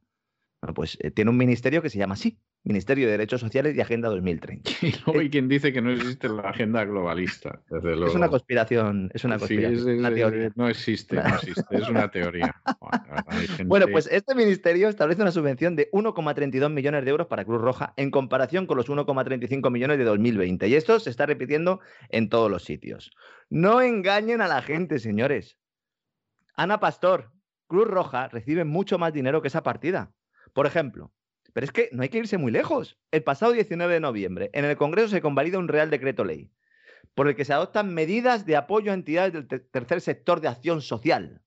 Bueno, 0.60 0.74
pues 0.74 0.98
eh, 1.00 1.10
tiene 1.10 1.30
un 1.30 1.38
ministerio 1.38 1.80
que 1.80 1.88
se 1.88 1.98
llama 1.98 2.14
así, 2.14 2.38
Ministerio 2.64 3.06
de 3.06 3.12
Derechos 3.12 3.40
Sociales 3.40 3.74
y 3.74 3.80
Agenda 3.80 4.10
2030. 4.10 4.70
Y 4.82 4.92
luego 5.06 5.20
hay 5.20 5.30
quien 5.30 5.48
dice 5.48 5.72
que 5.72 5.80
no 5.80 5.90
existe 5.90 6.28
la 6.28 6.42
agenda 6.42 6.84
globalista. 6.84 7.62
Es 7.70 8.14
una 8.14 8.28
conspiración, 8.28 9.10
es 9.14 9.24
una 9.24 9.38
conspiración, 9.38 10.02
teoría. 10.14 10.52
No 10.56 10.68
existe, 10.68 11.16
no 11.16 11.34
existe, 11.34 11.76
es 11.76 11.88
una 11.88 12.10
teoría. 12.10 12.54
Bueno, 13.66 13.86
pues 13.90 14.08
este 14.10 14.34
ministerio 14.34 14.88
establece 14.88 15.22
una 15.22 15.30
subvención 15.30 15.76
de 15.76 15.90
1,32 15.92 16.70
millones 16.70 17.04
de 17.04 17.10
euros 17.10 17.26
para 17.26 17.44
Cruz 17.44 17.60
Roja 17.60 17.94
en 17.96 18.10
comparación 18.10 18.66
con 18.66 18.76
los 18.76 18.88
1,35 18.88 19.70
millones 19.70 19.98
de 19.98 20.04
2020. 20.04 20.68
Y 20.68 20.74
esto 20.74 20.98
se 20.98 21.10
está 21.10 21.26
repitiendo 21.26 21.80
en 22.08 22.28
todos 22.28 22.50
los 22.50 22.64
sitios. 22.64 23.12
No 23.48 23.80
engañen 23.80 24.40
a 24.40 24.48
la 24.48 24.62
gente, 24.62 24.98
señores. 24.98 25.58
Ana 26.54 26.80
Pastor, 26.80 27.32
Cruz 27.66 27.86
Roja 27.86 28.28
recibe 28.28 28.64
mucho 28.64 28.98
más 28.98 29.12
dinero 29.12 29.40
que 29.40 29.48
esa 29.48 29.62
partida. 29.62 30.12
Por 30.52 30.66
ejemplo, 30.66 31.12
pero 31.52 31.64
es 31.64 31.72
que 31.72 31.88
no 31.92 32.02
hay 32.02 32.08
que 32.08 32.18
irse 32.18 32.38
muy 32.38 32.52
lejos. 32.52 32.98
El 33.10 33.22
pasado 33.22 33.52
19 33.52 33.94
de 33.94 34.00
noviembre, 34.00 34.50
en 34.52 34.64
el 34.64 34.76
Congreso 34.76 35.08
se 35.08 35.20
convalida 35.20 35.58
un 35.58 35.68
Real 35.68 35.90
Decreto 35.90 36.24
Ley 36.24 36.50
por 37.14 37.28
el 37.28 37.34
que 37.34 37.44
se 37.44 37.52
adoptan 37.52 37.92
medidas 37.92 38.46
de 38.46 38.56
apoyo 38.56 38.92
a 38.92 38.94
entidades 38.94 39.32
del 39.32 39.46
tercer 39.46 40.00
sector 40.00 40.40
de 40.40 40.48
acción 40.48 40.80
social. 40.80 41.42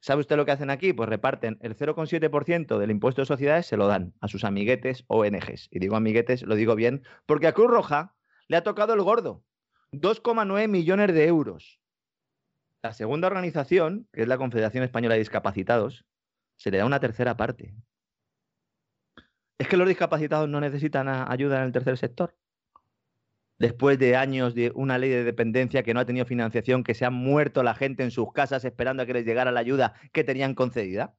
¿Sabe 0.00 0.20
usted 0.20 0.36
lo 0.36 0.44
que 0.44 0.52
hacen 0.52 0.70
aquí? 0.70 0.92
Pues 0.92 1.08
reparten 1.08 1.58
el 1.62 1.76
0,7% 1.76 2.78
del 2.78 2.90
impuesto 2.90 3.22
de 3.22 3.26
sociedades, 3.26 3.66
se 3.66 3.76
lo 3.76 3.86
dan 3.86 4.14
a 4.20 4.28
sus 4.28 4.44
amiguetes 4.44 5.04
ONGs. 5.08 5.68
Y 5.70 5.78
digo 5.78 5.96
amiguetes, 5.96 6.42
lo 6.42 6.54
digo 6.54 6.74
bien, 6.74 7.02
porque 7.26 7.46
a 7.46 7.52
Cruz 7.52 7.70
Roja 7.70 8.14
le 8.48 8.56
ha 8.56 8.62
tocado 8.62 8.94
el 8.94 9.02
gordo, 9.02 9.42
2,9 9.92 10.68
millones 10.68 11.12
de 11.12 11.26
euros. 11.26 11.80
La 12.82 12.92
segunda 12.92 13.26
organización, 13.26 14.08
que 14.12 14.22
es 14.22 14.28
la 14.28 14.38
Confederación 14.38 14.84
Española 14.84 15.14
de 15.14 15.20
Discapacitados, 15.20 16.04
se 16.56 16.70
le 16.70 16.78
da 16.78 16.86
una 16.86 17.00
tercera 17.00 17.36
parte. 17.36 17.74
¿Es 19.58 19.68
que 19.68 19.76
los 19.76 19.88
discapacitados 19.88 20.48
no 20.48 20.60
necesitan 20.60 21.08
ayuda 21.08 21.58
en 21.58 21.64
el 21.64 21.72
tercer 21.72 21.96
sector? 21.96 22.36
Después 23.58 23.98
de 23.98 24.16
años 24.16 24.54
de 24.54 24.70
una 24.74 24.98
ley 24.98 25.08
de 25.08 25.24
dependencia 25.24 25.82
que 25.82 25.94
no 25.94 26.00
ha 26.00 26.04
tenido 26.04 26.26
financiación, 26.26 26.84
que 26.84 26.92
se 26.92 27.06
ha 27.06 27.10
muerto 27.10 27.62
la 27.62 27.74
gente 27.74 28.02
en 28.02 28.10
sus 28.10 28.30
casas 28.32 28.66
esperando 28.66 29.02
a 29.02 29.06
que 29.06 29.14
les 29.14 29.24
llegara 29.24 29.50
la 29.50 29.60
ayuda 29.60 29.94
que 30.12 30.24
tenían 30.24 30.54
concedida. 30.54 31.14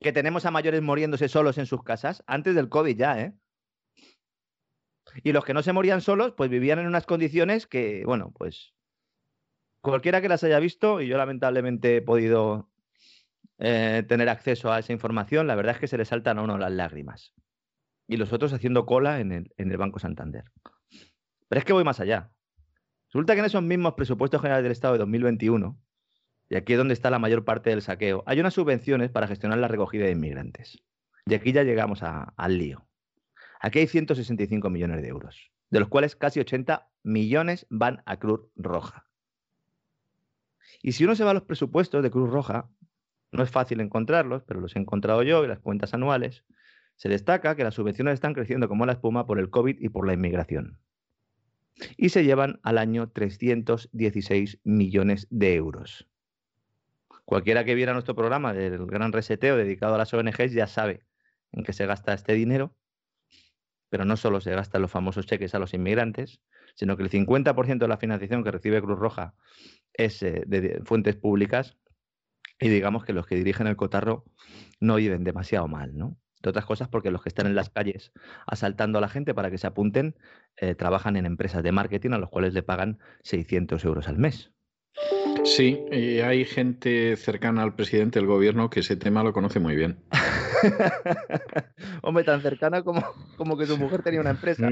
Que 0.00 0.12
tenemos 0.12 0.46
a 0.46 0.50
mayores 0.50 0.82
muriéndose 0.82 1.28
solos 1.28 1.56
en 1.58 1.66
sus 1.66 1.84
casas, 1.84 2.24
antes 2.26 2.56
del 2.56 2.68
COVID 2.68 2.96
ya, 2.96 3.20
¿eh? 3.20 3.34
Y 5.22 5.30
los 5.30 5.44
que 5.44 5.54
no 5.54 5.62
se 5.62 5.72
morían 5.72 6.00
solos, 6.00 6.32
pues 6.36 6.50
vivían 6.50 6.80
en 6.80 6.88
unas 6.88 7.06
condiciones 7.06 7.68
que, 7.68 8.02
bueno, 8.04 8.32
pues 8.36 8.74
cualquiera 9.80 10.20
que 10.20 10.28
las 10.28 10.42
haya 10.42 10.58
visto, 10.58 11.00
y 11.00 11.06
yo 11.06 11.16
lamentablemente 11.16 11.98
he 11.98 12.02
podido 12.02 12.68
eh, 13.58 14.04
tener 14.08 14.28
acceso 14.28 14.72
a 14.72 14.78
esa 14.78 14.92
información, 14.92 15.46
la 15.46 15.54
verdad 15.54 15.74
es 15.74 15.80
que 15.80 15.88
se 15.88 15.98
le 15.98 16.04
saltan 16.04 16.38
a 16.38 16.42
uno 16.42 16.58
las 16.58 16.72
lágrimas. 16.72 17.34
Y 18.06 18.16
los 18.16 18.32
otros 18.32 18.52
haciendo 18.52 18.86
cola 18.86 19.20
en 19.20 19.32
el, 19.32 19.54
en 19.56 19.70
el 19.70 19.76
Banco 19.76 19.98
Santander. 19.98 20.44
Pero 21.48 21.58
es 21.58 21.64
que 21.64 21.72
voy 21.72 21.84
más 21.84 22.00
allá. 22.00 22.30
Resulta 23.08 23.34
que 23.34 23.40
en 23.40 23.46
esos 23.46 23.62
mismos 23.62 23.94
presupuestos 23.94 24.40
generales 24.40 24.64
del 24.64 24.72
Estado 24.72 24.94
de 24.94 24.98
2021, 24.98 25.78
y 26.50 26.56
aquí 26.56 26.72
es 26.72 26.78
donde 26.78 26.94
está 26.94 27.10
la 27.10 27.18
mayor 27.18 27.44
parte 27.44 27.70
del 27.70 27.80
saqueo, 27.80 28.22
hay 28.26 28.40
unas 28.40 28.54
subvenciones 28.54 29.10
para 29.10 29.26
gestionar 29.26 29.58
la 29.58 29.68
recogida 29.68 30.04
de 30.04 30.12
inmigrantes. 30.12 30.82
Y 31.26 31.34
aquí 31.34 31.52
ya 31.52 31.62
llegamos 31.62 32.00
al 32.02 32.58
lío. 32.58 32.86
Aquí 33.60 33.78
hay 33.78 33.86
165 33.86 34.68
millones 34.68 35.00
de 35.00 35.08
euros, 35.08 35.50
de 35.70 35.80
los 35.80 35.88
cuales 35.88 36.16
casi 36.16 36.40
80 36.40 36.90
millones 37.02 37.66
van 37.70 38.02
a 38.04 38.18
Cruz 38.18 38.48
Roja. 38.56 39.06
Y 40.82 40.92
si 40.92 41.04
uno 41.04 41.14
se 41.14 41.24
va 41.24 41.30
a 41.30 41.34
los 41.34 41.44
presupuestos 41.44 42.02
de 42.02 42.10
Cruz 42.10 42.30
Roja, 42.30 42.68
no 43.34 43.42
es 43.42 43.50
fácil 43.50 43.80
encontrarlos, 43.80 44.44
pero 44.44 44.60
los 44.60 44.76
he 44.76 44.78
encontrado 44.78 45.22
yo 45.22 45.44
y 45.44 45.48
las 45.48 45.58
cuentas 45.58 45.92
anuales. 45.92 46.44
Se 46.96 47.08
destaca 47.08 47.56
que 47.56 47.64
las 47.64 47.74
subvenciones 47.74 48.14
están 48.14 48.32
creciendo 48.32 48.68
como 48.68 48.86
la 48.86 48.92
espuma 48.92 49.26
por 49.26 49.40
el 49.40 49.50
COVID 49.50 49.76
y 49.80 49.88
por 49.88 50.06
la 50.06 50.14
inmigración. 50.14 50.78
Y 51.96 52.10
se 52.10 52.24
llevan 52.24 52.60
al 52.62 52.78
año 52.78 53.10
316 53.10 54.60
millones 54.62 55.26
de 55.30 55.56
euros. 55.56 56.08
Cualquiera 57.24 57.64
que 57.64 57.74
viera 57.74 57.92
nuestro 57.92 58.14
programa 58.14 58.52
del 58.52 58.86
gran 58.86 59.12
reseteo 59.12 59.56
dedicado 59.56 59.96
a 59.96 59.98
las 59.98 60.14
ONGs 60.14 60.52
ya 60.52 60.68
sabe 60.68 61.02
en 61.50 61.64
qué 61.64 61.72
se 61.72 61.86
gasta 61.86 62.14
este 62.14 62.34
dinero, 62.34 62.76
pero 63.88 64.04
no 64.04 64.16
solo 64.16 64.40
se 64.40 64.52
gastan 64.52 64.82
los 64.82 64.92
famosos 64.92 65.26
cheques 65.26 65.54
a 65.56 65.58
los 65.58 65.74
inmigrantes, 65.74 66.40
sino 66.76 66.96
que 66.96 67.02
el 67.02 67.10
50% 67.10 67.78
de 67.78 67.88
la 67.88 67.96
financiación 67.96 68.44
que 68.44 68.52
recibe 68.52 68.80
Cruz 68.80 68.98
Roja 68.98 69.34
es 69.92 70.22
eh, 70.22 70.44
de 70.46 70.82
fuentes 70.84 71.16
públicas 71.16 71.76
y 72.64 72.70
digamos 72.70 73.04
que 73.04 73.12
los 73.12 73.26
que 73.26 73.34
dirigen 73.34 73.66
el 73.66 73.76
cotarro 73.76 74.24
no 74.80 74.94
viven 74.96 75.22
demasiado 75.22 75.68
mal, 75.68 75.94
¿no? 75.94 76.16
De 76.42 76.48
otras 76.48 76.64
cosas 76.64 76.88
porque 76.88 77.10
los 77.10 77.22
que 77.22 77.28
están 77.28 77.46
en 77.46 77.54
las 77.54 77.68
calles 77.68 78.10
asaltando 78.46 78.96
a 78.96 79.00
la 79.02 79.08
gente 79.10 79.34
para 79.34 79.50
que 79.50 79.58
se 79.58 79.66
apunten 79.66 80.16
eh, 80.56 80.74
trabajan 80.74 81.16
en 81.16 81.26
empresas 81.26 81.62
de 81.62 81.72
marketing 81.72 82.12
a 82.12 82.18
los 82.18 82.30
cuales 82.30 82.54
le 82.54 82.62
pagan 82.62 82.98
600 83.22 83.84
euros 83.84 84.08
al 84.08 84.16
mes. 84.16 84.50
Sí, 85.44 85.84
y 85.92 86.20
hay 86.20 86.46
gente 86.46 87.16
cercana 87.16 87.62
al 87.62 87.74
presidente 87.74 88.18
del 88.18 88.26
gobierno 88.26 88.70
que 88.70 88.80
ese 88.80 88.96
tema 88.96 89.22
lo 89.22 89.34
conoce 89.34 89.60
muy 89.60 89.76
bien. 89.76 90.02
Hombre, 92.02 92.24
tan 92.24 92.40
cercana 92.40 92.82
como, 92.82 93.04
como 93.36 93.58
que 93.58 93.66
su 93.66 93.76
mujer 93.76 94.02
tenía 94.02 94.22
una 94.22 94.30
empresa. 94.30 94.66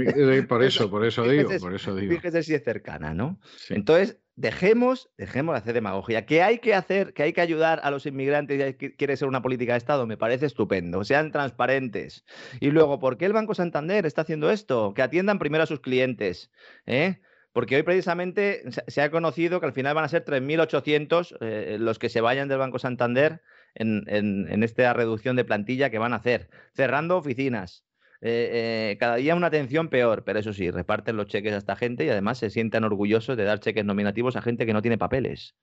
Por 0.48 0.62
eso, 0.62 0.90
por 0.90 1.04
eso 1.04 1.24
digo, 1.28 1.50
por 1.60 1.74
eso 1.74 1.94
digo. 1.94 2.14
Fíjese 2.14 2.42
si 2.42 2.54
es 2.54 2.64
cercana, 2.64 3.12
¿no? 3.12 3.38
Entonces, 3.68 4.18
dejemos, 4.36 5.10
dejemos 5.16 5.54
de 5.54 5.58
hacer 5.58 5.74
demagogia. 5.74 6.26
¿Qué 6.26 6.42
hay 6.42 6.58
que 6.58 6.74
hacer? 6.74 7.12
¿Que 7.12 7.24
hay 7.24 7.32
que 7.32 7.40
ayudar 7.40 7.80
a 7.82 7.90
los 7.90 8.06
inmigrantes 8.06 8.76
y 8.80 8.90
quiere 8.92 9.16
ser 9.16 9.28
una 9.28 9.42
política 9.42 9.72
de 9.72 9.78
Estado? 9.78 10.06
Me 10.06 10.16
parece 10.16 10.46
estupendo. 10.46 11.04
Sean 11.04 11.32
transparentes. 11.32 12.24
Y 12.60 12.70
luego, 12.70 12.98
¿por 12.98 13.18
qué 13.18 13.26
el 13.26 13.32
Banco 13.32 13.54
Santander 13.54 14.06
está 14.06 14.22
haciendo 14.22 14.50
esto? 14.50 14.94
Que 14.94 15.02
atiendan 15.02 15.38
primero 15.38 15.64
a 15.64 15.66
sus 15.66 15.80
clientes. 15.80 16.50
¿eh? 16.86 17.20
Porque 17.52 17.76
hoy 17.76 17.82
precisamente 17.82 18.62
se 18.86 19.02
ha 19.02 19.10
conocido 19.10 19.60
que 19.60 19.66
al 19.66 19.72
final 19.72 19.94
van 19.94 20.04
a 20.04 20.08
ser 20.08 20.24
3.800 20.24 21.36
eh, 21.40 21.76
los 21.78 21.98
que 21.98 22.08
se 22.08 22.20
vayan 22.20 22.48
del 22.48 22.58
Banco 22.58 22.78
Santander 22.78 23.42
en 23.74 24.62
esta 24.62 24.92
reducción 24.92 25.34
de 25.34 25.46
plantilla 25.46 25.88
que 25.88 25.98
van 25.98 26.12
a 26.12 26.16
hacer, 26.16 26.50
cerrando 26.74 27.16
oficinas, 27.16 27.86
eh, 28.24 28.92
eh, 28.92 28.96
cada 29.00 29.16
día 29.16 29.34
una 29.34 29.48
atención 29.48 29.88
peor, 29.88 30.22
pero 30.22 30.38
eso 30.38 30.52
sí, 30.52 30.70
reparten 30.70 31.16
los 31.16 31.26
cheques 31.26 31.52
a 31.54 31.56
esta 31.56 31.74
gente 31.74 32.04
y 32.04 32.08
además 32.08 32.38
se 32.38 32.50
sientan 32.50 32.84
orgullosos 32.84 33.36
de 33.36 33.42
dar 33.42 33.58
cheques 33.58 33.84
nominativos 33.84 34.36
a 34.36 34.42
gente 34.42 34.64
que 34.64 34.72
no 34.72 34.80
tiene 34.80 34.96
papeles. 34.96 35.56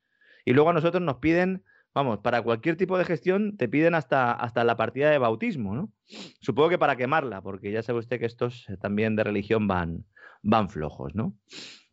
Y 0.44 0.52
luego 0.52 0.70
a 0.70 0.74
nosotros 0.74 1.02
nos 1.02 1.18
piden, 1.18 1.64
vamos, 1.94 2.20
para 2.20 2.42
cualquier 2.42 2.76
tipo 2.76 2.98
de 2.98 3.06
gestión 3.06 3.56
te 3.56 3.70
piden 3.70 3.96
hasta, 3.96 4.34
hasta 4.34 4.66
la 4.66 4.76
partida 4.76 5.10
de 5.10 5.18
bautismo, 5.18 5.74
¿no? 5.74 5.94
Supongo 6.42 6.68
que 6.68 6.78
para 6.78 6.98
quemarla, 6.98 7.42
porque 7.42 7.72
ya 7.72 7.82
sabe 7.82 8.00
usted 8.00 8.20
que 8.20 8.26
estos 8.26 8.68
eh, 8.68 8.76
también 8.76 9.16
de 9.16 9.24
religión 9.24 9.70
van, 9.70 10.04
van 10.42 10.68
flojos, 10.68 11.16
¿no? 11.16 11.38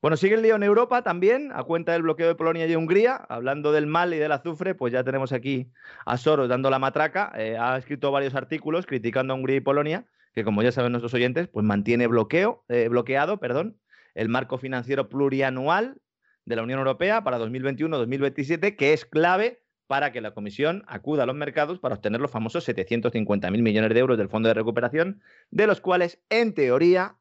Bueno, 0.02 0.16
sigue 0.16 0.34
el 0.34 0.43
lío 0.43 0.56
en 0.56 0.64
Europa 0.64 1.02
también, 1.02 1.52
a 1.55 1.62
cuenta 1.62 1.93
del 1.93 2.02
bloqueo 2.02 2.26
de 2.26 2.34
Polonia 2.34 2.66
y 2.66 2.74
Hungría. 2.74 3.14
Hablando 3.28 3.70
del 3.70 3.86
mal 3.86 4.12
y 4.14 4.18
del 4.18 4.32
azufre, 4.32 4.74
pues 4.74 4.93
ya 4.93 5.05
tenemos 5.05 5.32
aquí 5.32 5.70
a 6.05 6.16
Soros 6.16 6.48
dando 6.48 6.70
la 6.70 6.78
matraca. 6.80 7.32
ha 7.34 7.78
escrito 7.78 8.12
varios 8.12 8.34
artículos 8.34 8.84
criticando 8.84 9.32
a 9.32 9.36
Hungría 9.36 9.56
y 9.56 9.60
Polonia 9.60 10.06
que 10.36 10.44
como 10.44 10.62
ya 10.62 10.70
saben 10.70 10.92
nuestros 10.92 11.14
oyentes, 11.14 11.48
pues 11.48 11.64
mantiene 11.64 12.06
bloqueo, 12.06 12.62
eh, 12.68 12.88
bloqueado 12.88 13.40
perdón, 13.40 13.78
el 14.14 14.28
marco 14.28 14.58
financiero 14.58 15.08
plurianual 15.08 15.96
de 16.44 16.56
la 16.56 16.62
Unión 16.62 16.78
Europea 16.78 17.24
para 17.24 17.38
2021-2027, 17.38 18.76
que 18.76 18.92
es 18.92 19.06
clave 19.06 19.62
para 19.86 20.12
que 20.12 20.20
la 20.20 20.32
Comisión 20.32 20.84
acuda 20.88 21.22
a 21.22 21.26
los 21.26 21.34
mercados 21.34 21.78
para 21.78 21.94
obtener 21.94 22.20
los 22.20 22.30
famosos 22.30 22.68
750.000 22.68 23.62
millones 23.62 23.94
de 23.94 23.98
euros 23.98 24.18
del 24.18 24.28
Fondo 24.28 24.48
de 24.48 24.54
Recuperación, 24.54 25.22
de 25.50 25.66
los 25.66 25.80
cuales, 25.80 26.20
en 26.28 26.52
teoría, 26.52 27.16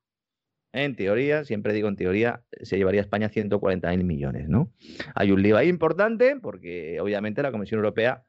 en 0.73 0.97
teoría, 0.97 1.45
siempre 1.45 1.71
digo 1.71 1.87
en 1.87 1.95
teoría, 1.95 2.43
se 2.63 2.75
llevaría 2.75 2.99
España 2.99 3.29
140.000 3.29 4.03
millones, 4.03 4.49
¿no? 4.49 4.73
Hay 5.13 5.31
un 5.31 5.41
lío 5.41 5.55
ahí 5.55 5.69
importante 5.69 6.35
porque 6.35 6.99
obviamente 6.99 7.41
la 7.41 7.53
Comisión 7.53 7.77
Europea 7.77 8.25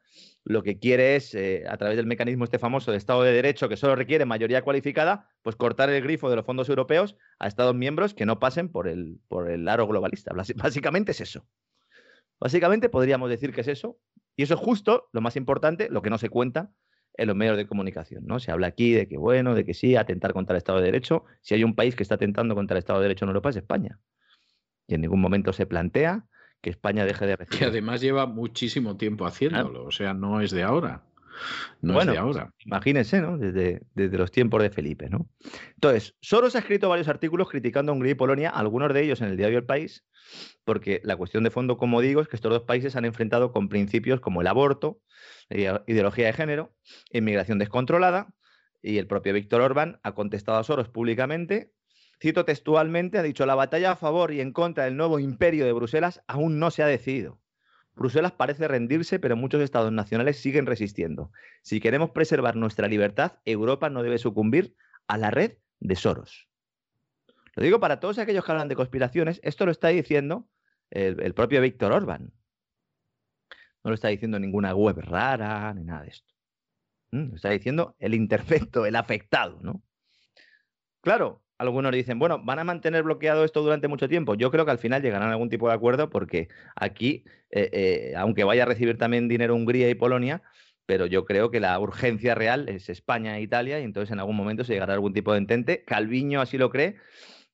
lo 0.47 0.63
que 0.63 0.79
quiere 0.79 1.17
es, 1.17 1.35
eh, 1.35 1.65
a 1.69 1.77
través 1.77 1.97
del 1.97 2.07
mecanismo 2.07 2.45
este 2.45 2.61
famoso 2.61 2.93
de 2.93 2.99
Estado 2.99 3.25
de 3.25 3.33
Derecho, 3.33 3.69
que 3.69 3.77
solo 3.77 3.97
requiere 3.97 4.25
mayoría 4.27 4.63
cualificada, 4.63 5.29
pues 5.43 5.57
cortar 5.57 5.91
el 5.91 6.01
grifo 6.05 6.31
de 6.31 6.37
los 6.37 6.47
fondos 6.47 6.69
europeos 6.69 7.17
a 7.41 7.49
Estados 7.49 7.75
miembros 7.75 8.15
que 8.15 8.27
no 8.27 8.39
pasen 8.39 8.69
por 8.69 8.87
el, 8.87 9.19
por 9.27 9.51
el 9.51 9.67
aro 9.67 9.89
globalista. 9.89 10.33
Básicamente 10.55 11.11
es 11.11 11.21
eso. 11.21 11.45
Básicamente 12.39 12.89
podríamos 12.89 13.29
decir 13.29 13.53
que 13.53 13.63
es 13.63 13.69
eso. 13.69 13.99
Y 14.37 14.45
eso 14.45 14.55
es 14.55 14.61
justo, 14.61 15.09
lo 15.13 15.21
más 15.21 15.35
importante, 15.35 15.89
lo 15.91 16.01
que 16.01 16.11
no 16.11 16.19
se 16.19 16.29
cuenta 16.29 16.71
en 17.15 17.27
los 17.27 17.35
medios 17.35 17.57
de 17.57 17.67
comunicación. 17.67 18.25
¿no? 18.25 18.39
Se 18.39 18.53
habla 18.53 18.69
aquí 18.69 18.93
de 18.93 19.09
que, 19.09 19.19
bueno, 19.19 19.57
de 19.57 19.65
que 19.65 19.75
sí, 19.75 19.97
atentar 19.97 20.33
contra 20.33 20.55
el 20.55 20.59
Estado 20.59 20.79
de 20.79 20.85
Derecho. 20.85 21.25
Si 21.41 21.55
hay 21.55 21.65
un 21.65 21.75
país 21.75 21.97
que 21.97 22.05
está 22.05 22.15
atentando 22.15 22.55
contra 22.55 22.77
el 22.77 22.79
Estado 22.79 23.01
de 23.01 23.07
Derecho 23.07 23.25
en 23.25 23.31
Europa 23.31 23.51
es 23.51 23.57
España. 23.57 23.99
Y 24.87 24.95
en 24.95 25.01
ningún 25.01 25.21
momento 25.21 25.53
se 25.53 25.67
plantea 25.67 26.29
que 26.67 26.71
España 26.71 27.05
deje 27.05 27.27
de 27.27 27.37
recibir. 27.37 27.61
Que 27.61 27.65
además 27.67 28.01
lleva 28.01 28.27
muchísimo 28.27 28.97
tiempo 28.97 29.25
haciéndolo, 29.25 29.85
o 29.85 29.93
sea, 29.93 30.15
no 30.15 30.41
es 30.41 30.51
de 30.51 30.65
ahora. 30.65 31.05
No 31.81 32.01
es 32.01 32.09
de 32.09 32.19
ahora. 32.19 32.53
Imagínense, 32.65 33.21
¿no? 33.21 33.39
Desde, 33.39 33.83
desde, 33.95 34.19
los 34.19 34.33
tiempos 34.33 34.61
de 34.61 34.71
Felipe, 34.71 35.09
¿no? 35.09 35.29
Entonces, 35.75 36.17
Soros 36.21 36.57
ha 36.57 36.59
escrito 36.59 36.89
varios 36.89 37.07
artículos 37.07 37.49
criticando 37.49 37.93
a 37.93 37.95
Hungría 37.95 38.13
y 38.13 38.17
Polonia, 38.17 38.51
algunos 38.51 38.93
de 38.93 39.01
ellos 39.01 39.21
en 39.21 39.29
el 39.29 39.37
diario 39.37 39.59
El 39.59 39.65
País, 39.65 40.05
porque 40.65 41.01
la 41.05 41.15
cuestión 41.15 41.45
de 41.45 41.51
fondo, 41.51 41.77
como 41.77 42.01
digo, 42.01 42.21
es 42.21 42.27
que 42.27 42.35
estos 42.35 42.51
dos 42.51 42.63
países 42.63 42.97
han 42.97 43.05
enfrentado 43.05 43.53
con 43.53 43.69
principios 43.69 44.19
como 44.19 44.41
el 44.41 44.49
aborto, 44.49 44.99
ideología 45.49 46.27
de 46.27 46.33
género, 46.33 46.75
inmigración 47.13 47.61
descontrolada, 47.61 48.35
y 48.83 48.99
el 48.99 49.07
propio 49.07 49.33
Víctor 49.35 49.61
Orbán 49.61 50.01
ha 50.03 50.17
contestado 50.17 50.59
a 50.59 50.65
Soros 50.65 50.89
públicamente 50.89 51.71
Cito 52.21 52.45
textualmente, 52.45 53.19
ha 53.19 53.23
dicho, 53.23 53.45
la 53.47 53.55
batalla 53.55 53.93
a 53.93 53.97
favor 53.97 54.33
y 54.33 54.41
en 54.41 54.53
contra 54.53 54.85
del 54.85 54.97
nuevo 54.97 55.19
imperio 55.19 55.67
de 55.67 55.73
Bruselas 55.73 56.23
aún 56.27 56.59
no 56.59 56.71
se 56.71 56.83
ha 56.83 56.87
decidido. 56.87 57.39
Bruselas 57.95 58.33
parece 58.33 58.69
rendirse, 58.69 59.19
pero 59.19 59.37
muchos 59.37 59.63
estados 59.63 59.91
nacionales 59.93 60.39
siguen 60.39 60.67
resistiendo. 60.67 61.33
Si 61.63 61.81
queremos 61.81 62.11
preservar 62.11 62.57
nuestra 62.57 62.89
libertad, 62.89 63.39
Europa 63.45 63.89
no 63.91 64.03
debe 64.03 64.19
sucumbir 64.19 64.77
a 65.07 65.17
la 65.17 65.31
red 65.31 65.59
de 65.81 65.97
Soros. 65.97 66.49
Lo 67.55 67.63
digo 67.63 67.81
para 67.81 68.01
todos 68.01 68.19
aquellos 68.19 68.45
que 68.45 68.53
hablan 68.53 68.69
de 68.69 68.77
conspiraciones, 68.77 69.41
esto 69.43 69.65
lo 69.65 69.73
está 69.73 69.89
diciendo 69.89 70.47
el, 70.91 71.33
propio 71.35 71.61
Víctor 71.63 71.93
Orban. 71.93 72.33
No 73.83 73.91
lo 73.91 73.95
está 73.95 74.09
diciendo 74.09 74.39
ninguna 74.39 74.75
web 74.75 74.99
rara 74.99 75.73
ni 75.73 75.85
nada 75.85 76.03
de 76.03 76.09
esto. 76.09 76.35
Mm, 77.13 77.31
lo 77.31 77.37
está 77.37 77.49
diciendo 77.51 77.97
el 77.99 78.15
imperfecto, 78.15 78.85
el 78.85 78.95
afectado, 78.95 79.59
¿no? 79.63 79.83
Claro, 81.01 81.46
algunos 81.59 81.93
dicen, 81.93 82.19
bueno, 82.19 82.43
van 82.43 82.59
a 82.59 82.65
mantener 82.65 83.03
bloqueado 83.03 83.45
esto 83.45 83.63
durante 83.63 83.89
mucho 83.89 84.09
tiempo. 84.09 84.35
Yo 84.35 84.51
creo 84.51 84.65
que 84.65 84.71
al 84.71 84.79
final 84.79 85.03
llegarán 85.03 85.29
a 85.29 85.33
algún 85.33 85.49
tipo 85.49 85.69
de 85.69 85.75
acuerdo 85.75 86.11
porque 86.11 86.49
aquí, 86.75 87.25
eh, 87.51 87.71
eh, 87.73 88.15
aunque 88.17 88.45
vaya 88.45 88.65
a 88.65 88.67
recibir 88.67 88.99
también 88.99 89.29
dinero 89.29 89.55
Hungría 89.55 89.89
y 89.89 89.95
Polonia, 89.95 90.43
pero 90.87 91.07
yo 91.07 91.25
creo 91.25 91.51
que 91.51 91.61
la 91.61 91.79
urgencia 91.81 92.35
real 92.35 92.69
es 92.69 92.89
España 92.89 93.37
e 93.39 93.43
Italia 93.43 93.81
y 93.81 93.85
entonces 93.85 94.13
en 94.13 94.21
algún 94.21 94.37
momento 94.37 94.65
se 94.65 94.75
llegará 94.75 94.93
a 94.93 94.97
algún 94.97 95.13
tipo 95.13 95.33
de 95.33 95.39
entente. 95.39 95.85
Calviño 95.85 96.41
así 96.41 96.59
lo 96.59 96.71
cree. 96.71 96.97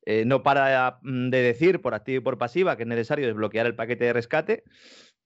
Eh, 0.04 0.24
no 0.26 0.42
para 0.42 0.98
mm, 1.02 1.30
de 1.30 1.42
decir 1.42 1.80
por 1.80 1.94
activa 1.94 2.16
y 2.16 2.20
por 2.20 2.36
pasiva 2.36 2.76
que 2.76 2.82
es 2.82 2.88
necesario 2.88 3.26
desbloquear 3.26 3.66
el 3.66 3.76
paquete 3.76 4.06
de 4.06 4.12
rescate, 4.12 4.64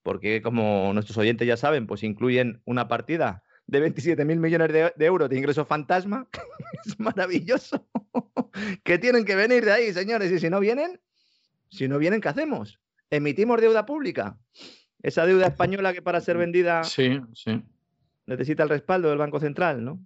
porque 0.03 0.41
como 0.41 0.93
nuestros 0.93 1.17
oyentes 1.17 1.47
ya 1.47 1.57
saben, 1.57 1.87
pues 1.87 2.03
incluyen 2.03 2.61
una 2.65 2.87
partida 2.87 3.43
de 3.65 3.79
27 3.81 4.23
mil 4.23 4.39
millones 4.39 4.71
de, 4.71 5.05
euros 5.05 5.29
de 5.29 5.37
ingreso 5.37 5.65
fantasma. 5.65 6.27
es 6.85 6.99
maravilloso. 6.99 7.85
Que 8.83 8.97
tienen 8.97 9.25
que 9.25 9.35
venir 9.35 9.65
de 9.65 9.71
ahí, 9.71 9.93
señores. 9.93 10.31
Y 10.31 10.39
si 10.39 10.49
no 10.49 10.59
vienen, 10.59 10.99
si 11.69 11.87
no 11.87 11.97
vienen, 11.97 12.21
¿qué 12.21 12.29
hacemos? 12.29 12.79
Emitimos 13.09 13.61
deuda 13.61 13.85
pública. 13.85 14.37
Esa 15.01 15.25
deuda 15.25 15.47
española 15.47 15.93
que 15.93 16.01
para 16.01 16.21
ser 16.21 16.37
vendida 16.37 16.83
sí, 16.83 17.21
sí. 17.33 17.63
necesita 18.25 18.63
el 18.63 18.69
respaldo 18.69 19.09
del 19.09 19.17
Banco 19.17 19.39
Central, 19.39 19.83
¿no? 19.83 20.05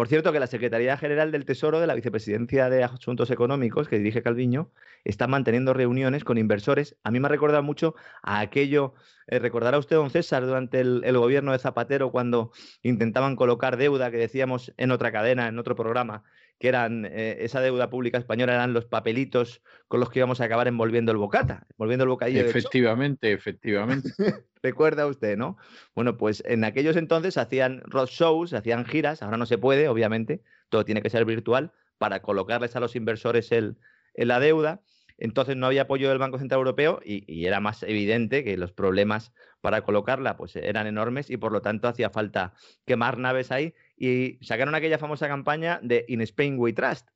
Por 0.00 0.08
cierto, 0.08 0.32
que 0.32 0.40
la 0.40 0.46
Secretaría 0.46 0.96
General 0.96 1.32
del 1.32 1.44
Tesoro 1.44 1.80
de 1.80 1.86
la 1.86 1.94
Vicepresidencia 1.94 2.70
de 2.70 2.84
Asuntos 2.84 3.30
Económicos, 3.30 3.86
que 3.86 3.98
dirige 3.98 4.22
Calviño, 4.22 4.70
está 5.04 5.26
manteniendo 5.26 5.74
reuniones 5.74 6.24
con 6.24 6.38
inversores. 6.38 6.96
A 7.02 7.10
mí 7.10 7.20
me 7.20 7.26
ha 7.26 7.28
recordado 7.28 7.62
mucho 7.62 7.96
a 8.22 8.40
aquello, 8.40 8.94
eh, 9.26 9.40
recordará 9.40 9.76
usted, 9.78 9.96
don 9.96 10.08
César, 10.08 10.46
durante 10.46 10.80
el, 10.80 11.18
gobierno 11.18 11.52
de 11.52 11.58
Zapatero, 11.58 12.12
cuando 12.12 12.52
intentaban 12.82 13.36
colocar 13.36 13.76
deuda, 13.76 14.10
que 14.10 14.16
decíamos 14.16 14.72
en 14.78 14.90
otra 14.90 15.12
cadena, 15.12 15.48
en 15.48 15.58
otro 15.58 15.74
programa, 15.74 16.22
que 16.60 16.68
eran 16.68 17.06
eh, 17.06 17.38
esa 17.40 17.62
deuda 17.62 17.88
pública 17.88 18.18
española 18.18 18.54
eran 18.54 18.74
los 18.74 18.84
papelitos 18.84 19.62
con 19.88 19.98
los 19.98 20.10
que 20.10 20.18
íbamos 20.18 20.42
a 20.42 20.44
acabar 20.44 20.68
envolviendo 20.68 21.10
el 21.10 21.16
bocata, 21.16 21.66
envolviendo 21.70 22.04
el 22.04 22.10
bocadillo. 22.10 22.42
Efectivamente, 22.42 23.32
efectivamente. 23.32 24.10
Recuerda 24.62 25.06
usted, 25.06 25.38
¿no? 25.38 25.56
Bueno, 25.94 26.18
pues 26.18 26.42
en 26.46 26.64
aquellos 26.64 26.96
entonces 26.96 27.38
hacían 27.38 27.80
road 27.86 28.08
shows, 28.08 28.52
hacían 28.52 28.84
giras, 28.84 29.22
ahora 29.22 29.38
no 29.38 29.46
se 29.46 29.56
puede, 29.56 29.88
obviamente, 29.88 30.42
todo 30.68 30.84
tiene 30.84 31.00
que 31.00 31.08
ser 31.08 31.24
virtual, 31.24 31.72
para 31.96 32.20
colocarles 32.20 32.76
a 32.76 32.80
los 32.80 32.94
inversores 32.94 33.52
el, 33.52 33.78
la 34.14 34.38
deuda. 34.38 34.82
Entonces 35.16 35.56
no 35.56 35.66
había 35.66 35.82
apoyo 35.82 36.10
del 36.10 36.18
Banco 36.18 36.38
Central 36.38 36.58
Europeo 36.58 37.00
y, 37.04 37.24
y, 37.26 37.46
era 37.46 37.60
más 37.60 37.82
evidente 37.82 38.44
que 38.44 38.56
los 38.56 38.72
problemas 38.72 39.32
para 39.60 39.82
colocarla 39.82 40.38
pues 40.38 40.56
eran 40.56 40.86
enormes 40.86 41.28
y 41.28 41.36
por 41.36 41.52
lo 41.52 41.60
tanto 41.60 41.88
hacía 41.88 42.08
falta 42.08 42.54
quemar 42.86 43.18
naves 43.18 43.52
ahí 43.52 43.74
y 44.00 44.38
sacaron 44.40 44.74
aquella 44.74 44.96
famosa 44.96 45.28
campaña 45.28 45.78
de 45.82 46.06
In 46.08 46.22
Spain 46.22 46.58
We 46.58 46.72
Trust, 46.72 47.06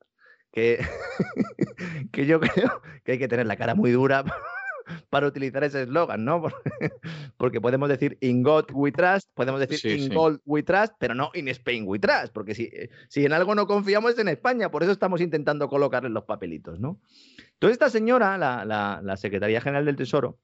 que, 0.53 0.79
que 2.13 2.27
yo 2.27 2.39
creo 2.39 2.83
que 3.03 3.13
hay 3.13 3.19
que 3.19 3.27
tener 3.27 3.47
la 3.47 3.57
cara 3.57 3.75
muy 3.75 3.91
dura 3.91 4.23
para 5.09 5.27
utilizar 5.27 5.65
ese 5.65 5.85
eslogan, 5.85 6.27
¿no? 6.27 6.43
Porque 7.39 7.59
podemos 7.59 7.89
decir 7.89 8.19
In 8.21 8.43
God 8.43 8.67
We 8.75 8.93
Trust, 8.93 9.31
podemos 9.33 9.61
decir 9.61 9.99
In 9.99 10.15
Gold 10.15 10.43
We 10.45 10.63
Trust, 10.63 10.93
pero 10.99 11.15
no 11.15 11.31
In 11.33 11.49
Spain 11.49 11.85
We 11.87 11.99
Trust, 11.99 12.35
porque 12.35 12.55
si, 12.55 12.71
si 13.09 13.25
en 13.25 13.33
algo 13.33 13.55
no 13.55 13.67
confiamos 13.67 14.13
es 14.13 14.19
en 14.19 14.29
España, 14.29 14.71
por 14.71 14.83
eso 14.83 14.93
estamos 14.93 15.23
intentando 15.23 15.69
colocarle 15.69 16.11
los 16.11 16.25
papelitos, 16.25 16.79
¿no? 16.81 17.01
Entonces 17.55 17.73
esta 17.73 17.89
señora, 17.89 18.37
la, 18.37 18.67
la, 18.67 19.01
la 19.03 19.17
Secretaría 19.17 19.63
General 19.63 19.87
del 19.87 19.97
Tesoro, 19.97 20.39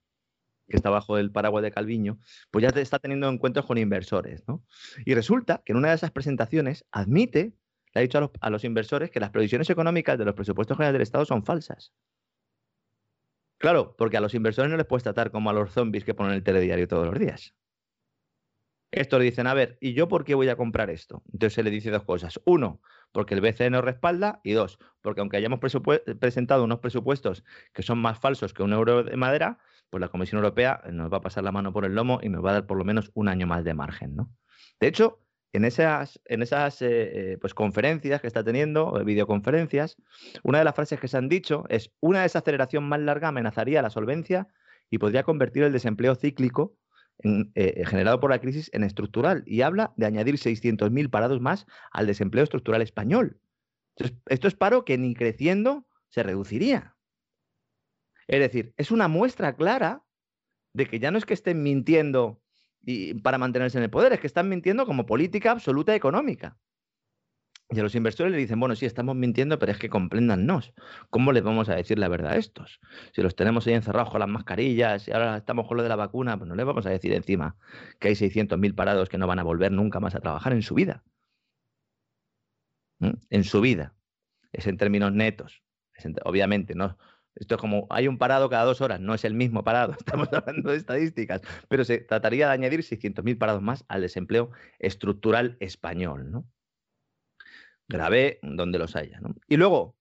que 0.70 0.76
está 0.76 0.88
bajo 0.88 1.18
el 1.18 1.30
paraguas 1.32 1.62
de 1.62 1.70
Calviño, 1.70 2.18
pues 2.50 2.62
ya 2.62 2.80
está 2.80 2.98
teniendo 2.98 3.28
encuentros 3.28 3.66
con 3.66 3.76
inversores. 3.76 4.46
¿no? 4.46 4.64
Y 5.04 5.14
resulta 5.14 5.62
que 5.64 5.72
en 5.72 5.78
una 5.78 5.88
de 5.88 5.96
esas 5.96 6.12
presentaciones 6.12 6.86
admite, 6.92 7.52
le 7.92 8.00
ha 8.00 8.02
dicho 8.02 8.30
a 8.40 8.50
los, 8.50 8.64
inversores, 8.64 9.10
que 9.10 9.20
las 9.20 9.30
previsiones 9.30 9.68
económicas 9.68 10.16
de 10.16 10.24
los 10.24 10.34
presupuestos 10.34 10.76
generales 10.76 10.94
del 10.94 11.02
Estado 11.02 11.24
son 11.24 11.44
falsas. 11.44 11.92
Claro, 13.58 13.94
porque 13.98 14.16
a 14.16 14.20
los 14.20 14.32
inversores 14.32 14.70
no 14.70 14.78
les 14.78 14.86
puedes 14.86 15.02
tratar 15.02 15.30
como 15.30 15.50
a 15.50 15.52
los 15.52 15.72
zombies 15.72 16.04
que 16.04 16.14
ponen 16.14 16.32
el 16.32 16.42
telediario 16.42 16.88
todos 16.88 17.06
los 17.06 17.18
días. 17.18 17.54
Estos 18.92 19.20
dicen, 19.22 19.46
a 19.46 19.54
ver, 19.54 19.78
¿y 19.80 19.92
yo 19.92 20.08
por 20.08 20.24
qué 20.24 20.34
voy 20.34 20.48
a 20.48 20.56
comprar 20.56 20.90
esto? 20.90 21.22
Entonces 21.32 21.54
se 21.54 21.62
le 21.62 21.70
dice 21.70 21.90
dos 21.90 22.02
cosas. 22.02 22.40
Uno, 22.44 22.80
porque 23.12 23.34
el 23.34 23.40
BCE 23.40 23.70
nos 23.70 23.84
respalda 23.84 24.40
y 24.42 24.52
dos, 24.52 24.78
porque 25.00 25.20
aunque 25.20 25.36
hayamos 25.36 25.60
presentado 25.60 26.64
unos 26.64 26.80
presupuestos 26.80 27.44
que 27.72 27.82
son 27.82 27.98
más 27.98 28.18
falsos 28.18 28.52
que 28.52 28.62
un 28.62 28.72
euro 28.72 29.04
de 29.04 29.16
madera, 29.16 29.58
pues 29.90 30.00
la 30.00 30.08
Comisión 30.08 30.38
Europea 30.38 30.82
nos 30.92 31.12
va 31.12 31.18
a 31.18 31.20
pasar 31.20 31.44
la 31.44 31.52
mano 31.52 31.72
por 31.72 31.84
el 31.84 31.94
lomo 31.94 32.20
y 32.22 32.28
nos 32.28 32.44
va 32.44 32.50
a 32.50 32.54
dar 32.54 32.66
por 32.66 32.78
lo 32.78 32.84
menos 32.84 33.10
un 33.14 33.28
año 33.28 33.46
más 33.46 33.64
de 33.64 33.74
margen. 33.74 34.14
¿no? 34.14 34.30
De 34.80 34.86
hecho, 34.86 35.20
en 35.52 35.64
esas, 35.64 36.20
en 36.26 36.42
esas 36.42 36.80
eh, 36.80 37.32
eh, 37.32 37.38
pues, 37.40 37.54
conferencias 37.54 38.20
que 38.20 38.28
está 38.28 38.44
teniendo, 38.44 39.04
videoconferencias, 39.04 39.96
una 40.44 40.58
de 40.58 40.64
las 40.64 40.74
frases 40.74 41.00
que 41.00 41.08
se 41.08 41.16
han 41.16 41.28
dicho 41.28 41.64
es 41.68 41.92
una 42.00 42.22
desaceleración 42.22 42.84
más 42.88 43.00
larga 43.00 43.28
amenazaría 43.28 43.82
la 43.82 43.90
solvencia 43.90 44.46
y 44.90 44.98
podría 44.98 45.24
convertir 45.24 45.64
el 45.64 45.72
desempleo 45.72 46.14
cíclico 46.14 46.76
eh, 47.22 47.84
generado 47.84 48.18
por 48.20 48.30
la 48.30 48.40
crisis 48.40 48.70
en 48.72 48.84
estructural. 48.84 49.42
Y 49.44 49.62
habla 49.62 49.92
de 49.96 50.06
añadir 50.06 50.36
600.000 50.36 51.10
parados 51.10 51.40
más 51.40 51.66
al 51.90 52.06
desempleo 52.06 52.44
estructural 52.44 52.80
español. 52.80 53.40
esto 54.26 54.48
es 54.48 54.54
paro 54.54 54.84
que 54.84 54.98
ni 54.98 55.14
creciendo 55.14 55.86
se 56.08 56.22
reduciría. 56.22 56.96
Es 58.30 58.38
decir, 58.38 58.72
es 58.76 58.92
una 58.92 59.08
muestra 59.08 59.56
clara 59.56 60.04
de 60.72 60.86
que 60.86 61.00
ya 61.00 61.10
no 61.10 61.18
es 61.18 61.26
que 61.26 61.34
estén 61.34 61.64
mintiendo 61.64 62.40
y 62.80 63.14
para 63.14 63.38
mantenerse 63.38 63.76
en 63.76 63.82
el 63.84 63.90
poder, 63.90 64.12
es 64.12 64.20
que 64.20 64.28
están 64.28 64.48
mintiendo 64.48 64.86
como 64.86 65.04
política 65.04 65.50
absoluta 65.50 65.96
económica. 65.96 66.56
Y 67.70 67.80
a 67.80 67.82
los 67.82 67.94
inversores 67.96 68.30
le 68.30 68.38
dicen, 68.38 68.60
bueno, 68.60 68.76
sí, 68.76 68.86
estamos 68.86 69.16
mintiendo, 69.16 69.58
pero 69.58 69.72
es 69.72 69.78
que 69.78 69.88
compréndannos. 69.88 70.72
¿Cómo 71.10 71.32
les 71.32 71.42
vamos 71.42 71.68
a 71.68 71.74
decir 71.74 71.98
la 71.98 72.06
verdad 72.06 72.32
a 72.32 72.36
estos? 72.36 72.80
Si 73.12 73.20
los 73.20 73.34
tenemos 73.34 73.66
ahí 73.66 73.74
encerrados 73.74 74.10
con 74.10 74.20
las 74.20 74.28
mascarillas 74.28 75.08
y 75.08 75.12
ahora 75.12 75.36
estamos 75.36 75.66
con 75.66 75.76
lo 75.76 75.82
de 75.82 75.88
la 75.88 75.96
vacuna, 75.96 76.38
pues 76.38 76.48
no 76.48 76.54
les 76.54 76.66
vamos 76.66 76.86
a 76.86 76.90
decir 76.90 77.12
encima 77.12 77.56
que 77.98 78.08
hay 78.08 78.14
600.000 78.14 78.76
parados 78.76 79.08
que 79.08 79.18
no 79.18 79.26
van 79.26 79.40
a 79.40 79.42
volver 79.42 79.72
nunca 79.72 79.98
más 79.98 80.14
a 80.14 80.20
trabajar 80.20 80.52
en 80.52 80.62
su 80.62 80.76
vida. 80.76 81.02
¿Mm? 83.00 83.14
En 83.28 83.44
su 83.44 83.60
vida. 83.60 83.96
Es 84.52 84.68
en 84.68 84.76
términos 84.76 85.12
netos. 85.12 85.62
obviamente, 86.24 86.76
no, 86.76 86.96
esto 87.40 87.54
es 87.54 87.60
como, 87.60 87.86
hay 87.88 88.06
un 88.06 88.18
parado 88.18 88.50
cada 88.50 88.64
dos 88.64 88.82
horas, 88.82 89.00
no 89.00 89.14
es 89.14 89.24
el 89.24 89.34
mismo 89.34 89.64
parado, 89.64 89.92
estamos 89.98 90.28
hablando 90.32 90.70
de 90.70 90.76
estadísticas, 90.76 91.40
pero 91.68 91.84
se 91.84 91.98
trataría 91.98 92.46
de 92.46 92.52
añadir 92.52 92.80
600.000 92.80 93.38
parados 93.38 93.62
más 93.62 93.84
al 93.88 94.02
desempleo 94.02 94.50
estructural 94.78 95.56
español, 95.58 96.30
¿no? 96.30 96.46
Grave 97.88 98.38
donde 98.42 98.78
los 98.78 98.94
haya. 98.94 99.20
Y 99.48 99.56
luego, 99.56 99.96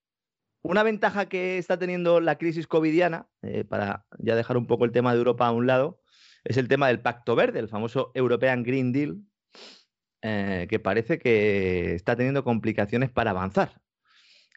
una 0.62 0.84
ventaja 0.84 1.28
que 1.28 1.58
está 1.58 1.80
teniendo 1.80 2.20
la 2.20 2.38
crisis 2.38 2.68
covidiana, 2.68 3.28
eh, 3.42 3.64
para 3.64 4.06
ya 4.20 4.36
dejar 4.36 4.58
un 4.58 4.68
poco 4.68 4.86
el 4.86 4.92
tema 4.92 5.14
de 5.14 5.18
Europa 5.18 5.48
a 5.48 5.52
un 5.52 5.66
lado, 5.66 6.04
es 6.44 6.58
el 6.58 6.68
tema 6.68 6.88
del 6.88 7.02
Pacto 7.02 7.36
Verde, 7.36 7.60
el 7.60 7.70
famoso 7.70 8.12
European 8.14 8.64
Green 8.64 8.92
Deal, 8.92 9.24
eh, 10.22 10.68
que 10.70 10.80
parece 10.80 11.18
que 11.18 11.96
está 11.96 12.16
teniendo 12.16 12.44
complicaciones 12.44 13.10
para 13.10 13.32
avanzar. 13.32 13.82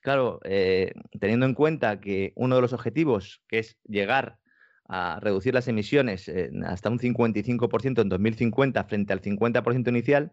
Claro, 0.02 0.40
eh, 0.42 0.92
teniendo 1.20 1.46
en 1.46 1.54
cuenta 1.54 2.00
que 2.00 2.32
uno 2.34 2.56
de 2.56 2.60
los 2.60 2.72
objetivos, 2.72 3.40
que 3.46 3.60
es 3.60 3.78
llegar 3.84 4.38
a 4.84 5.20
reducir 5.20 5.54
las 5.54 5.68
emisiones 5.68 6.30
hasta 6.66 6.90
un 6.90 6.98
55% 6.98 8.02
en 8.02 8.08
2050 8.08 8.84
frente 8.84 9.12
al 9.12 9.22
50% 9.22 9.88
inicial, 9.88 10.32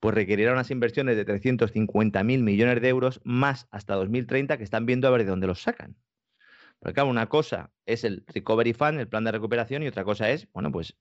pues 0.00 0.16
requerirá 0.16 0.52
unas 0.52 0.72
inversiones 0.72 1.16
de 1.16 1.24
350.000 1.24 2.42
millones 2.42 2.82
de 2.82 2.88
euros 2.88 3.20
más 3.24 3.68
hasta 3.70 3.94
2030 3.94 4.58
que 4.58 4.64
están 4.64 4.84
viendo 4.84 5.06
a 5.06 5.12
ver 5.12 5.22
de 5.22 5.30
dónde 5.30 5.46
los 5.46 5.62
sacan. 5.62 5.96
Porque 6.80 6.94
claro, 6.94 7.08
una 7.08 7.28
cosa 7.28 7.70
es 7.86 8.04
el 8.04 8.24
Recovery 8.26 8.74
Fund, 8.74 8.98
el 8.98 9.08
plan 9.08 9.24
de 9.24 9.32
recuperación, 9.32 9.84
y 9.84 9.86
otra 9.86 10.04
cosa 10.04 10.28
es, 10.30 10.52
bueno, 10.52 10.70
pues 10.72 10.98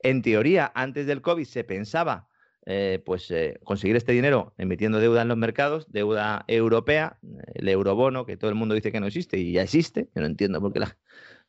en 0.00 0.22
teoría 0.22 0.70
antes 0.74 1.06
del 1.06 1.22
COVID 1.22 1.44
se 1.44 1.64
pensaba 1.64 2.28
eh, 2.66 3.02
pues 3.04 3.30
eh, 3.30 3.60
conseguir 3.62 3.96
este 3.96 4.12
dinero 4.12 4.54
emitiendo 4.56 4.98
deuda 4.98 5.22
en 5.22 5.28
los 5.28 5.36
mercados, 5.36 5.90
deuda 5.92 6.44
europea, 6.48 7.18
el 7.54 7.68
eurobono, 7.68 8.24
que 8.24 8.38
todo 8.38 8.48
el 8.48 8.56
mundo 8.56 8.74
dice 8.74 8.90
que 8.90 9.00
no 9.00 9.06
existe 9.06 9.38
y 9.38 9.52
ya 9.52 9.62
existe. 9.62 10.08
Yo 10.14 10.22
no 10.22 10.26
entiendo 10.26 10.62
por 10.62 10.72
qué 10.72 10.80
la, 10.80 10.96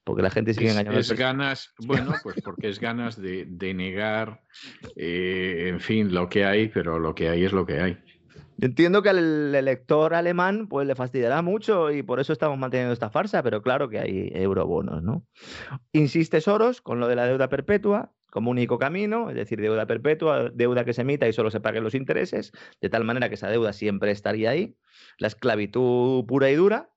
porque 0.06 0.22
la 0.22 0.30
gente 0.30 0.54
sigue 0.54 0.72
engañando. 0.72 1.00
Es, 1.00 1.12
ganas, 1.14 1.74
bueno, 1.80 2.14
pues 2.24 2.42
porque 2.42 2.70
es 2.70 2.80
ganas 2.80 3.20
de, 3.20 3.74
negar, 3.74 4.42
eh, 4.96 5.68
en 5.70 5.80
fin, 5.80 6.14
lo 6.14 6.30
que 6.30 6.46
hay, 6.46 6.68
pero 6.68 7.00
lo 7.00 7.16
que 7.16 7.30
hay 7.30 7.46
es 7.46 7.54
lo 7.54 7.66
que 7.66 7.80
hay. 7.80 7.98
entiendo 8.60 9.02
que 9.02 9.10
al 9.10 9.56
elector 9.56 10.14
alemán 10.14 10.68
pues 10.68 10.86
le 10.86 10.96
fastidiará 10.96 11.42
mucho 11.42 11.92
y 11.92 12.04
por 12.04 12.20
eso 12.20 12.34
estamos 12.34 12.58
manteniendo 12.58 12.94
esta 12.94 13.10
farsa, 13.10 13.42
pero 13.42 13.62
claro 13.62 13.90
que 13.90 14.00
hay 14.00 14.32
eurobonos, 14.34 15.02
¿no? 15.02 15.26
Insiste 15.94 16.42
Soros 16.42 16.82
con 16.82 17.00
lo 17.00 17.08
de 17.08 17.16
la 17.16 17.26
deuda 17.26 17.48
perpetua, 17.48 18.12
como 18.36 18.52
único 18.52 18.78
camino, 18.78 19.30
es 19.30 19.38
decir, 19.38 19.62
deuda 19.62 19.86
perpetua, 19.86 20.50
deuda 20.54 20.84
que 20.84 20.92
se 20.92 21.04
emita 21.04 21.26
y 21.26 21.32
solo 21.32 21.52
se 21.52 21.62
paguen 21.62 21.86
los 21.86 21.96
intereses, 21.96 22.52
de 22.82 22.90
tal 22.90 23.06
manera 23.06 23.30
que 23.30 23.36
esa 23.36 23.48
deuda 23.48 23.72
siempre 23.72 24.12
estaría 24.12 24.50
ahí. 24.50 24.76
La 25.20 25.28
esclavitud 25.28 26.26
pura 26.26 26.52
y 26.52 26.56
dura. 26.56 26.90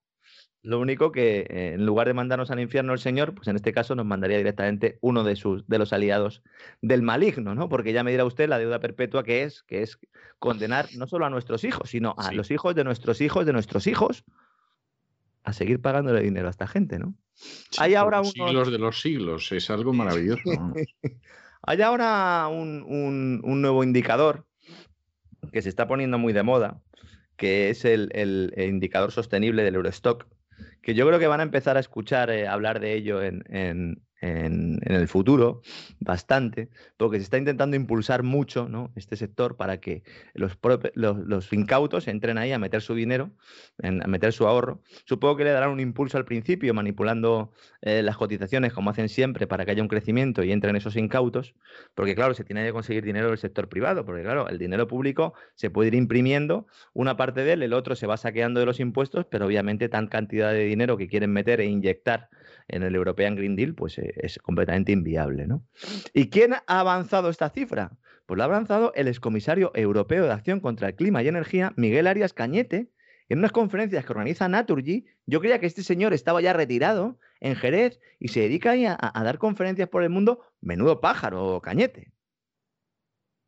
Lo 0.62 0.80
único 0.80 1.12
que 1.12 1.46
eh, 1.48 1.74
en 1.74 1.86
lugar 1.86 2.08
de 2.08 2.14
mandarnos 2.14 2.50
al 2.50 2.58
infierno 2.58 2.92
el 2.92 2.98
Señor, 2.98 3.36
pues 3.36 3.46
en 3.46 3.54
este 3.54 3.72
caso 3.72 3.94
nos 3.94 4.04
mandaría 4.04 4.36
directamente 4.36 4.98
uno 5.00 5.22
de 5.22 5.36
sus 5.36 5.64
de 5.68 5.78
los 5.78 5.92
aliados 5.92 6.42
del 6.82 7.02
maligno, 7.02 7.54
¿no? 7.54 7.68
Porque 7.68 7.92
ya 7.92 8.02
me 8.02 8.10
dirá 8.10 8.24
usted 8.24 8.48
la 8.48 8.58
deuda 8.58 8.80
perpetua 8.80 9.22
que 9.22 9.44
es, 9.44 9.62
que 9.62 9.82
es 9.82 10.00
condenar 10.40 10.88
no 10.96 11.06
solo 11.06 11.24
a 11.24 11.30
nuestros 11.30 11.62
hijos, 11.62 11.90
sino 11.90 12.16
a 12.18 12.32
los 12.32 12.50
hijos 12.50 12.74
de 12.74 12.82
nuestros 12.82 13.20
hijos 13.20 13.46
de 13.46 13.52
nuestros 13.52 13.86
hijos 13.86 14.24
a 15.44 15.52
seguir 15.52 15.80
pagándole 15.80 16.20
dinero 16.20 16.48
a 16.48 16.50
esta 16.50 16.66
gente, 16.66 16.98
¿no? 16.98 17.14
Hay 17.78 17.94
ahora 17.94 18.20
unos... 18.20 18.32
siglos 18.32 18.72
de 18.72 18.78
los 18.78 19.00
siglos, 19.00 19.52
es 19.52 19.70
algo 19.70 19.92
maravilloso. 19.94 20.42
Hay 21.62 21.82
ahora 21.82 22.48
un, 22.48 23.40
nuevo 23.42 23.84
indicador 23.84 24.46
que 25.52 25.60
se 25.60 25.68
está 25.68 25.86
poniendo 25.86 26.16
muy 26.16 26.32
de 26.32 26.42
moda, 26.42 26.80
que 27.36 27.70
es 27.70 27.84
el, 27.84 28.54
indicador 28.56 29.12
sostenible 29.12 29.64
del 29.64 29.74
Eurostock, 29.74 30.26
que 30.82 30.94
yo 30.94 31.06
creo 31.06 31.18
que 31.18 31.26
van 31.26 31.40
a 31.40 31.42
empezar 31.42 31.76
a 31.76 31.80
escuchar 31.80 32.30
eh, 32.30 32.48
hablar 32.48 32.80
de 32.80 32.94
ello 32.94 33.22
en, 33.22 33.44
en, 33.48 34.02
el 34.20 35.06
futuro 35.06 35.62
bastante, 36.00 36.68
porque 36.96 37.18
se 37.18 37.24
está 37.24 37.38
intentando 37.38 37.76
impulsar 37.76 38.22
mucho 38.22 38.68
¿no? 38.68 38.90
este 38.96 39.16
sector 39.16 39.56
para 39.56 39.78
que 39.80 40.02
los, 40.34 40.58
los, 40.94 41.52
incautos 41.52 42.08
entren 42.08 42.36
ahí 42.38 42.52
a 42.52 42.58
meter 42.58 42.82
su 42.82 42.94
dinero, 42.94 43.30
a 43.82 43.90
meter 44.08 44.32
su 44.32 44.46
ahorro. 44.46 44.82
Supongo 45.04 45.36
que 45.36 45.44
le 45.44 45.52
darán 45.52 45.70
un 45.70 45.80
impulso 45.80 46.18
al 46.18 46.24
principio, 46.24 46.74
manipulando 46.74 47.52
eh, 47.80 48.02
las 48.02 48.16
cotizaciones 48.16 48.72
como 48.72 48.90
hacen 48.90 49.08
siempre 49.08 49.46
para 49.46 49.64
que 49.64 49.70
haya 49.70 49.82
un 49.82 49.88
crecimiento 49.88 50.42
y 50.42 50.50
entren 50.50 50.74
esos 50.74 50.96
incautos, 50.96 51.54
porque 51.94 52.14
claro, 52.14 52.34
se 52.34 52.44
tiene 52.44 52.64
que 52.64 52.72
conseguir 52.72 53.04
dinero 53.04 53.28
del 53.28 53.38
sector 53.38 53.68
privado, 53.68 54.04
porque 54.04 54.22
claro, 54.22 54.48
el 54.48 54.58
dinero 54.58 54.88
público 54.88 55.34
se 55.54 55.70
puede 55.70 55.88
ir 55.88 55.94
imprimiendo, 55.94 56.66
una 56.92 57.16
parte 57.16 57.44
de 57.44 57.52
él, 57.52 57.62
el 57.62 57.72
otro 57.72 57.94
se 57.94 58.06
va 58.06 58.16
saqueando 58.16 58.58
de 58.60 58.66
los 58.66 58.80
impuestos, 58.80 59.26
pero 59.30 59.46
obviamente 59.46 59.88
tan 59.88 60.08
cantidad 60.08 60.52
de 60.52 60.64
dinero 60.64 60.96
que 60.96 61.08
quieren 61.08 61.32
meter 61.32 61.60
e 61.60 61.66
inyectar 61.66 62.28
en 62.68 62.82
el 62.82 62.94
European 62.94 63.34
Green 63.34 63.56
Deal, 63.56 63.74
pues 63.74 63.98
eh, 63.98 64.14
es 64.16 64.38
completamente 64.38 64.92
inviable. 64.92 65.46
¿no? 65.46 65.66
¿Y 66.12 66.30
quién 66.30 66.54
ha 66.54 66.62
avanzado 66.66 67.30
esta 67.30 67.50
cifra? 67.50 67.98
Pues 68.26 68.36
lo 68.36 68.42
ha 68.42 68.46
avanzado 68.46 68.92
el 68.94 69.08
excomisario 69.08 69.72
europeo 69.74 70.24
de 70.24 70.32
Acción 70.32 70.60
contra 70.60 70.88
el 70.88 70.94
Clima 70.94 71.22
y 71.22 71.28
Energía, 71.28 71.72
Miguel 71.76 72.06
Arias 72.06 72.34
Cañete, 72.34 72.90
en 73.30 73.38
unas 73.38 73.52
conferencias 73.52 74.04
que 74.04 74.12
organiza 74.12 74.48
Naturgy. 74.48 75.06
Yo 75.26 75.40
creía 75.40 75.58
que 75.60 75.66
este 75.66 75.82
señor 75.82 76.12
estaba 76.12 76.40
ya 76.40 76.52
retirado 76.52 77.18
en 77.40 77.56
Jerez 77.56 78.00
y 78.18 78.28
se 78.28 78.40
dedica 78.40 78.72
ahí 78.72 78.84
a, 78.84 78.96
a 79.00 79.24
dar 79.24 79.38
conferencias 79.38 79.88
por 79.88 80.02
el 80.02 80.10
mundo. 80.10 80.40
Menudo 80.60 81.00
pájaro, 81.00 81.60
Cañete. 81.62 82.12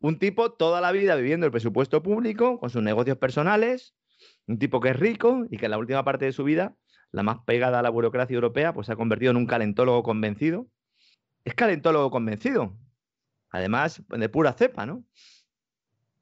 Un 0.01 0.19
tipo 0.19 0.53
toda 0.53 0.81
la 0.81 0.93
vida 0.93 1.15
viviendo 1.15 1.45
el 1.45 1.53
presupuesto 1.53 2.03
público, 2.03 2.59
con 2.59 2.71
sus 2.71 2.83
negocios 2.83 3.19
personales, 3.19 3.95
un 4.47 4.59
tipo 4.59 4.81
que 4.81 4.91
es 4.91 4.99
rico 4.99 5.45
y 5.51 5.59
que 5.59 5.67
en 5.67 5.73
la 5.73 5.79
última 5.79 6.05
parte 6.05 6.25
de 6.25 6.33
su 6.33 6.45
vida 6.45 6.75
la 7.13 7.23
más 7.23 7.39
pegada 7.45 7.81
a 7.81 7.83
la 7.83 7.91
burocracia 7.91 8.35
europea, 8.35 8.73
pues 8.73 8.87
se 8.87 8.93
ha 8.93 8.97
convertido 8.97 9.31
en 9.31 9.37
un 9.37 9.47
calentólogo 9.47 10.03
convencido. 10.03 10.69
Es 11.45 11.55
calentólogo 11.55 12.11
convencido. 12.11 12.77
Además, 13.51 14.03
de 14.09 14.29
pura 14.29 14.53
cepa, 14.53 14.87
¿no? 14.87 15.05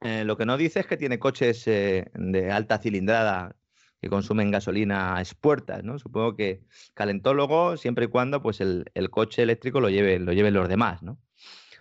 Eh, 0.00 0.24
lo 0.24 0.36
que 0.36 0.46
no 0.46 0.56
dice 0.56 0.80
es 0.80 0.86
que 0.86 0.96
tiene 0.96 1.18
coches 1.18 1.66
eh, 1.66 2.10
de 2.14 2.52
alta 2.52 2.78
cilindrada 2.78 3.56
que 4.00 4.08
consumen 4.08 4.50
gasolina 4.50 5.16
a 5.16 5.20
expuertas, 5.20 5.82
¿no? 5.82 5.98
Supongo 5.98 6.36
que 6.36 6.62
calentólogo 6.94 7.76
siempre 7.76 8.04
y 8.04 8.08
cuando 8.08 8.40
pues 8.40 8.60
el, 8.60 8.84
coche 9.10 9.42
eléctrico 9.42 9.80
lo, 9.80 9.90
lleve, 9.90 10.20
lo 10.20 10.32
lleven 10.32 10.54
los 10.54 10.68
demás, 10.68 11.02
¿no? 11.02 11.18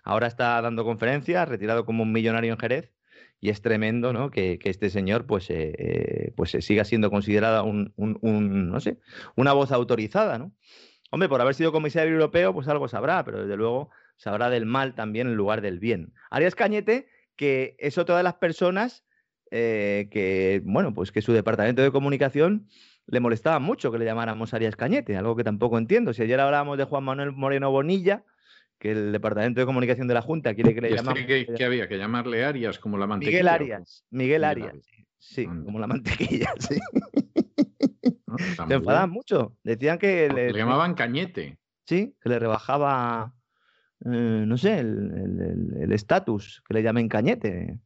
Ahora 0.03 0.27
está 0.27 0.59
dando 0.61 0.83
conferencias, 0.83 1.47
retirado 1.47 1.85
como 1.85 2.03
un 2.03 2.11
millonario 2.11 2.53
en 2.53 2.59
Jerez, 2.59 2.96
y 3.39 3.49
es 3.49 3.61
tremendo 3.61 4.13
¿no? 4.13 4.31
que, 4.31 4.59
este 4.63 4.89
señor 4.89 5.25
pues, 5.25 5.49
eh, 5.49 5.73
eh, 5.77 6.33
pues 6.35 6.51
siga 6.59 6.83
siendo 6.85 7.11
considerada 7.11 7.63
un, 7.63 7.93
no 7.95 8.79
sé, 8.79 8.99
una 9.35 9.53
voz 9.53 9.71
autorizada. 9.71 10.37
¿no? 10.37 10.53
Hombre, 11.11 11.29
por 11.29 11.41
haber 11.41 11.55
sido 11.55 11.71
comisario 11.71 12.13
europeo, 12.13 12.53
pues 12.53 12.67
algo 12.67 12.87
sabrá, 12.87 13.23
pero 13.23 13.41
desde 13.41 13.55
luego 13.55 13.89
sabrá 14.17 14.49
del 14.49 14.65
mal 14.65 14.95
también 14.95 15.27
en 15.27 15.35
lugar 15.35 15.61
del 15.61 15.79
bien. 15.79 16.13
Arias 16.29 16.55
Cañete, 16.55 17.07
que 17.35 17.75
es 17.79 17.97
otra 17.97 18.17
de 18.17 18.23
las 18.23 18.35
personas 18.35 19.05
eh, 19.51 20.09
que, 20.11 20.61
bueno, 20.65 20.93
pues 20.93 21.11
que 21.11 21.21
su 21.21 21.31
departamento 21.31 21.81
de 21.81 21.91
comunicación 21.91 22.67
le 23.05 23.19
molestaba 23.21 23.59
mucho 23.59 23.91
que 23.91 23.99
le 23.99 24.05
llamáramos 24.05 24.53
Arias 24.53 24.75
Cañete, 24.75 25.15
algo 25.15 25.35
que 25.35 25.43
tampoco 25.43 25.77
entiendo. 25.77 26.13
Si 26.13 26.23
ayer 26.23 26.39
hablábamos 26.39 26.77
de 26.77 26.83
Juan 26.83 27.03
Manuel 27.03 27.31
Moreno 27.31 27.71
Bonilla, 27.71 28.25
que 28.79 28.91
el 28.91 29.11
Departamento 29.11 29.59
de 29.59 29.65
Comunicación 29.65 30.07
de 30.07 30.13
la 30.13 30.21
Junta 30.21 30.53
quiere 30.53 30.73
que 30.75 30.81
le 30.81 30.89
llamemos. 30.95 31.19
Que, 31.25 31.65
había 31.65 31.87
que 31.87 31.97
llamarle 31.97 32.45
Arias 32.45 32.77
como 32.79 32.97
la 32.97 33.07
mantequilla. 33.07 33.31
Miguel 33.37 33.47
Arias. 33.47 34.05
Miguel 34.11 34.43
Arias. 34.43 34.75
Sí, 35.17 35.45
Anda. 35.49 35.65
como 35.65 35.79
la 35.79 35.87
mantequilla, 35.87 36.51
sí. 36.59 36.77
¿no? 38.27 38.37
Se 38.37 38.61
muy 38.65 38.73
enfadaban 38.75 39.09
bien. 39.09 39.13
mucho. 39.13 39.55
Decían 39.63 39.97
que 39.97 40.29
le, 40.29 40.51
Le 40.51 40.57
llamaban 40.59 40.93
cañete. 40.93 41.57
sí, 41.85 42.15
que 42.21 42.29
le 42.29 42.37
rebajaba, 42.39 43.33
eh, 44.05 44.43
no 44.45 44.57
sé, 44.57 44.79
el 44.79 45.11
el- 45.15 45.41
el- 45.41 45.81
el 45.83 45.91
estatus, 45.91 46.61
que 46.67 46.75
le 46.75 46.83
llamen 46.83 47.07
cañete. 47.09 47.79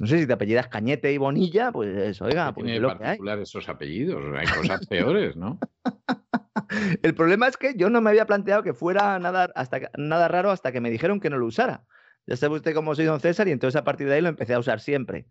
No 0.00 0.06
sé 0.06 0.18
si 0.18 0.26
te 0.26 0.32
apellidas 0.32 0.68
Cañete 0.68 1.12
y 1.12 1.18
Bonilla, 1.18 1.72
pues 1.72 2.20
oiga, 2.22 2.46
¿Qué 2.48 2.52
pues 2.54 2.64
tiene 2.64 2.80
lo 2.80 2.88
que 2.88 2.94
hay. 2.94 3.00
particular 3.10 3.38
esos 3.38 3.68
apellidos? 3.68 4.22
Hay 4.36 4.46
cosas 4.46 4.86
peores, 4.86 5.36
¿no? 5.36 5.58
El 7.02 7.14
problema 7.14 7.46
es 7.48 7.56
que 7.56 7.74
yo 7.76 7.90
no 7.90 8.00
me 8.00 8.10
había 8.10 8.26
planteado 8.26 8.62
que 8.62 8.72
fuera 8.74 9.18
nada, 9.18 9.50
hasta, 9.54 9.80
que- 9.80 9.88
nada 9.98 10.28
raro 10.28 10.50
hasta 10.50 10.72
que 10.72 10.80
me 10.80 10.90
dijeron 10.90 11.20
que 11.20 11.30
no 11.30 11.38
lo 11.38 11.46
usara. 11.46 11.84
Ya 12.26 12.36
sabe 12.36 12.56
usted 12.56 12.74
cómo 12.74 12.94
soy 12.94 13.06
don 13.06 13.20
César 13.20 13.48
y 13.48 13.50
entonces 13.52 13.78
a 13.80 13.84
partir 13.84 14.06
de 14.08 14.14
ahí 14.14 14.20
lo 14.20 14.28
empecé 14.28 14.54
a 14.54 14.58
usar 14.58 14.80
siempre. 14.80 15.26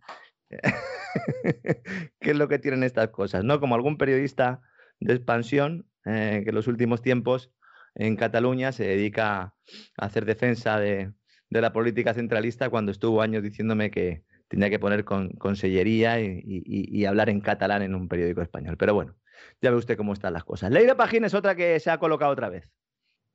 ¿Qué 2.20 2.32
es 2.32 2.38
lo 2.38 2.48
que 2.48 2.60
tienen 2.60 2.84
estas 2.84 3.10
cosas? 3.10 3.44
¿No? 3.44 3.60
Como 3.60 3.76
algún 3.76 3.98
periodista 3.98 4.62
de 5.00 5.14
expansión 5.14 5.88
eh, 6.06 6.42
que 6.44 6.50
en 6.50 6.56
los 6.56 6.68
últimos 6.68 7.02
tiempos 7.02 7.52
en 7.96 8.16
Cataluña 8.16 8.72
se 8.72 8.86
dedica 8.86 9.42
a 9.98 10.06
hacer 10.06 10.26
defensa 10.26 10.80
de, 10.80 11.12
de 11.50 11.62
la 11.62 11.74
política 11.74 12.14
centralista 12.14 12.70
cuando 12.70 12.92
estuvo 12.92 13.22
años 13.22 13.44
diciéndome 13.44 13.92
que 13.92 14.24
tenía 14.50 14.70
que 14.70 14.80
poner 14.80 15.06
con, 15.06 15.30
consellería 15.30 16.20
y, 16.20 17.06
hablar 17.06 17.30
en 17.30 17.40
catalán 17.40 17.84
en 17.84 17.96
un 17.96 18.10
periódico 18.10 18.42
español. 18.42 18.76
Pero 18.78 18.94
bueno, 18.94 19.16
ya 19.62 19.72
ve 19.72 19.78
usted 19.78 19.96
cómo 19.96 20.14
están 20.14 20.34
las 20.34 20.44
cosas. 20.44 20.72
Leire 20.72 20.96
Pajín 20.96 21.24
es 21.24 21.34
otra 21.34 21.56
que 21.56 21.80
se 21.80 21.92
ha 21.92 22.00
colocado 22.00 22.32
otra 22.32 22.50
vez. 22.50 22.74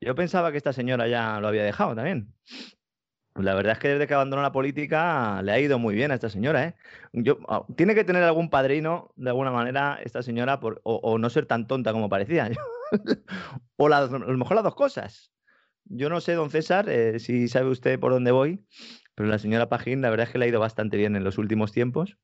Yo 0.00 0.14
pensaba 0.14 0.50
que 0.50 0.58
esta 0.58 0.72
señora 0.72 1.08
ya 1.08 1.40
lo 1.40 1.48
había 1.48 1.64
dejado 1.64 1.94
también. 1.94 2.34
La 3.36 3.54
verdad 3.54 3.72
es 3.72 3.78
que 3.78 3.88
desde 3.88 4.06
que 4.06 4.14
abandonó 4.14 4.42
la 4.42 4.52
política 4.52 5.40
le 5.42 5.52
ha 5.52 5.58
ido 5.58 5.78
muy 5.78 5.94
bien 5.94 6.10
a 6.10 6.14
esta 6.14 6.28
señora. 6.28 6.64
¿eh? 6.64 6.74
Ah, 7.48 7.64
tiene 7.76 7.94
que 7.94 8.04
tener 8.04 8.22
algún 8.22 8.50
padrino, 8.50 9.12
de 9.16 9.30
alguna 9.30 9.50
manera, 9.50 9.98
esta 10.04 10.22
señora, 10.22 10.60
o, 10.62 11.18
no 11.18 11.30
ser 11.30 11.46
tan 11.46 11.66
tonta 11.66 11.92
como 11.92 12.08
parecía. 12.08 12.50
o 13.76 13.86
a 13.86 14.00
lo 14.06 14.38
mejor 14.38 14.54
las 14.56 14.64
dos 14.64 14.74
cosas. 14.74 15.32
Yo 15.84 16.08
no 16.08 16.20
sé, 16.20 16.34
don 16.34 16.50
César, 16.50 16.88
eh, 16.88 17.18
si 17.18 17.48
sabe 17.48 17.70
usted 17.70 17.98
por 17.98 18.12
dónde 18.12 18.30
voy, 18.30 18.64
pero 19.14 19.28
la 19.28 19.38
señora 19.38 19.68
Pajín, 19.68 20.00
la 20.00 20.10
verdad 20.10 20.26
es 20.26 20.32
que 20.32 20.38
le 20.38 20.46
ha 20.46 20.48
ido 20.48 20.60
bastante 20.60 20.96
bien 20.96 21.16
en 21.16 21.24
los 21.24 21.38
últimos 21.38 21.72
tiempos. 21.72 22.16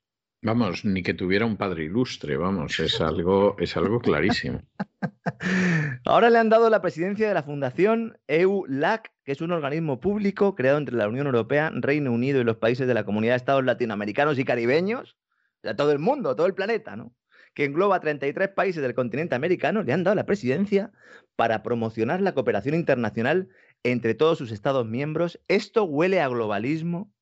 Vamos, 0.42 0.86
ni 0.86 1.02
que 1.02 1.12
tuviera 1.12 1.44
un 1.44 1.58
padre 1.58 1.84
ilustre, 1.84 2.38
vamos, 2.38 2.80
es 2.80 2.98
algo, 3.02 3.56
es 3.58 3.76
algo 3.76 4.00
clarísimo. 4.00 4.62
Ahora 6.06 6.30
le 6.30 6.38
han 6.38 6.48
dado 6.48 6.70
la 6.70 6.80
presidencia 6.80 7.28
de 7.28 7.34
la 7.34 7.42
Fundación 7.42 8.18
EULAC, 8.26 9.12
que 9.22 9.32
es 9.32 9.42
un 9.42 9.52
organismo 9.52 10.00
público 10.00 10.54
creado 10.54 10.78
entre 10.78 10.96
la 10.96 11.08
Unión 11.08 11.26
Europea, 11.26 11.70
Reino 11.74 12.10
Unido 12.10 12.40
y 12.40 12.44
los 12.44 12.56
países 12.56 12.88
de 12.88 12.94
la 12.94 13.04
Comunidad 13.04 13.34
de 13.34 13.36
Estados 13.36 13.64
Latinoamericanos 13.64 14.38
y 14.38 14.44
Caribeños, 14.46 15.18
o 15.58 15.60
sea, 15.62 15.76
todo 15.76 15.92
el 15.92 15.98
mundo, 15.98 16.34
todo 16.34 16.46
el 16.46 16.54
planeta, 16.54 16.96
¿no? 16.96 17.14
Que 17.52 17.66
engloba 17.66 18.00
33 18.00 18.48
países 18.48 18.82
del 18.82 18.94
continente 18.94 19.34
americano, 19.34 19.82
le 19.82 19.92
han 19.92 20.04
dado 20.04 20.14
la 20.14 20.24
presidencia 20.24 20.90
para 21.36 21.62
promocionar 21.62 22.22
la 22.22 22.32
cooperación 22.32 22.74
internacional 22.74 23.50
entre 23.82 24.14
todos 24.14 24.38
sus 24.38 24.52
Estados 24.52 24.86
miembros. 24.86 25.40
Esto 25.48 25.84
huele 25.84 26.20
a 26.20 26.28
globalismo 26.28 27.12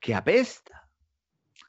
que 0.00 0.14
apesta. 0.14 0.88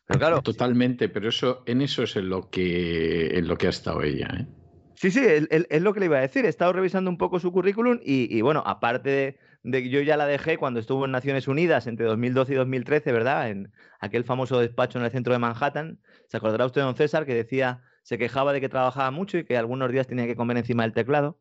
Pero 0.06 0.19
claro, 0.19 0.41
Totalmente, 0.41 1.10
pero 1.10 1.30
eso, 1.30 1.64
en 1.65 1.81
eso 1.81 2.03
es 2.03 2.15
en 2.15 2.30
lo 2.30 2.49
que, 2.49 3.38
en 3.38 3.47
lo 3.47 3.57
que 3.57 3.68
ha 3.68 3.69
estado 3.69 4.01
ella. 4.01 4.27
¿eh? 4.39 4.47
Sí, 4.95 5.11
sí, 5.11 5.22
es, 5.23 5.81
lo 5.81 5.93
que 5.93 5.99
le 5.99 6.07
iba 6.07 6.18
a 6.18 6.22
decir. 6.22 6.45
He 6.45 6.49
estado 6.49 6.73
revisando 6.73 7.10
un 7.10 7.18
poco 7.18 7.39
su 7.39 7.51
currículum 7.51 7.99
y, 8.03 8.35
y, 8.35 8.41
bueno, 8.41 8.64
aparte 8.65 9.10
de, 9.10 9.39
de 9.64 9.84
que 9.84 9.89
yo 9.89 10.01
ya 10.01 10.18
la 10.18 10.26
dejé 10.26 10.57
cuando 10.57 10.80
estuvo 10.80 11.06
en 11.06 11.11
Naciones 11.11 11.47
Unidas 11.47 11.88
entre 11.88 12.06
2012 12.06 12.53
y 12.53 12.56
2013, 12.56 13.11
¿verdad? 13.11 13.49
En 13.49 13.72
aquel 13.99 14.23
famoso 14.23 14.60
despacho 14.60 14.99
en 14.99 15.06
el 15.06 15.11
centro 15.11 15.34
de 15.34 15.39
Manhattan. 15.39 15.99
¿Se 16.27 16.38
acordará 16.38 16.65
usted, 16.65 16.81
don 16.81 16.95
César, 16.95 17.26
que 17.26 17.34
decía, 17.34 17.84
se 18.03 18.18
quejaba 18.18 18.53
de 18.53 18.61
que 18.61 18.69
trabajaba 18.69 19.11
mucho 19.11 19.38
y 19.38 19.45
que 19.45 19.57
algunos 19.57 19.91
días 19.91 20.07
tenía 20.07 20.26
que 20.26 20.35
comer 20.35 20.57
encima 20.57 20.84
del 20.84 20.93
teclado? 20.93 21.38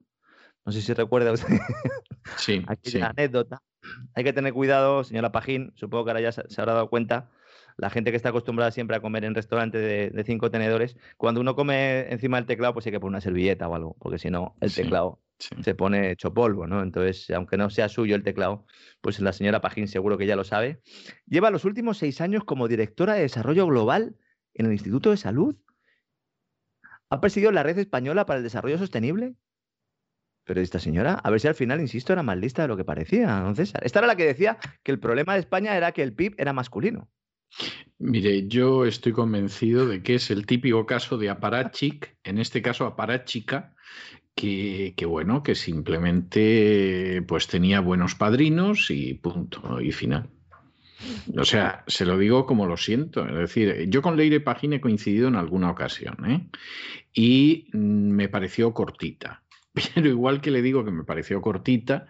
No 0.65 0.73
sé 0.73 0.83
si 0.83 0.93
recuerda 0.93 1.33
usted 1.33 1.49
Sí, 2.37 2.63
aquella 2.67 2.91
sí. 2.91 3.01
anécdota. 3.01 3.63
Hay 4.15 4.25
que 4.25 4.33
tener 4.33 4.53
cuidado, 4.53 5.05
señora 5.05 5.33
Pajín, 5.33 5.73
supongo 5.77 6.05
que 6.05 6.11
ahora 6.11 6.21
ya 6.21 6.33
se, 6.33 6.43
se 6.49 6.61
habrá 6.61 6.75
dado 6.75 6.91
cuenta, 6.91 7.31
la 7.79 7.91
gente 7.91 8.11
que 8.11 8.17
está 8.17 8.31
acostumbrada 8.31 8.71
siempre 8.71 8.97
a 8.97 9.01
comer 9.01 9.25
en 9.25 9.35
restaurantes 9.35 9.81
de, 9.81 10.11
de 10.11 10.25
cinco 10.25 10.51
tenedores, 10.51 10.97
cuando 11.17 11.41
uno 11.41 11.55
come 11.55 12.13
encima 12.13 12.37
del 12.37 12.47
teclado, 12.47 12.75
pues 12.75 12.85
hay 12.87 12.93
que 12.93 13.01
poner 13.01 13.11
una 13.13 13.21
servilleta 13.21 13.69
o 13.69 13.75
algo, 13.75 13.97
porque 14.01 14.19
si 14.19 14.31
no, 14.31 14.57
el 14.61 14.71
Sí. 14.71 14.83
teclado 14.83 15.23
sí. 15.39 15.55
se 15.63 15.75
pone 15.75 16.11
hecho 16.11 16.35
polvo, 16.35 16.67
¿no? 16.67 16.83
Entonces, 16.83 17.31
aunque 17.31 17.57
no 17.57 17.71
sea 17.71 17.89
suyo 17.89 18.17
el 18.17 18.25
teclado, 18.25 18.67
pues 19.01 19.21
la 19.21 19.33
señora 19.33 19.61
Pajín 19.61 19.87
seguro 19.89 20.19
que 20.19 20.27
ya 20.27 20.37
lo 20.37 20.45
sabe. 20.45 20.83
Lleva 21.27 21.51
los 21.53 21.65
últimos 21.65 21.99
seis 21.99 22.21
años 22.21 22.45
como 22.45 22.67
directora 22.69 23.15
de 23.15 23.23
desarrollo 23.23 23.65
global 23.67 24.17
en 24.55 24.67
el 24.67 24.73
Instituto 24.73 25.11
de 25.13 25.17
Salud. 25.17 25.57
Ha 27.11 27.21
presidido 27.21 27.53
la 27.53 27.63
Red 27.63 27.79
Española 27.79 28.27
para 28.27 28.39
el 28.39 28.43
Desarrollo 28.45 28.77
Sostenible. 28.77 29.37
Pero 30.49 30.63
esta 30.63 30.79
señora, 30.79 31.13
a 31.13 31.31
ver 31.31 31.41
si 31.41 31.47
al 31.47 31.55
final, 31.55 31.79
insisto, 31.79 32.15
era 32.15 32.23
más 32.23 32.39
lista 32.39 32.63
de 32.63 32.69
lo 32.69 32.77
que 32.79 32.83
parecía, 32.83 33.41
don 33.41 33.55
César. 33.55 33.83
Esta 33.85 33.99
era 33.99 34.09
la 34.09 34.17
que 34.17 34.25
decía 34.25 34.57
que 34.83 34.91
el 34.91 34.99
problema 34.99 35.35
de 35.35 35.41
España 35.41 35.77
era 35.77 35.93
que 35.93 36.03
el 36.03 36.15
PIB 36.15 36.37
era 36.39 36.55
masculino. 36.55 37.11
Mire, 37.99 38.49
yo 38.49 38.87
estoy 38.87 39.13
convencido 39.13 39.87
de 39.87 40.03
que 40.03 40.15
es 40.15 40.31
el 40.31 40.47
típico 40.47 40.87
caso 40.87 41.19
de 41.19 41.29
aparachic, 41.29 42.17
en 42.25 42.39
este 42.39 42.63
caso 42.63 42.87
aparachica, 42.87 43.75
que, 44.35 44.95
bueno, 45.07 45.43
que 45.43 45.55
simplemente 45.55 47.23
pues 47.29 47.47
tenía 47.47 47.81
buenos 47.81 48.15
padrinos 48.15 48.91
y 48.91 49.13
punto, 49.15 49.83
y 49.83 49.93
final. 49.93 50.31
O 51.37 51.45
sea, 51.45 51.85
se 51.87 52.07
lo 52.07 52.17
digo 52.17 52.47
como 52.47 52.65
lo 52.65 52.79
siento. 52.79 53.29
Es 53.29 53.37
decir, 53.37 53.85
yo 53.91 54.01
con 54.01 54.17
Leire 54.17 54.41
Pagín 54.41 54.73
he 54.73 54.81
coincidido 54.81 55.29
en 55.29 55.37
alguna 55.37 55.71
ocasión, 55.71 56.17
¿eh? 56.25 56.49
Y 57.13 57.69
mm, 57.75 58.11
me 58.13 58.31
pareció 58.31 58.73
cortita. 58.73 59.43
Pero 59.95 60.09
igual 60.09 60.41
que 60.41 60.51
le 60.51 60.63
digo 60.63 60.85
que 60.85 60.91
me 60.91 61.05
pareció 61.05 61.41
cortita, 61.41 62.07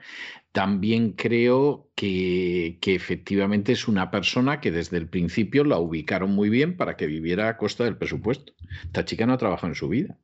también 0.53 1.13
creo 1.13 1.91
que, 1.95 2.79
que 2.81 2.95
efectivamente 2.95 3.73
es 3.73 3.89
una 3.89 4.11
persona 4.11 4.61
que 4.61 4.71
desde 4.71 4.97
el 4.97 5.09
principio 5.09 5.65
la 5.65 5.79
ubicaron 5.79 6.31
muy 6.35 6.49
bien 6.51 6.77
para 6.77 6.97
que 6.97 7.07
viviera 7.07 7.49
a 7.49 7.57
costa 7.57 7.85
del 7.85 7.99
presupuesto. 7.99 8.55
Esta 8.85 9.05
chica 9.05 9.27
no 9.27 9.35
ha 9.35 9.39
trabajado 9.39 9.69
en 9.69 9.75
su 9.77 9.89
vida. 9.89 10.19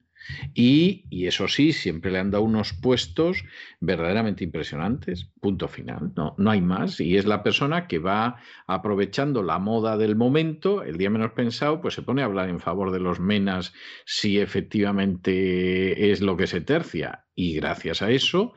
Y, 0.54 1.04
eso 1.26 1.48
sí, 1.48 1.72
siempre 1.72 2.10
le 2.10 2.18
han 2.18 2.30
dado 2.30 2.44
unos 2.44 2.72
puestos 2.72 3.44
verdaderamente 3.80 4.44
impresionantes. 4.44 5.30
Punto 5.40 5.68
final. 5.68 6.12
No, 6.16 6.34
no 6.38 6.50
hay 6.50 6.60
más. 6.60 7.00
Y 7.00 7.16
es 7.16 7.26
la 7.26 7.42
persona 7.42 7.86
que 7.86 7.98
va 7.98 8.36
aprovechando 8.66 9.42
la 9.42 9.58
moda 9.58 9.96
del 9.96 10.16
momento, 10.16 10.82
el 10.82 10.96
día 10.96 11.10
menos 11.10 11.32
pensado, 11.32 11.80
pues 11.80 11.94
se 11.94 12.02
pone 12.02 12.22
a 12.22 12.26
hablar 12.26 12.48
en 12.48 12.60
favor 12.60 12.90
de 12.90 13.00
los 13.00 13.20
menas 13.20 13.72
si 14.04 14.38
efectivamente 14.38 16.12
es 16.12 16.20
lo 16.20 16.36
que 16.36 16.46
se 16.46 16.60
tercia. 16.60 17.26
Y 17.34 17.54
gracias 17.54 18.02
a 18.02 18.10
eso, 18.10 18.54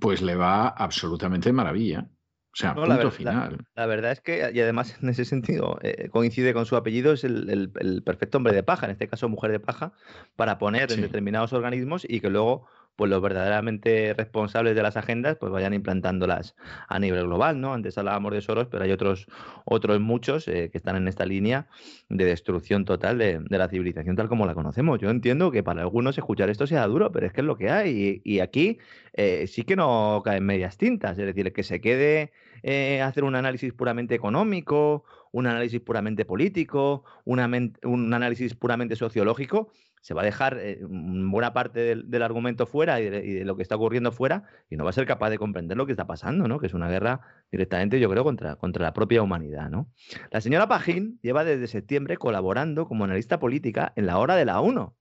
pues 0.00 0.22
le 0.22 0.34
va 0.34 0.68
absolutamente 0.68 1.52
maravilla. 1.52 2.08
O 2.52 2.56
sea, 2.56 2.70
No, 2.74 2.82
punto 2.86 3.04
la- 3.04 3.10
final. 3.10 3.58
La 3.76 3.86
verdad 3.86 4.10
es 4.10 4.20
que, 4.20 4.50
y 4.52 4.60
además 4.60 4.96
en 5.02 5.08
ese 5.10 5.24
sentido 5.24 5.78
eh, 5.82 6.08
coincide 6.10 6.54
con 6.54 6.66
su 6.66 6.76
apellido, 6.76 7.12
es 7.12 7.22
el, 7.24 7.48
el- 7.50 7.70
el 7.78 8.02
perfecto 8.02 8.38
hombre 8.38 8.52
de 8.54 8.62
paja, 8.62 8.86
en 8.86 8.92
este 8.92 9.06
caso 9.06 9.28
mujer 9.28 9.52
de 9.52 9.60
paja, 9.60 9.92
para 10.34 10.58
poner 10.58 10.90
en 10.90 11.00
determinados 11.02 11.52
organismos 11.52 12.04
y 12.08 12.20
que 12.20 12.30
luego 12.30 12.66
pues 12.98 13.08
los 13.08 13.22
verdaderamente 13.22 14.12
responsables 14.12 14.74
de 14.74 14.82
las 14.82 14.96
agendas 14.96 15.36
pues 15.36 15.52
vayan 15.52 15.72
implantándolas 15.72 16.56
a 16.88 16.98
nivel 16.98 17.26
global, 17.26 17.60
¿no? 17.60 17.72
Antes 17.72 17.96
hablábamos 17.96 18.32
de 18.32 18.40
Soros, 18.40 18.66
pero 18.68 18.82
hay 18.82 18.90
otros, 18.90 19.28
otros 19.64 20.00
muchos 20.00 20.48
eh, 20.48 20.68
que 20.72 20.78
están 20.78 20.96
en 20.96 21.06
esta 21.06 21.24
línea 21.24 21.68
de 22.08 22.24
destrucción 22.24 22.84
total 22.84 23.16
de, 23.16 23.38
de 23.38 23.56
la 23.56 23.68
civilización 23.68 24.16
tal 24.16 24.28
como 24.28 24.46
la 24.46 24.54
conocemos. 24.54 24.98
Yo 24.98 25.10
entiendo 25.10 25.52
que 25.52 25.62
para 25.62 25.82
algunos 25.82 26.18
escuchar 26.18 26.50
esto 26.50 26.66
sea 26.66 26.88
duro, 26.88 27.12
pero 27.12 27.28
es 27.28 27.32
que 27.32 27.40
es 27.40 27.46
lo 27.46 27.56
que 27.56 27.70
hay. 27.70 28.20
Y, 28.24 28.40
aquí 28.40 28.78
eh, 29.12 29.46
sí 29.46 29.62
que 29.62 29.76
no 29.76 30.20
caen 30.24 30.44
medias 30.44 30.76
tintas, 30.76 31.16
es 31.18 31.24
decir, 31.24 31.52
que 31.52 31.62
se 31.62 31.80
quede 31.80 32.32
eh, 32.64 33.00
hacer 33.00 33.22
un 33.22 33.36
análisis 33.36 33.72
puramente 33.72 34.16
económico, 34.16 35.04
un 35.30 35.46
análisis 35.46 35.80
puramente 35.80 36.24
político, 36.24 37.04
un 37.24 37.38
análisis 37.38 38.54
puramente 38.54 38.96
sociológico, 38.96 39.70
se 40.00 40.14
va 40.14 40.22
a 40.22 40.24
dejar 40.24 40.58
eh, 40.58 40.80
buena 40.82 41.52
parte 41.52 41.96
del, 41.96 42.22
argumento 42.22 42.66
fuera 42.66 43.00
y 43.00 43.08
de, 43.08 43.24
y 43.24 43.32
de 43.32 43.44
lo 43.44 43.56
que 43.56 43.62
está 43.62 43.76
ocurriendo 43.76 44.12
fuera 44.12 44.44
y 44.68 44.76
no 44.76 44.84
va 44.84 44.90
a 44.90 44.92
ser 44.92 45.06
capaz 45.06 45.30
de 45.30 45.38
comprender 45.38 45.76
lo 45.76 45.86
que 45.86 45.92
está 45.92 46.06
pasando, 46.06 46.48
¿no? 46.48 46.58
Que 46.58 46.66
es 46.66 46.74
una 46.74 46.88
guerra 46.88 47.20
directamente, 47.50 48.00
yo 48.00 48.10
creo, 48.10 48.24
contra, 48.24 48.56
contra 48.56 48.82
la 48.82 48.92
propia 48.92 49.22
humanidad, 49.22 49.70
¿no? 49.70 49.90
La 50.30 50.40
señora 50.40 50.68
Pajín 50.68 51.18
lleva 51.22 51.44
desde 51.44 51.66
septiembre 51.66 52.16
colaborando 52.16 52.86
como 52.86 53.04
analista 53.04 53.38
política 53.38 53.92
en 53.96 54.06
la 54.06 54.18
hora 54.18 54.36
de 54.36 54.44
la 54.44 54.60
1, 54.60 54.96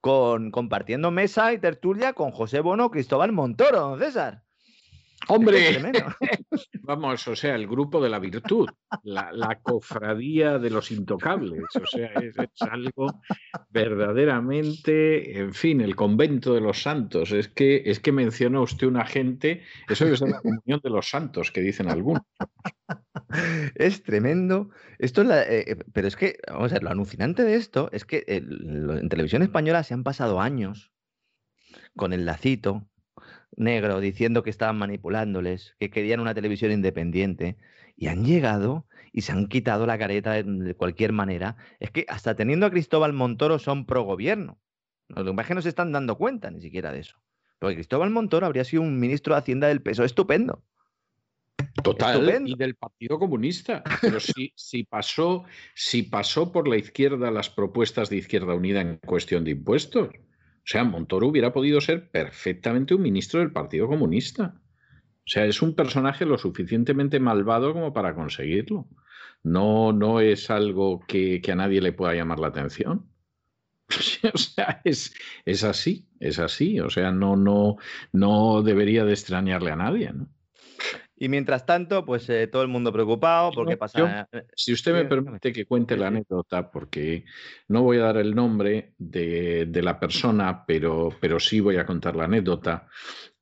con, 0.00 0.50
compartiendo 0.50 1.10
mesa 1.10 1.52
y 1.52 1.58
tertulia 1.58 2.12
con 2.12 2.30
José 2.30 2.60
Bono, 2.60 2.90
Cristóbal 2.90 3.32
Montoro, 3.32 3.80
don 3.80 3.98
César. 3.98 4.42
Es 5.28 5.76
es 5.76 5.76
¡Hombre! 5.84 5.92
Vamos, 6.82 7.28
o 7.28 7.36
sea, 7.36 7.54
el 7.54 7.66
grupo 7.66 8.02
de 8.02 8.08
la 8.08 8.18
virtud, 8.18 8.68
la, 9.02 9.30
la 9.32 9.60
cofradía 9.60 10.58
de 10.58 10.70
los 10.70 10.90
intocables, 10.90 11.64
o 11.74 11.86
sea, 11.86 12.08
es, 12.14 12.36
es 12.38 12.62
algo 12.62 13.20
verdaderamente, 13.68 15.38
en 15.38 15.52
fin, 15.52 15.80
el 15.80 15.94
convento 15.94 16.54
de 16.54 16.60
los 16.60 16.82
santos. 16.82 17.32
Es 17.32 17.48
que, 17.48 17.82
es 17.84 18.00
que 18.00 18.12
menciona 18.12 18.60
usted 18.60 18.86
una 18.86 19.04
gente, 19.04 19.62
eso 19.88 20.16
ser 20.16 20.28
la 20.30 20.40
comunión 20.40 20.80
de 20.82 20.90
los 20.90 21.08
santos, 21.08 21.50
que 21.50 21.60
dicen 21.60 21.88
algunos. 21.90 22.22
es 23.74 24.02
tremendo. 24.02 24.70
Esto 24.98 25.22
es 25.22 25.30
eh, 25.30 25.64
eh, 25.72 25.76
pero 25.92 26.08
es 26.08 26.16
que, 26.16 26.38
vamos 26.48 26.72
a 26.72 26.76
ver, 26.76 26.82
lo 26.84 26.90
alucinante 26.90 27.44
de 27.44 27.56
esto 27.56 27.90
es 27.92 28.04
que 28.04 28.24
en 28.26 29.08
televisión 29.08 29.42
española 29.42 29.82
se 29.82 29.94
han 29.94 30.04
pasado 30.04 30.40
años 30.40 30.92
con 31.96 32.12
el 32.12 32.24
lacito 32.24 32.88
negro 33.58 34.00
diciendo 34.00 34.42
que 34.42 34.50
estaban 34.50 34.78
manipulándoles, 34.78 35.74
que 35.78 35.90
querían 35.90 36.20
una 36.20 36.34
televisión 36.34 36.72
independiente 36.72 37.56
y 37.96 38.06
han 38.06 38.24
llegado 38.24 38.86
y 39.12 39.22
se 39.22 39.32
han 39.32 39.48
quitado 39.48 39.86
la 39.86 39.98
careta 39.98 40.32
de, 40.32 40.74
cualquier 40.74 41.12
manera. 41.12 41.56
Es 41.80 41.90
que 41.90 42.06
hasta 42.08 42.34
teniendo 42.36 42.66
a 42.66 42.70
Cristóbal 42.70 43.12
Montoro 43.12 43.58
son 43.58 43.86
pro 43.86 44.02
gobierno. 44.02 44.58
Lo 45.08 45.34
que 45.34 45.54
no 45.54 45.62
se 45.62 45.70
están 45.70 45.92
dando 45.92 46.16
cuenta 46.16 46.50
ni 46.50 46.60
siquiera 46.60 46.92
de 46.92 47.00
eso. 47.00 47.16
Porque 47.58 47.74
Cristóbal 47.74 48.10
Montoro 48.10 48.46
habría 48.46 48.64
sido 48.64 48.82
un 48.82 49.00
ministro 49.00 49.34
de 49.34 49.40
Hacienda 49.40 49.68
del 49.68 49.82
PSOE 49.82 50.06
estupendo. 50.06 50.62
Total, 51.82 52.46
y 52.46 52.54
del 52.54 52.76
Partido 52.76 53.18
Comunista. 53.18 53.82
Pero 54.00 54.20
si, 54.20 54.52
si, 54.54 54.84
pasó, 54.84 55.44
si 55.74 56.02
pasó 56.02 56.52
por 56.52 56.68
la 56.68 56.76
izquierda 56.76 57.30
las 57.30 57.50
propuestas 57.50 58.10
de 58.10 58.16
Izquierda 58.16 58.54
Unida 58.54 58.80
en 58.80 58.98
cuestión 58.98 59.44
de 59.44 59.52
impuestos. 59.52 60.10
O 60.68 60.70
sea, 60.70 60.84
Montoro 60.84 61.28
hubiera 61.28 61.50
podido 61.50 61.80
ser 61.80 62.10
perfectamente 62.10 62.94
un 62.94 63.00
ministro 63.00 63.40
del 63.40 63.52
Partido 63.52 63.88
Comunista. 63.88 64.60
O 64.60 65.24
sea, 65.24 65.46
es 65.46 65.62
un 65.62 65.74
personaje 65.74 66.26
lo 66.26 66.36
suficientemente 66.36 67.20
malvado 67.20 67.72
como 67.72 67.94
para 67.94 68.14
conseguirlo. 68.14 68.86
No, 69.42 69.94
no 69.94 70.20
es 70.20 70.50
algo 70.50 71.00
que, 71.08 71.40
a 71.50 71.54
nadie 71.54 71.80
le 71.80 71.94
pueda 71.94 72.12
llamar 72.12 72.38
la 72.38 72.48
atención. 72.48 73.10
o 74.34 74.36
sea, 74.36 74.82
es, 74.84 75.14
es, 75.46 75.64
así, 75.64 76.06
es 76.20 76.38
así. 76.38 76.80
O 76.80 76.90
sea, 76.90 77.12
no, 77.12 77.34
no, 77.34 77.78
no 78.12 78.62
debería 78.62 79.06
de 79.06 79.12
extrañarle 79.14 79.70
a 79.70 79.76
nadie, 79.76 80.12
¿no? 80.12 80.28
Y 81.20 81.28
mientras 81.28 81.66
tanto, 81.66 82.04
pues 82.04 82.28
eh, 82.30 82.46
todo 82.46 82.62
el 82.62 82.68
mundo 82.68 82.92
preocupado 82.92 83.50
porque 83.52 83.76
pasa. 83.76 84.28
Eh, 84.30 84.44
si 84.54 84.72
usted 84.72 84.92
me 84.92 85.04
permite 85.04 85.52
que 85.52 85.66
cuente 85.66 85.96
la 85.96 86.08
anécdota, 86.08 86.70
porque 86.70 87.24
no 87.66 87.82
voy 87.82 87.98
a 87.98 88.02
dar 88.02 88.18
el 88.18 88.34
nombre 88.34 88.94
de, 88.98 89.66
de, 89.66 89.82
la 89.82 89.98
persona, 89.98 90.64
pero, 90.64 91.08
pero 91.20 91.40
sí 91.40 91.58
voy 91.58 91.76
a 91.76 91.86
contar 91.86 92.14
la 92.14 92.24
anécdota. 92.24 92.86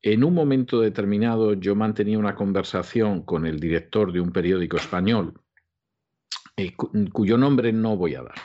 En 0.01 0.25
un 0.25 0.33
momento 0.33 0.81
determinado, 0.81 1.53
yo 1.53 1.75
mantenía 1.75 2.19
una 2.19 2.35
conversación 2.35 3.23
con 3.23 3.45
el 3.45 3.61
director 3.61 4.11
de 4.11 4.21
un 4.21 4.33
periódico 4.33 4.79
español, 4.79 5.35
eh, 6.57 6.75
cuyo 7.13 7.37
nombre 7.37 7.73
no 7.73 7.97
voy 7.97 8.15
a 8.15 8.23
dar. 8.23 8.37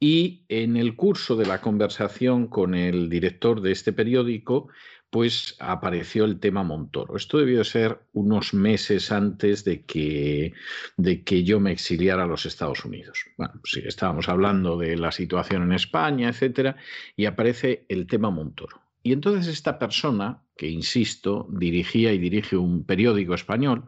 Y 0.00 0.44
en 0.48 0.76
el 0.76 0.96
curso 0.96 1.36
de 1.36 1.46
la 1.46 1.60
conversación 1.60 2.46
con 2.46 2.74
el 2.74 3.08
director 3.08 3.60
de 3.60 3.72
este 3.72 3.92
periódico, 3.92 4.68
pues 5.10 5.56
apareció 5.58 6.24
el 6.24 6.38
tema 6.38 6.62
Montoro. 6.62 7.16
Esto 7.16 7.38
debió 7.38 7.64
ser 7.64 8.00
unos 8.12 8.52
meses 8.52 9.10
antes 9.10 9.64
de 9.64 9.82
que, 9.84 10.52
de 10.96 11.24
que 11.24 11.44
yo 11.44 11.60
me 11.60 11.72
exiliara 11.72 12.24
a 12.24 12.26
los 12.26 12.44
Estados 12.44 12.84
Unidos. 12.84 13.24
Bueno, 13.36 13.54
sí, 13.64 13.82
estábamos 13.84 14.28
hablando 14.28 14.76
de 14.76 14.96
la 14.96 15.12
situación 15.12 15.62
en 15.62 15.72
España, 15.72 16.28
etcétera, 16.28 16.76
y 17.16 17.24
aparece 17.24 17.86
el 17.88 18.06
tema 18.06 18.30
Montoro. 18.30 18.82
Y 19.02 19.12
entonces 19.12 19.46
esta 19.46 19.78
persona, 19.78 20.42
que 20.56 20.68
insisto, 20.68 21.48
dirigía 21.50 22.12
y 22.12 22.18
dirige 22.18 22.56
un 22.56 22.84
periódico 22.84 23.34
español, 23.34 23.84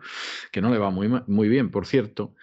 que 0.53 0.63
no 0.63 0.71
le 0.71 0.79
va 0.79 0.91
muy, 0.91 1.09
muy 1.27 1.49
bien, 1.49 1.71
por 1.71 1.87
cierto, 1.87 2.35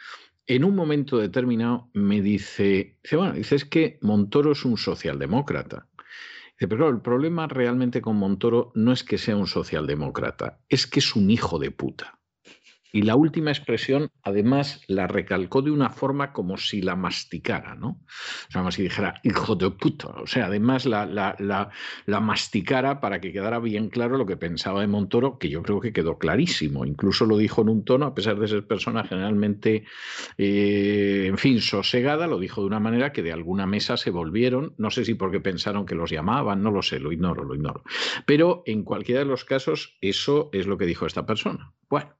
en 0.45 0.63
un 0.63 0.75
momento 0.75 1.17
determinado 1.17 1.89
me 1.93 2.21
dice, 2.21 2.97
bueno, 3.11 3.33
dice, 3.33 3.57
que 3.69 3.97
Montoro 4.01 4.51
es 4.51 4.63
un 4.63 4.77
socialdemócrata 4.77 5.87
pero 6.65 6.89
el 6.89 7.01
problema 7.01 7.47
realmente 7.47 8.01
con 8.01 8.15
Montoro 8.15 8.71
no 8.73 8.91
es 8.91 9.03
que 9.03 9.19
sea 9.19 9.35
un 9.35 9.45
socialdemócrata, 9.45 10.59
es 10.69 10.87
que 10.87 10.99
es 10.99 11.15
un 11.15 11.29
hijo 11.29 11.59
de 11.59 11.69
puta. 11.69 12.19
Y 12.91 13.01
la 13.01 13.15
última 13.15 13.51
expresión, 13.51 14.11
además, 14.23 14.81
la 14.87 15.07
recalcó 15.07 15.61
de 15.61 15.71
una 15.71 15.89
forma 15.89 16.31
como 16.31 16.57
si 16.57 16.81
la 16.81 16.95
masticara, 16.95 17.75
¿no? 17.75 17.89
O 17.89 18.51
sea, 18.51 18.61
como 18.61 18.71
si 18.71 18.83
dijera, 18.83 19.19
hijo 19.23 19.55
de 19.55 19.69
puta. 19.71 20.07
O 20.07 20.27
sea, 20.27 20.45
además 20.45 20.85
la, 20.85 21.05
la, 21.05 21.35
la, 22.05 22.19
masticara 22.19 23.01
para 23.01 23.19
que 23.19 23.33
quedara 23.33 23.59
bien 23.59 23.89
claro 23.89 24.17
lo 24.17 24.25
que 24.25 24.37
pensaba 24.37 24.81
de 24.81 24.87
Montoro, 24.87 25.37
que 25.37 25.49
yo 25.49 25.63
creo 25.63 25.81
que 25.81 25.91
quedó 25.91 26.17
clarísimo. 26.17 26.85
Incluso 26.85 27.25
lo 27.25 27.37
dijo 27.37 27.61
en 27.61 27.69
un 27.69 27.83
tono, 27.83 28.05
a 28.05 28.15
pesar 28.15 28.39
de 28.39 28.47
ser 28.47 28.65
persona 28.65 29.03
generalmente, 29.03 29.83
eh, 30.37 31.25
en 31.27 31.37
fin, 31.37 31.61
sosegada, 31.61 32.25
lo 32.25 32.39
dijo 32.39 32.61
de 32.61 32.67
una 32.67 32.79
manera 32.79 33.11
que 33.11 33.21
de 33.21 33.33
alguna 33.33 33.67
mesa 33.67 33.97
se 33.97 34.11
volvieron. 34.11 34.73
No 34.77 34.91
sé 34.91 35.03
si 35.03 35.13
porque 35.13 35.41
pensaron 35.41 35.85
que 35.85 35.95
los 35.95 36.09
llamaban, 36.09 36.63
no 36.63 36.71
lo 36.71 36.81
sé, 36.81 36.99
lo 36.99 37.11
ignoro, 37.11 37.43
lo 37.43 37.53
ignoro. 37.53 37.83
Pero 38.25 38.63
en 38.65 38.83
cualquiera 38.83 39.19
de 39.19 39.27
los 39.27 39.43
casos, 39.43 39.97
eso 39.99 40.49
es 40.53 40.67
lo 40.67 40.77
que 40.77 40.85
dijo 40.85 41.05
esta 41.05 41.25
persona. 41.25 41.73
Bueno 41.89 42.17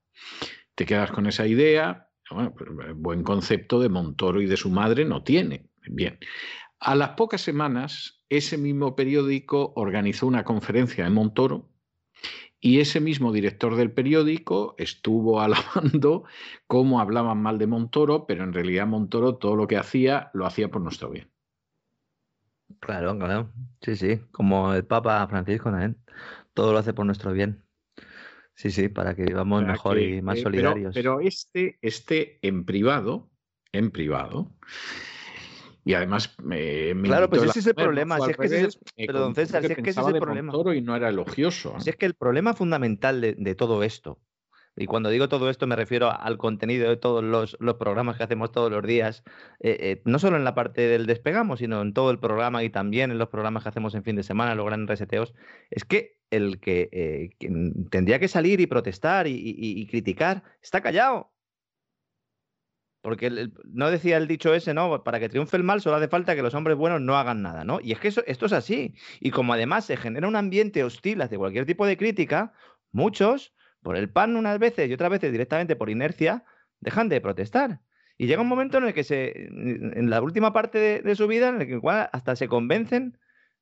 te 0.77 0.85
quedas 0.85 1.11
con 1.11 1.25
esa 1.25 1.47
idea, 1.47 2.11
bueno, 2.29 2.53
pues, 2.53 2.69
eh, 2.87 2.93
buen 2.95 3.23
concepto 3.23 3.79
de 3.79 3.89
Montoro 3.89 4.41
y 4.41 4.45
de 4.45 4.57
su 4.57 4.69
madre 4.69 5.05
no 5.05 5.23
tiene. 5.23 5.71
Bien. 5.89 6.19
A 6.79 6.93
las 6.93 7.09
pocas 7.11 7.41
semanas, 7.41 8.23
ese 8.29 8.59
mismo 8.59 8.95
periódico 8.95 9.73
organizó 9.75 10.27
una 10.27 10.43
conferencia 10.43 11.07
en 11.07 11.13
Montoro 11.13 11.71
y 12.59 12.79
ese 12.79 12.99
mismo 12.99 13.31
director 13.31 13.75
del 13.75 13.91
periódico 13.91 14.75
estuvo 14.77 15.41
alabando 15.41 16.25
cómo 16.67 16.99
hablaban 16.99 17.41
mal 17.41 17.57
de 17.57 17.65
Montoro, 17.65 18.27
pero 18.27 18.43
en 18.43 18.53
realidad 18.53 18.85
Montoro 18.85 19.37
todo 19.37 19.55
lo 19.55 19.65
que 19.67 19.77
hacía 19.77 20.29
lo 20.35 20.45
hacía 20.45 20.69
por 20.69 20.81
nuestro 20.83 21.09
bien. 21.09 21.31
Claro, 22.79 23.17
claro. 23.17 23.51
Sí, 23.81 23.95
sí, 23.95 24.19
como 24.31 24.75
el 24.75 24.85
Papa 24.85 25.27
Francisco 25.27 25.71
también. 25.71 25.97
Todo 26.53 26.71
lo 26.71 26.77
hace 26.77 26.93
por 26.93 27.07
nuestro 27.07 27.31
bien. 27.31 27.66
Sí, 28.57 28.71
sí, 28.71 28.89
para 28.89 29.15
que 29.15 29.23
vivamos 29.23 29.63
mejor 29.63 29.99
y 29.99 30.19
más 30.21 30.39
eh, 30.39 30.41
solidarios. 30.41 30.95
Pero, 30.95 31.19
este, 31.19 31.77
este 31.81 32.39
en 32.41 32.65
privado, 32.65 33.29
en 33.71 33.91
privado, 33.91 34.51
y 35.85 35.93
además 35.93 36.35
me, 36.43 36.93
Claro, 37.03 37.29
pues 37.29 37.43
ese 37.43 37.59
es 37.59 37.67
el 37.67 37.75
problema. 37.75 38.19
Si 38.19 38.31
es 38.31 38.37
que 38.37 38.45
ese, 38.47 38.79
pero 38.95 39.19
don 39.19 39.35
César, 39.35 39.63
si 39.63 39.71
es 39.71 39.77
que 39.77 39.89
ese 39.91 40.01
es 40.01 40.07
el 40.07 40.19
problema. 40.19 40.51
Y 40.75 40.81
no 40.81 40.95
era 40.95 41.09
elogioso. 41.09 41.79
Si 41.79 41.91
es 41.91 41.95
que 41.95 42.07
el 42.07 42.15
problema 42.15 42.55
fundamental 42.55 43.21
de 43.21 43.55
todo 43.55 43.83
esto 43.83 44.19
y 44.77 44.85
cuando 44.85 45.09
digo 45.09 45.27
todo 45.27 45.49
esto 45.49 45.65
me 45.65 45.75
refiero 45.75 46.11
al 46.11 46.37
contenido 46.37 46.87
de 46.87 46.97
todos 46.97 47.23
los, 47.23 47.57
programas 47.77 48.17
que 48.17 48.23
hacemos 48.23 48.51
todos 48.51 48.71
los 48.71 48.85
días, 48.85 49.23
eh, 49.59 49.77
eh, 49.79 50.01
no 50.05 50.19
solo 50.19 50.37
en 50.37 50.43
la 50.43 50.53
parte 50.53 50.81
del 50.81 51.07
despegamos, 51.07 51.59
sino 51.59 51.81
en 51.81 51.93
todo 51.93 52.11
el 52.11 52.19
programa 52.19 52.63
y 52.63 52.69
también 52.69 53.11
en 53.11 53.17
los 53.17 53.29
programas 53.29 53.63
que 53.63 53.69
hacemos 53.69 53.95
en 53.95 54.03
fin 54.03 54.15
de 54.15 54.23
semana, 54.23 54.55
los 54.55 54.65
grandes 54.65 54.87
reseteos, 54.87 55.33
es 55.71 55.83
que 55.83 56.17
el 56.29 56.59
que 56.59 56.89
eh, 56.91 57.29
tendría 57.89 58.19
que 58.19 58.27
salir 58.27 58.59
y 58.61 58.67
protestar 58.67 59.27
y, 59.27 59.87
criticar 59.87 60.43
está 60.61 60.81
callado. 60.81 61.31
Porque 63.01 63.49
no 63.63 63.89
decía 63.89 64.17
el 64.17 64.27
dicho 64.27 64.53
ese, 64.53 64.73
¿no? 64.73 65.03
Para 65.03 65.19
que 65.19 65.29
triunfe 65.29 65.55
el 65.55 65.63
mal 65.63 65.81
solo 65.81 65.95
hace 65.95 66.09
falta 66.09 66.35
que 66.35 66.41
los 66.41 66.53
hombres 66.53 66.75
buenos 66.75 66.99
no 66.99 67.15
hagan 67.15 67.41
nada, 67.41 67.63
¿no? 67.63 67.79
Y 67.81 67.93
es 67.93 67.99
que 67.99 68.09
esto 68.09 68.23
es 68.25 68.53
así. 68.53 68.95
Y 69.21 69.31
como 69.31 69.53
además 69.53 69.85
se 69.85 69.95
genera 69.95 70.27
un 70.27 70.35
ambiente 70.35 70.83
hostil 70.83 71.21
hacia 71.21 71.37
cualquier 71.37 71.65
tipo 71.65 71.85
de 71.85 71.95
crítica, 71.95 72.53
muchos 72.91 73.53
por 73.87 73.95
el 73.95 74.09
pan 74.09 74.35
unas 74.35 74.59
veces 74.59 74.89
y 74.89 74.93
otras 74.93 75.09
veces 75.09 75.31
directamente 75.31 75.77
por 75.77 75.89
inercia, 75.89 76.43
dejan 76.81 77.07
de 77.07 77.21
protestar. 77.21 77.79
Y 78.17 78.27
llega 78.27 78.41
un 78.41 78.49
momento 78.49 78.79
en 78.79 78.83
el 78.83 78.93
que 78.93 79.05
se, 79.05 79.45
en 79.45 80.09
la 80.09 80.21
última 80.21 80.51
parte 80.51 81.01
de, 81.01 81.15
su 81.15 81.25
vida, 81.25 81.47
en 81.47 81.61
el 81.61 81.67
que 81.67 81.79
hasta 82.11 82.35
se 82.35 82.49
convencen 82.49 83.17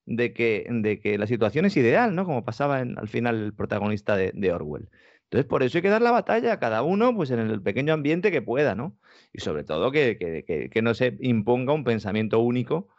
de 0.07 0.33
que, 0.33 0.65
de 0.67 0.99
que 0.99 1.19
la 1.19 1.27
situación 1.27 1.65
es 1.65 1.77
ideal, 1.77 2.15
¿no? 2.15 2.25
Como 2.25 2.43
pasaba 2.43 2.79
al 2.79 3.07
final 3.07 3.35
el 3.35 3.53
protagonista 3.53 4.17
de, 4.17 4.51
Orwell. 4.51 4.89
Entonces, 5.25 5.45
por 5.47 5.61
eso 5.61 5.77
hay 5.77 5.83
que 5.83 5.89
dar 5.89 6.01
la 6.01 6.09
batalla 6.09 6.53
a 6.53 6.59
cada 6.59 6.81
uno, 6.81 7.15
pues 7.15 7.29
en 7.29 7.37
el 7.37 7.61
pequeño 7.61 7.93
ambiente 7.93 8.31
que 8.31 8.41
pueda, 8.41 8.73
¿no? 8.73 8.97
Y 9.31 9.41
sobre 9.41 9.63
todo 9.63 9.91
que, 9.91 10.17
que, 10.17 10.81
no 10.81 10.95
se 10.95 11.17
imponga 11.19 11.71
un 11.71 11.83
pensamiento 11.83 12.39
único 12.39 12.89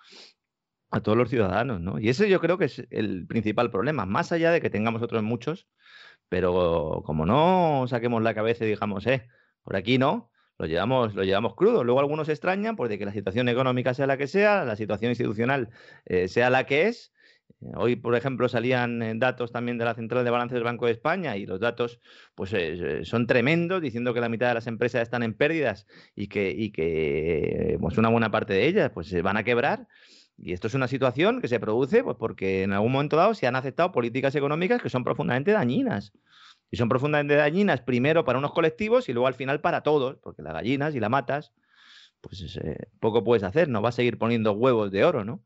a 0.93 1.01
todos 1.01 1.19
los 1.19 1.29
ciudadanos, 1.29 1.81
¿no? 1.81 1.99
Y 1.99 2.09
ese 2.09 2.29
yo 2.29 2.39
creo 2.39 2.57
que 2.57 2.67
es 2.67 2.87
el 2.91 3.27
principal 3.27 3.73
problema, 3.73 4.07
más 4.07 4.31
allá 4.31 4.53
de 4.53 4.61
que 4.61 4.71
tengamos 4.71 5.03
otros 5.03 5.25
muchos 5.25 5.67
pero 6.29 7.03
como 7.05 7.27
no 7.27 7.87
saquemos 7.89 8.23
la 8.23 8.35
cabeza 8.35 8.65
y 8.65 8.69
digamos, 8.69 9.07
eh, 9.07 9.27
por 9.63 9.77
aquí 9.77 9.99
no, 9.99 10.31
lo 10.59 10.67
llevamos, 10.67 11.15
lo 11.15 11.25
llevamos 11.25 11.55
crudo. 11.55 11.85
Luego 11.85 12.01
algunos 12.01 12.27
se 12.27 12.33
extrañan 12.33 12.77
porque 12.77 12.99
que 12.99 13.05
la 13.05 13.13
situación 13.13 13.49
económica 13.49 13.95
sea 13.95 14.07
la 14.07 14.17
que 14.17 14.27
sea, 14.27 14.65
la 14.65 14.77
situación 14.77 15.11
institucional 15.11 15.71
eh, 16.07 16.29
sea 16.29 16.51
la 16.51 16.65
que 16.65 16.89
es. 16.89 17.13
Eh, 17.61 17.73
hoy, 17.77 17.97
por 17.97 18.15
ejemplo, 18.15 18.49
salían 18.49 19.03
eh, 19.03 19.13
datos 19.17 19.53
también 19.53 19.79
de 19.79 19.85
la 19.85 19.95
Central 19.95 20.25
de 20.25 20.31
Balance 20.31 20.55
del 20.55 20.65
Banco 20.65 20.87
de 20.87 20.93
España 20.93 21.37
y 21.37 21.47
los 21.47 21.61
datos 21.61 22.01
pues, 22.35 22.55
son 23.03 23.27
tremendos, 23.27 23.83
diciendo 23.83 24.15
que 24.15 24.21
la 24.21 24.29
mitad 24.29 24.49
de 24.49 24.55
las 24.55 24.67
empresas 24.67 25.03
están 25.03 25.23
en 25.23 25.35
pérdidas 25.35 25.87
y 26.15 26.29
que, 26.29 26.51
y 26.51 26.71
que 26.73 27.77
pues, 27.81 27.99
una 27.99 28.09
buena 28.09 28.31
parte 28.31 28.55
de 28.55 28.67
ellas 28.67 28.91
pues, 28.93 29.09
se 29.09 29.23
van 29.23 29.37
a 29.37 29.45
quebrar. 29.45 29.89
Y 30.39 30.53
esto 30.53 30.67
es 30.67 30.75
una 30.75 30.89
situación 30.89 31.41
que 31.41 31.49
se 31.49 31.59
produce 31.61 32.05
pues, 32.05 32.17
porque 32.19 32.63
en 32.63 32.73
algún 32.73 32.93
momento 32.93 33.17
dado 33.17 33.35
se 33.35 33.47
han 33.47 33.57
aceptado 33.57 33.93
políticas 33.93 34.35
económicas 34.35 34.83
que 34.83 34.91
son 34.91 35.05
profundamente 35.05 35.53
dañinas. 35.53 36.13
Y 36.71 36.77
son 36.77 36.89
profundamente 36.89 37.37
dañinas 37.37 37.81
primero 37.81 38.25
para 38.25 38.39
unos 38.39 38.53
colectivos 38.53 39.09
y 39.09 39.13
luego 39.13 39.29
al 39.29 39.35
final 39.35 39.61
para 39.61 39.83
todos, 39.83 40.19
porque 40.23 40.43
las 40.43 40.53
gallinas 40.53 40.95
y 40.95 41.01
la 41.01 41.09
matas, 41.09 41.53
pues 42.21 42.59
poco 43.01 43.23
puedes 43.23 43.45
hacer, 43.45 43.69
no 43.69 43.81
vas 43.81 43.95
a 43.95 43.97
seguir 43.97 44.19
poniendo 44.19 44.53
huevos 44.53 44.91
de 44.91 45.05
oro, 45.05 45.25
¿no? 45.25 45.45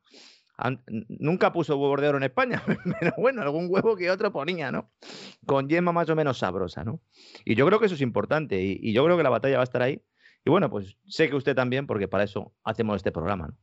nunca 1.08 1.52
puso 1.52 1.76
huevos 1.76 2.00
de 2.00 2.08
oro 2.08 2.18
en 2.18 2.24
España, 2.24 2.62
pero 3.00 3.14
bueno, 3.16 3.42
algún 3.42 3.68
huevo 3.70 3.96
que 3.96 4.10
otro 4.10 4.32
ponía, 4.32 4.70
¿no? 4.70 4.90
Con 5.46 5.68
yema 5.68 5.92
más 5.92 6.08
o 6.10 6.16
menos 6.16 6.38
sabrosa, 6.38 6.84
¿no? 6.84 7.00
Y 7.44 7.54
yo 7.54 7.66
creo 7.66 7.80
que 7.80 7.86
eso 7.86 7.94
es 7.94 8.00
importante 8.00 8.60
y, 8.60 8.92
yo 8.92 9.04
creo 9.04 9.16
que 9.16 9.22
la 9.22 9.30
batalla 9.30 9.56
va 9.56 9.62
a 9.62 9.64
estar 9.64 9.82
ahí. 9.82 10.02
Y 10.44 10.50
bueno, 10.50 10.70
pues 10.70 10.96
sé 11.06 11.28
que 11.28 11.36
usted 11.36 11.54
también, 11.54 11.86
porque 11.86 12.08
para 12.08 12.24
eso 12.24 12.54
hacemos 12.64 12.96
este 12.96 13.12
programa, 13.12 13.48
¿no? 13.48 13.56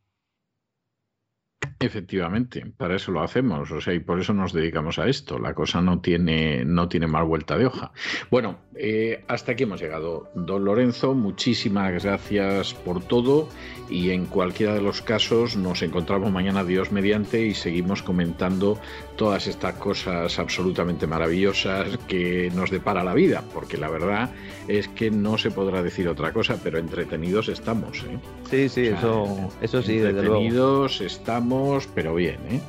Efectivamente, 1.79 2.65
para 2.75 2.95
eso 2.95 3.11
lo 3.11 3.21
hacemos, 3.21 3.69
o 3.71 3.79
sea, 3.79 3.93
y 3.93 3.99
por 3.99 4.19
eso 4.19 4.34
nos 4.34 4.51
dedicamos 4.51 4.97
a 4.97 5.07
esto. 5.07 5.38
La 5.38 5.53
cosa 5.53 5.79
no 5.79 6.01
tiene, 6.01 6.65
no 6.65 6.89
tiene 6.89 7.05
más 7.05 7.23
vuelta 7.25 7.55
de 7.55 7.67
hoja. 7.67 7.91
Bueno, 8.31 8.57
eh, 8.75 9.23
hasta 9.27 9.51
aquí 9.51 9.63
hemos 9.63 9.79
llegado. 9.79 10.31
Don 10.34 10.65
Lorenzo, 10.65 11.13
muchísimas 11.13 12.03
gracias 12.03 12.73
por 12.73 13.03
todo 13.03 13.47
y 13.89 14.09
en 14.09 14.25
cualquiera 14.25 14.73
de 14.73 14.81
los 14.81 15.03
casos 15.03 15.55
nos 15.55 15.84
encontramos 15.84 16.31
mañana 16.31 16.63
Dios 16.63 16.91
mediante 16.91 17.41
y 17.45 17.53
seguimos 17.53 18.01
comentando 18.01 18.79
todas 19.18 19.48
estas 19.48 19.73
cosas 19.76 20.39
absolutamente 20.39 21.07
maravillosas 21.07 21.98
que 22.07 22.52
nos 22.56 22.72
depara 22.72 23.03
la 23.03 23.14
vida, 23.14 23.44
porque 23.53 23.77
la 23.77 23.89
verdad 23.89 24.30
es 24.68 24.88
que 24.88 25.11
no 25.11 25.38
se 25.38 25.52
podrá 25.52 25.84
decir 25.84 26.07
otra 26.07 26.31
cosa, 26.31 26.57
pero 26.64 26.77
entretenidos 26.77 27.49
estamos. 27.49 28.03
¿eh? 28.03 28.18
Sí, 28.49 28.69
sí, 28.69 28.88
eso, 28.88 29.49
eso 29.60 29.81
sí, 29.81 29.98
entretenidos 29.98 31.02
estamos 31.02 31.89
pero 31.94 32.15
bien, 32.15 32.38
¿eh? 32.49 32.61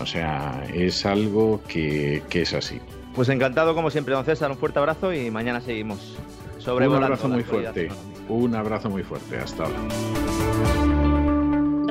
O 0.00 0.06
sea, 0.06 0.64
es 0.72 1.04
algo 1.04 1.60
que, 1.68 2.22
es 2.30 2.54
así. 2.54 2.80
Pues 3.14 3.28
encantado, 3.28 3.74
como 3.74 3.90
siempre, 3.90 4.14
don 4.14 4.24
César. 4.24 4.50
Un 4.50 4.56
fuerte 4.56 4.78
abrazo 4.78 5.12
y 5.12 5.30
mañana 5.30 5.60
seguimos 5.60 6.16
sobre 6.58 6.88
Un 6.88 7.02
abrazo 7.02 7.28
muy 7.28 7.42
fuerte. 7.42 7.90
Un 8.28 8.54
abrazo 8.54 8.88
muy 8.88 9.02
fuerte. 9.02 9.36
Hasta 9.36 9.64
ahora. 9.64 9.78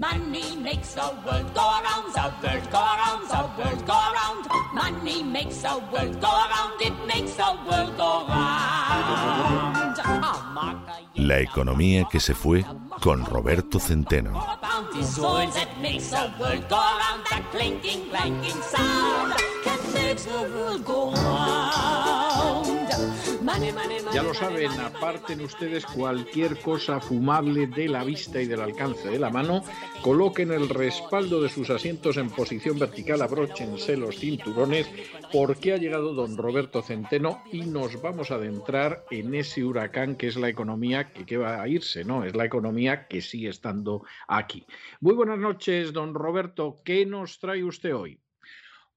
Money 0.00 0.56
makes 0.56 0.94
the 0.94 1.12
world 1.26 1.52
go 1.54 1.60
around, 1.60 2.14
the 2.14 2.32
world 2.42 2.70
go 2.72 2.78
around, 2.78 3.28
the 3.28 3.42
world 3.58 3.86
go 3.86 3.92
around. 3.92 4.48
Money 4.72 5.22
makes 5.22 5.60
the 5.60 5.78
world 5.92 6.18
go 6.22 6.28
around, 6.28 6.80
it 6.80 6.94
makes 7.06 7.34
the 7.34 7.54
world 7.68 7.94
go 7.98 8.24
round. 8.26 8.80
La 11.16 11.40
economía 11.40 12.06
que 12.10 12.18
se 12.18 12.32
fue 12.34 12.64
con 13.02 13.26
Roberto 13.26 13.78
Centeno. 13.78 14.42
Ya 24.12 24.22
lo 24.22 24.32
saben, 24.34 24.70
aparten 24.80 25.40
ustedes 25.40 25.84
cualquier 25.86 26.58
cosa 26.60 27.00
fumable 27.00 27.66
de 27.66 27.88
la 27.88 28.04
vista 28.04 28.40
y 28.40 28.46
del 28.46 28.60
alcance 28.60 29.08
de 29.08 29.18
la 29.18 29.30
mano, 29.30 29.62
coloquen 30.02 30.52
el 30.52 30.68
respaldo 30.68 31.40
de 31.40 31.48
sus 31.48 31.70
asientos 31.70 32.16
en 32.16 32.30
posición 32.30 32.78
vertical, 32.78 33.22
abróchense 33.22 33.96
los 33.96 34.18
cinturones, 34.18 34.88
porque 35.32 35.72
ha 35.72 35.78
llegado 35.78 36.14
don 36.14 36.36
Roberto 36.36 36.82
Centeno 36.82 37.42
y 37.52 37.62
nos 37.62 38.00
vamos 38.00 38.30
a 38.30 38.36
adentrar 38.36 39.04
en 39.10 39.34
ese 39.34 39.64
huracán 39.64 40.16
que 40.16 40.28
es 40.28 40.36
la 40.36 40.48
economía 40.48 41.10
que, 41.10 41.36
va 41.36 41.60
a 41.60 41.68
irse, 41.68 42.04
¿no? 42.04 42.24
Es 42.24 42.36
la 42.36 42.44
economía 42.44 43.06
que 43.08 43.20
sigue 43.20 43.48
estando 43.48 44.04
aquí. 44.28 44.64
Muy 45.00 45.14
buenas 45.14 45.38
noches, 45.38 45.92
don 45.92 46.14
Roberto. 46.14 46.82
¿Qué 46.84 47.04
nos 47.06 47.38
trae 47.38 47.64
usted 47.64 47.94
hoy? 47.94 48.20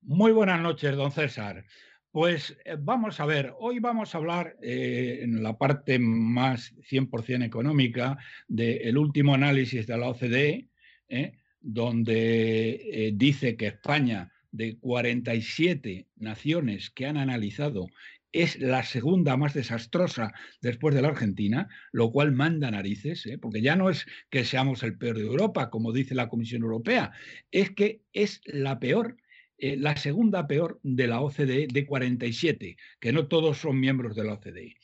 Muy 0.01 0.31
buenas 0.31 0.61
noches, 0.61 0.95
don 0.95 1.11
César. 1.11 1.65
Pues 2.13 2.55
eh, 2.63 2.77
vamos 2.79 3.19
a 3.19 3.25
ver, 3.25 3.55
hoy 3.57 3.79
vamos 3.79 4.13
a 4.13 4.19
hablar 4.19 4.55
eh, 4.61 5.21
en 5.23 5.41
la 5.41 5.57
parte 5.57 5.97
más 5.97 6.75
100% 6.87 7.43
económica 7.43 8.19
del 8.47 8.99
último 8.99 9.33
análisis 9.33 9.87
de 9.87 9.97
la 9.97 10.09
OCDE, 10.09 10.69
¿eh? 11.09 11.33
donde 11.59 13.13
dice 13.15 13.57
que 13.57 13.65
España, 13.65 14.31
de 14.51 14.77
47 14.77 16.07
naciones 16.17 16.91
que 16.91 17.07
han 17.07 17.17
analizado, 17.17 17.87
es 18.31 18.59
la 18.59 18.83
segunda 18.83 19.35
más 19.35 19.55
desastrosa 19.55 20.33
después 20.61 20.93
de 20.93 21.01
la 21.01 21.07
Argentina, 21.07 21.67
lo 21.91 22.11
cual 22.11 22.31
manda 22.31 22.69
narices, 22.69 23.27
porque 23.41 23.63
ya 23.63 23.75
no 23.75 23.89
es 23.89 24.05
que 24.29 24.45
seamos 24.45 24.83
el 24.83 24.99
peor 24.99 25.17
de 25.17 25.23
Europa, 25.23 25.71
como 25.71 25.91
dice 25.91 26.13
la 26.13 26.29
Comisión 26.29 26.61
Europea, 26.61 27.11
es 27.49 27.71
que 27.71 28.03
es 28.13 28.39
la 28.45 28.79
peor 28.79 29.17
eh, 29.57 29.77
la 29.77 29.95
segunda 29.95 30.47
peor 30.47 30.79
de 30.83 31.07
la 31.07 31.21
OCDE 31.21 31.67
de 31.71 31.85
47, 31.85 32.75
que 32.99 33.13
no 33.13 33.27
todos 33.27 33.59
son 33.59 33.79
miembros 33.79 34.15
de 34.15 34.23
la 34.23 34.33
OCDE. 34.33 34.75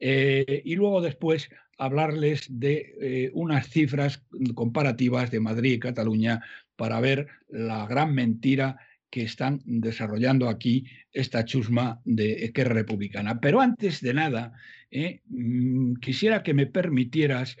Eh, 0.00 0.62
y 0.64 0.74
luego 0.74 1.00
después 1.00 1.48
hablarles 1.78 2.46
de 2.50 2.94
eh, 3.00 3.30
unas 3.34 3.68
cifras 3.68 4.24
comparativas 4.54 5.30
de 5.30 5.40
Madrid 5.40 5.74
y 5.74 5.78
Cataluña 5.78 6.42
para 6.76 7.00
ver 7.00 7.28
la 7.48 7.86
gran 7.86 8.14
mentira 8.14 8.78
que 9.10 9.22
están 9.22 9.62
desarrollando 9.64 10.48
aquí 10.48 10.84
esta 11.12 11.44
chusma 11.44 12.00
de 12.04 12.44
Esquerra 12.44 12.74
Republicana. 12.74 13.40
Pero 13.40 13.60
antes 13.60 14.00
de 14.02 14.12
nada, 14.12 14.52
mm, 14.90 15.94
quisiera 15.94 16.42
que 16.42 16.52
me 16.52 16.66
permitieras 16.66 17.56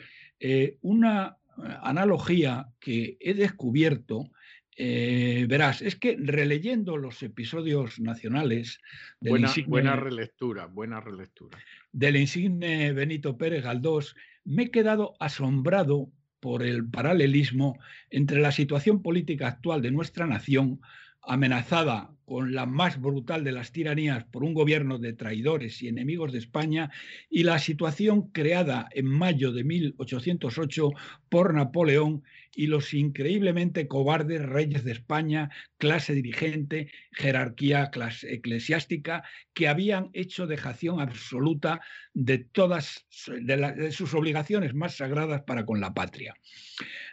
una 0.82 1.36
analogía 1.82 2.68
que 2.78 3.16
he 3.20 3.34
descubierto 3.34 4.30
eh, 4.80 5.46
verás, 5.48 5.82
es 5.82 5.96
que 5.96 6.16
releyendo 6.16 6.96
los 6.96 7.20
episodios 7.24 7.98
nacionales 7.98 8.80
del 9.18 9.30
buena, 9.30 9.52
buena 9.66 9.96
relectura, 9.96 10.66
buena 10.66 11.00
relectura. 11.00 11.58
Del 11.90 12.14
insigne 12.14 12.92
Benito 12.92 13.36
Pérez 13.36 13.64
Galdós, 13.64 14.14
me 14.44 14.64
he 14.64 14.70
quedado 14.70 15.16
asombrado 15.18 16.12
por 16.38 16.62
el 16.62 16.88
paralelismo 16.88 17.76
entre 18.08 18.40
la 18.40 18.52
situación 18.52 19.02
política 19.02 19.48
actual 19.48 19.82
de 19.82 19.90
nuestra 19.90 20.28
nación 20.28 20.80
amenazada 21.28 22.10
con 22.24 22.54
la 22.54 22.66
más 22.66 23.00
brutal 23.00 23.42
de 23.42 23.52
las 23.52 23.72
tiranías 23.72 24.24
por 24.24 24.44
un 24.44 24.52
gobierno 24.52 24.98
de 24.98 25.14
traidores 25.14 25.82
y 25.82 25.88
enemigos 25.88 26.30
de 26.32 26.38
España, 26.38 26.90
y 27.30 27.42
la 27.42 27.58
situación 27.58 28.28
creada 28.32 28.88
en 28.92 29.06
mayo 29.06 29.50
de 29.50 29.64
1808 29.64 30.90
por 31.30 31.54
Napoleón 31.54 32.22
y 32.54 32.66
los 32.66 32.92
increíblemente 32.92 33.88
cobardes 33.88 34.44
reyes 34.44 34.84
de 34.84 34.92
España, 34.92 35.50
clase 35.78 36.12
dirigente, 36.12 36.90
jerarquía 37.12 37.90
eclesiástica, 38.22 39.22
que 39.54 39.68
habían 39.68 40.10
hecho 40.12 40.46
dejación 40.46 41.00
absoluta 41.00 41.80
de 42.12 42.38
todas 42.38 43.06
sus 43.10 44.12
obligaciones 44.12 44.74
más 44.74 44.96
sagradas 44.96 45.42
para 45.42 45.64
con 45.64 45.80
la 45.80 45.94
patria. 45.94 46.34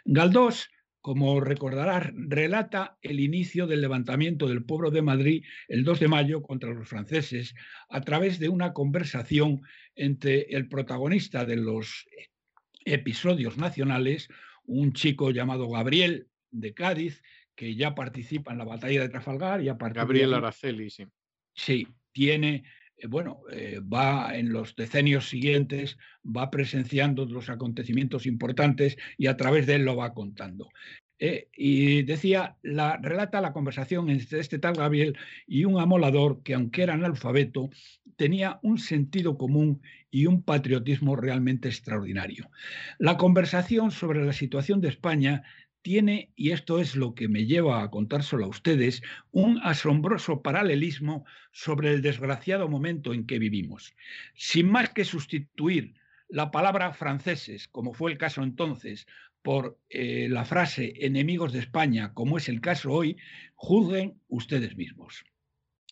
Galdós 0.04 0.68
como 1.06 1.38
recordarás, 1.38 2.10
relata 2.16 2.98
el 3.00 3.20
inicio 3.20 3.68
del 3.68 3.80
levantamiento 3.80 4.48
del 4.48 4.64
pueblo 4.64 4.90
de 4.90 5.02
Madrid 5.02 5.44
el 5.68 5.84
2 5.84 6.00
de 6.00 6.08
mayo 6.08 6.42
contra 6.42 6.74
los 6.74 6.88
franceses 6.88 7.54
a 7.88 8.00
través 8.00 8.40
de 8.40 8.48
una 8.48 8.72
conversación 8.72 9.62
entre 9.94 10.46
el 10.56 10.66
protagonista 10.68 11.44
de 11.44 11.58
los 11.58 12.08
episodios 12.84 13.56
nacionales, 13.56 14.26
un 14.64 14.94
chico 14.94 15.30
llamado 15.30 15.68
Gabriel 15.68 16.26
de 16.50 16.74
Cádiz, 16.74 17.22
que 17.54 17.76
ya 17.76 17.94
participa 17.94 18.50
en 18.50 18.58
la 18.58 18.64
batalla 18.64 19.02
de 19.02 19.08
Trafalgar. 19.08 19.62
Y 19.62 19.68
a 19.68 19.74
Gabriel 19.74 20.34
Araceli, 20.34 20.90
sí. 20.90 21.06
Sí, 21.54 21.86
tiene 22.10 22.64
bueno, 23.08 23.40
eh, 23.52 23.80
va 23.80 24.36
en 24.36 24.52
los 24.52 24.74
decenios 24.76 25.28
siguientes, 25.28 25.98
va 26.24 26.50
presenciando 26.50 27.26
los 27.26 27.50
acontecimientos 27.50 28.26
importantes 28.26 28.96
y 29.18 29.26
a 29.26 29.36
través 29.36 29.66
de 29.66 29.76
él 29.76 29.84
lo 29.84 29.96
va 29.96 30.14
contando. 30.14 30.68
Eh, 31.18 31.48
y 31.56 32.02
decía, 32.02 32.56
la, 32.62 32.98
relata 32.98 33.40
la 33.40 33.54
conversación 33.54 34.10
entre 34.10 34.40
este 34.40 34.58
tal 34.58 34.74
Gabriel 34.74 35.16
y 35.46 35.64
un 35.64 35.80
amolador 35.80 36.42
que, 36.42 36.54
aunque 36.54 36.82
era 36.82 36.94
analfabeto, 36.94 37.70
tenía 38.16 38.58
un 38.62 38.78
sentido 38.78 39.38
común 39.38 39.80
y 40.10 40.26
un 40.26 40.42
patriotismo 40.42 41.16
realmente 41.16 41.68
extraordinario. 41.68 42.50
La 42.98 43.16
conversación 43.16 43.90
sobre 43.90 44.24
la 44.24 44.32
situación 44.32 44.80
de 44.80 44.88
España 44.88 45.42
tiene, 45.86 46.32
y 46.34 46.50
esto 46.50 46.80
es 46.80 46.96
lo 46.96 47.14
que 47.14 47.28
me 47.28 47.46
lleva 47.46 47.80
a 47.80 47.92
contárselo 47.92 48.44
a 48.44 48.48
ustedes, 48.48 49.02
un 49.30 49.60
asombroso 49.62 50.42
paralelismo 50.42 51.24
sobre 51.52 51.92
el 51.92 52.02
desgraciado 52.02 52.68
momento 52.68 53.14
en 53.14 53.24
que 53.24 53.38
vivimos. 53.38 53.94
Sin 54.34 54.68
más 54.68 54.90
que 54.90 55.04
sustituir 55.04 55.94
la 56.28 56.50
palabra 56.50 56.92
franceses, 56.92 57.68
como 57.68 57.94
fue 57.94 58.10
el 58.10 58.18
caso 58.18 58.42
entonces, 58.42 59.06
por 59.42 59.78
eh, 59.88 60.26
la 60.28 60.44
frase 60.44 60.92
enemigos 61.06 61.52
de 61.52 61.60
España, 61.60 62.14
como 62.14 62.36
es 62.36 62.48
el 62.48 62.60
caso 62.60 62.90
hoy, 62.90 63.16
juzguen 63.54 64.18
ustedes 64.26 64.76
mismos. 64.76 65.24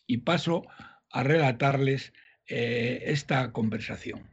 Y 0.07 0.17
paso 0.17 0.65
a 1.09 1.23
relatarles 1.23 2.11
eh, 2.47 3.01
esta 3.05 3.53
conversación. 3.53 4.27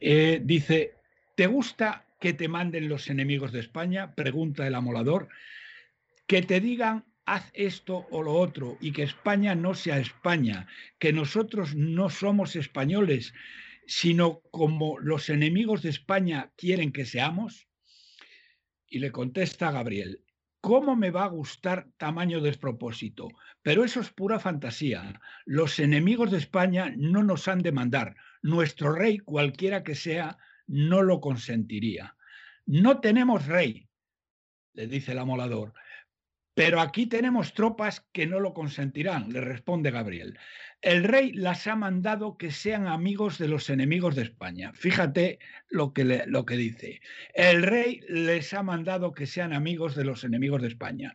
Eh, 0.00 0.40
dice, 0.42 0.94
¿te 1.36 1.46
gusta 1.46 2.06
que 2.24 2.32
te 2.32 2.48
manden 2.48 2.88
los 2.88 3.10
enemigos 3.10 3.52
de 3.52 3.60
España? 3.60 4.14
Pregunta 4.14 4.66
el 4.66 4.74
amolador. 4.74 5.28
Que 6.26 6.40
te 6.40 6.58
digan 6.58 7.04
haz 7.26 7.50
esto 7.52 8.06
o 8.10 8.22
lo 8.22 8.32
otro 8.32 8.78
y 8.80 8.92
que 8.92 9.02
España 9.02 9.54
no 9.54 9.74
sea 9.74 9.98
España, 9.98 10.66
que 10.98 11.12
nosotros 11.12 11.74
no 11.74 12.08
somos 12.08 12.56
españoles, 12.56 13.34
sino 13.86 14.40
como 14.50 14.98
los 15.00 15.28
enemigos 15.28 15.82
de 15.82 15.90
España 15.90 16.50
quieren 16.56 16.92
que 16.92 17.04
seamos? 17.04 17.68
Y 18.88 19.00
le 19.00 19.12
contesta 19.12 19.70
Gabriel, 19.70 20.24
¿cómo 20.62 20.96
me 20.96 21.10
va 21.10 21.24
a 21.24 21.28
gustar 21.28 21.88
tamaño 21.98 22.40
despropósito? 22.40 23.28
Pero 23.60 23.84
eso 23.84 24.00
es 24.00 24.08
pura 24.08 24.40
fantasía. 24.40 25.20
Los 25.44 25.78
enemigos 25.78 26.30
de 26.30 26.38
España 26.38 26.90
no 26.96 27.22
nos 27.22 27.48
han 27.48 27.58
de 27.58 27.72
mandar. 27.72 28.16
Nuestro 28.40 28.94
rey, 28.94 29.18
cualquiera 29.18 29.84
que 29.84 29.94
sea, 29.94 30.38
no 30.66 31.02
lo 31.02 31.20
consentiría. 31.20 32.13
No 32.66 33.00
tenemos 33.00 33.46
rey, 33.46 33.88
le 34.72 34.86
dice 34.86 35.12
el 35.12 35.18
amolador. 35.18 35.74
Pero 36.54 36.80
aquí 36.80 37.06
tenemos 37.06 37.52
tropas 37.52 38.06
que 38.12 38.26
no 38.26 38.38
lo 38.38 38.54
consentirán, 38.54 39.32
le 39.32 39.40
responde 39.40 39.90
Gabriel. 39.90 40.38
El 40.80 41.02
rey 41.02 41.32
las 41.32 41.66
ha 41.66 41.74
mandado 41.74 42.38
que 42.38 42.52
sean 42.52 42.86
amigos 42.86 43.38
de 43.38 43.48
los 43.48 43.70
enemigos 43.70 44.14
de 44.14 44.22
España. 44.22 44.72
Fíjate 44.72 45.40
lo 45.68 45.92
que, 45.92 46.22
lo 46.26 46.46
que 46.46 46.56
dice. 46.56 47.00
El 47.34 47.64
rey 47.64 48.02
les 48.08 48.54
ha 48.54 48.62
mandado 48.62 49.12
que 49.12 49.26
sean 49.26 49.52
amigos 49.52 49.96
de 49.96 50.04
los 50.04 50.22
enemigos 50.22 50.62
de 50.62 50.68
España. 50.68 51.14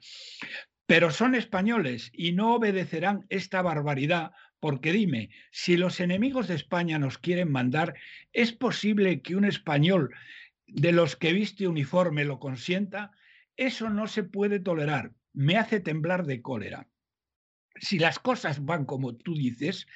Pero 0.85 1.09
son 1.09 1.35
españoles 1.35 2.09
y 2.13 2.33
no 2.33 2.55
obedecerán 2.55 3.25
esta 3.29 3.61
barbaridad 3.61 4.31
porque 4.59 4.91
dime, 4.91 5.29
si 5.51 5.77
los 5.77 6.01
enemigos 6.01 6.49
de 6.49 6.55
España 6.55 6.99
nos 6.99 7.17
quieren 7.17 7.49
mandar, 7.49 7.95
¿es 8.33 8.51
posible 8.51 9.21
que 9.21 9.37
un 9.37 9.45
español 9.45 10.13
de 10.71 10.91
los 10.91 11.15
que 11.15 11.33
viste 11.33 11.67
uniforme 11.67 12.25
lo 12.25 12.39
consienta? 12.39 13.11
Eso 13.55 13.89
no 13.89 14.07
se 14.07 14.23
puede 14.23 14.59
tolerar 14.59 15.11
me 15.33 15.57
hace 15.57 15.79
temblar 15.79 16.25
de 16.25 16.41
cólera. 16.41 16.87
Si 17.75 17.99
las 17.99 18.19
cosas 18.19 18.65
van 18.65 18.85
como 18.85 19.15
tú 19.15 19.35
dices, 19.35 19.87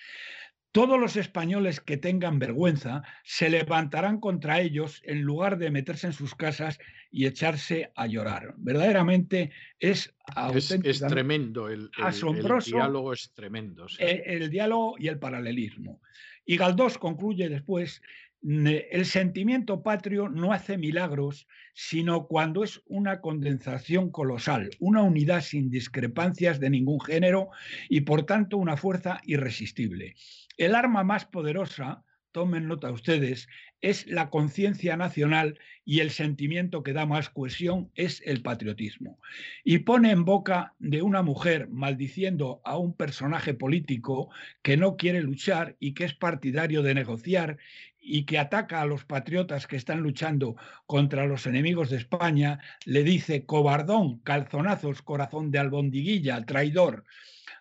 todos 0.72 1.00
los 1.00 1.18
españoles 1.18 1.82
que 1.82 1.98
tengan 1.98 2.40
vergüenza 2.40 3.04
se 3.24 3.50
levantarán 3.50 4.20
contra 4.20 4.62
ellos 4.62 5.02
en 5.04 5.22
lugar 5.22 5.58
de 5.58 5.70
meterse 5.70 6.08
en 6.08 6.14
sus 6.14 6.34
casas 6.34 6.80
y 7.12 7.26
echarse 7.26 7.92
a 7.96 8.08
llorar. 8.08 8.56
Verdaderamente 8.58 9.52
es 9.80 10.16
es, 10.56 11.00
tremendo 11.08 11.70
el, 11.70 11.92
asombroso. 12.02 12.70
El 12.70 12.82
diálogo 12.82 13.14
es 13.14 13.32
tremendo. 13.34 13.86
El, 14.00 14.50
diálogo 14.50 14.96
y 14.98 15.10
el 15.10 15.20
paralelismo. 15.20 16.02
Y 16.46 16.58
Galdós 16.58 16.98
concluye 16.98 17.50
después 17.50 18.02
el 18.44 19.06
sentimiento 19.06 19.84
patrio 19.84 20.28
no 20.28 20.52
hace 20.52 20.78
milagros, 20.78 21.48
sino 21.74 22.28
cuando 22.28 22.64
es 22.64 22.82
una 22.88 23.22
condensación 23.22 24.12
colosal, 24.12 24.70
una 24.80 25.02
unidad 25.02 25.42
sin 25.42 25.70
discrepancias 25.70 26.60
de 26.60 26.70
ningún 26.70 27.00
género 27.00 27.50
y 27.90 28.02
por 28.02 28.26
tanto 28.26 28.58
una 28.58 28.76
fuerza 28.76 29.22
irresistible. 29.24 30.16
El 30.58 30.76
arma 30.76 31.04
más 31.04 31.26
poderosa, 31.26 32.04
tomen 32.34 32.68
nota 32.68 32.92
ustedes, 32.92 33.48
es 33.80 34.08
la 34.08 34.30
conciencia 34.30 34.96
nacional 34.96 35.60
y 35.86 36.00
el 36.00 36.10
sentimiento 36.10 36.84
que 36.84 36.94
da 36.94 37.06
más 37.06 37.30
cohesión 37.30 37.92
es 37.96 38.22
el 38.26 38.42
patriotismo. 38.42 39.20
Y 39.64 39.80
pone 39.80 40.12
en 40.12 40.24
boca 40.24 40.74
de 40.80 41.02
una 41.02 41.22
mujer 41.22 41.68
maldiciendo 41.70 42.62
a 42.64 42.78
un 42.78 42.94
personaje 42.94 43.54
político 43.54 44.30
que 44.62 44.78
no 44.78 44.96
quiere 44.96 45.22
luchar 45.22 45.76
y 45.80 45.94
que 45.94 46.06
es 46.06 46.14
partidario 46.14 46.82
de 46.82 46.96
negociar 46.96 47.58
y 48.04 48.26
que 48.26 48.38
ataca 48.38 48.82
a 48.82 48.86
los 48.86 49.06
patriotas 49.06 49.66
que 49.66 49.78
están 49.78 50.02
luchando 50.02 50.56
contra 50.86 51.26
los 51.26 51.48
enemigos 51.48 51.90
de 51.90 51.98
España, 51.98 52.60
le 52.86 53.04
dice 53.04 53.46
cobardón, 53.46 54.20
calzonazos, 54.20 55.02
corazón 55.02 55.50
de 55.52 55.60
albondiguilla, 55.60 56.46
traidor. 56.46 57.06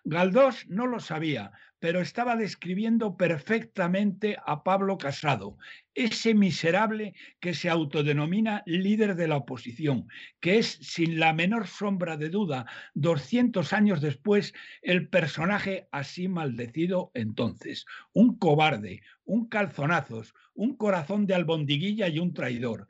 Galdós 0.03 0.67
no 0.67 0.85
lo 0.85 0.99
sabía, 0.99 1.53
pero 1.83 1.99
estaba 1.99 2.37
describiendo 2.37 3.17
perfectamente 3.17 4.37
a 4.45 4.63
Pablo 4.63 4.97
Casado, 4.97 5.57
ese 5.95 6.33
miserable 6.33 7.13
que 7.41 7.53
se 7.53 7.69
autodenomina 7.69 8.63
líder 8.65 9.17
de 9.17 9.27
la 9.27 9.35
oposición, 9.35 10.07
que 10.39 10.59
es, 10.59 10.67
sin 10.81 11.19
la 11.19 11.33
menor 11.33 11.67
sombra 11.67 12.15
de 12.15 12.29
duda, 12.29 12.67
200 12.93 13.73
años 13.73 13.99
después, 13.99 14.53
el 14.81 15.09
personaje 15.09 15.89
así 15.91 16.29
maldecido 16.29 17.11
entonces. 17.15 17.85
Un 18.13 18.37
cobarde, 18.37 19.01
un 19.25 19.49
calzonazos, 19.49 20.33
un 20.53 20.77
corazón 20.77 21.25
de 21.27 21.35
albondiguilla 21.35 22.07
y 22.07 22.17
un 22.17 22.33
traidor. 22.33 22.87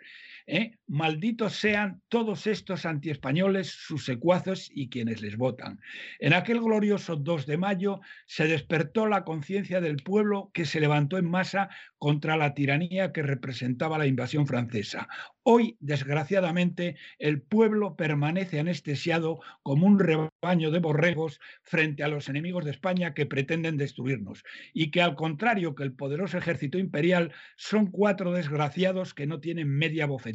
¿Eh? 0.48 0.78
Malditos 0.88 1.56
sean 1.56 2.02
todos 2.08 2.48
estos 2.48 2.86
antiespañoles, 2.86 3.68
sus 3.68 4.06
secuaces 4.06 4.70
y 4.74 4.90
quienes 4.90 5.22
les 5.22 5.38
votan. 5.38 5.80
En 6.20 6.34
aquel 6.34 6.60
glorioso 6.60 7.16
2 7.16 7.46
de 7.46 7.58
mayo 7.58 8.02
se 8.26 8.48
despertó 8.48 9.08
la 9.08 9.24
conciencia 9.24 9.82
del 9.82 9.98
pueblo 9.98 10.52
que 10.54 10.66
se 10.66 10.80
levantó 10.80 11.18
en 11.18 11.30
masa 11.30 11.70
contra 11.98 12.38
la 12.38 12.54
tiranía 12.54 13.12
que 13.12 13.24
representaba 13.24 13.98
la 13.98 14.08
invasión 14.08 14.46
francesa. 14.46 15.08
Hoy, 15.44 15.78
desgraciadamente, 15.80 16.96
el 17.20 17.42
pueblo 17.42 17.96
permanece 17.96 18.60
anestesiado 18.60 19.40
como 19.62 19.88
un 19.88 20.00
rebaño 20.00 20.72
de 20.72 20.80
borregos 20.80 21.40
frente 21.64 22.04
a 22.04 22.08
los 22.08 22.30
enemigos 22.30 22.66
de 22.66 22.72
España 22.72 23.14
que 23.14 23.26
pretenden 23.26 23.78
destruirnos 23.78 24.44
y 24.74 24.92
que, 24.92 25.02
al 25.02 25.16
contrario 25.16 25.76
que 25.76 25.84
el 25.84 25.94
poderoso 25.94 26.38
ejército 26.38 26.78
imperial, 26.78 27.34
son 27.56 27.88
cuatro 27.88 28.32
desgraciados 28.32 29.14
que 29.14 29.28
no 29.28 29.40
tienen 29.40 29.70
media 29.70 30.06
bofetada, 30.06 30.33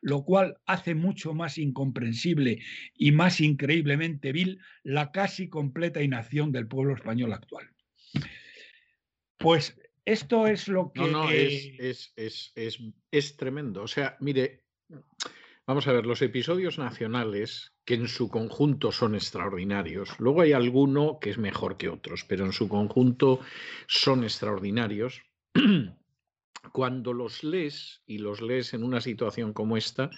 lo 0.00 0.24
cual 0.24 0.58
hace 0.66 0.94
mucho 0.94 1.34
más 1.34 1.58
incomprensible 1.58 2.62
y 2.94 3.12
más 3.12 3.40
increíblemente 3.40 4.32
vil 4.32 4.60
la 4.82 5.12
casi 5.12 5.48
completa 5.48 6.02
inacción 6.02 6.52
del 6.52 6.66
pueblo 6.66 6.94
español 6.94 7.32
actual. 7.32 7.70
Pues 9.38 9.76
esto 10.04 10.46
es 10.46 10.68
lo 10.68 10.92
que... 10.92 11.00
No, 11.00 11.06
no, 11.08 11.30
es, 11.30 12.12
es, 12.16 12.92
es, 13.10 13.36
tremendo. 13.36 13.82
O 13.82 13.88
sea, 13.88 14.16
mire, 14.20 14.64
vamos 15.66 15.86
a 15.86 15.92
ver, 15.92 16.06
los 16.06 16.22
episodios 16.22 16.78
nacionales, 16.78 17.72
que 17.84 17.94
en 17.94 18.08
su 18.08 18.28
conjunto 18.28 18.92
son 18.92 19.14
extraordinarios, 19.14 20.18
luego 20.18 20.42
hay 20.42 20.52
alguno 20.52 21.18
que 21.20 21.30
es 21.30 21.38
mejor 21.38 21.76
que 21.76 21.88
otros, 21.88 22.24
pero 22.24 22.44
en 22.44 22.52
su 22.52 22.68
conjunto 22.68 23.40
son 23.86 24.24
extraordinarios. 24.24 25.22
Cuando 26.72 27.12
los 27.12 27.42
lees 27.42 28.02
y 28.06 28.18
los 28.18 28.40
lees 28.40 28.72
en 28.72 28.84
una 28.84 29.00
situación 29.00 29.52
como 29.52 29.76
esta, 29.76 30.10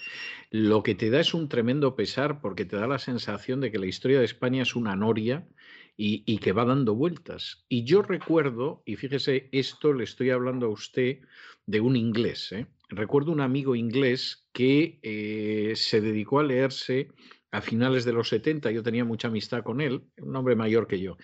lo 0.51 0.83
que 0.83 0.95
te 0.95 1.09
da 1.09 1.19
es 1.19 1.33
un 1.33 1.49
tremendo 1.49 1.95
pesar 1.95 2.39
porque 2.39 2.65
te 2.65 2.77
da 2.77 2.87
la 2.87 2.99
sensación 2.99 3.61
de 3.61 3.71
que 3.71 3.79
la 3.79 3.87
historia 3.87 4.19
de 4.19 4.25
España 4.25 4.61
es 4.61 4.75
una 4.75 4.95
noria 4.95 5.47
y, 5.97 6.37
que 6.37 6.51
va 6.51 6.65
dando 6.65 6.95
vueltas. 6.95 7.65
Y 7.69 7.83
yo 7.83 8.01
recuerdo, 8.01 8.83
y 8.85 8.95
fíjese, 8.95 9.49
esto 9.51 9.93
le 9.93 10.03
estoy 10.03 10.29
hablando 10.29 10.67
a 10.67 10.69
usted 10.69 11.19
de 11.65 11.81
un 11.81 11.95
inglés, 11.95 12.51
¿eh? 12.51 12.67
recuerdo 12.89 13.31
un 13.31 13.41
amigo 13.41 13.75
inglés 13.75 14.47
que 14.53 14.99
eh, 15.01 15.73
se 15.75 16.01
dedicó 16.01 16.39
a 16.39 16.43
leerse 16.43 17.09
a 17.51 17.61
finales 17.61 18.03
de 18.05 18.13
los 18.13 18.29
70, 18.29 18.71
yo 18.71 18.83
tenía 18.83 19.05
mucha 19.05 19.29
amistad 19.29 19.63
con 19.63 19.79
él, 19.79 20.03
un 20.17 20.35
hombre 20.35 20.55
mayor 20.55 20.87
que 20.87 20.99
yo, 20.99 21.17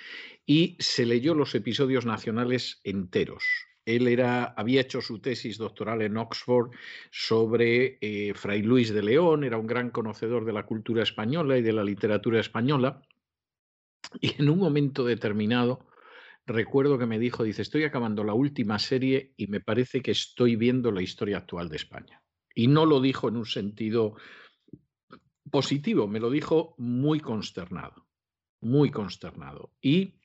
y 0.45 0.77
se 0.79 1.05
leyó 1.05 1.35
los 1.35 1.53
episodios 1.55 2.05
nacionales 2.05 2.79
enteros. 2.83 3.43
Él 3.85 4.07
era, 4.07 4.45
había 4.45 4.81
hecho 4.81 5.01
su 5.01 5.19
tesis 5.19 5.57
doctoral 5.57 6.01
en 6.01 6.17
Oxford 6.17 6.71
sobre 7.11 7.97
eh, 8.01 8.33
Fray 8.35 8.61
Luis 8.61 8.93
de 8.93 9.01
León, 9.01 9.43
era 9.43 9.57
un 9.57 9.67
gran 9.67 9.89
conocedor 9.89 10.45
de 10.45 10.53
la 10.53 10.65
cultura 10.65 11.03
española 11.03 11.57
y 11.57 11.61
de 11.61 11.73
la 11.73 11.83
literatura 11.83 12.39
española, 12.39 13.01
y 14.19 14.41
en 14.41 14.49
un 14.49 14.59
momento 14.59 15.05
determinado, 15.05 15.87
recuerdo 16.45 16.97
que 16.97 17.05
me 17.05 17.19
dijo, 17.19 17.43
dice, 17.43 17.61
estoy 17.61 17.83
acabando 17.83 18.23
la 18.23 18.33
última 18.33 18.79
serie 18.79 19.33
y 19.37 19.47
me 19.47 19.61
parece 19.61 20.01
que 20.01 20.11
estoy 20.11 20.55
viendo 20.55 20.91
la 20.91 21.01
historia 21.01 21.37
actual 21.37 21.69
de 21.69 21.77
España. 21.77 22.23
Y 22.53 22.67
no 22.67 22.85
lo 22.85 22.99
dijo 22.99 23.29
en 23.29 23.37
un 23.37 23.45
sentido 23.45 24.15
positivo, 25.49 26.07
me 26.07 26.19
lo 26.19 26.29
dijo 26.29 26.75
muy 26.77 27.19
consternado, 27.19 28.07
muy 28.61 28.91
consternado. 28.91 29.71
Y 29.81 30.20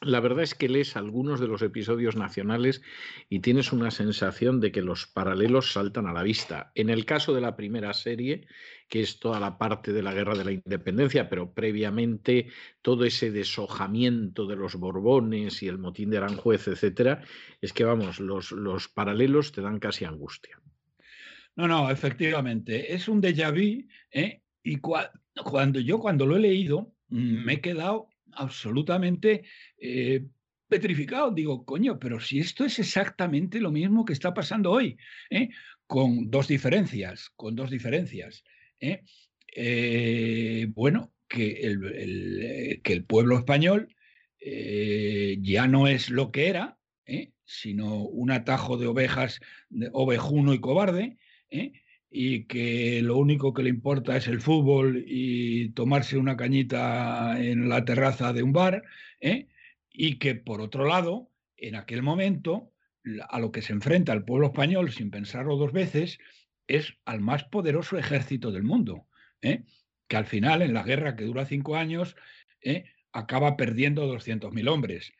la 0.00 0.20
verdad 0.20 0.44
es 0.44 0.54
que 0.54 0.68
lees 0.68 0.96
algunos 0.96 1.40
de 1.40 1.48
los 1.48 1.62
episodios 1.62 2.14
nacionales 2.14 2.82
y 3.28 3.40
tienes 3.40 3.72
una 3.72 3.90
sensación 3.90 4.60
de 4.60 4.70
que 4.70 4.82
los 4.82 5.06
paralelos 5.06 5.72
saltan 5.72 6.06
a 6.06 6.12
la 6.12 6.22
vista. 6.22 6.70
En 6.74 6.88
el 6.88 7.04
caso 7.04 7.34
de 7.34 7.40
la 7.40 7.56
primera 7.56 7.92
serie, 7.94 8.46
que 8.88 9.00
es 9.00 9.18
toda 9.18 9.40
la 9.40 9.58
parte 9.58 9.92
de 9.92 10.02
la 10.02 10.14
guerra 10.14 10.36
de 10.36 10.44
la 10.44 10.52
independencia, 10.52 11.28
pero 11.28 11.52
previamente 11.52 12.48
todo 12.80 13.04
ese 13.04 13.30
deshojamiento 13.32 14.46
de 14.46 14.56
los 14.56 14.76
Borbones 14.76 15.62
y 15.62 15.68
el 15.68 15.78
motín 15.78 16.10
de 16.10 16.18
Aranjuez, 16.18 16.68
etcétera, 16.68 17.22
es 17.60 17.72
que 17.72 17.84
vamos, 17.84 18.20
los, 18.20 18.52
los 18.52 18.88
paralelos 18.88 19.52
te 19.52 19.62
dan 19.62 19.80
casi 19.80 20.04
angustia. 20.04 20.60
No, 21.56 21.66
no, 21.66 21.90
efectivamente, 21.90 22.94
es 22.94 23.08
un 23.08 23.20
déjà 23.20 23.50
vu, 23.50 23.84
¿eh? 24.12 24.42
y 24.62 24.76
cuando 24.76 25.80
yo 25.80 25.98
cuando 25.98 26.24
lo 26.24 26.36
he 26.36 26.40
leído 26.40 26.92
mm, 27.08 27.44
me 27.44 27.54
he 27.54 27.60
quedado 27.60 28.08
absolutamente 28.38 29.44
eh, 29.78 30.24
petrificado. 30.68 31.30
Digo, 31.30 31.64
coño, 31.64 31.98
pero 31.98 32.20
si 32.20 32.38
esto 32.38 32.64
es 32.64 32.78
exactamente 32.78 33.60
lo 33.60 33.70
mismo 33.70 34.04
que 34.04 34.12
está 34.12 34.32
pasando 34.32 34.70
hoy, 34.70 34.96
¿eh? 35.30 35.48
con 35.86 36.30
dos 36.30 36.48
diferencias, 36.48 37.30
con 37.36 37.56
dos 37.56 37.70
diferencias. 37.70 38.44
¿eh? 38.80 39.02
bueno, 40.74 41.12
que 41.26 41.60
el, 41.62 42.80
que 42.82 42.92
el 42.92 43.04
pueblo 43.04 43.38
español 43.38 43.94
ya 44.40 45.66
no 45.66 45.88
es 45.88 46.10
lo 46.10 46.30
que 46.30 46.48
era, 46.48 46.78
sino 47.44 48.04
un 48.04 48.30
atajo 48.30 48.76
de 48.76 48.86
ovejas, 48.86 49.40
de 49.68 49.90
ovejuno 49.92 50.54
y 50.54 50.60
cobarde, 50.60 51.18
y 52.10 52.44
que 52.44 53.02
lo 53.02 53.16
único 53.16 53.52
que 53.52 53.62
le 53.62 53.68
importa 53.70 54.16
es 54.16 54.28
el 54.28 54.40
fútbol 54.40 55.04
y 55.06 55.70
tomarse 55.70 56.16
una 56.16 56.36
cañita 56.36 57.36
en 57.42 57.68
la 57.68 57.84
terraza 57.84 58.32
de 58.32 58.42
un 58.42 58.52
bar, 58.52 58.82
¿eh? 59.20 59.48
y 59.90 60.18
que 60.18 60.34
por 60.34 60.60
otro 60.60 60.86
lado, 60.86 61.30
en 61.56 61.74
aquel 61.74 62.02
momento, 62.02 62.72
a 63.28 63.40
lo 63.40 63.52
que 63.52 63.62
se 63.62 63.72
enfrenta 63.72 64.12
el 64.12 64.24
pueblo 64.24 64.48
español, 64.48 64.90
sin 64.92 65.10
pensarlo 65.10 65.56
dos 65.56 65.72
veces, 65.72 66.18
es 66.66 66.94
al 67.04 67.20
más 67.20 67.44
poderoso 67.44 67.98
ejército 67.98 68.52
del 68.52 68.62
mundo, 68.62 69.06
¿eh? 69.42 69.64
que 70.06 70.16
al 70.16 70.26
final, 70.26 70.62
en 70.62 70.74
la 70.74 70.82
guerra 70.82 71.16
que 71.16 71.24
dura 71.24 71.44
cinco 71.44 71.76
años, 71.76 72.16
¿eh? 72.62 72.84
acaba 73.12 73.56
perdiendo 73.56 74.06
200.000 74.12 74.68
hombres 74.68 75.12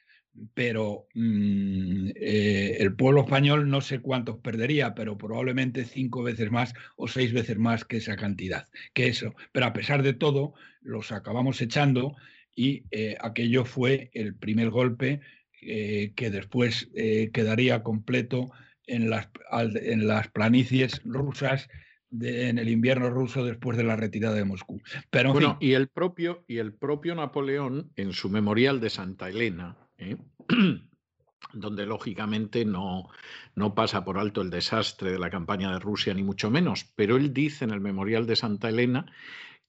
pero 0.55 1.07
mm, 1.15 2.11
eh, 2.15 2.77
el 2.81 2.95
pueblo 2.95 3.23
español 3.23 3.69
no 3.69 3.81
sé 3.81 4.01
cuántos 4.01 4.39
perdería, 4.39 4.95
pero 4.95 5.19
probablemente 5.19 5.85
cinco 5.85 6.23
veces 6.23 6.51
más 6.51 6.75
o 6.97 7.09
seis 7.09 7.33
veces 7.33 7.59
más 7.59 7.85
que 7.85 7.99
esa 7.99 8.17
cantidad, 8.17 8.67
que 8.95 9.09
eso. 9.09 9.35
Pero 9.53 9.67
a 9.67 9.73
pesar 9.73 10.03
de 10.03 10.15
todo, 10.15 10.55
los 10.81 11.13
acabamos 11.13 11.61
echando 11.61 12.17
y 12.55 12.85
eh, 12.91 13.17
aquello 13.21 13.65
fue 13.65 14.11
el 14.15 14.35
primer 14.35 14.71
golpe 14.71 15.21
eh, 15.61 16.13
que 16.15 16.31
después 16.31 16.89
quedaría 17.33 17.83
completo 17.83 18.51
en 18.87 19.11
las, 19.11 19.29
en 19.53 20.07
las 20.07 20.29
planicies 20.29 21.03
rusas 21.05 21.69
en 22.11 22.59
el 22.59 22.69
invierno 22.69 23.11
ruso 23.11 23.45
después 23.45 23.77
de 23.77 23.85
la 23.85 23.97
retirada 23.97 24.35
de 24.35 24.45
Moscú. 24.45 24.81
Pero, 25.11 25.33
bueno, 25.33 25.59
y, 25.61 25.73
el 25.73 25.89
propio, 25.89 26.45
y 26.49 26.59
el 26.59 26.73
propio 26.73 27.15
Napoleón, 27.15 27.91
en 27.97 28.13
su 28.13 28.31
memorial 28.31 28.81
de 28.81 28.91
Santa 28.91 29.29
Elena, 29.29 29.77
¿eh? 29.99 30.17
donde 31.53 31.87
lógicamente 31.87 32.65
no, 32.65 33.09
no 33.55 33.75
pasa 33.75 34.05
por 34.05 34.19
alto 34.19 34.43
el 34.43 34.51
desastre 34.51 35.13
de 35.13 35.19
la 35.19 35.31
campaña 35.31 35.73
de 35.73 35.79
Rusia, 35.79 36.15
ni 36.15 36.23
mucho 36.23 36.51
menos, 36.51 36.85
pero 36.97 37.17
él 37.17 37.33
dice 37.33 37.65
en 37.65 37.71
el 37.71 37.81
memorial 37.81 38.27
de 38.27 38.37
Santa 38.37 38.69
Elena 38.69 39.07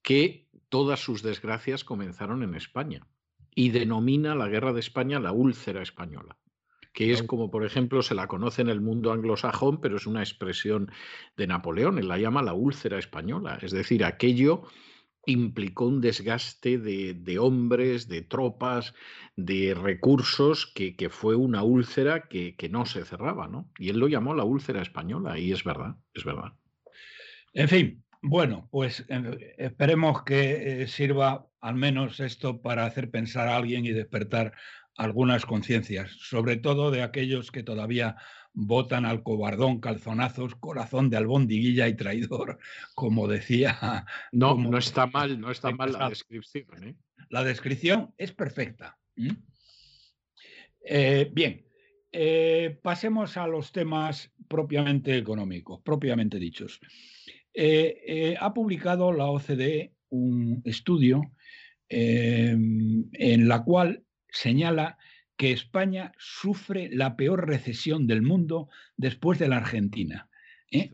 que 0.02 0.48
todas 0.70 1.00
sus 1.00 1.22
desgracias 1.22 1.84
comenzaron 1.84 2.44
en 2.44 2.56
España 2.56 3.08
y 3.56 3.70
denomina 3.70 4.36
la 4.36 4.48
guerra 4.48 4.74
de 4.74 4.80
España 4.80 5.20
la 5.20 5.32
úlcera 5.32 5.82
española 5.82 6.38
que 6.94 7.12
es 7.12 7.24
como, 7.24 7.52
por 7.52 7.64
ejemplo, 7.64 8.02
se 8.02 8.16
la 8.16 8.28
conoce 8.28 8.62
en 8.62 8.70
el 8.70 8.82
mundo 8.82 9.12
anglosajón, 9.12 9.80
pero 9.80 9.98
es 9.98 10.06
una 10.06 10.22
expresión 10.22 10.92
de 11.38 11.48
Napoleón, 11.48 11.98
él 11.98 12.08
la 12.08 12.18
llama 12.18 12.42
la 12.42 12.54
úlcera 12.54 12.98
española, 12.98 13.58
es 13.62 13.72
decir, 13.72 14.04
aquello 14.04 14.64
implicó 15.32 15.86
un 15.86 16.02
desgaste 16.02 16.78
de, 16.78 17.40
hombres, 17.40 18.08
de 18.08 18.22
tropas, 18.22 18.94
de 19.36 19.74
recursos, 19.74 20.66
que, 20.66 21.10
fue 21.10 21.36
una 21.36 21.64
úlcera 21.64 22.28
que, 22.28 22.56
no 22.70 22.86
se 22.86 23.06
cerraba, 23.06 23.48
¿no? 23.48 23.70
Y 23.78 23.90
él 23.90 24.00
lo 24.00 24.08
llamó 24.08 24.34
la 24.34 24.44
úlcera 24.44 24.82
española, 24.82 25.38
y 25.40 25.52
es 25.52 25.64
verdad, 25.64 25.96
es 26.14 26.24
verdad. 26.24 26.54
En 27.54 27.68
fin, 27.68 28.04
bueno, 28.22 28.68
pues 28.72 29.06
eh, 29.08 29.56
esperemos 29.58 30.24
que 30.24 30.84
eh, 30.84 30.88
sirva 30.88 31.48
al 31.62 31.76
menos 31.76 32.20
esto 32.20 32.62
para 32.62 32.86
hacer 32.86 33.10
pensar 33.10 33.48
a 33.48 33.58
alguien 33.58 33.86
y 33.86 33.92
despertar 33.92 34.54
algunas 34.96 35.46
conciencias, 35.46 36.12
sobre 36.20 36.58
todo 36.58 36.92
de 36.92 37.02
aquellos 37.02 37.52
que 37.52 37.64
todavía 37.64 38.18
votan 38.54 39.06
al 39.06 39.24
cobardón, 39.24 39.80
calzonazos, 39.80 40.56
corazón 40.56 41.10
de 41.10 41.18
albondiguilla 41.18 41.88
y 41.88 41.96
traidor, 41.96 42.60
como 42.96 43.28
decía. 43.28 44.06
No, 44.32 44.56
no 44.56 44.78
está 44.78 45.08
mal, 45.08 45.40
no 45.40 45.52
está 45.52 45.72
mal 45.72 45.94
la 45.94 46.10
descripción. 46.10 46.84
¿eh? 46.84 46.96
La 47.30 47.44
descripción 47.44 48.14
es 48.18 48.32
perfecta. 48.32 48.98
Eh, 50.82 51.30
bien, 51.32 51.66
eh, 52.12 52.80
pasemos 52.82 53.38
a 53.38 53.48
los 53.48 53.72
temas 53.72 54.32
propiamente 54.48 55.18
económicos, 55.18 55.82
propiamente 55.82 56.40
dichos. 56.40 56.80
ha 58.40 58.54
publicado 58.54 59.12
la 59.12 59.26
OCDE 59.26 59.94
un 60.10 60.62
estudio 60.66 61.22
en 61.88 63.48
la 63.48 63.64
cual 63.64 64.04
señala 64.32 64.98
que 65.40 65.54
España 65.54 66.12
sufre 66.18 66.90
la 66.92 67.16
peor 67.16 67.48
recesión 67.48 68.08
del 68.08 68.22
mundo 68.22 68.68
después 68.98 69.40
de 69.40 69.48
la 69.48 69.56
Argentina. 69.56 70.28
¿eh? 70.70 70.92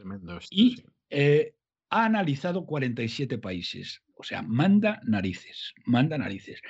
y 0.51 0.83
eh, 1.09 1.55
ha 1.89 2.05
analizado 2.05 2.67
47 2.67 3.39
países. 3.39 4.03
O 4.13 4.21
sea, 4.23 4.43
manda 4.43 5.01
narices, 5.03 5.73
manda 5.85 6.19
narices. 6.19 6.61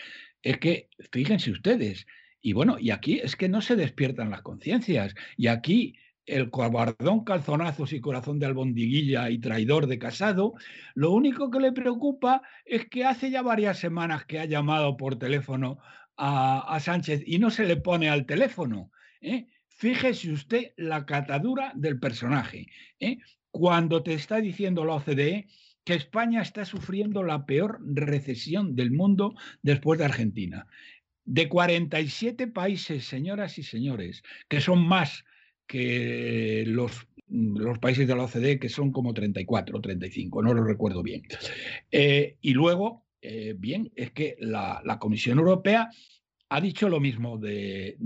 Es 0.41 0.57
que, 0.59 0.87
fíjense 1.11 1.51
ustedes, 1.51 2.07
y 2.41 2.53
bueno, 2.53 2.77
y 2.79 2.91
aquí 2.91 3.19
es 3.19 3.35
que 3.35 3.49
no 3.49 3.59
se 3.59 3.75
despiertan 3.75 4.29
las 4.29 4.41
conciencias. 4.41 5.13
Y 5.35 5.47
aquí 5.47 5.97
el 6.25 6.49
cobardón 6.51 7.25
calzonazos 7.25 7.91
y 7.91 7.99
corazón 7.99 8.39
de 8.39 8.45
albondiguilla 8.45 9.29
y 9.29 9.39
traidor 9.39 9.87
de 9.87 9.99
casado, 9.99 10.53
lo 10.93 11.11
único 11.11 11.51
que 11.51 11.59
le 11.59 11.73
preocupa 11.73 12.41
es 12.63 12.85
que 12.85 13.03
hace 13.03 13.31
ya 13.31 13.41
varias 13.41 13.79
semanas 13.79 14.23
que 14.23 14.39
ha 14.39 14.45
llamado 14.45 14.95
por 14.95 15.19
teléfono 15.19 15.77
a, 16.17 16.79
Sánchez 16.79 17.23
y 17.25 17.39
no 17.39 17.49
se 17.49 17.65
le 17.65 17.77
pone 17.77 18.09
al 18.09 18.25
teléfono. 18.25 18.91
¿eh? 19.21 19.47
Fíjese 19.67 20.31
usted 20.31 20.71
la 20.77 21.05
catadura 21.05 21.71
del 21.75 21.99
personaje. 21.99 22.67
¿eh? 22.99 23.17
Cuando 23.51 24.03
te 24.03 24.13
está 24.13 24.39
diciendo 24.39 24.85
la 24.85 24.95
OCDE 24.95 25.47
que 25.83 25.93
España 25.93 26.41
está 26.41 26.65
sufriendo 26.65 27.23
la 27.23 27.45
peor 27.45 27.79
recesión 27.85 28.75
del 28.75 28.91
mundo 28.91 29.35
después 29.61 29.99
de 29.99 30.05
Argentina. 30.05 30.67
De 31.23 31.47
47 31.47 32.47
países, 32.47 33.05
señoras 33.05 33.57
y 33.57 33.63
señores, 33.63 34.23
que 34.47 34.61
son 34.61 34.85
más 34.87 35.25
que 35.67 36.63
los, 36.67 37.07
países 37.79 38.07
de 38.07 38.15
la 38.15 38.23
OCDE, 38.23 38.59
que 38.59 38.69
son 38.69 38.91
como 38.91 39.13
34 39.13 39.77
o 39.77 39.81
35, 39.81 40.41
no 40.41 40.53
lo 40.53 40.63
recuerdo 40.63 41.01
bien. 41.03 41.23
Eh, 41.91 42.37
y 42.41 42.53
luego 42.53 43.04
eh, 43.21 43.55
bien, 43.57 43.91
es 43.95 44.11
que 44.11 44.35
la, 44.39 44.97
Comisión 44.99 45.39
Europea 45.39 45.89
ha 46.49 46.61
dicho 46.61 46.89
lo 46.89 46.99
mismo 46.99 47.37
de, 47.37 47.97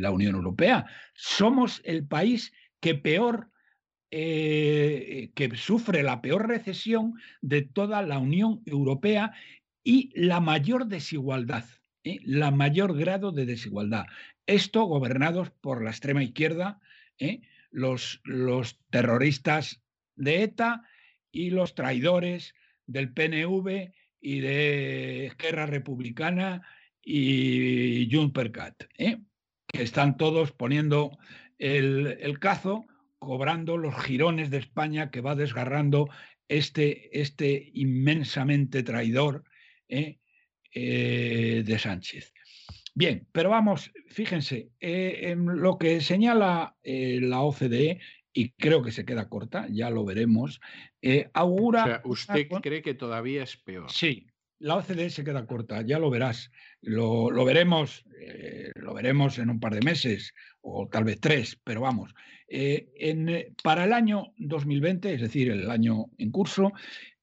la 0.00 0.10
Unión 0.10 0.34
Europea. 0.34 0.86
Somos 1.14 1.80
el 1.84 2.06
país 2.06 2.52
que 2.80 2.94
peor, 2.94 3.50
eh, 4.10 5.30
que 5.34 5.56
sufre 5.56 6.02
la 6.02 6.20
peor 6.20 6.46
recesión 6.46 7.14
de 7.40 7.62
toda 7.62 8.02
la 8.02 8.18
Unión 8.18 8.62
Europea 8.66 9.32
y 9.82 10.10
la 10.14 10.40
mayor 10.40 10.86
desigualdad, 10.86 11.64
¿eh? 12.04 12.18
la 12.22 12.50
mayor 12.50 12.96
grado 12.96 13.32
de 13.32 13.46
desigualdad. 13.46 14.06
Esto 14.46 14.84
gobernados 14.84 15.50
por 15.50 15.82
la 15.82 15.90
extrema 15.90 16.22
izquierda, 16.22 16.80
los, 17.70 18.20
los 18.24 18.78
terroristas 18.90 19.82
de 20.16 20.42
ETA 20.42 20.82
y 21.32 21.50
los 21.50 21.74
traidores 21.74 22.54
del 22.86 23.12
PNV 23.12 23.92
y 24.26 24.40
de 24.40 25.26
Esquerra 25.26 25.66
Republicana 25.66 26.66
y 27.00 28.08
Junpercat, 28.10 28.74
¿eh? 28.98 29.18
que 29.68 29.84
están 29.84 30.16
todos 30.16 30.50
poniendo 30.50 31.16
el, 31.58 32.36
cazo, 32.40 32.86
cobrando 33.20 33.76
los 33.76 33.94
jirones 34.02 34.50
de 34.50 34.56
España 34.56 35.12
que 35.12 35.20
va 35.20 35.36
desgarrando 35.36 36.08
este, 36.48 37.20
este 37.20 37.70
inmensamente 37.74 38.82
traidor 38.82 39.44
¿eh? 39.88 40.18
Eh, 40.72 41.62
de 41.64 41.78
Sánchez. 41.78 42.34
Bien, 42.96 43.28
pero 43.30 43.50
vamos, 43.50 43.92
fíjense, 44.08 44.70
en 44.80 45.46
lo 45.46 45.78
que 45.78 46.00
señala 46.00 46.74
la 46.82 47.40
OCDE 47.42 48.00
y 48.36 48.50
creo 48.50 48.82
que 48.82 48.92
se 48.92 49.06
queda 49.06 49.30
corta, 49.30 49.66
ya 49.70 49.88
lo 49.88 50.04
veremos, 50.04 50.60
eh, 51.00 51.30
augura... 51.32 51.82
O 51.82 51.86
sea, 51.86 52.00
¿usted 52.04 52.48
cree 52.60 52.82
que 52.82 52.92
todavía 52.92 53.42
es 53.42 53.56
peor? 53.56 53.90
Sí, 53.90 54.26
la 54.58 54.76
OCDE 54.76 55.08
se 55.08 55.24
queda 55.24 55.46
corta, 55.46 55.80
ya 55.80 55.98
lo 55.98 56.10
verás. 56.10 56.50
Lo, 56.82 57.30
veremos, 57.46 58.04
eh, 58.20 58.72
lo 58.74 58.92
veremos 58.92 59.38
en 59.38 59.48
un 59.48 59.58
par 59.58 59.72
de 59.72 59.80
meses 59.80 60.34
o 60.60 60.86
tal 60.86 61.04
vez 61.04 61.18
tres, 61.18 61.58
pero 61.64 61.80
vamos. 61.80 62.14
Eh, 62.46 62.90
en, 62.96 63.54
para 63.62 63.84
el 63.84 63.94
año 63.94 64.34
2020, 64.36 65.14
es 65.14 65.22
decir, 65.22 65.50
el 65.50 65.70
año 65.70 66.04
en 66.18 66.30
curso, 66.30 66.72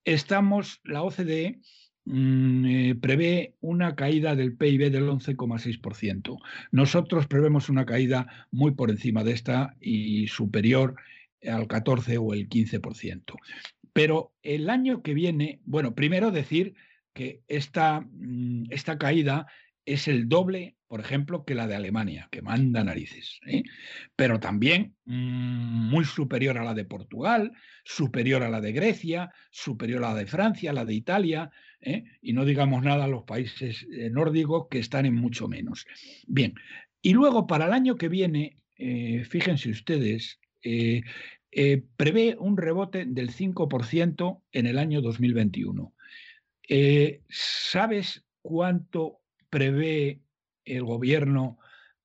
estamos, 0.03 0.81
la 0.83 1.03
OCDE 1.03 1.59
mm, 2.05 2.99
prevé 2.99 3.55
una 3.61 3.95
caída 3.95 4.35
del 4.35 4.55
PIB 4.55 4.91
del 4.91 5.07
11,6%. 5.09 6.37
Nosotros 6.71 7.27
prevemos 7.27 7.69
una 7.69 7.85
caída 7.85 8.47
muy 8.51 8.71
por 8.71 8.89
encima 8.89 9.23
de 9.23 9.31
esta 9.31 9.75
y 9.79 10.27
superior 10.27 10.95
al 11.45 11.67
14 11.67 12.17
o 12.17 12.33
el 12.33 12.49
15%. 12.49 13.35
Pero 13.93 14.33
el 14.41 14.69
año 14.69 15.01
que 15.01 15.13
viene, 15.13 15.59
bueno, 15.65 15.93
primero 15.93 16.31
decir 16.31 16.75
que 17.13 17.41
esta, 17.47 18.01
mm, 18.01 18.65
esta 18.71 18.97
caída 18.97 19.47
es 19.85 20.07
el 20.07 20.29
doble, 20.29 20.75
por 20.87 20.99
ejemplo, 20.99 21.43
que 21.43 21.55
la 21.55 21.67
de 21.67 21.75
Alemania, 21.75 22.29
que 22.31 22.41
manda 22.41 22.83
narices, 22.83 23.39
¿eh? 23.45 23.63
pero 24.15 24.39
también 24.39 24.95
mm, 25.05 25.89
muy 25.89 26.05
superior 26.05 26.57
a 26.57 26.63
la 26.63 26.73
de 26.73 26.85
Portugal, 26.85 27.51
superior 27.83 28.43
a 28.43 28.49
la 28.49 28.61
de 28.61 28.71
Grecia, 28.71 29.33
superior 29.51 30.03
a 30.03 30.09
la 30.09 30.19
de 30.19 30.27
Francia, 30.27 30.73
la 30.73 30.85
de 30.85 30.93
Italia, 30.93 31.51
¿eh? 31.81 32.03
y 32.21 32.33
no 32.33 32.45
digamos 32.45 32.83
nada 32.83 33.05
a 33.05 33.09
los 33.09 33.23
países 33.23 33.85
eh, 33.91 34.09
nórdicos 34.09 34.67
que 34.69 34.79
están 34.79 35.05
en 35.05 35.15
mucho 35.15 35.47
menos. 35.47 35.85
Bien, 36.27 36.53
y 37.01 37.13
luego 37.13 37.47
para 37.47 37.65
el 37.65 37.73
año 37.73 37.95
que 37.95 38.07
viene, 38.07 38.57
fíjense 39.29 39.69
ustedes, 39.69 40.39
prevé 41.97 42.35
un 42.39 42.57
rebote 42.57 43.05
del 43.05 43.29
5% 43.31 44.41
en 44.51 44.67
el 44.67 44.77
año 44.77 45.01
2021. 45.01 45.93
¿Sabes 47.29 48.25
cuánto 48.41 49.22
prevé 49.53 50.23
el 50.65 50.83
gobierno 50.83 51.59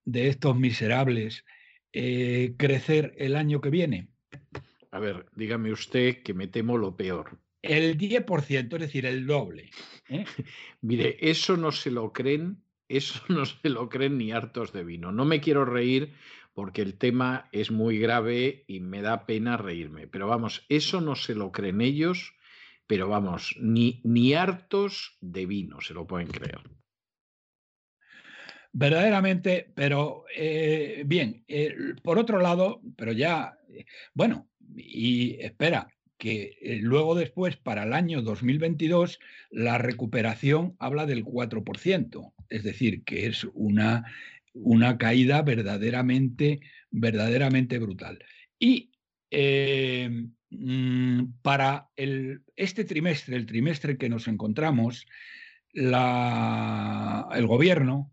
de 0.05 0.29
estos 0.29 0.55
miserables 0.59 1.47
eh, 1.95 2.53
crecer 2.59 3.15
el 3.17 3.37
año 3.37 3.63
que 3.63 3.71
viene? 3.71 4.11
A 4.91 5.01
ver, 5.01 5.25
dígame 5.35 5.73
usted 5.73 6.23
que 6.23 6.35
me 6.35 6.47
temo 6.47 6.77
lo 6.77 6.95
peor. 6.95 7.39
El 7.63 7.97
10%, 7.97 8.75
es 8.75 8.81
decir, 8.81 9.07
el 9.07 9.27
doble. 9.27 9.71
¿eh? 10.11 10.27
Mire, 10.83 11.17
eso 11.21 11.57
no 11.57 11.73
se 11.73 11.91
lo 11.91 12.13
creen, 12.13 12.63
eso 12.87 13.19
no 13.29 13.47
se 13.47 13.71
lo 13.71 13.89
creen 13.89 14.19
ni 14.19 14.31
hartos 14.31 14.75
de 14.75 14.85
vino. 14.85 15.11
No 15.11 15.25
me 15.25 15.41
quiero 15.41 15.65
reír 15.65 16.13
porque 16.53 16.83
el 16.83 16.99
tema 16.99 17.49
es 17.53 17.71
muy 17.71 17.99
grave 17.99 18.65
y 18.67 18.81
me 18.81 19.01
da 19.01 19.25
pena 19.25 19.57
reírme. 19.57 20.07
Pero 20.07 20.27
vamos, 20.27 20.67
eso 20.69 21.01
no 21.01 21.17
se 21.17 21.35
lo 21.35 21.51
creen 21.51 21.81
ellos, 21.81 22.35
pero 22.87 23.09
vamos, 23.09 23.57
ni, 23.59 24.03
ni 24.05 24.35
hartos 24.35 25.17
de 25.23 25.47
vino 25.47 25.81
se 25.81 25.95
lo 25.95 26.07
pueden 26.07 26.29
creer. 26.29 26.61
Verdaderamente, 28.73 29.71
pero 29.75 30.25
eh, 30.37 31.03
bien, 31.07 31.45
eh, 31.49 31.75
por 32.03 32.19
otro 32.19 32.39
lado, 32.39 32.83
pero 32.97 33.13
ya, 33.13 33.59
eh, 33.71 33.87
bueno, 34.13 34.49
y 34.77 35.37
espera, 35.41 35.89
que 36.19 36.59
luego 36.83 37.15
después, 37.15 37.57
para 37.57 37.85
el 37.85 37.93
año 37.93 38.23
2022, 38.23 39.21
la 39.51 39.79
recuperación 39.79 40.77
habla 40.79 41.07
del 41.07 41.25
4%, 41.25 42.35
es 42.49 42.63
decir, 42.65 43.05
que 43.05 43.27
es 43.27 43.45
una, 43.55 44.05
una 44.53 44.99
caída 44.99 45.43
verdaderamente, 45.43 46.61
verdaderamente 46.91 47.79
brutal. 47.79 48.19
Y 48.59 48.91
mm, 50.51 51.25
para 51.41 51.89
el, 51.97 52.43
este 52.57 52.85
trimestre, 52.85 53.37
el 53.37 53.47
trimestre 53.47 53.97
que 53.97 54.09
nos 54.09 54.27
encontramos, 54.29 55.07
el 55.73 55.87
gobierno 57.47 58.13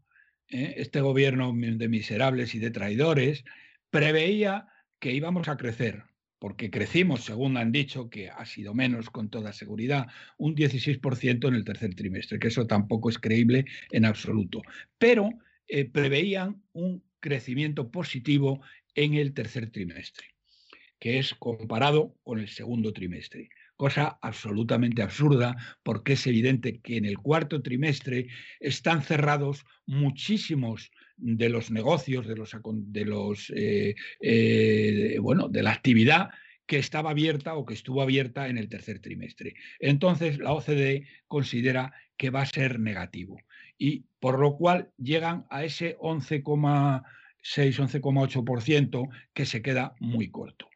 ¿eh? 0.50 0.76
este 0.78 1.02
gobierno 1.02 1.54
de 1.54 1.88
miserables 1.88 2.56
y 2.56 2.60
de 2.60 2.72
traidores, 2.72 3.44
preveía 3.90 4.68
que 5.00 5.14
íbamos 5.14 5.48
a 5.48 5.58
crecer, 5.58 6.04
porque 6.40 6.70
crecimos, 6.70 7.24
según 7.24 7.58
han 7.58 7.72
dicho, 7.72 8.10
que 8.10 8.30
ha 8.30 8.46
sido 8.46 8.74
menos 8.74 9.10
con 9.10 9.30
toda 9.30 9.54
seguridad, 9.54 10.08
un 10.38 10.56
16% 10.56 11.48
en 11.48 11.54
el 11.54 11.64
tercer 11.66 11.96
trimestre, 11.96 12.40
que 12.40 12.48
eso 12.50 12.68
tampoco 12.68 13.10
es 13.10 13.20
creíble 13.20 13.66
en 13.92 14.06
absoluto. 14.06 14.62
Pero 14.98 15.30
eh, 15.68 15.86
preveían 15.86 16.62
un 16.74 17.04
crecimiento 17.20 17.90
positivo 17.90 18.62
en 18.94 19.16
el 19.16 19.34
tercer 19.34 19.72
trimestre, 19.72 20.28
que 21.00 21.20
es 21.20 21.34
comparado 21.34 22.16
con 22.24 22.40
el 22.40 22.48
segundo 22.48 22.94
trimestre 22.94 23.50
cosa 23.76 24.18
absolutamente 24.22 25.02
absurda 25.02 25.56
porque 25.84 26.14
es 26.14 26.28
evidente 26.28 26.80
que 26.80 26.98
en 26.98 27.06
el 27.06 27.18
cuarto 27.18 27.62
trimestre 27.62 28.28
están 28.60 29.02
cerrados 29.04 29.66
muchísimos 29.86 30.92
de 31.18 31.50
los 31.50 31.72
negocios, 31.72 32.28
de 32.28 33.06
los, 33.06 33.50
eh, 33.56 33.96
eh, 34.22 35.18
bueno, 35.22 35.48
de 35.48 35.64
la 35.64 35.72
actividad 35.72 36.30
que 36.66 36.78
estaba 36.78 37.12
abierta 37.12 37.56
o 37.56 37.66
que 37.66 37.74
estuvo 37.74 38.02
abierta 38.02 38.48
en 38.48 38.58
el 38.58 38.70
tercer 38.70 39.00
trimestre. 39.00 39.56
Entonces 39.80 40.40
la 40.40 40.54
OCDE 40.54 41.08
considera 41.28 41.94
que 42.18 42.30
va 42.30 42.42
a 42.42 42.46
ser 42.46 42.80
negativo 42.80 43.40
y 43.78 44.06
por 44.20 44.40
lo 44.40 44.56
cual 44.56 44.92
llegan 44.98 45.46
a 45.50 45.64
ese 45.64 45.98
11,6, 45.98 47.04
11,8% 47.44 49.10
que 49.34 49.46
se 49.46 49.62
queda 49.62 49.96
muy 50.00 50.30
corto. 50.30 50.70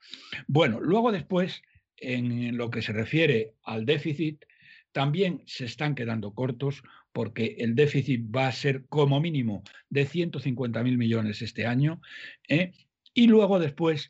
Bueno, 0.47 0.80
luego 0.80 1.11
después 1.11 1.63
en 2.01 2.57
lo 2.57 2.69
que 2.69 2.81
se 2.81 2.93
refiere 2.93 3.53
al 3.63 3.85
déficit, 3.85 4.45
también 4.91 5.43
se 5.45 5.65
están 5.65 5.95
quedando 5.95 6.34
cortos 6.34 6.84
porque 7.11 7.57
el 7.59 7.76
déficit 7.76 8.23
va 8.35 8.47
a 8.47 8.51
ser 8.51 8.85
como 8.88 9.19
mínimo 9.19 9.63
de 9.89 10.07
150.000 10.07 10.97
millones 10.97 11.41
este 11.41 11.65
año. 11.65 12.01
¿eh? 12.47 12.71
Y 13.13 13.27
luego 13.27 13.59
después, 13.59 14.09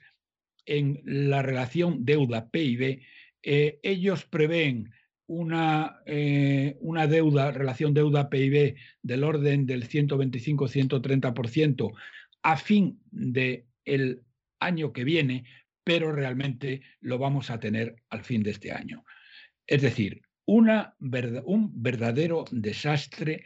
en 0.66 1.02
la 1.04 1.42
relación 1.42 2.06
deuda-PIB, 2.06 3.02
eh, 3.44 3.80
ellos 3.84 4.26
prevén 4.26 4.92
una, 5.28 6.02
eh, 6.06 6.78
una 6.82 7.08
deuda, 7.08 7.52
relación 7.52 7.94
deuda-PIB 7.94 8.76
del 9.02 9.24
orden 9.24 9.66
del 9.66 9.88
125-130% 9.88 11.94
a 12.42 12.58
fin 12.58 13.00
del 13.12 13.66
el 13.86 14.24
año 14.60 14.92
que 14.92 15.04
viene, 15.04 15.46
pero 15.90 16.12
realmente 16.12 16.84
lo 17.02 17.18
vamos 17.18 17.50
a 17.50 17.60
tener 17.60 17.96
al 18.12 18.24
fin 18.24 18.44
de 18.44 18.52
este 18.52 18.72
año. 18.72 19.04
Es 19.66 19.82
decir, 19.82 20.22
un 20.46 21.72
verdadero 21.74 22.46
desastre 22.52 23.44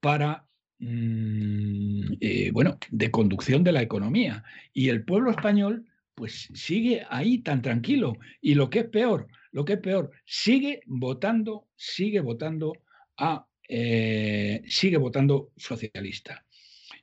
para, 0.00 0.48
mm, 0.80 2.14
eh, 2.20 2.50
bueno, 2.50 2.76
de 2.90 3.12
conducción 3.12 3.62
de 3.62 3.70
la 3.70 3.82
economía. 3.82 4.42
Y 4.72 4.88
el 4.88 5.04
pueblo 5.04 5.30
español, 5.30 5.86
pues 6.16 6.48
sigue 6.54 7.06
ahí 7.08 7.38
tan 7.38 7.62
tranquilo. 7.62 8.18
Y 8.40 8.56
lo 8.56 8.68
que 8.68 8.80
es 8.80 8.88
peor, 8.88 9.28
lo 9.52 9.64
que 9.64 9.74
es 9.74 9.80
peor, 9.80 10.10
sigue 10.24 10.80
votando, 10.86 11.68
sigue 11.76 12.18
votando 12.18 12.72
a, 13.16 13.46
eh, 13.68 14.60
sigue 14.66 14.96
votando 14.96 15.52
socialista. 15.56 16.44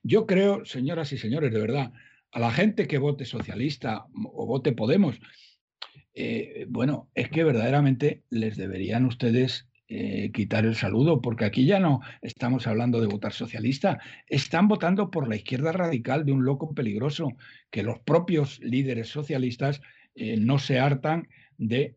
Yo 0.02 0.28
creo, 0.28 0.66
señoras 0.66 1.14
y 1.14 1.18
señores, 1.18 1.54
de 1.54 1.62
verdad, 1.62 1.94
a 2.34 2.40
la 2.40 2.52
gente 2.52 2.88
que 2.88 2.98
vote 2.98 3.26
socialista 3.26 4.08
o 4.26 4.46
vote 4.48 4.74
Podemos, 4.74 5.20
eh, 6.16 6.66
bueno, 6.68 7.10
es 7.14 7.30
que 7.30 7.44
verdaderamente 7.44 8.24
les 8.30 8.58
deberían 8.58 9.06
ustedes 9.06 9.68
eh, 9.88 10.32
quitar 10.34 10.66
el 10.66 10.76
saludo, 10.76 11.22
porque 11.22 11.46
aquí 11.46 11.66
ya 11.66 11.80
no 11.80 12.02
estamos 12.24 12.66
hablando 12.66 13.00
de 13.00 13.08
votar 13.08 13.34
socialista, 13.34 14.00
están 14.28 14.68
votando 14.68 15.12
por 15.12 15.28
la 15.28 15.36
izquierda 15.36 15.72
radical 15.72 16.26
de 16.26 16.32
un 16.32 16.44
loco 16.44 16.74
peligroso, 16.74 17.30
que 17.70 17.84
los 17.84 18.00
propios 18.00 18.60
líderes 18.62 19.10
socialistas 19.10 19.82
eh, 20.16 20.38
no 20.38 20.58
se 20.58 20.80
hartan 20.80 21.28
de, 21.60 21.96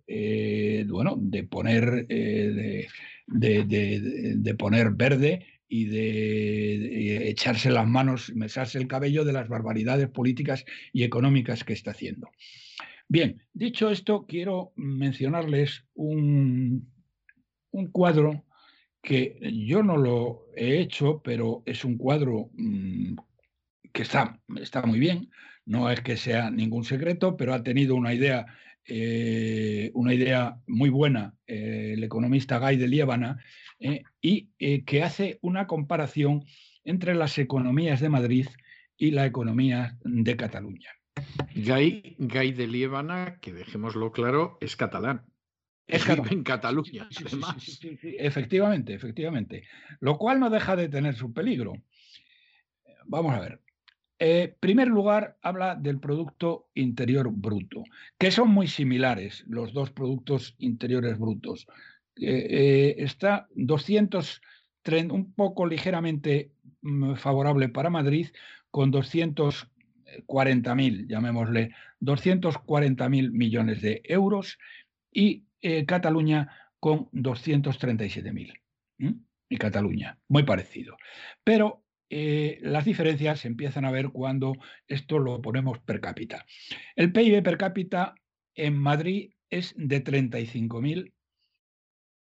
bueno, 0.86 1.16
de 1.18 1.44
poner, 1.44 2.06
de, 2.06 2.86
de 3.26 4.54
poner 4.54 4.90
verde 4.90 5.46
y 5.68 5.86
de, 5.86 7.28
echarse 7.28 7.70
las 7.70 7.86
manos, 7.86 8.32
mesarse 8.34 8.78
el 8.78 8.86
cabello 8.86 9.24
de 9.24 9.32
las 9.32 9.48
barbaridades 9.48 10.08
políticas 10.08 10.64
y 10.92 11.04
económicas 11.04 11.64
que 11.64 11.72
está 11.72 11.90
haciendo. 11.90 12.30
Bien, 13.08 13.42
dicho 13.52 13.90
esto, 13.90 14.26
quiero 14.26 14.72
mencionarles 14.76 15.84
un, 15.94 16.90
un 17.70 17.86
cuadro 17.90 18.44
que 19.02 19.38
yo 19.66 19.82
no 19.82 19.96
lo 19.96 20.46
he 20.56 20.80
hecho, 20.80 21.22
pero 21.22 21.62
es 21.64 21.84
un 21.84 21.96
cuadro 21.96 22.50
mm, 22.54 23.14
que 23.92 24.02
está, 24.02 24.40
está 24.60 24.82
muy 24.82 24.98
bien, 24.98 25.30
no 25.64 25.90
es 25.90 26.00
que 26.00 26.16
sea 26.16 26.50
ningún 26.50 26.84
secreto, 26.84 27.36
pero 27.36 27.54
ha 27.54 27.62
tenido 27.62 27.94
una 27.94 28.12
idea, 28.12 28.46
eh, 28.84 29.90
una 29.94 30.12
idea 30.12 30.58
muy 30.66 30.90
buena 30.90 31.34
eh, 31.46 31.92
el 31.94 32.02
economista 32.02 32.58
Guy 32.58 32.76
de 32.76 32.88
Liébana, 32.88 33.38
eh, 33.78 34.02
y 34.20 34.50
eh, 34.58 34.84
que 34.84 35.02
hace 35.02 35.38
una 35.42 35.66
comparación 35.66 36.44
entre 36.84 37.14
las 37.14 37.38
economías 37.38 38.00
de 38.00 38.08
Madrid 38.08 38.46
y 38.96 39.10
la 39.10 39.26
economía 39.26 39.98
de 40.04 40.36
Cataluña. 40.36 40.90
Gay, 41.54 42.16
de 42.52 42.66
Liébana, 42.66 43.38
que 43.40 43.52
dejémoslo 43.52 44.12
claro, 44.12 44.58
es 44.60 44.76
catalán. 44.76 45.24
Es 45.86 46.06
en 46.08 46.42
Cataluña, 46.42 47.08
efectivamente, 48.02 48.92
efectivamente. 48.92 49.62
Lo 50.00 50.18
cual 50.18 50.40
no 50.40 50.50
deja 50.50 50.74
de 50.74 50.88
tener 50.88 51.14
su 51.14 51.32
peligro. 51.32 51.74
Vamos 53.04 53.34
a 53.34 53.40
ver. 53.40 53.60
En 54.18 54.44
eh, 54.44 54.56
primer 54.58 54.88
lugar, 54.88 55.36
habla 55.42 55.74
del 55.74 56.00
Producto 56.00 56.70
Interior 56.74 57.30
Bruto, 57.30 57.84
que 58.18 58.30
son 58.30 58.48
muy 58.48 58.66
similares 58.66 59.44
los 59.46 59.74
dos 59.74 59.90
productos 59.90 60.56
interiores 60.58 61.18
brutos. 61.18 61.66
Eh, 62.18 62.94
está 62.98 63.48
200, 63.54 64.40
un 65.10 65.34
poco 65.34 65.66
ligeramente 65.66 66.52
mm, 66.82 67.14
favorable 67.14 67.68
para 67.68 67.90
Madrid, 67.90 68.28
con 68.70 68.92
240.000, 68.92 71.08
llamémosle, 71.08 71.74
240.000 72.00 73.32
millones 73.32 73.82
de 73.82 74.02
euros 74.04 74.58
y 75.12 75.46
eh, 75.60 75.84
Cataluña 75.86 76.48
con 76.78 77.10
237.000. 77.10 78.60
y 79.48 79.58
Cataluña, 79.58 80.18
muy 80.28 80.44
parecido. 80.44 80.96
Pero 81.42 81.84
eh, 82.08 82.60
las 82.62 82.84
diferencias 82.84 83.40
se 83.40 83.48
empiezan 83.48 83.84
a 83.84 83.90
ver 83.90 84.10
cuando 84.10 84.52
esto 84.86 85.18
lo 85.18 85.42
ponemos 85.42 85.80
per 85.80 86.00
cápita. 86.00 86.46
El 86.94 87.12
PIB 87.12 87.42
per 87.42 87.56
cápita 87.56 88.14
en 88.54 88.78
Madrid 88.78 89.32
es 89.50 89.74
de 89.76 90.00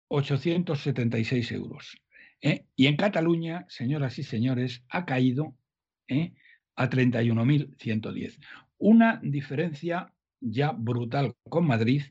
35.876 0.09 1.53
euros. 1.53 1.99
¿eh? 2.41 2.65
Y 2.77 2.87
en 2.87 2.97
Cataluña, 2.97 3.67
señoras 3.69 4.19
y 4.19 4.23
señores, 4.23 4.83
ha 4.89 5.05
caído 5.05 5.55
¿eh? 6.09 6.35
a 6.77 6.89
31.110. 6.89 8.39
Una 8.79 9.21
diferencia 9.23 10.13
ya 10.41 10.73
brutal 10.73 11.35
con 11.49 11.67
Madrid, 11.67 12.03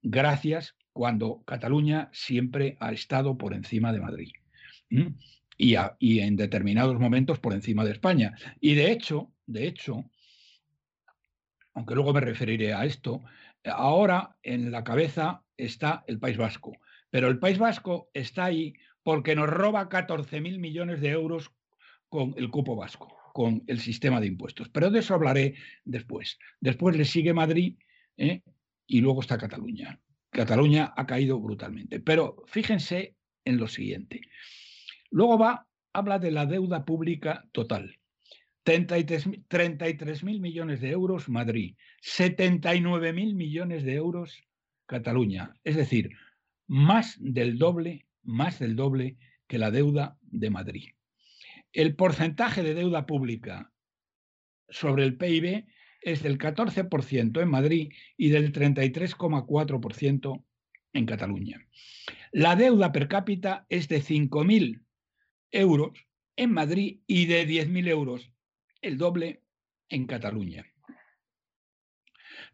gracias 0.00 0.76
cuando 0.92 1.42
Cataluña 1.44 2.08
siempre 2.12 2.76
ha 2.78 2.92
estado 2.92 3.36
por 3.36 3.54
encima 3.54 3.92
de 3.92 4.00
Madrid 4.00 4.30
y, 5.58 6.18
en 6.20 6.36
determinados 6.36 6.98
momentos 6.98 7.38
por 7.38 7.52
encima 7.52 7.84
de 7.84 7.92
España. 7.92 8.34
Y 8.60 8.74
de 8.74 8.90
hecho, 8.90 9.32
de 9.46 9.66
hecho, 9.66 10.04
aunque 11.74 11.94
luego 11.94 12.12
me 12.12 12.20
referiré 12.20 12.74
a 12.74 12.84
esto, 12.84 13.22
ahora 13.64 14.36
en 14.42 14.70
la 14.70 14.84
cabeza 14.84 15.42
está 15.56 16.04
el 16.06 16.18
País 16.18 16.36
Vasco. 16.36 16.72
Pero 17.12 17.28
el 17.28 17.38
País 17.38 17.58
Vasco 17.58 18.08
está 18.14 18.46
ahí 18.46 18.72
porque 19.02 19.36
nos 19.36 19.50
roba 19.50 19.90
14.000 19.90 20.58
millones 20.58 21.02
de 21.02 21.10
euros 21.10 21.52
con 22.08 22.32
el 22.38 22.48
cupo 22.48 22.74
vasco, 22.74 23.14
con 23.34 23.62
el 23.66 23.80
sistema 23.80 24.18
de 24.18 24.28
impuestos. 24.28 24.70
Pero 24.70 24.90
de 24.90 25.00
eso 25.00 25.12
hablaré 25.12 25.54
después. 25.84 26.38
Después 26.58 26.96
le 26.96 27.04
sigue 27.04 27.34
Madrid 27.34 27.76
¿eh? 28.16 28.40
y 28.86 29.02
luego 29.02 29.20
está 29.20 29.36
Cataluña. 29.36 30.00
Cataluña 30.30 30.94
ha 30.96 31.06
caído 31.06 31.38
brutalmente. 31.38 32.00
Pero 32.00 32.44
fíjense 32.46 33.14
en 33.44 33.58
lo 33.58 33.68
siguiente. 33.68 34.22
Luego 35.10 35.36
va, 35.36 35.68
habla 35.92 36.18
de 36.18 36.30
la 36.30 36.46
deuda 36.46 36.86
pública 36.86 37.44
total. 37.52 37.98
33 38.62 40.24
mil 40.24 40.40
millones 40.40 40.80
de 40.80 40.92
euros 40.92 41.28
Madrid, 41.28 41.76
79 42.00 43.12
mil 43.12 43.34
millones 43.34 43.82
de 43.84 43.96
euros 43.96 44.42
Cataluña. 44.86 45.52
Es 45.62 45.76
decir, 45.76 46.10
más 46.66 47.16
del 47.20 47.58
doble, 47.58 48.06
más 48.22 48.58
del 48.58 48.76
doble 48.76 49.16
que 49.46 49.58
la 49.58 49.70
deuda 49.70 50.18
de 50.22 50.50
Madrid. 50.50 50.90
El 51.72 51.96
porcentaje 51.96 52.62
de 52.62 52.74
deuda 52.74 53.06
pública 53.06 53.72
sobre 54.68 55.04
el 55.04 55.16
PIB 55.16 55.66
es 56.00 56.22
del 56.22 56.38
14% 56.38 57.40
en 57.40 57.48
Madrid 57.48 57.92
y 58.16 58.30
del 58.30 58.52
33,4% 58.52 60.44
en 60.92 61.06
Cataluña. 61.06 61.66
La 62.32 62.56
deuda 62.56 62.92
per 62.92 63.08
cápita 63.08 63.66
es 63.68 63.88
de 63.88 64.02
5.000 64.02 64.82
euros 65.50 66.06
en 66.36 66.52
Madrid 66.52 67.00
y 67.06 67.26
de 67.26 67.46
10.000 67.46 67.88
euros, 67.88 68.30
el 68.80 68.98
doble 68.98 69.42
en 69.88 70.06
Cataluña. 70.06 70.66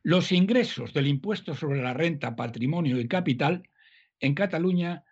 Los 0.03 0.33
ingresos 0.33 0.93
del 0.93 1.07
impuesto 1.07 1.55
sobre 1.55 1.83
la 1.83 1.95
renta, 1.95 2.37
patrimonio 2.37 3.01
y 3.01 3.09
capital 3.09 3.69
en 4.21 4.35
Cataluña, 4.35 5.05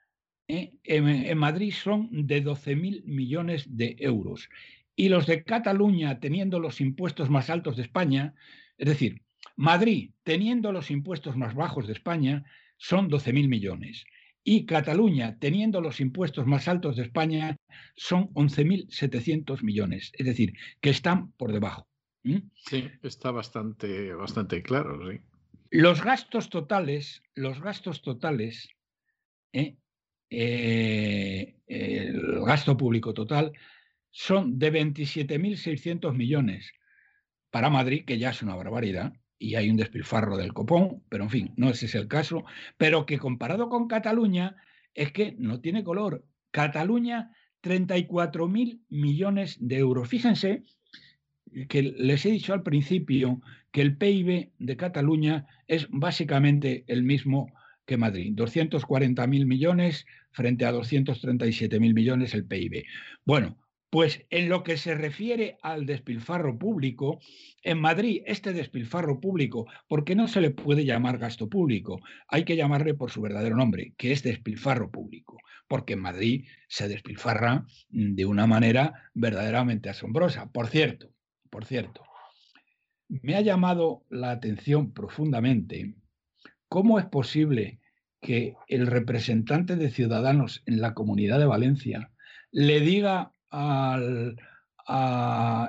eh, 0.49 0.73
en, 0.85 1.39
Madrid, 1.39 1.73
son 1.73 2.09
de 2.27 2.45
12.000 2.45 3.05
millones 3.05 3.77
de 3.77 3.97
euros. 3.99 4.49
Y 4.95 5.09
los 5.09 5.27
de 5.27 5.45
Cataluña, 5.45 6.20
teniendo 6.20 6.61
los 6.61 6.81
impuestos 6.81 7.31
más 7.31 7.51
altos 7.51 7.77
de 7.77 7.83
España, 7.83 8.35
es 8.78 8.89
decir, 8.89 9.23
Madrid, 9.57 10.11
teniendo 10.23 10.73
los 10.73 10.91
impuestos 10.91 11.37
más 11.37 11.55
bajos 11.55 11.87
de 11.87 11.93
España, 11.93 12.45
son 12.77 13.11
12.000 13.11 13.49
millones 13.49 14.05
y 14.49 14.65
Cataluña, 14.65 15.39
teniendo 15.41 15.81
los 15.81 16.01
impuestos 16.01 16.47
más 16.47 16.69
altos 16.69 16.95
de 16.95 17.03
España, 17.03 17.57
son 17.97 18.28
11.700 18.35 19.65
millones, 19.65 20.12
es 20.15 20.24
decir, 20.24 20.53
que 20.81 20.91
están 20.91 21.33
por 21.33 21.53
debajo. 21.53 21.89
Sí, 22.55 22.89
está 23.03 23.33
bastante, 23.33 24.15
bastante 24.15 24.62
claro, 24.62 25.11
sí. 25.11 25.19
Los 25.70 26.03
gastos 26.03 26.49
totales, 26.49 27.24
los 27.35 27.61
gastos 27.61 28.03
totales, 28.03 28.69
¿eh? 29.57 29.77
Eh, 30.31 31.57
el 31.66 32.41
gasto 32.45 32.77
público 32.77 33.15
total, 33.15 33.53
son 34.11 34.59
de 34.59 34.73
27.600 34.73 36.15
millones 36.15 36.73
para 37.51 37.70
Madrid, 37.70 38.05
que 38.05 38.19
ya 38.19 38.31
es 38.31 38.43
una 38.43 38.55
barbaridad, 38.55 39.12
y 39.39 39.55
hay 39.55 39.70
un 39.70 39.77
despilfarro 39.77 40.37
del 40.37 40.53
copón, 40.53 41.03
pero 41.09 41.24
en 41.24 41.31
fin, 41.31 41.53
no 41.57 41.70
ese 41.70 41.87
es 41.87 41.95
el 41.95 42.09
caso, 42.09 42.45
pero 42.77 43.07
que 43.07 43.19
comparado 43.19 43.69
con 43.69 43.89
Cataluña 43.89 44.57
es 44.95 45.12
que 45.12 45.35
no 45.39 45.61
tiene 45.61 45.85
color. 45.85 46.24
Cataluña, 46.51 47.31
34 47.61 48.49
mil 48.49 48.83
millones 48.89 49.59
de 49.61 49.78
euros. 49.78 50.09
Fíjense 50.09 50.65
que 51.69 51.83
les 51.83 52.24
he 52.24 52.31
dicho 52.31 52.55
al 52.55 52.62
principio 52.62 53.41
que 53.70 53.83
el 53.83 53.97
PIB 53.97 54.53
de 54.59 54.77
Cataluña 54.77 55.47
es 55.66 55.89
básicamente 55.91 56.85
el 56.87 57.03
mismo 57.03 57.53
que 57.86 57.96
Madrid, 57.96 58.32
240 58.34 59.26
mil 59.26 59.46
millones 59.46 60.06
frente 60.32 60.66
a 60.66 60.72
237 60.72 61.80
mil 61.80 61.94
millones 61.94 62.34
el 62.34 62.46
PIB. 62.46 62.84
Bueno, 63.24 63.58
pues 63.90 64.26
en 64.30 64.48
lo 64.48 64.62
que 64.62 64.76
se 64.76 64.94
refiere 64.94 65.58
al 65.62 65.86
despilfarro 65.86 66.58
público, 66.58 67.20
en 67.62 67.80
Madrid 67.80 68.22
este 68.26 68.52
despilfarro 68.52 69.20
público, 69.20 69.66
porque 69.88 70.14
no 70.14 70.28
se 70.28 70.40
le 70.40 70.50
puede 70.50 70.84
llamar 70.84 71.18
gasto 71.18 71.48
público, 71.48 72.00
hay 72.28 72.44
que 72.44 72.56
llamarle 72.56 72.94
por 72.94 73.10
su 73.10 73.22
verdadero 73.22 73.56
nombre, 73.56 73.94
que 73.96 74.12
es 74.12 74.22
despilfarro 74.22 74.90
público, 74.90 75.38
porque 75.68 75.94
en 75.94 76.00
Madrid 76.00 76.44
se 76.68 76.88
despilfarra 76.88 77.64
de 77.88 78.26
una 78.26 78.46
manera 78.46 79.10
verdaderamente 79.14 79.88
asombrosa. 79.88 80.50
Por 80.52 80.66
cierto, 80.66 81.14
por 81.48 81.64
cierto, 81.64 82.02
me 83.08 83.36
ha 83.36 83.40
llamado 83.40 84.04
la 84.10 84.32
atención 84.32 84.92
profundamente 84.92 85.94
cómo 86.68 86.98
es 86.98 87.06
posible 87.06 87.80
que 88.20 88.55
el 88.68 88.86
representante 88.86 89.76
de 89.76 89.90
Ciudadanos 89.90 90.62
en 90.66 90.80
la 90.80 90.94
Comunidad 90.94 91.38
de 91.38 91.47
Valencia 91.47 92.10
le 92.51 92.80
diga 92.80 93.32
al 93.51 94.36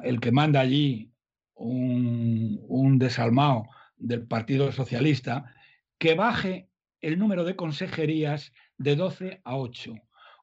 el 0.03 0.19
que 0.19 0.31
manda 0.31 0.59
allí 0.59 1.11
un, 1.55 2.99
desalmado 2.99 3.67
del 3.97 4.27
Partido 4.27 4.71
Socialista 4.71 5.53
que 5.97 6.13
baje 6.13 6.69
el 7.01 7.19
número 7.19 7.43
de 7.43 7.55
consejerías 7.55 8.53
de 8.77 8.95
12 8.95 9.41
a 9.43 9.55
8, 9.55 9.95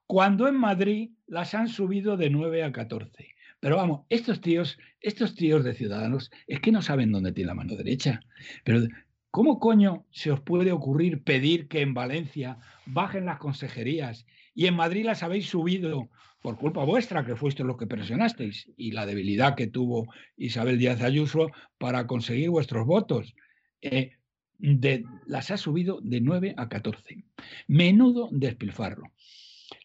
cuando 0.07 0.49
en 0.49 0.57
Madrid 0.57 1.11
las 1.27 1.55
han 1.55 1.69
subido 1.69 2.17
de 2.17 2.31
9 2.31 2.65
a 2.65 2.73
14. 2.73 3.35
Pero 3.61 3.77
vamos, 3.77 4.03
estos 4.09 4.41
tíos, 4.41 4.79
estos 5.01 5.35
tíos 5.35 5.65
de 5.65 5.75
ciudadanos, 5.75 6.31
es 6.47 6.61
que 6.61 6.73
no 6.73 6.83
saben 6.83 7.13
dónde 7.13 7.33
tiene 7.33 7.49
la 7.49 7.55
mano 7.55 7.77
derecha. 7.77 8.21
Pero, 8.65 8.87
¿cómo 9.35 9.59
coño 9.59 10.07
se 10.13 10.31
os 10.31 10.41
puede 10.41 10.71
ocurrir 10.71 11.25
pedir 11.25 11.67
que 11.67 11.81
en 11.81 11.93
Valencia 11.93 12.61
bajen 12.87 13.25
las 13.25 13.39
consejerías 13.39 14.27
y 14.55 14.67
en 14.67 14.77
Madrid 14.77 15.05
las 15.05 15.25
habéis 15.25 15.49
subido 15.49 16.09
por 16.41 16.57
culpa 16.57 16.85
vuestra, 16.85 17.27
que 17.27 17.35
fuisteis 17.35 17.67
los 17.67 17.77
que 17.77 17.89
presionasteis, 17.89 18.71
y 18.77 18.93
la 18.93 19.07
debilidad 19.07 19.57
que 19.57 19.67
tuvo 19.67 20.07
Isabel 20.37 20.79
Díaz 20.79 21.03
Ayuso 21.03 21.51
para 21.79 22.07
conseguir 22.07 22.51
vuestros 22.51 22.87
votos. 22.87 23.35
Eh, 23.83 24.13
de, 24.59 25.05
las 25.27 25.51
ha 25.51 25.57
subido 25.57 25.99
de 26.01 26.21
9 26.21 26.55
a 26.57 26.69
14. 26.69 27.25
Menudo 27.67 28.29
despilfarro. 28.31 29.11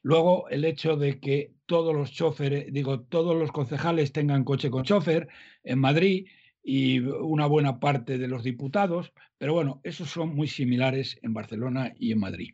Luego, 0.03 0.47
el 0.49 0.63
hecho 0.63 0.95
de 0.95 1.19
que 1.19 1.53
todos 1.65 1.95
los 1.95 2.11
choferes, 2.11 2.71
digo, 2.71 2.99
todos 2.99 3.35
los 3.35 3.51
concejales 3.51 4.11
tengan 4.11 4.43
coche 4.43 4.69
con 4.69 4.83
chofer 4.83 5.27
en 5.63 5.79
Madrid 5.79 6.27
y 6.63 6.99
una 6.99 7.45
buena 7.45 7.79
parte 7.79 8.17
de 8.17 8.27
los 8.27 8.43
diputados, 8.43 9.11
pero 9.37 9.53
bueno, 9.53 9.79
esos 9.83 10.09
son 10.09 10.35
muy 10.35 10.47
similares 10.47 11.17
en 11.23 11.33
Barcelona 11.33 11.93
y 11.97 12.11
en 12.11 12.19
Madrid. 12.19 12.53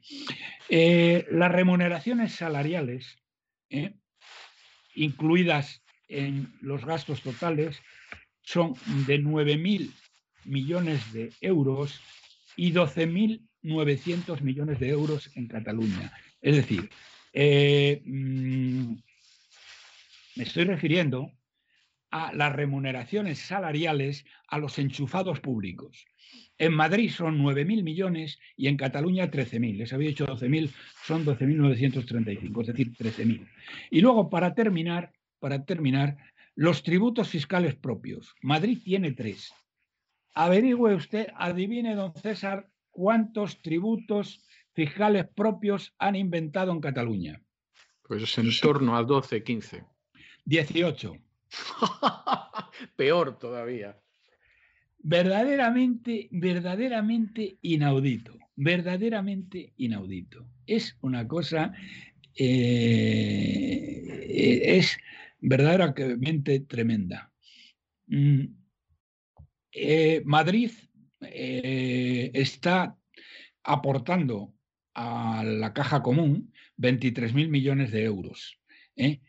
Eh, 0.69 1.25
las 1.31 1.51
remuneraciones 1.51 2.33
salariales 2.33 3.17
¿eh? 3.69 3.93
incluidas 4.95 5.81
en 6.07 6.53
los 6.61 6.85
gastos 6.85 7.21
totales, 7.21 7.81
son 8.41 8.73
de 9.07 9.19
9.000 9.19 9.91
millones 10.45 11.11
de 11.13 11.31
euros 11.41 11.99
y 12.55 12.71
12.900 12.71 14.41
millones 14.41 14.79
de 14.79 14.89
euros 14.89 15.31
en 15.35 15.47
Cataluña. 15.47 16.13
Es 16.41 16.55
decir, 16.55 16.89
eh, 17.33 18.01
mm, 18.05 18.93
me 20.35 20.43
estoy 20.43 20.65
refiriendo 20.65 21.31
a 22.15 22.31
las 22.31 22.55
remuneraciones 22.55 23.39
salariales 23.39 24.25
a 24.47 24.57
los 24.57 24.79
enchufados 24.79 25.41
públicos. 25.41 26.05
En 26.57 26.73
Madrid 26.73 27.11
son 27.11 27.39
9.000 27.39 27.83
millones 27.83 28.39
y 28.55 28.67
en 28.67 28.77
Cataluña 28.77 29.29
13.000. 29.29 29.75
Les 29.75 29.91
había 29.91 30.07
dicho 30.07 30.25
12.000, 30.25 30.71
son 31.03 31.25
12.935, 31.25 32.61
es 32.61 32.67
decir, 32.67 32.93
13.000. 32.93 33.45
Y 33.91 33.99
luego, 33.99 34.29
para 34.29 34.55
terminar, 34.55 35.11
para 35.39 35.65
terminar, 35.65 36.15
los 36.55 36.83
tributos 36.83 37.27
fiscales 37.27 37.75
propios. 37.75 38.33
Madrid 38.41 38.79
tiene 38.81 39.11
tres. 39.11 39.53
Averigüe 40.35 40.95
usted, 40.95 41.27
adivine, 41.35 41.95
don 41.95 42.13
César, 42.13 42.69
cuántos 42.91 43.61
tributos 43.61 44.41
fiscales 44.71 45.27
propios 45.35 45.93
han 45.99 46.15
inventado 46.15 46.71
en 46.71 46.79
Cataluña. 46.79 47.41
Pues 48.03 48.23
es 48.23 48.37
en 48.37 48.51
torno 48.61 48.95
a 48.95 49.03
12, 49.03 49.43
15. 49.43 49.83
18. 50.45 51.17
Peor 52.95 53.37
todavía. 53.37 53.99
Verdaderamente, 54.99 56.29
verdaderamente 56.31 57.57
inaudito. 57.61 58.37
Verdaderamente 58.55 59.73
inaudito. 59.77 60.47
Es 60.65 60.97
una 61.01 61.27
cosa. 61.27 61.73
Eh, 62.37 64.15
es 64.77 64.97
verdaderamente 65.39 66.59
tremenda. 66.61 67.31
Mm, 68.07 68.45
eh, 69.71 70.21
Madrid 70.25 70.71
eh, 71.21 72.31
está 72.33 72.97
aportando 73.63 74.53
a 74.93 75.43
la 75.43 75.73
caja 75.73 76.01
común 76.01 76.53
23.000 76.77 77.49
millones 77.49 77.91
de 77.91 78.03
euros. 78.03 78.59
¿eh? 78.95 79.21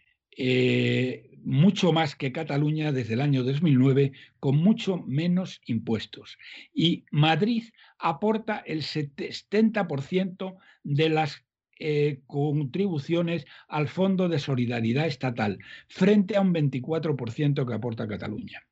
Mucho 1.47 1.93
más 1.93 2.17
que 2.17 2.33
Cataluña 2.33 2.91
desde 2.91 3.15
el 3.15 3.21
año 3.21 3.45
2009, 3.45 4.13
con 4.41 4.57
mucho 4.57 4.99
menos 5.07 5.61
impuestos. 5.65 6.37
Y 6.75 7.05
Madrid 7.13 7.63
aporta 7.99 8.59
el 8.67 8.83
70% 8.83 10.57
de 10.83 11.09
las 11.09 11.45
contribuciones 12.27 13.47
al 13.69 13.87
Fondo 13.87 14.29
de 14.29 14.41
Solidaridad 14.41 15.07
Estatal, 15.07 15.59
frente 15.89 16.37
a 16.37 16.41
un 16.41 16.53
24% 16.53 17.67
que 17.67 17.75
aporta 17.75 18.09
Cataluña. 18.09 18.67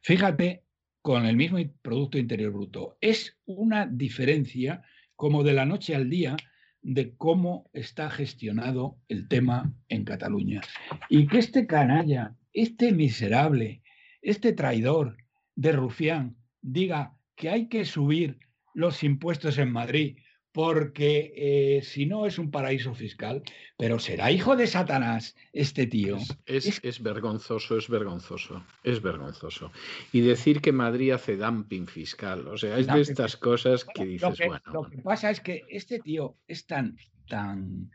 Fíjate, 0.00 0.64
con 1.02 1.24
el 1.24 1.36
mismo 1.36 1.58
Producto 1.82 2.18
Interior 2.18 2.52
Bruto. 2.52 2.98
Es 3.00 3.38
una 3.44 3.86
diferencia 3.86 4.82
como 5.14 5.44
de 5.44 5.52
la 5.52 5.66
noche 5.66 5.94
al 5.94 6.10
día 6.10 6.36
de 6.82 7.14
cómo 7.16 7.70
está 7.72 8.10
gestionado 8.10 8.98
el 9.08 9.28
tema 9.28 9.74
en 9.88 10.04
Cataluña. 10.04 10.60
Y 11.08 11.26
que 11.26 11.38
este 11.38 11.66
canalla, 11.66 12.36
este 12.52 12.92
miserable, 12.92 13.82
este 14.22 14.52
traidor 14.52 15.16
de 15.54 15.72
Rufián 15.72 16.36
diga 16.62 17.16
que 17.36 17.50
hay 17.50 17.68
que 17.68 17.84
subir 17.84 18.38
los 18.74 19.02
impuestos 19.02 19.58
en 19.58 19.72
Madrid 19.72 20.16
porque 20.52 21.32
eh, 21.36 21.82
si 21.82 22.06
no 22.06 22.26
es 22.26 22.38
un 22.38 22.50
paraíso 22.50 22.94
fiscal, 22.94 23.42
pero 23.76 23.98
será 23.98 24.30
hijo 24.32 24.56
de 24.56 24.66
Satanás 24.66 25.36
este 25.52 25.86
tío. 25.86 26.18
Es, 26.46 26.80
es, 26.82 27.02
vergonzoso, 27.02 27.78
es 27.78 27.88
vergonzoso, 27.88 28.64
es 28.82 29.00
vergonzoso. 29.00 29.70
Y 30.12 30.20
decir 30.20 30.60
que 30.60 30.72
Madrid 30.72 31.12
hace 31.12 31.36
dumping 31.36 31.86
fiscal, 31.86 32.48
o 32.48 32.56
sea, 32.56 32.78
es 32.78 32.86
de 32.86 33.00
estas 33.00 33.36
cosas 33.36 33.84
que 33.84 34.04
dices, 34.04 34.38
bueno. 34.46 34.60
Lo 34.72 34.90
que 34.90 34.98
pasa 34.98 35.30
es 35.30 35.40
que 35.40 35.62
este 35.68 36.00
tío 36.00 36.36
es 36.48 36.66
tan, 36.66 36.96
tan 37.28 37.90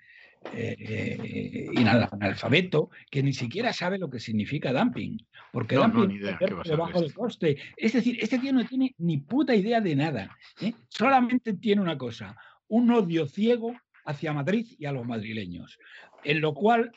eh, 0.53 1.67
analfabeto 2.11 2.89
que 3.09 3.23
ni 3.23 3.33
siquiera 3.33 3.73
sabe 3.73 3.97
lo 3.97 4.09
que 4.09 4.19
significa 4.19 4.71
dumping, 4.73 5.17
porque 5.51 5.75
dumping 5.75 6.21
es 6.25 6.69
debajo 6.69 7.01
del 7.01 7.13
coste. 7.13 7.57
Es 7.77 7.93
decir, 7.93 8.17
este 8.21 8.39
tío 8.39 8.53
no 8.53 8.65
tiene 8.65 8.93
ni 8.97 9.17
puta 9.17 9.55
idea 9.55 9.81
de 9.81 9.95
nada, 9.95 10.37
¿eh? 10.61 10.73
solamente 10.89 11.53
tiene 11.53 11.81
una 11.81 11.97
cosa, 11.97 12.35
un 12.67 12.91
odio 12.91 13.27
ciego 13.27 13.75
hacia 14.05 14.33
Madrid 14.33 14.67
y 14.77 14.85
a 14.85 14.91
los 14.91 15.05
madrileños, 15.05 15.79
en 16.23 16.41
lo 16.41 16.53
cual 16.53 16.91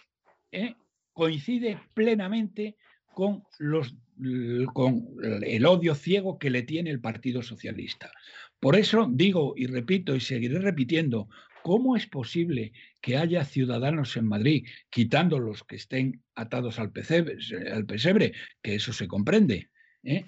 ¿eh? 0.53 0.75
coincide 1.13 1.79
plenamente 1.95 2.77
con, 3.15 3.43
los, 3.59 3.97
con 4.73 5.09
el 5.43 5.67
odio 5.67 5.95
ciego 5.95 6.39
que 6.39 6.51
le 6.51 6.63
tiene 6.63 6.91
el 6.91 7.01
Partido 7.01 7.43
Socialista. 7.43 8.13
Por 8.61 8.77
eso 8.77 9.09
digo 9.11 9.55
y 9.57 9.67
repito 9.67 10.15
y 10.15 10.21
seguiré 10.21 10.59
repitiendo, 10.59 11.29
¿Cómo 11.69 11.97
es 11.97 12.07
posible 12.07 12.73
que 13.03 13.19
haya 13.19 13.45
ciudadanos 13.45 14.17
en 14.17 14.25
Madrid, 14.25 14.67
quitando 14.89 15.39
los 15.39 15.65
que 15.65 15.77
estén 15.77 16.23
atados 16.35 16.79
al 16.79 16.93
pesebre, 16.93 18.33
que 18.63 18.75
eso 18.75 18.95
se 18.95 19.07
comprende? 19.07 19.69
¿eh? 20.03 20.25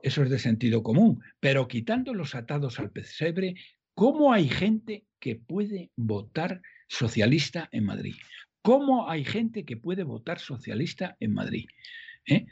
Eso 0.00 0.22
es 0.22 0.30
de 0.30 0.38
sentido 0.38 0.84
común. 0.84 1.24
Pero 1.40 1.66
quitando 1.66 2.14
los 2.14 2.36
atados 2.36 2.78
al 2.78 2.92
pesebre, 2.92 3.56
¿cómo 3.94 4.32
hay 4.32 4.48
gente 4.48 5.06
que 5.18 5.34
puede 5.34 5.90
votar 5.96 6.62
socialista 6.86 7.68
en 7.72 7.84
Madrid? 7.84 8.14
¿Cómo 8.62 9.10
hay 9.10 9.24
gente 9.24 9.64
que 9.64 9.76
puede 9.76 10.04
votar 10.04 10.38
socialista 10.38 11.16
en 11.18 11.34
Madrid? 11.34 11.66
¿Eh? 12.26 12.46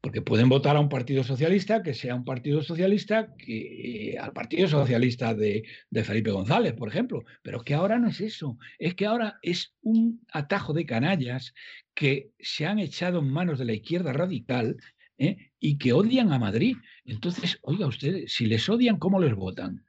Porque 0.00 0.22
pueden 0.22 0.48
votar 0.48 0.76
a 0.76 0.80
un 0.80 0.88
partido 0.88 1.22
socialista 1.24 1.82
que 1.82 1.92
sea 1.92 2.14
un 2.14 2.24
partido 2.24 2.62
socialista 2.62 3.34
que 3.36 4.12
eh, 4.12 4.18
al 4.18 4.32
partido 4.32 4.66
socialista 4.66 5.34
de, 5.34 5.64
Felipe 6.04 6.30
González, 6.30 6.72
por 6.72 6.88
ejemplo, 6.88 7.24
pero 7.42 7.62
que 7.62 7.74
ahora 7.74 7.98
no 7.98 8.08
es 8.08 8.20
eso, 8.20 8.56
es 8.78 8.94
que 8.94 9.06
ahora 9.06 9.38
es 9.42 9.74
un 9.82 10.24
atajo 10.32 10.72
de 10.72 10.86
canallas 10.86 11.52
que 11.94 12.30
se 12.38 12.66
han 12.66 12.78
echado 12.78 13.18
en 13.18 13.30
manos 13.30 13.58
de 13.58 13.66
la 13.66 13.74
izquierda 13.74 14.12
radical 14.12 14.78
¿eh? 15.18 15.52
y 15.58 15.76
que 15.76 15.92
odian 15.92 16.32
a 16.32 16.38
Madrid. 16.38 16.76
Entonces, 17.04 17.58
oiga 17.62 17.86
ustedes, 17.86 18.32
si 18.32 18.46
les 18.46 18.68
odian, 18.68 18.98
¿cómo 18.98 19.20
les 19.20 19.34
votan? 19.34 19.84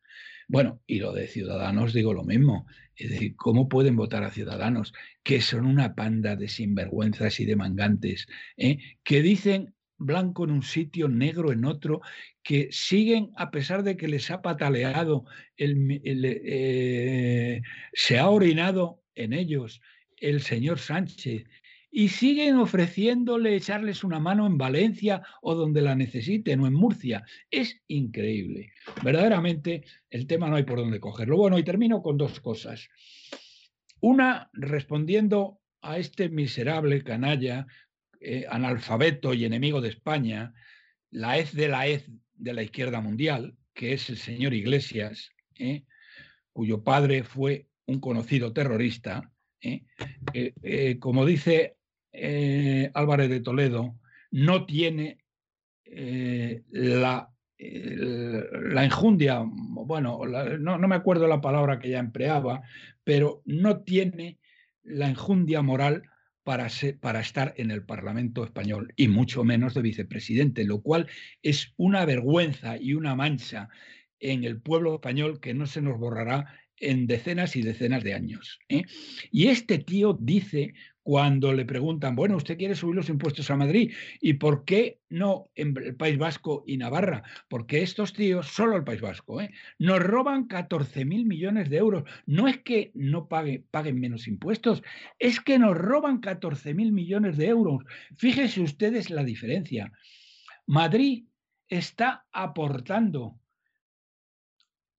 Bueno, 0.49 0.81
y 0.85 0.99
lo 0.99 1.13
de 1.13 1.27
Ciudadanos 1.27 1.93
digo 1.93 2.13
lo 2.13 2.25
mismo. 2.25 2.65
Es 2.97 3.09
decir, 3.11 3.37
¿cómo 3.37 3.69
pueden 3.69 3.95
votar 3.95 4.25
a 4.25 4.31
Ciudadanos 4.31 4.93
que 5.23 5.39
son 5.39 5.65
una 5.65 5.95
panda 5.95 6.35
de 6.35 6.49
sinvergüenzas 6.49 7.39
y 7.39 7.45
de 7.45 7.55
mangantes 7.55 8.27
¿eh? 8.57 8.77
que 9.03 9.21
dicen 9.21 9.73
blanco 10.05 10.43
en 10.43 10.51
un 10.51 10.63
sitio, 10.63 11.07
negro 11.07 11.51
en 11.51 11.65
otro, 11.65 12.01
que 12.43 12.69
siguen, 12.71 13.31
a 13.35 13.51
pesar 13.51 13.83
de 13.83 13.97
que 13.97 14.07
les 14.07 14.31
ha 14.31 14.41
pataleado, 14.41 15.25
el, 15.57 16.01
eh, 16.03 17.61
se 17.93 18.19
ha 18.19 18.29
orinado 18.29 19.01
en 19.15 19.33
ellos 19.33 19.81
el 20.17 20.41
señor 20.41 20.79
Sánchez, 20.79 21.45
y 21.93 22.07
siguen 22.07 22.55
ofreciéndole 22.55 23.55
echarles 23.55 24.03
una 24.05 24.19
mano 24.19 24.47
en 24.47 24.57
Valencia 24.57 25.21
o 25.41 25.55
donde 25.55 25.81
la 25.81 25.93
necesiten 25.93 26.61
o 26.61 26.67
en 26.67 26.73
Murcia. 26.73 27.25
Es 27.49 27.81
increíble. 27.87 28.71
Verdaderamente 29.03 29.83
el 30.09 30.25
tema 30.25 30.49
no 30.49 30.55
hay 30.55 30.63
por 30.63 30.79
dónde 30.79 31.01
cogerlo. 31.01 31.35
Bueno, 31.35 31.59
y 31.59 31.63
termino 31.63 32.01
con 32.01 32.17
dos 32.17 32.39
cosas. 32.39 32.87
Una, 33.99 34.49
respondiendo 34.53 35.59
a 35.81 35.97
este 35.97 36.29
miserable 36.29 37.03
canalla 37.03 37.67
eh, 38.23 38.45
analfabeto 38.47 39.33
y 39.33 39.45
enemigo 39.45 39.81
de 39.81 39.89
España, 39.89 40.53
la 41.09 41.39
hez 41.39 41.53
de 41.53 41.67
la 41.67 41.87
hez 41.87 42.07
de 42.35 42.53
la 42.53 42.61
izquierda 42.61 43.01
mundial, 43.01 43.55
que 43.73 43.93
es 43.93 44.11
el 44.11 44.17
señor 44.17 44.53
Iglesias, 44.53 45.31
¿eh? 45.55 45.85
cuyo 46.53 46.83
padre 46.83 47.23
fue 47.23 47.65
un 47.87 47.99
conocido 47.99 48.53
terrorista, 48.53 49.31
¿eh? 49.59 49.85
como 50.99 51.25
dice 51.25 51.77
Álvarez 52.93 53.29
de 53.31 53.41
Toledo, 53.41 53.99
no 54.29 54.67
tiene 54.67 55.17
la, 55.83 57.27
la 57.57 58.85
enjundia, 58.85 59.41
bueno, 59.43 60.21
no, 60.59 60.77
no 60.77 60.87
me 60.87 60.95
acuerdo 60.95 61.27
la 61.27 61.41
palabra 61.41 61.79
que 61.79 61.89
ya 61.89 61.97
empleaba, 61.97 62.61
pero 63.03 63.41
no 63.45 63.81
tiene 63.81 64.37
la 64.83 65.09
enjundia 65.09 65.63
moral 65.63 66.03
para, 66.43 66.67
para 66.99 67.19
estar 67.19 67.53
en 67.57 67.71
el 67.71 67.83
Parlamento 67.83 68.43
español 68.43 68.93
y 68.95 69.07
mucho 69.07 69.43
menos 69.43 69.73
de 69.73 69.81
vicepresidente, 69.81 70.63
lo 70.65 70.81
cual 70.81 71.07
es 71.41 71.73
una 71.77 72.05
vergüenza 72.05 72.77
y 72.77 72.93
una 72.93 73.15
mancha 73.15 73.69
en 74.19 74.43
el 74.43 74.61
pueblo 74.61 74.95
español 74.95 75.39
que 75.39 75.53
no 75.53 75.65
se 75.65 75.81
nos 75.81 75.99
borrará 75.99 76.53
en 76.77 77.07
decenas 77.07 77.55
y 77.55 77.61
decenas 77.61 78.03
de 78.03 78.13
años. 78.13 78.59
¿eh? 78.69 78.83
Y 79.31 79.47
este 79.47 79.77
tío 79.77 80.17
dice 80.19 80.73
cuando 81.03 81.51
le 81.53 81.65
preguntan, 81.65 82.15
bueno, 82.15 82.37
usted 82.37 82.57
quiere 82.57 82.75
subir 82.75 82.95
los 82.95 83.09
impuestos 83.09 83.49
a 83.49 83.55
Madrid, 83.55 83.91
¿y 84.19 84.33
por 84.33 84.65
qué 84.65 84.99
no 85.09 85.49
en 85.55 85.75
el 85.77 85.95
País 85.95 86.17
Vasco 86.17 86.63
y 86.67 86.77
Navarra? 86.77 87.23
Porque 87.49 87.81
estos 87.81 88.13
tíos, 88.13 88.47
solo 88.47 88.75
el 88.77 88.83
País 88.83 89.01
Vasco, 89.01 89.41
¿eh? 89.41 89.51
nos 89.79 89.99
roban 89.99 90.45
14 90.47 91.05
mil 91.05 91.25
millones 91.25 91.69
de 91.69 91.77
euros. 91.77 92.03
No 92.25 92.47
es 92.47 92.59
que 92.59 92.91
no 92.93 93.27
paguen 93.27 93.99
menos 93.99 94.27
impuestos, 94.27 94.83
es 95.17 95.39
que 95.39 95.57
nos 95.57 95.75
roban 95.75 96.19
14 96.19 96.73
mil 96.73 96.91
millones 96.91 97.37
de 97.37 97.47
euros. 97.47 97.83
Fíjense 98.17 98.61
ustedes 98.61 99.09
la 99.09 99.23
diferencia. 99.23 99.91
Madrid 100.67 101.25
está 101.67 102.25
aportando 102.31 103.40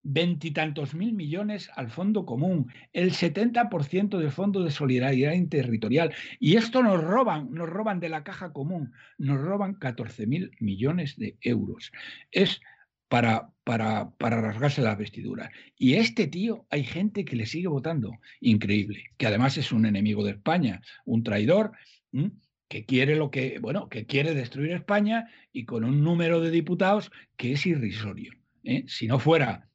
veintitantos 0.03 0.93
mil 0.93 1.13
millones 1.13 1.71
al 1.75 1.89
fondo 1.89 2.25
común, 2.25 2.71
el 2.91 3.11
70% 3.11 4.17
del 4.17 4.31
fondo 4.31 4.63
de 4.63 4.71
solidaridad 4.71 5.33
territorial. 5.49 6.13
Y 6.39 6.57
esto 6.57 6.83
nos 6.83 7.01
roban, 7.01 7.51
nos 7.51 7.69
roban 7.69 7.99
de 7.99 8.09
la 8.09 8.23
caja 8.23 8.51
común, 8.51 8.91
nos 9.17 9.41
roban 9.41 9.75
14 9.75 10.27
mil 10.27 10.51
millones 10.59 11.17
de 11.17 11.37
euros. 11.41 11.91
Es 12.31 12.61
para, 13.07 13.51
para, 13.63 14.11
para 14.17 14.41
rasgarse 14.41 14.81
las 14.81 14.97
vestiduras. 14.97 15.51
Y 15.77 15.95
este 15.95 16.27
tío 16.27 16.65
hay 16.69 16.83
gente 16.83 17.25
que 17.25 17.35
le 17.35 17.45
sigue 17.45 17.67
votando. 17.67 18.11
Increíble. 18.41 19.11
Que 19.17 19.27
además 19.27 19.57
es 19.57 19.71
un 19.71 19.85
enemigo 19.85 20.23
de 20.23 20.31
España, 20.31 20.81
un 21.05 21.23
traidor. 21.23 21.71
que 22.67 22.85
quiere 22.85 23.15
lo 23.15 23.29
que, 23.29 23.59
bueno, 23.59 23.87
que 23.87 24.07
quiere 24.07 24.33
destruir 24.33 24.71
España 24.71 25.27
y 25.51 25.65
con 25.65 25.83
un 25.83 26.03
número 26.03 26.41
de 26.41 26.49
diputados 26.49 27.11
que 27.37 27.51
es 27.51 27.67
irrisorio. 27.67 28.33
¿eh? 28.63 28.83
Si 28.87 29.05
no 29.05 29.19
fuera 29.19 29.69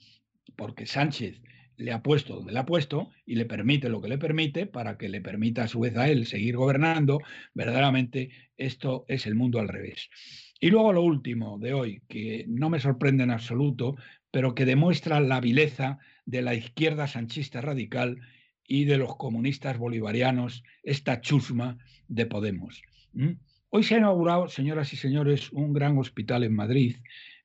porque 0.58 0.86
Sánchez 0.86 1.40
le 1.76 1.92
ha 1.92 2.02
puesto 2.02 2.34
donde 2.34 2.52
le 2.52 2.58
ha 2.58 2.66
puesto 2.66 3.10
y 3.24 3.36
le 3.36 3.44
permite 3.44 3.88
lo 3.88 4.02
que 4.02 4.08
le 4.08 4.18
permite 4.18 4.66
para 4.66 4.98
que 4.98 5.08
le 5.08 5.20
permita 5.20 5.62
a 5.62 5.68
su 5.68 5.78
vez 5.78 5.96
a 5.96 6.10
él 6.10 6.26
seguir 6.26 6.56
gobernando, 6.56 7.20
verdaderamente 7.54 8.30
esto 8.56 9.04
es 9.06 9.26
el 9.26 9.36
mundo 9.36 9.60
al 9.60 9.68
revés. 9.68 10.10
Y 10.58 10.70
luego 10.70 10.92
lo 10.92 11.02
último 11.02 11.58
de 11.60 11.72
hoy, 11.72 12.02
que 12.08 12.44
no 12.48 12.68
me 12.68 12.80
sorprende 12.80 13.22
en 13.22 13.30
absoluto, 13.30 13.94
pero 14.32 14.56
que 14.56 14.66
demuestra 14.66 15.20
la 15.20 15.40
vileza 15.40 16.00
de 16.26 16.42
la 16.42 16.54
izquierda 16.54 17.06
sanchista 17.06 17.60
radical 17.60 18.18
y 18.66 18.84
de 18.84 18.98
los 18.98 19.16
comunistas 19.16 19.78
bolivarianos, 19.78 20.64
esta 20.82 21.20
chusma 21.20 21.78
de 22.08 22.26
Podemos. 22.26 22.82
Hoy 23.70 23.84
se 23.84 23.94
ha 23.94 23.98
inaugurado, 23.98 24.48
señoras 24.48 24.92
y 24.92 24.96
señores, 24.96 25.52
un 25.52 25.72
gran 25.72 25.96
hospital 25.98 26.42
en 26.42 26.56
Madrid 26.56 26.96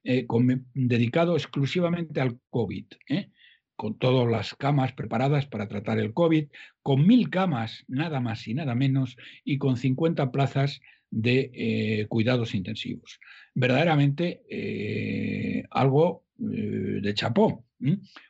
eh, 0.03 0.25
dedicado 0.73 1.35
exclusivamente 1.35 2.21
al 2.21 2.39
COVID. 2.49 2.85
¿eh? 3.09 3.29
con 3.75 3.97
todas 3.97 4.29
las 4.29 4.53
camas 4.55 4.93
preparadas 4.93 5.45
para 5.45 5.67
tratar 5.67 5.99
el 5.99 6.13
COVID, 6.13 6.47
con 6.81 7.05
mil 7.07 7.29
camas, 7.29 7.83
nada 7.87 8.19
más 8.19 8.47
y 8.47 8.53
nada 8.53 8.75
menos, 8.75 9.17
y 9.43 9.57
con 9.57 9.77
50 9.77 10.31
plazas 10.31 10.79
de 11.09 11.51
eh, 11.53 12.05
cuidados 12.07 12.55
intensivos. 12.55 13.19
Verdaderamente 13.53 14.41
eh, 14.49 15.63
algo 15.69 16.25
eh, 16.39 16.99
de 17.01 17.13
chapó. 17.13 17.65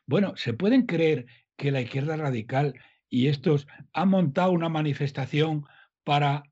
Bueno, 0.06 0.34
¿se 0.36 0.52
pueden 0.52 0.86
creer 0.86 1.26
que 1.56 1.70
la 1.70 1.80
izquierda 1.80 2.16
radical 2.16 2.74
y 3.08 3.28
estos 3.28 3.68
han 3.92 4.08
montado 4.08 4.50
una 4.50 4.68
manifestación 4.68 5.64
para 6.02 6.42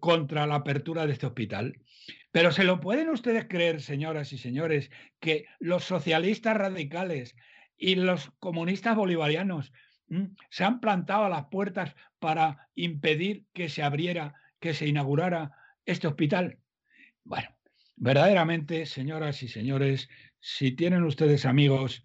contra 0.00 0.46
la 0.46 0.54
apertura 0.54 1.06
de 1.06 1.12
este 1.12 1.26
hospital? 1.26 1.74
Pero 2.30 2.52
¿se 2.52 2.64
lo 2.64 2.80
pueden 2.80 3.08
ustedes 3.08 3.46
creer, 3.48 3.80
señoras 3.80 4.32
y 4.32 4.38
señores, 4.38 4.90
que 5.20 5.46
los 5.58 5.84
socialistas 5.84 6.56
radicales 6.56 7.36
y 7.76 7.94
los 7.94 8.30
comunistas 8.38 8.96
bolivarianos 8.96 9.72
se 10.50 10.64
han 10.64 10.80
plantado 10.80 11.24
a 11.24 11.28
las 11.28 11.46
puertas 11.46 11.94
para 12.18 12.68
impedir 12.74 13.44
que 13.52 13.68
se 13.68 13.82
abriera, 13.82 14.34
que 14.58 14.74
se 14.74 14.86
inaugurara 14.86 15.52
este 15.84 16.06
hospital. 16.06 16.58
Bueno, 17.24 17.48
verdaderamente, 17.96 18.86
señoras 18.86 19.42
y 19.42 19.48
señores, 19.48 20.08
si 20.40 20.72
tienen 20.72 21.04
ustedes 21.04 21.44
amigos 21.44 22.04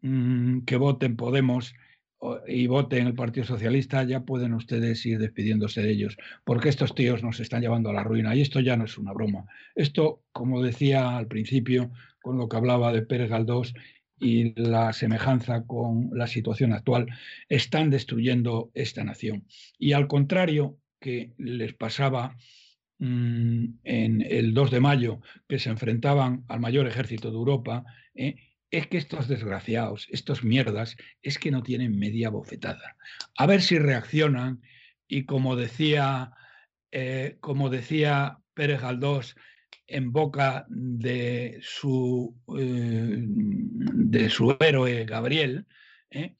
que 0.00 0.76
voten 0.76 1.16
Podemos 1.16 1.74
y 2.46 2.66
voten 2.66 3.06
el 3.06 3.14
Partido 3.14 3.46
Socialista, 3.46 4.02
ya 4.04 4.20
pueden 4.20 4.52
ustedes 4.54 5.04
ir 5.06 5.18
despidiéndose 5.18 5.82
de 5.82 5.90
ellos, 5.90 6.16
porque 6.44 6.68
estos 6.68 6.94
tíos 6.94 7.22
nos 7.22 7.40
están 7.40 7.62
llevando 7.62 7.90
a 7.90 7.94
la 7.94 8.04
ruina 8.04 8.34
y 8.34 8.42
esto 8.42 8.60
ya 8.60 8.76
no 8.76 8.84
es 8.84 8.98
una 8.98 9.12
broma. 9.12 9.46
Esto, 9.74 10.22
como 10.32 10.62
decía 10.62 11.16
al 11.16 11.26
principio, 11.26 11.90
con 12.22 12.36
lo 12.36 12.48
que 12.48 12.56
hablaba 12.56 12.92
de 12.92 13.02
Pérez 13.02 13.30
Galdós, 13.30 13.72
y 14.20 14.52
la 14.60 14.92
semejanza 14.92 15.66
con 15.66 16.10
la 16.12 16.26
situación 16.26 16.74
actual 16.74 17.06
están 17.48 17.88
destruyendo 17.88 18.70
esta 18.74 19.02
nación. 19.02 19.46
Y 19.78 19.92
al 19.92 20.06
contrario 20.06 20.76
que 21.00 21.32
les 21.38 21.72
pasaba 21.72 22.36
mm, 22.98 23.64
en 23.82 24.22
el 24.22 24.52
2 24.52 24.70
de 24.70 24.80
mayo, 24.80 25.20
que 25.48 25.58
se 25.58 25.70
enfrentaban 25.70 26.44
al 26.48 26.60
mayor 26.60 26.86
ejército 26.86 27.30
de 27.30 27.36
Europa, 27.36 27.84
¿eh? 28.14 28.36
Es 28.70 28.86
que 28.86 28.98
estos 28.98 29.28
desgraciados, 29.28 30.06
estos 30.10 30.44
mierdas, 30.44 30.96
es 31.22 31.38
que 31.38 31.50
no 31.50 31.62
tienen 31.62 31.98
media 31.98 32.30
bofetada. 32.30 32.96
A 33.36 33.46
ver 33.46 33.62
si 33.62 33.78
reaccionan 33.78 34.62
y 35.08 35.24
como 35.24 35.56
decía, 35.56 36.32
eh, 36.92 37.36
como 37.40 37.68
decía 37.68 38.38
Pérez 38.54 38.80
Galdós, 38.80 39.36
en 39.86 40.12
boca 40.12 40.66
de 40.68 41.58
su, 41.62 42.36
eh, 42.56 43.24
de 43.26 44.30
su 44.30 44.56
héroe 44.60 45.04
Gabriel, 45.04 45.66
¿eh? 46.10 46.36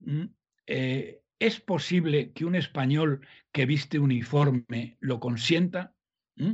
Mm, 0.00 0.26
¿es 0.66 1.60
posible 1.60 2.32
que 2.32 2.44
un 2.44 2.54
español 2.54 3.26
que 3.50 3.66
viste 3.66 3.98
uniforme 3.98 4.96
lo 5.00 5.18
consienta? 5.18 5.94
¿Mm? 6.36 6.52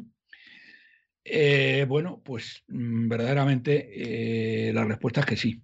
Bueno, 1.89 2.23
pues 2.25 2.65
mm, 2.69 3.09
verdaderamente 3.09 4.73
la 4.73 4.85
respuesta 4.85 5.21
es 5.21 5.27
que 5.27 5.37
sí, 5.37 5.63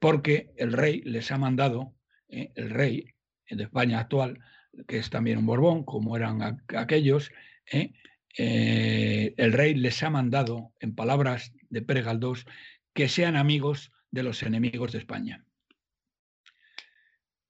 porque 0.00 0.52
el 0.56 0.72
rey 0.72 1.02
les 1.02 1.30
ha 1.32 1.38
mandado, 1.38 1.94
el 2.28 2.70
rey 2.70 3.14
de 3.48 3.64
España 3.64 4.00
actual, 4.00 4.38
que 4.86 4.98
es 4.98 5.10
también 5.10 5.38
un 5.38 5.46
Borbón, 5.46 5.84
como 5.84 6.16
eran 6.16 6.60
aquellos, 6.76 7.30
eh, 8.36 9.34
el 9.36 9.52
rey 9.52 9.74
les 9.74 10.02
ha 10.02 10.10
mandado, 10.10 10.72
en 10.80 10.94
palabras 10.94 11.52
de 11.70 11.82
Pérez 11.82 12.04
Galdós, 12.04 12.46
que 12.92 13.08
sean 13.08 13.36
amigos 13.36 13.92
de 14.10 14.22
los 14.22 14.42
enemigos 14.42 14.92
de 14.92 14.98
España. 14.98 15.44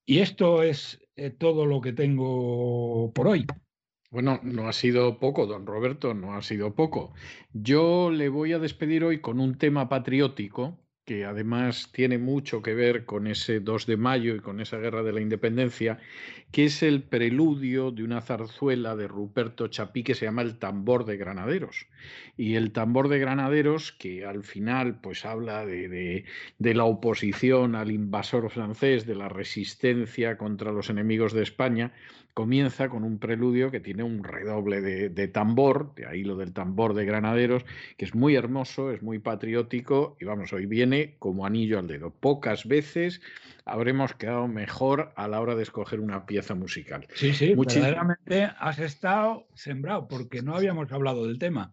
Y 0.07 0.19
esto 0.19 0.63
es 0.63 1.01
eh, 1.17 1.31
todo 1.31 1.65
lo 1.65 1.81
que 1.81 1.93
tengo 1.93 3.13
por 3.15 3.29
hoy. 3.29 3.47
Bueno, 4.15 4.39
no 4.45 4.69
ha 4.69 4.73
sido 4.73 5.19
poco, 5.19 5.45
don 5.45 5.67
Roberto, 5.67 6.15
no 6.15 6.35
ha 6.37 6.43
sido 6.43 6.73
poco. 6.77 7.13
Yo 7.53 8.13
le 8.13 8.29
voy 8.29 8.53
a 8.53 8.61
despedir 8.61 9.03
hoy 9.03 9.21
con 9.21 9.41
un 9.41 9.59
tema 9.59 9.89
patriótico 9.89 10.79
que 11.05 11.25
además 11.25 11.91
tiene 11.93 12.17
mucho 12.19 12.63
que 12.63 12.75
ver 12.75 13.07
con 13.07 13.27
ese 13.27 13.59
2 13.59 13.87
de 13.87 13.97
mayo 13.97 14.37
y 14.37 14.41
con 14.41 14.61
esa 14.61 14.79
guerra 14.79 15.03
de 15.03 15.13
la 15.13 15.21
independencia, 15.21 15.99
que 16.53 16.67
es 16.67 16.85
el 16.85 17.03
preludio 17.03 17.91
de 17.91 18.05
una 18.05 18.21
zarzuela 18.21 18.95
de 18.95 19.09
Ruperto 19.09 19.67
Chapí 19.67 20.05
que 20.05 20.15
se 20.15 20.27
llama 20.27 20.43
El 20.43 20.59
tambor 20.59 21.05
de 21.05 21.17
granaderos. 21.17 21.89
Y 22.37 22.55
el 22.55 22.71
tambor 22.71 23.09
de 23.09 23.19
granaderos, 23.19 23.91
que 23.91 24.25
al 24.25 24.45
final 24.45 25.01
pues 25.01 25.25
habla 25.25 25.67
de, 25.67 26.25
de 26.59 26.75
la 26.75 26.85
oposición 26.85 27.75
al 27.75 27.91
invasor 27.91 28.49
francés, 28.49 29.07
de 29.07 29.17
la 29.17 29.29
resistencia 29.29 30.39
contra 30.39 30.71
los 30.71 30.89
enemigos 30.89 31.33
de 31.33 31.43
España, 31.43 31.93
comienza 32.35 32.89
con 32.89 33.05
un 33.05 33.19
preludio 33.19 33.71
que 33.71 33.79
tiene 33.79 34.03
un 34.03 34.25
redoble 34.25 34.81
de, 34.81 35.29
tambor, 35.29 35.95
de 35.95 36.07
ahí 36.07 36.25
lo 36.25 36.37
del 36.37 36.53
tambor 36.53 36.93
de 36.95 37.05
granaderos, 37.05 37.65
que 37.97 38.05
es 38.05 38.15
muy 38.15 38.35
hermoso, 38.35 38.91
es 38.91 39.03
muy 39.03 39.21
patriótico 39.21 40.17
y 40.21 40.25
vamos, 40.25 40.53
hoy 40.53 40.67
viene 40.67 41.15
como 41.21 41.47
anillo 41.47 41.79
al 41.79 41.87
dedo. 41.87 42.11
Pocas 42.11 42.67
veces 42.67 43.23
habremos 43.65 44.15
quedado 44.15 44.49
mejor 44.49 45.13
a 45.15 45.29
la 45.29 45.41
hora 45.41 45.55
de 45.55 45.63
escoger 45.63 46.01
una 46.01 46.27
pieza 46.27 46.57
musical. 46.57 47.07
Sí, 47.15 47.33
sí, 47.33 47.55
verdaderamente 47.55 48.51
has 48.59 48.81
estado 48.81 49.47
sembrado 49.55 50.09
porque 50.09 50.43
no 50.43 50.57
habíamos 50.57 50.91
hablado 50.91 51.27
del 51.29 51.39
tema. 51.39 51.73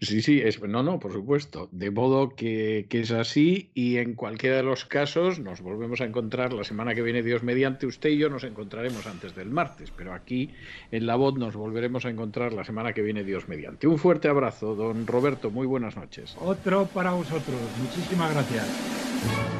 Sí, 0.00 0.22
sí, 0.22 0.40
es, 0.40 0.60
no, 0.62 0.82
no, 0.82 0.98
por 0.98 1.12
supuesto. 1.12 1.68
De 1.72 1.90
modo 1.90 2.30
que, 2.30 2.86
que, 2.88 3.00
es 3.00 3.10
así 3.10 3.70
y 3.74 3.96
en 3.96 4.14
cualquiera 4.14 4.56
de 4.56 4.62
los 4.62 4.84
casos 4.84 5.38
nos 5.38 5.60
volvemos 5.60 6.00
a 6.00 6.04
encontrar 6.04 6.52
la 6.52 6.64
semana 6.64 6.94
que 6.94 7.02
viene, 7.02 7.22
Dios 7.22 7.42
mediante, 7.42 7.86
usted 7.86 8.10
y 8.10 8.18
yo 8.18 8.28
nos 8.28 8.44
encontraremos 8.44 9.06
antes 9.06 9.34
del 9.34 9.50
martes, 9.50 9.92
pero 9.96 10.14
aquí 10.14 10.50
en 10.90 11.06
la 11.06 11.16
voz 11.16 11.36
nos 11.36 11.54
volveremos 11.54 12.04
a 12.04 12.10
encontrar 12.10 12.52
la 12.52 12.64
semana 12.64 12.92
que 12.92 13.02
viene, 13.02 13.24
Dios 13.24 13.48
mediante. 13.48 13.86
Un 13.86 13.98
fuerte 13.98 14.28
abrazo, 14.28 14.74
don 14.74 15.06
Roberto, 15.06 15.50
muy 15.50 15.66
buenas 15.66 15.96
noches. 15.96 16.36
Otro 16.40 16.86
para 16.86 17.12
vosotros, 17.12 17.60
muchísimas 17.82 18.32
gracias. 18.32 19.59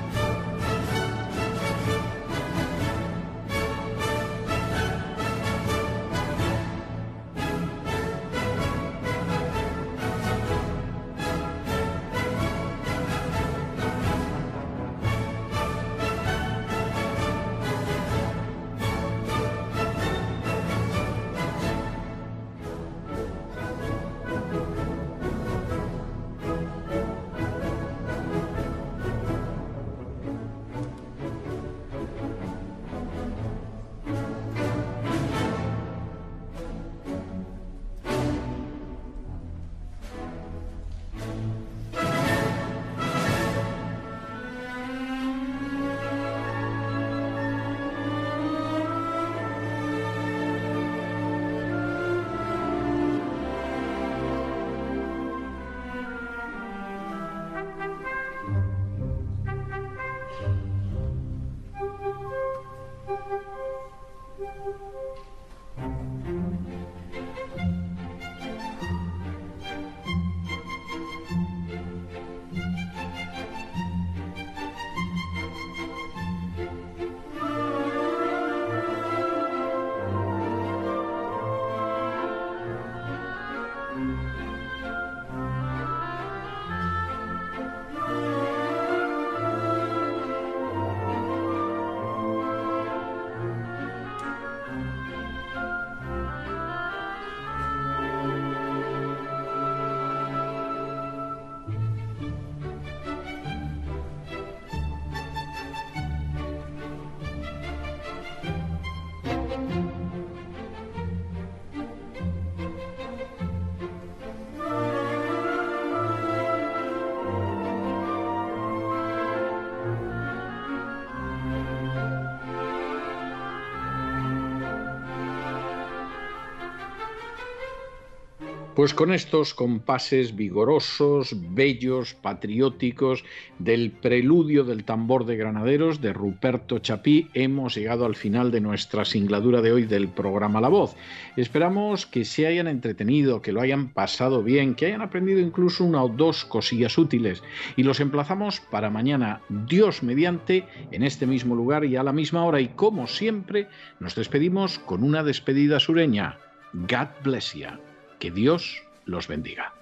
Pues 128.80 128.94
con 128.94 129.12
estos 129.12 129.52
compases 129.52 130.34
vigorosos, 130.34 131.36
bellos, 131.50 132.14
patrióticos 132.14 133.24
del 133.58 133.90
preludio 133.90 134.64
del 134.64 134.84
tambor 134.84 135.26
de 135.26 135.36
granaderos 135.36 136.00
de 136.00 136.14
Ruperto 136.14 136.78
Chapí 136.78 137.28
hemos 137.34 137.74
llegado 137.74 138.06
al 138.06 138.16
final 138.16 138.50
de 138.50 138.62
nuestra 138.62 139.04
singladura 139.04 139.60
de 139.60 139.72
hoy 139.72 139.84
del 139.84 140.08
programa 140.08 140.62
La 140.62 140.68
Voz. 140.68 140.96
Esperamos 141.36 142.06
que 142.06 142.24
se 142.24 142.46
hayan 142.46 142.68
entretenido, 142.68 143.42
que 143.42 143.52
lo 143.52 143.60
hayan 143.60 143.90
pasado 143.90 144.42
bien, 144.42 144.74
que 144.74 144.86
hayan 144.86 145.02
aprendido 145.02 145.40
incluso 145.40 145.84
una 145.84 146.02
o 146.02 146.08
dos 146.08 146.46
cosillas 146.46 146.96
útiles 146.96 147.42
y 147.76 147.82
los 147.82 148.00
emplazamos 148.00 148.60
para 148.60 148.88
mañana, 148.88 149.42
Dios 149.50 150.02
mediante, 150.02 150.64
en 150.90 151.02
este 151.02 151.26
mismo 151.26 151.54
lugar 151.54 151.84
y 151.84 151.96
a 151.96 152.02
la 152.02 152.14
misma 152.14 152.46
hora 152.46 152.62
y 152.62 152.68
como 152.68 153.06
siempre 153.08 153.68
nos 153.98 154.14
despedimos 154.14 154.78
con 154.78 155.04
una 155.04 155.22
despedida 155.22 155.78
sureña. 155.80 156.38
God 156.72 157.08
bless 157.22 157.52
you. 157.52 157.89
Que 158.20 158.30
Dios 158.30 158.82
los 159.06 159.26
bendiga. 159.26 159.72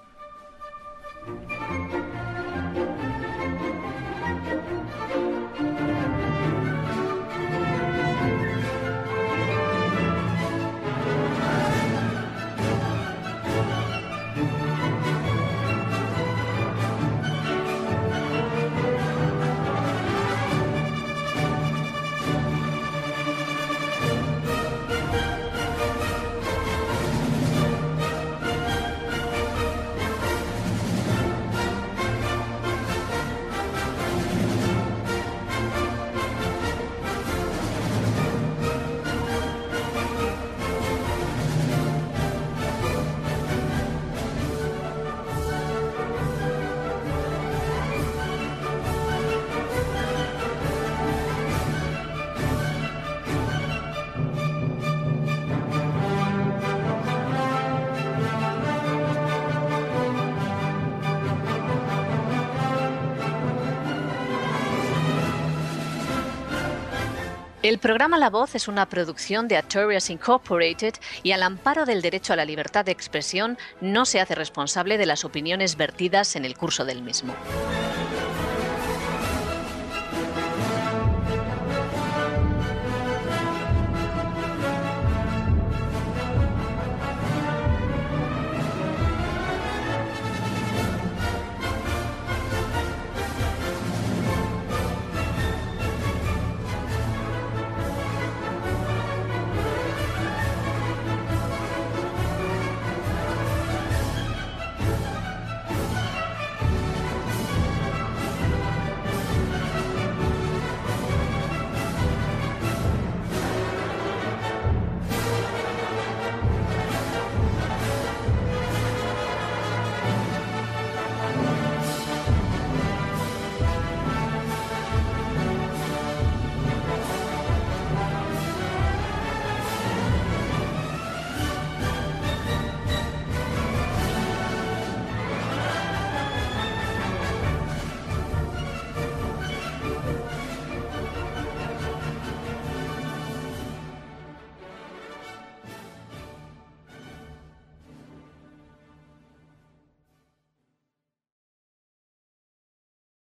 El 67.69 67.77
programa 67.77 68.17
La 68.17 68.31
Voz 68.31 68.55
es 68.55 68.67
una 68.67 68.89
producción 68.89 69.47
de 69.47 69.59
Artorias 69.59 70.09
Incorporated 70.09 70.95
y 71.23 71.33
al 71.33 71.43
amparo 71.43 71.85
del 71.85 72.01
derecho 72.01 72.33
a 72.33 72.37
la 72.37 72.47
libertad 72.47 72.87
de 72.87 72.93
expresión 72.93 73.59
no 73.83 74.07
se 74.07 74.21
hace 74.21 74.35
responsable 74.35 74.97
de 74.97 75.05
las 75.05 75.27
opiniones 75.27 75.77
vertidas 75.77 76.35
en 76.35 76.47
el 76.47 76.57
curso 76.57 76.87
del 76.87 77.03
mismo. 77.03 77.35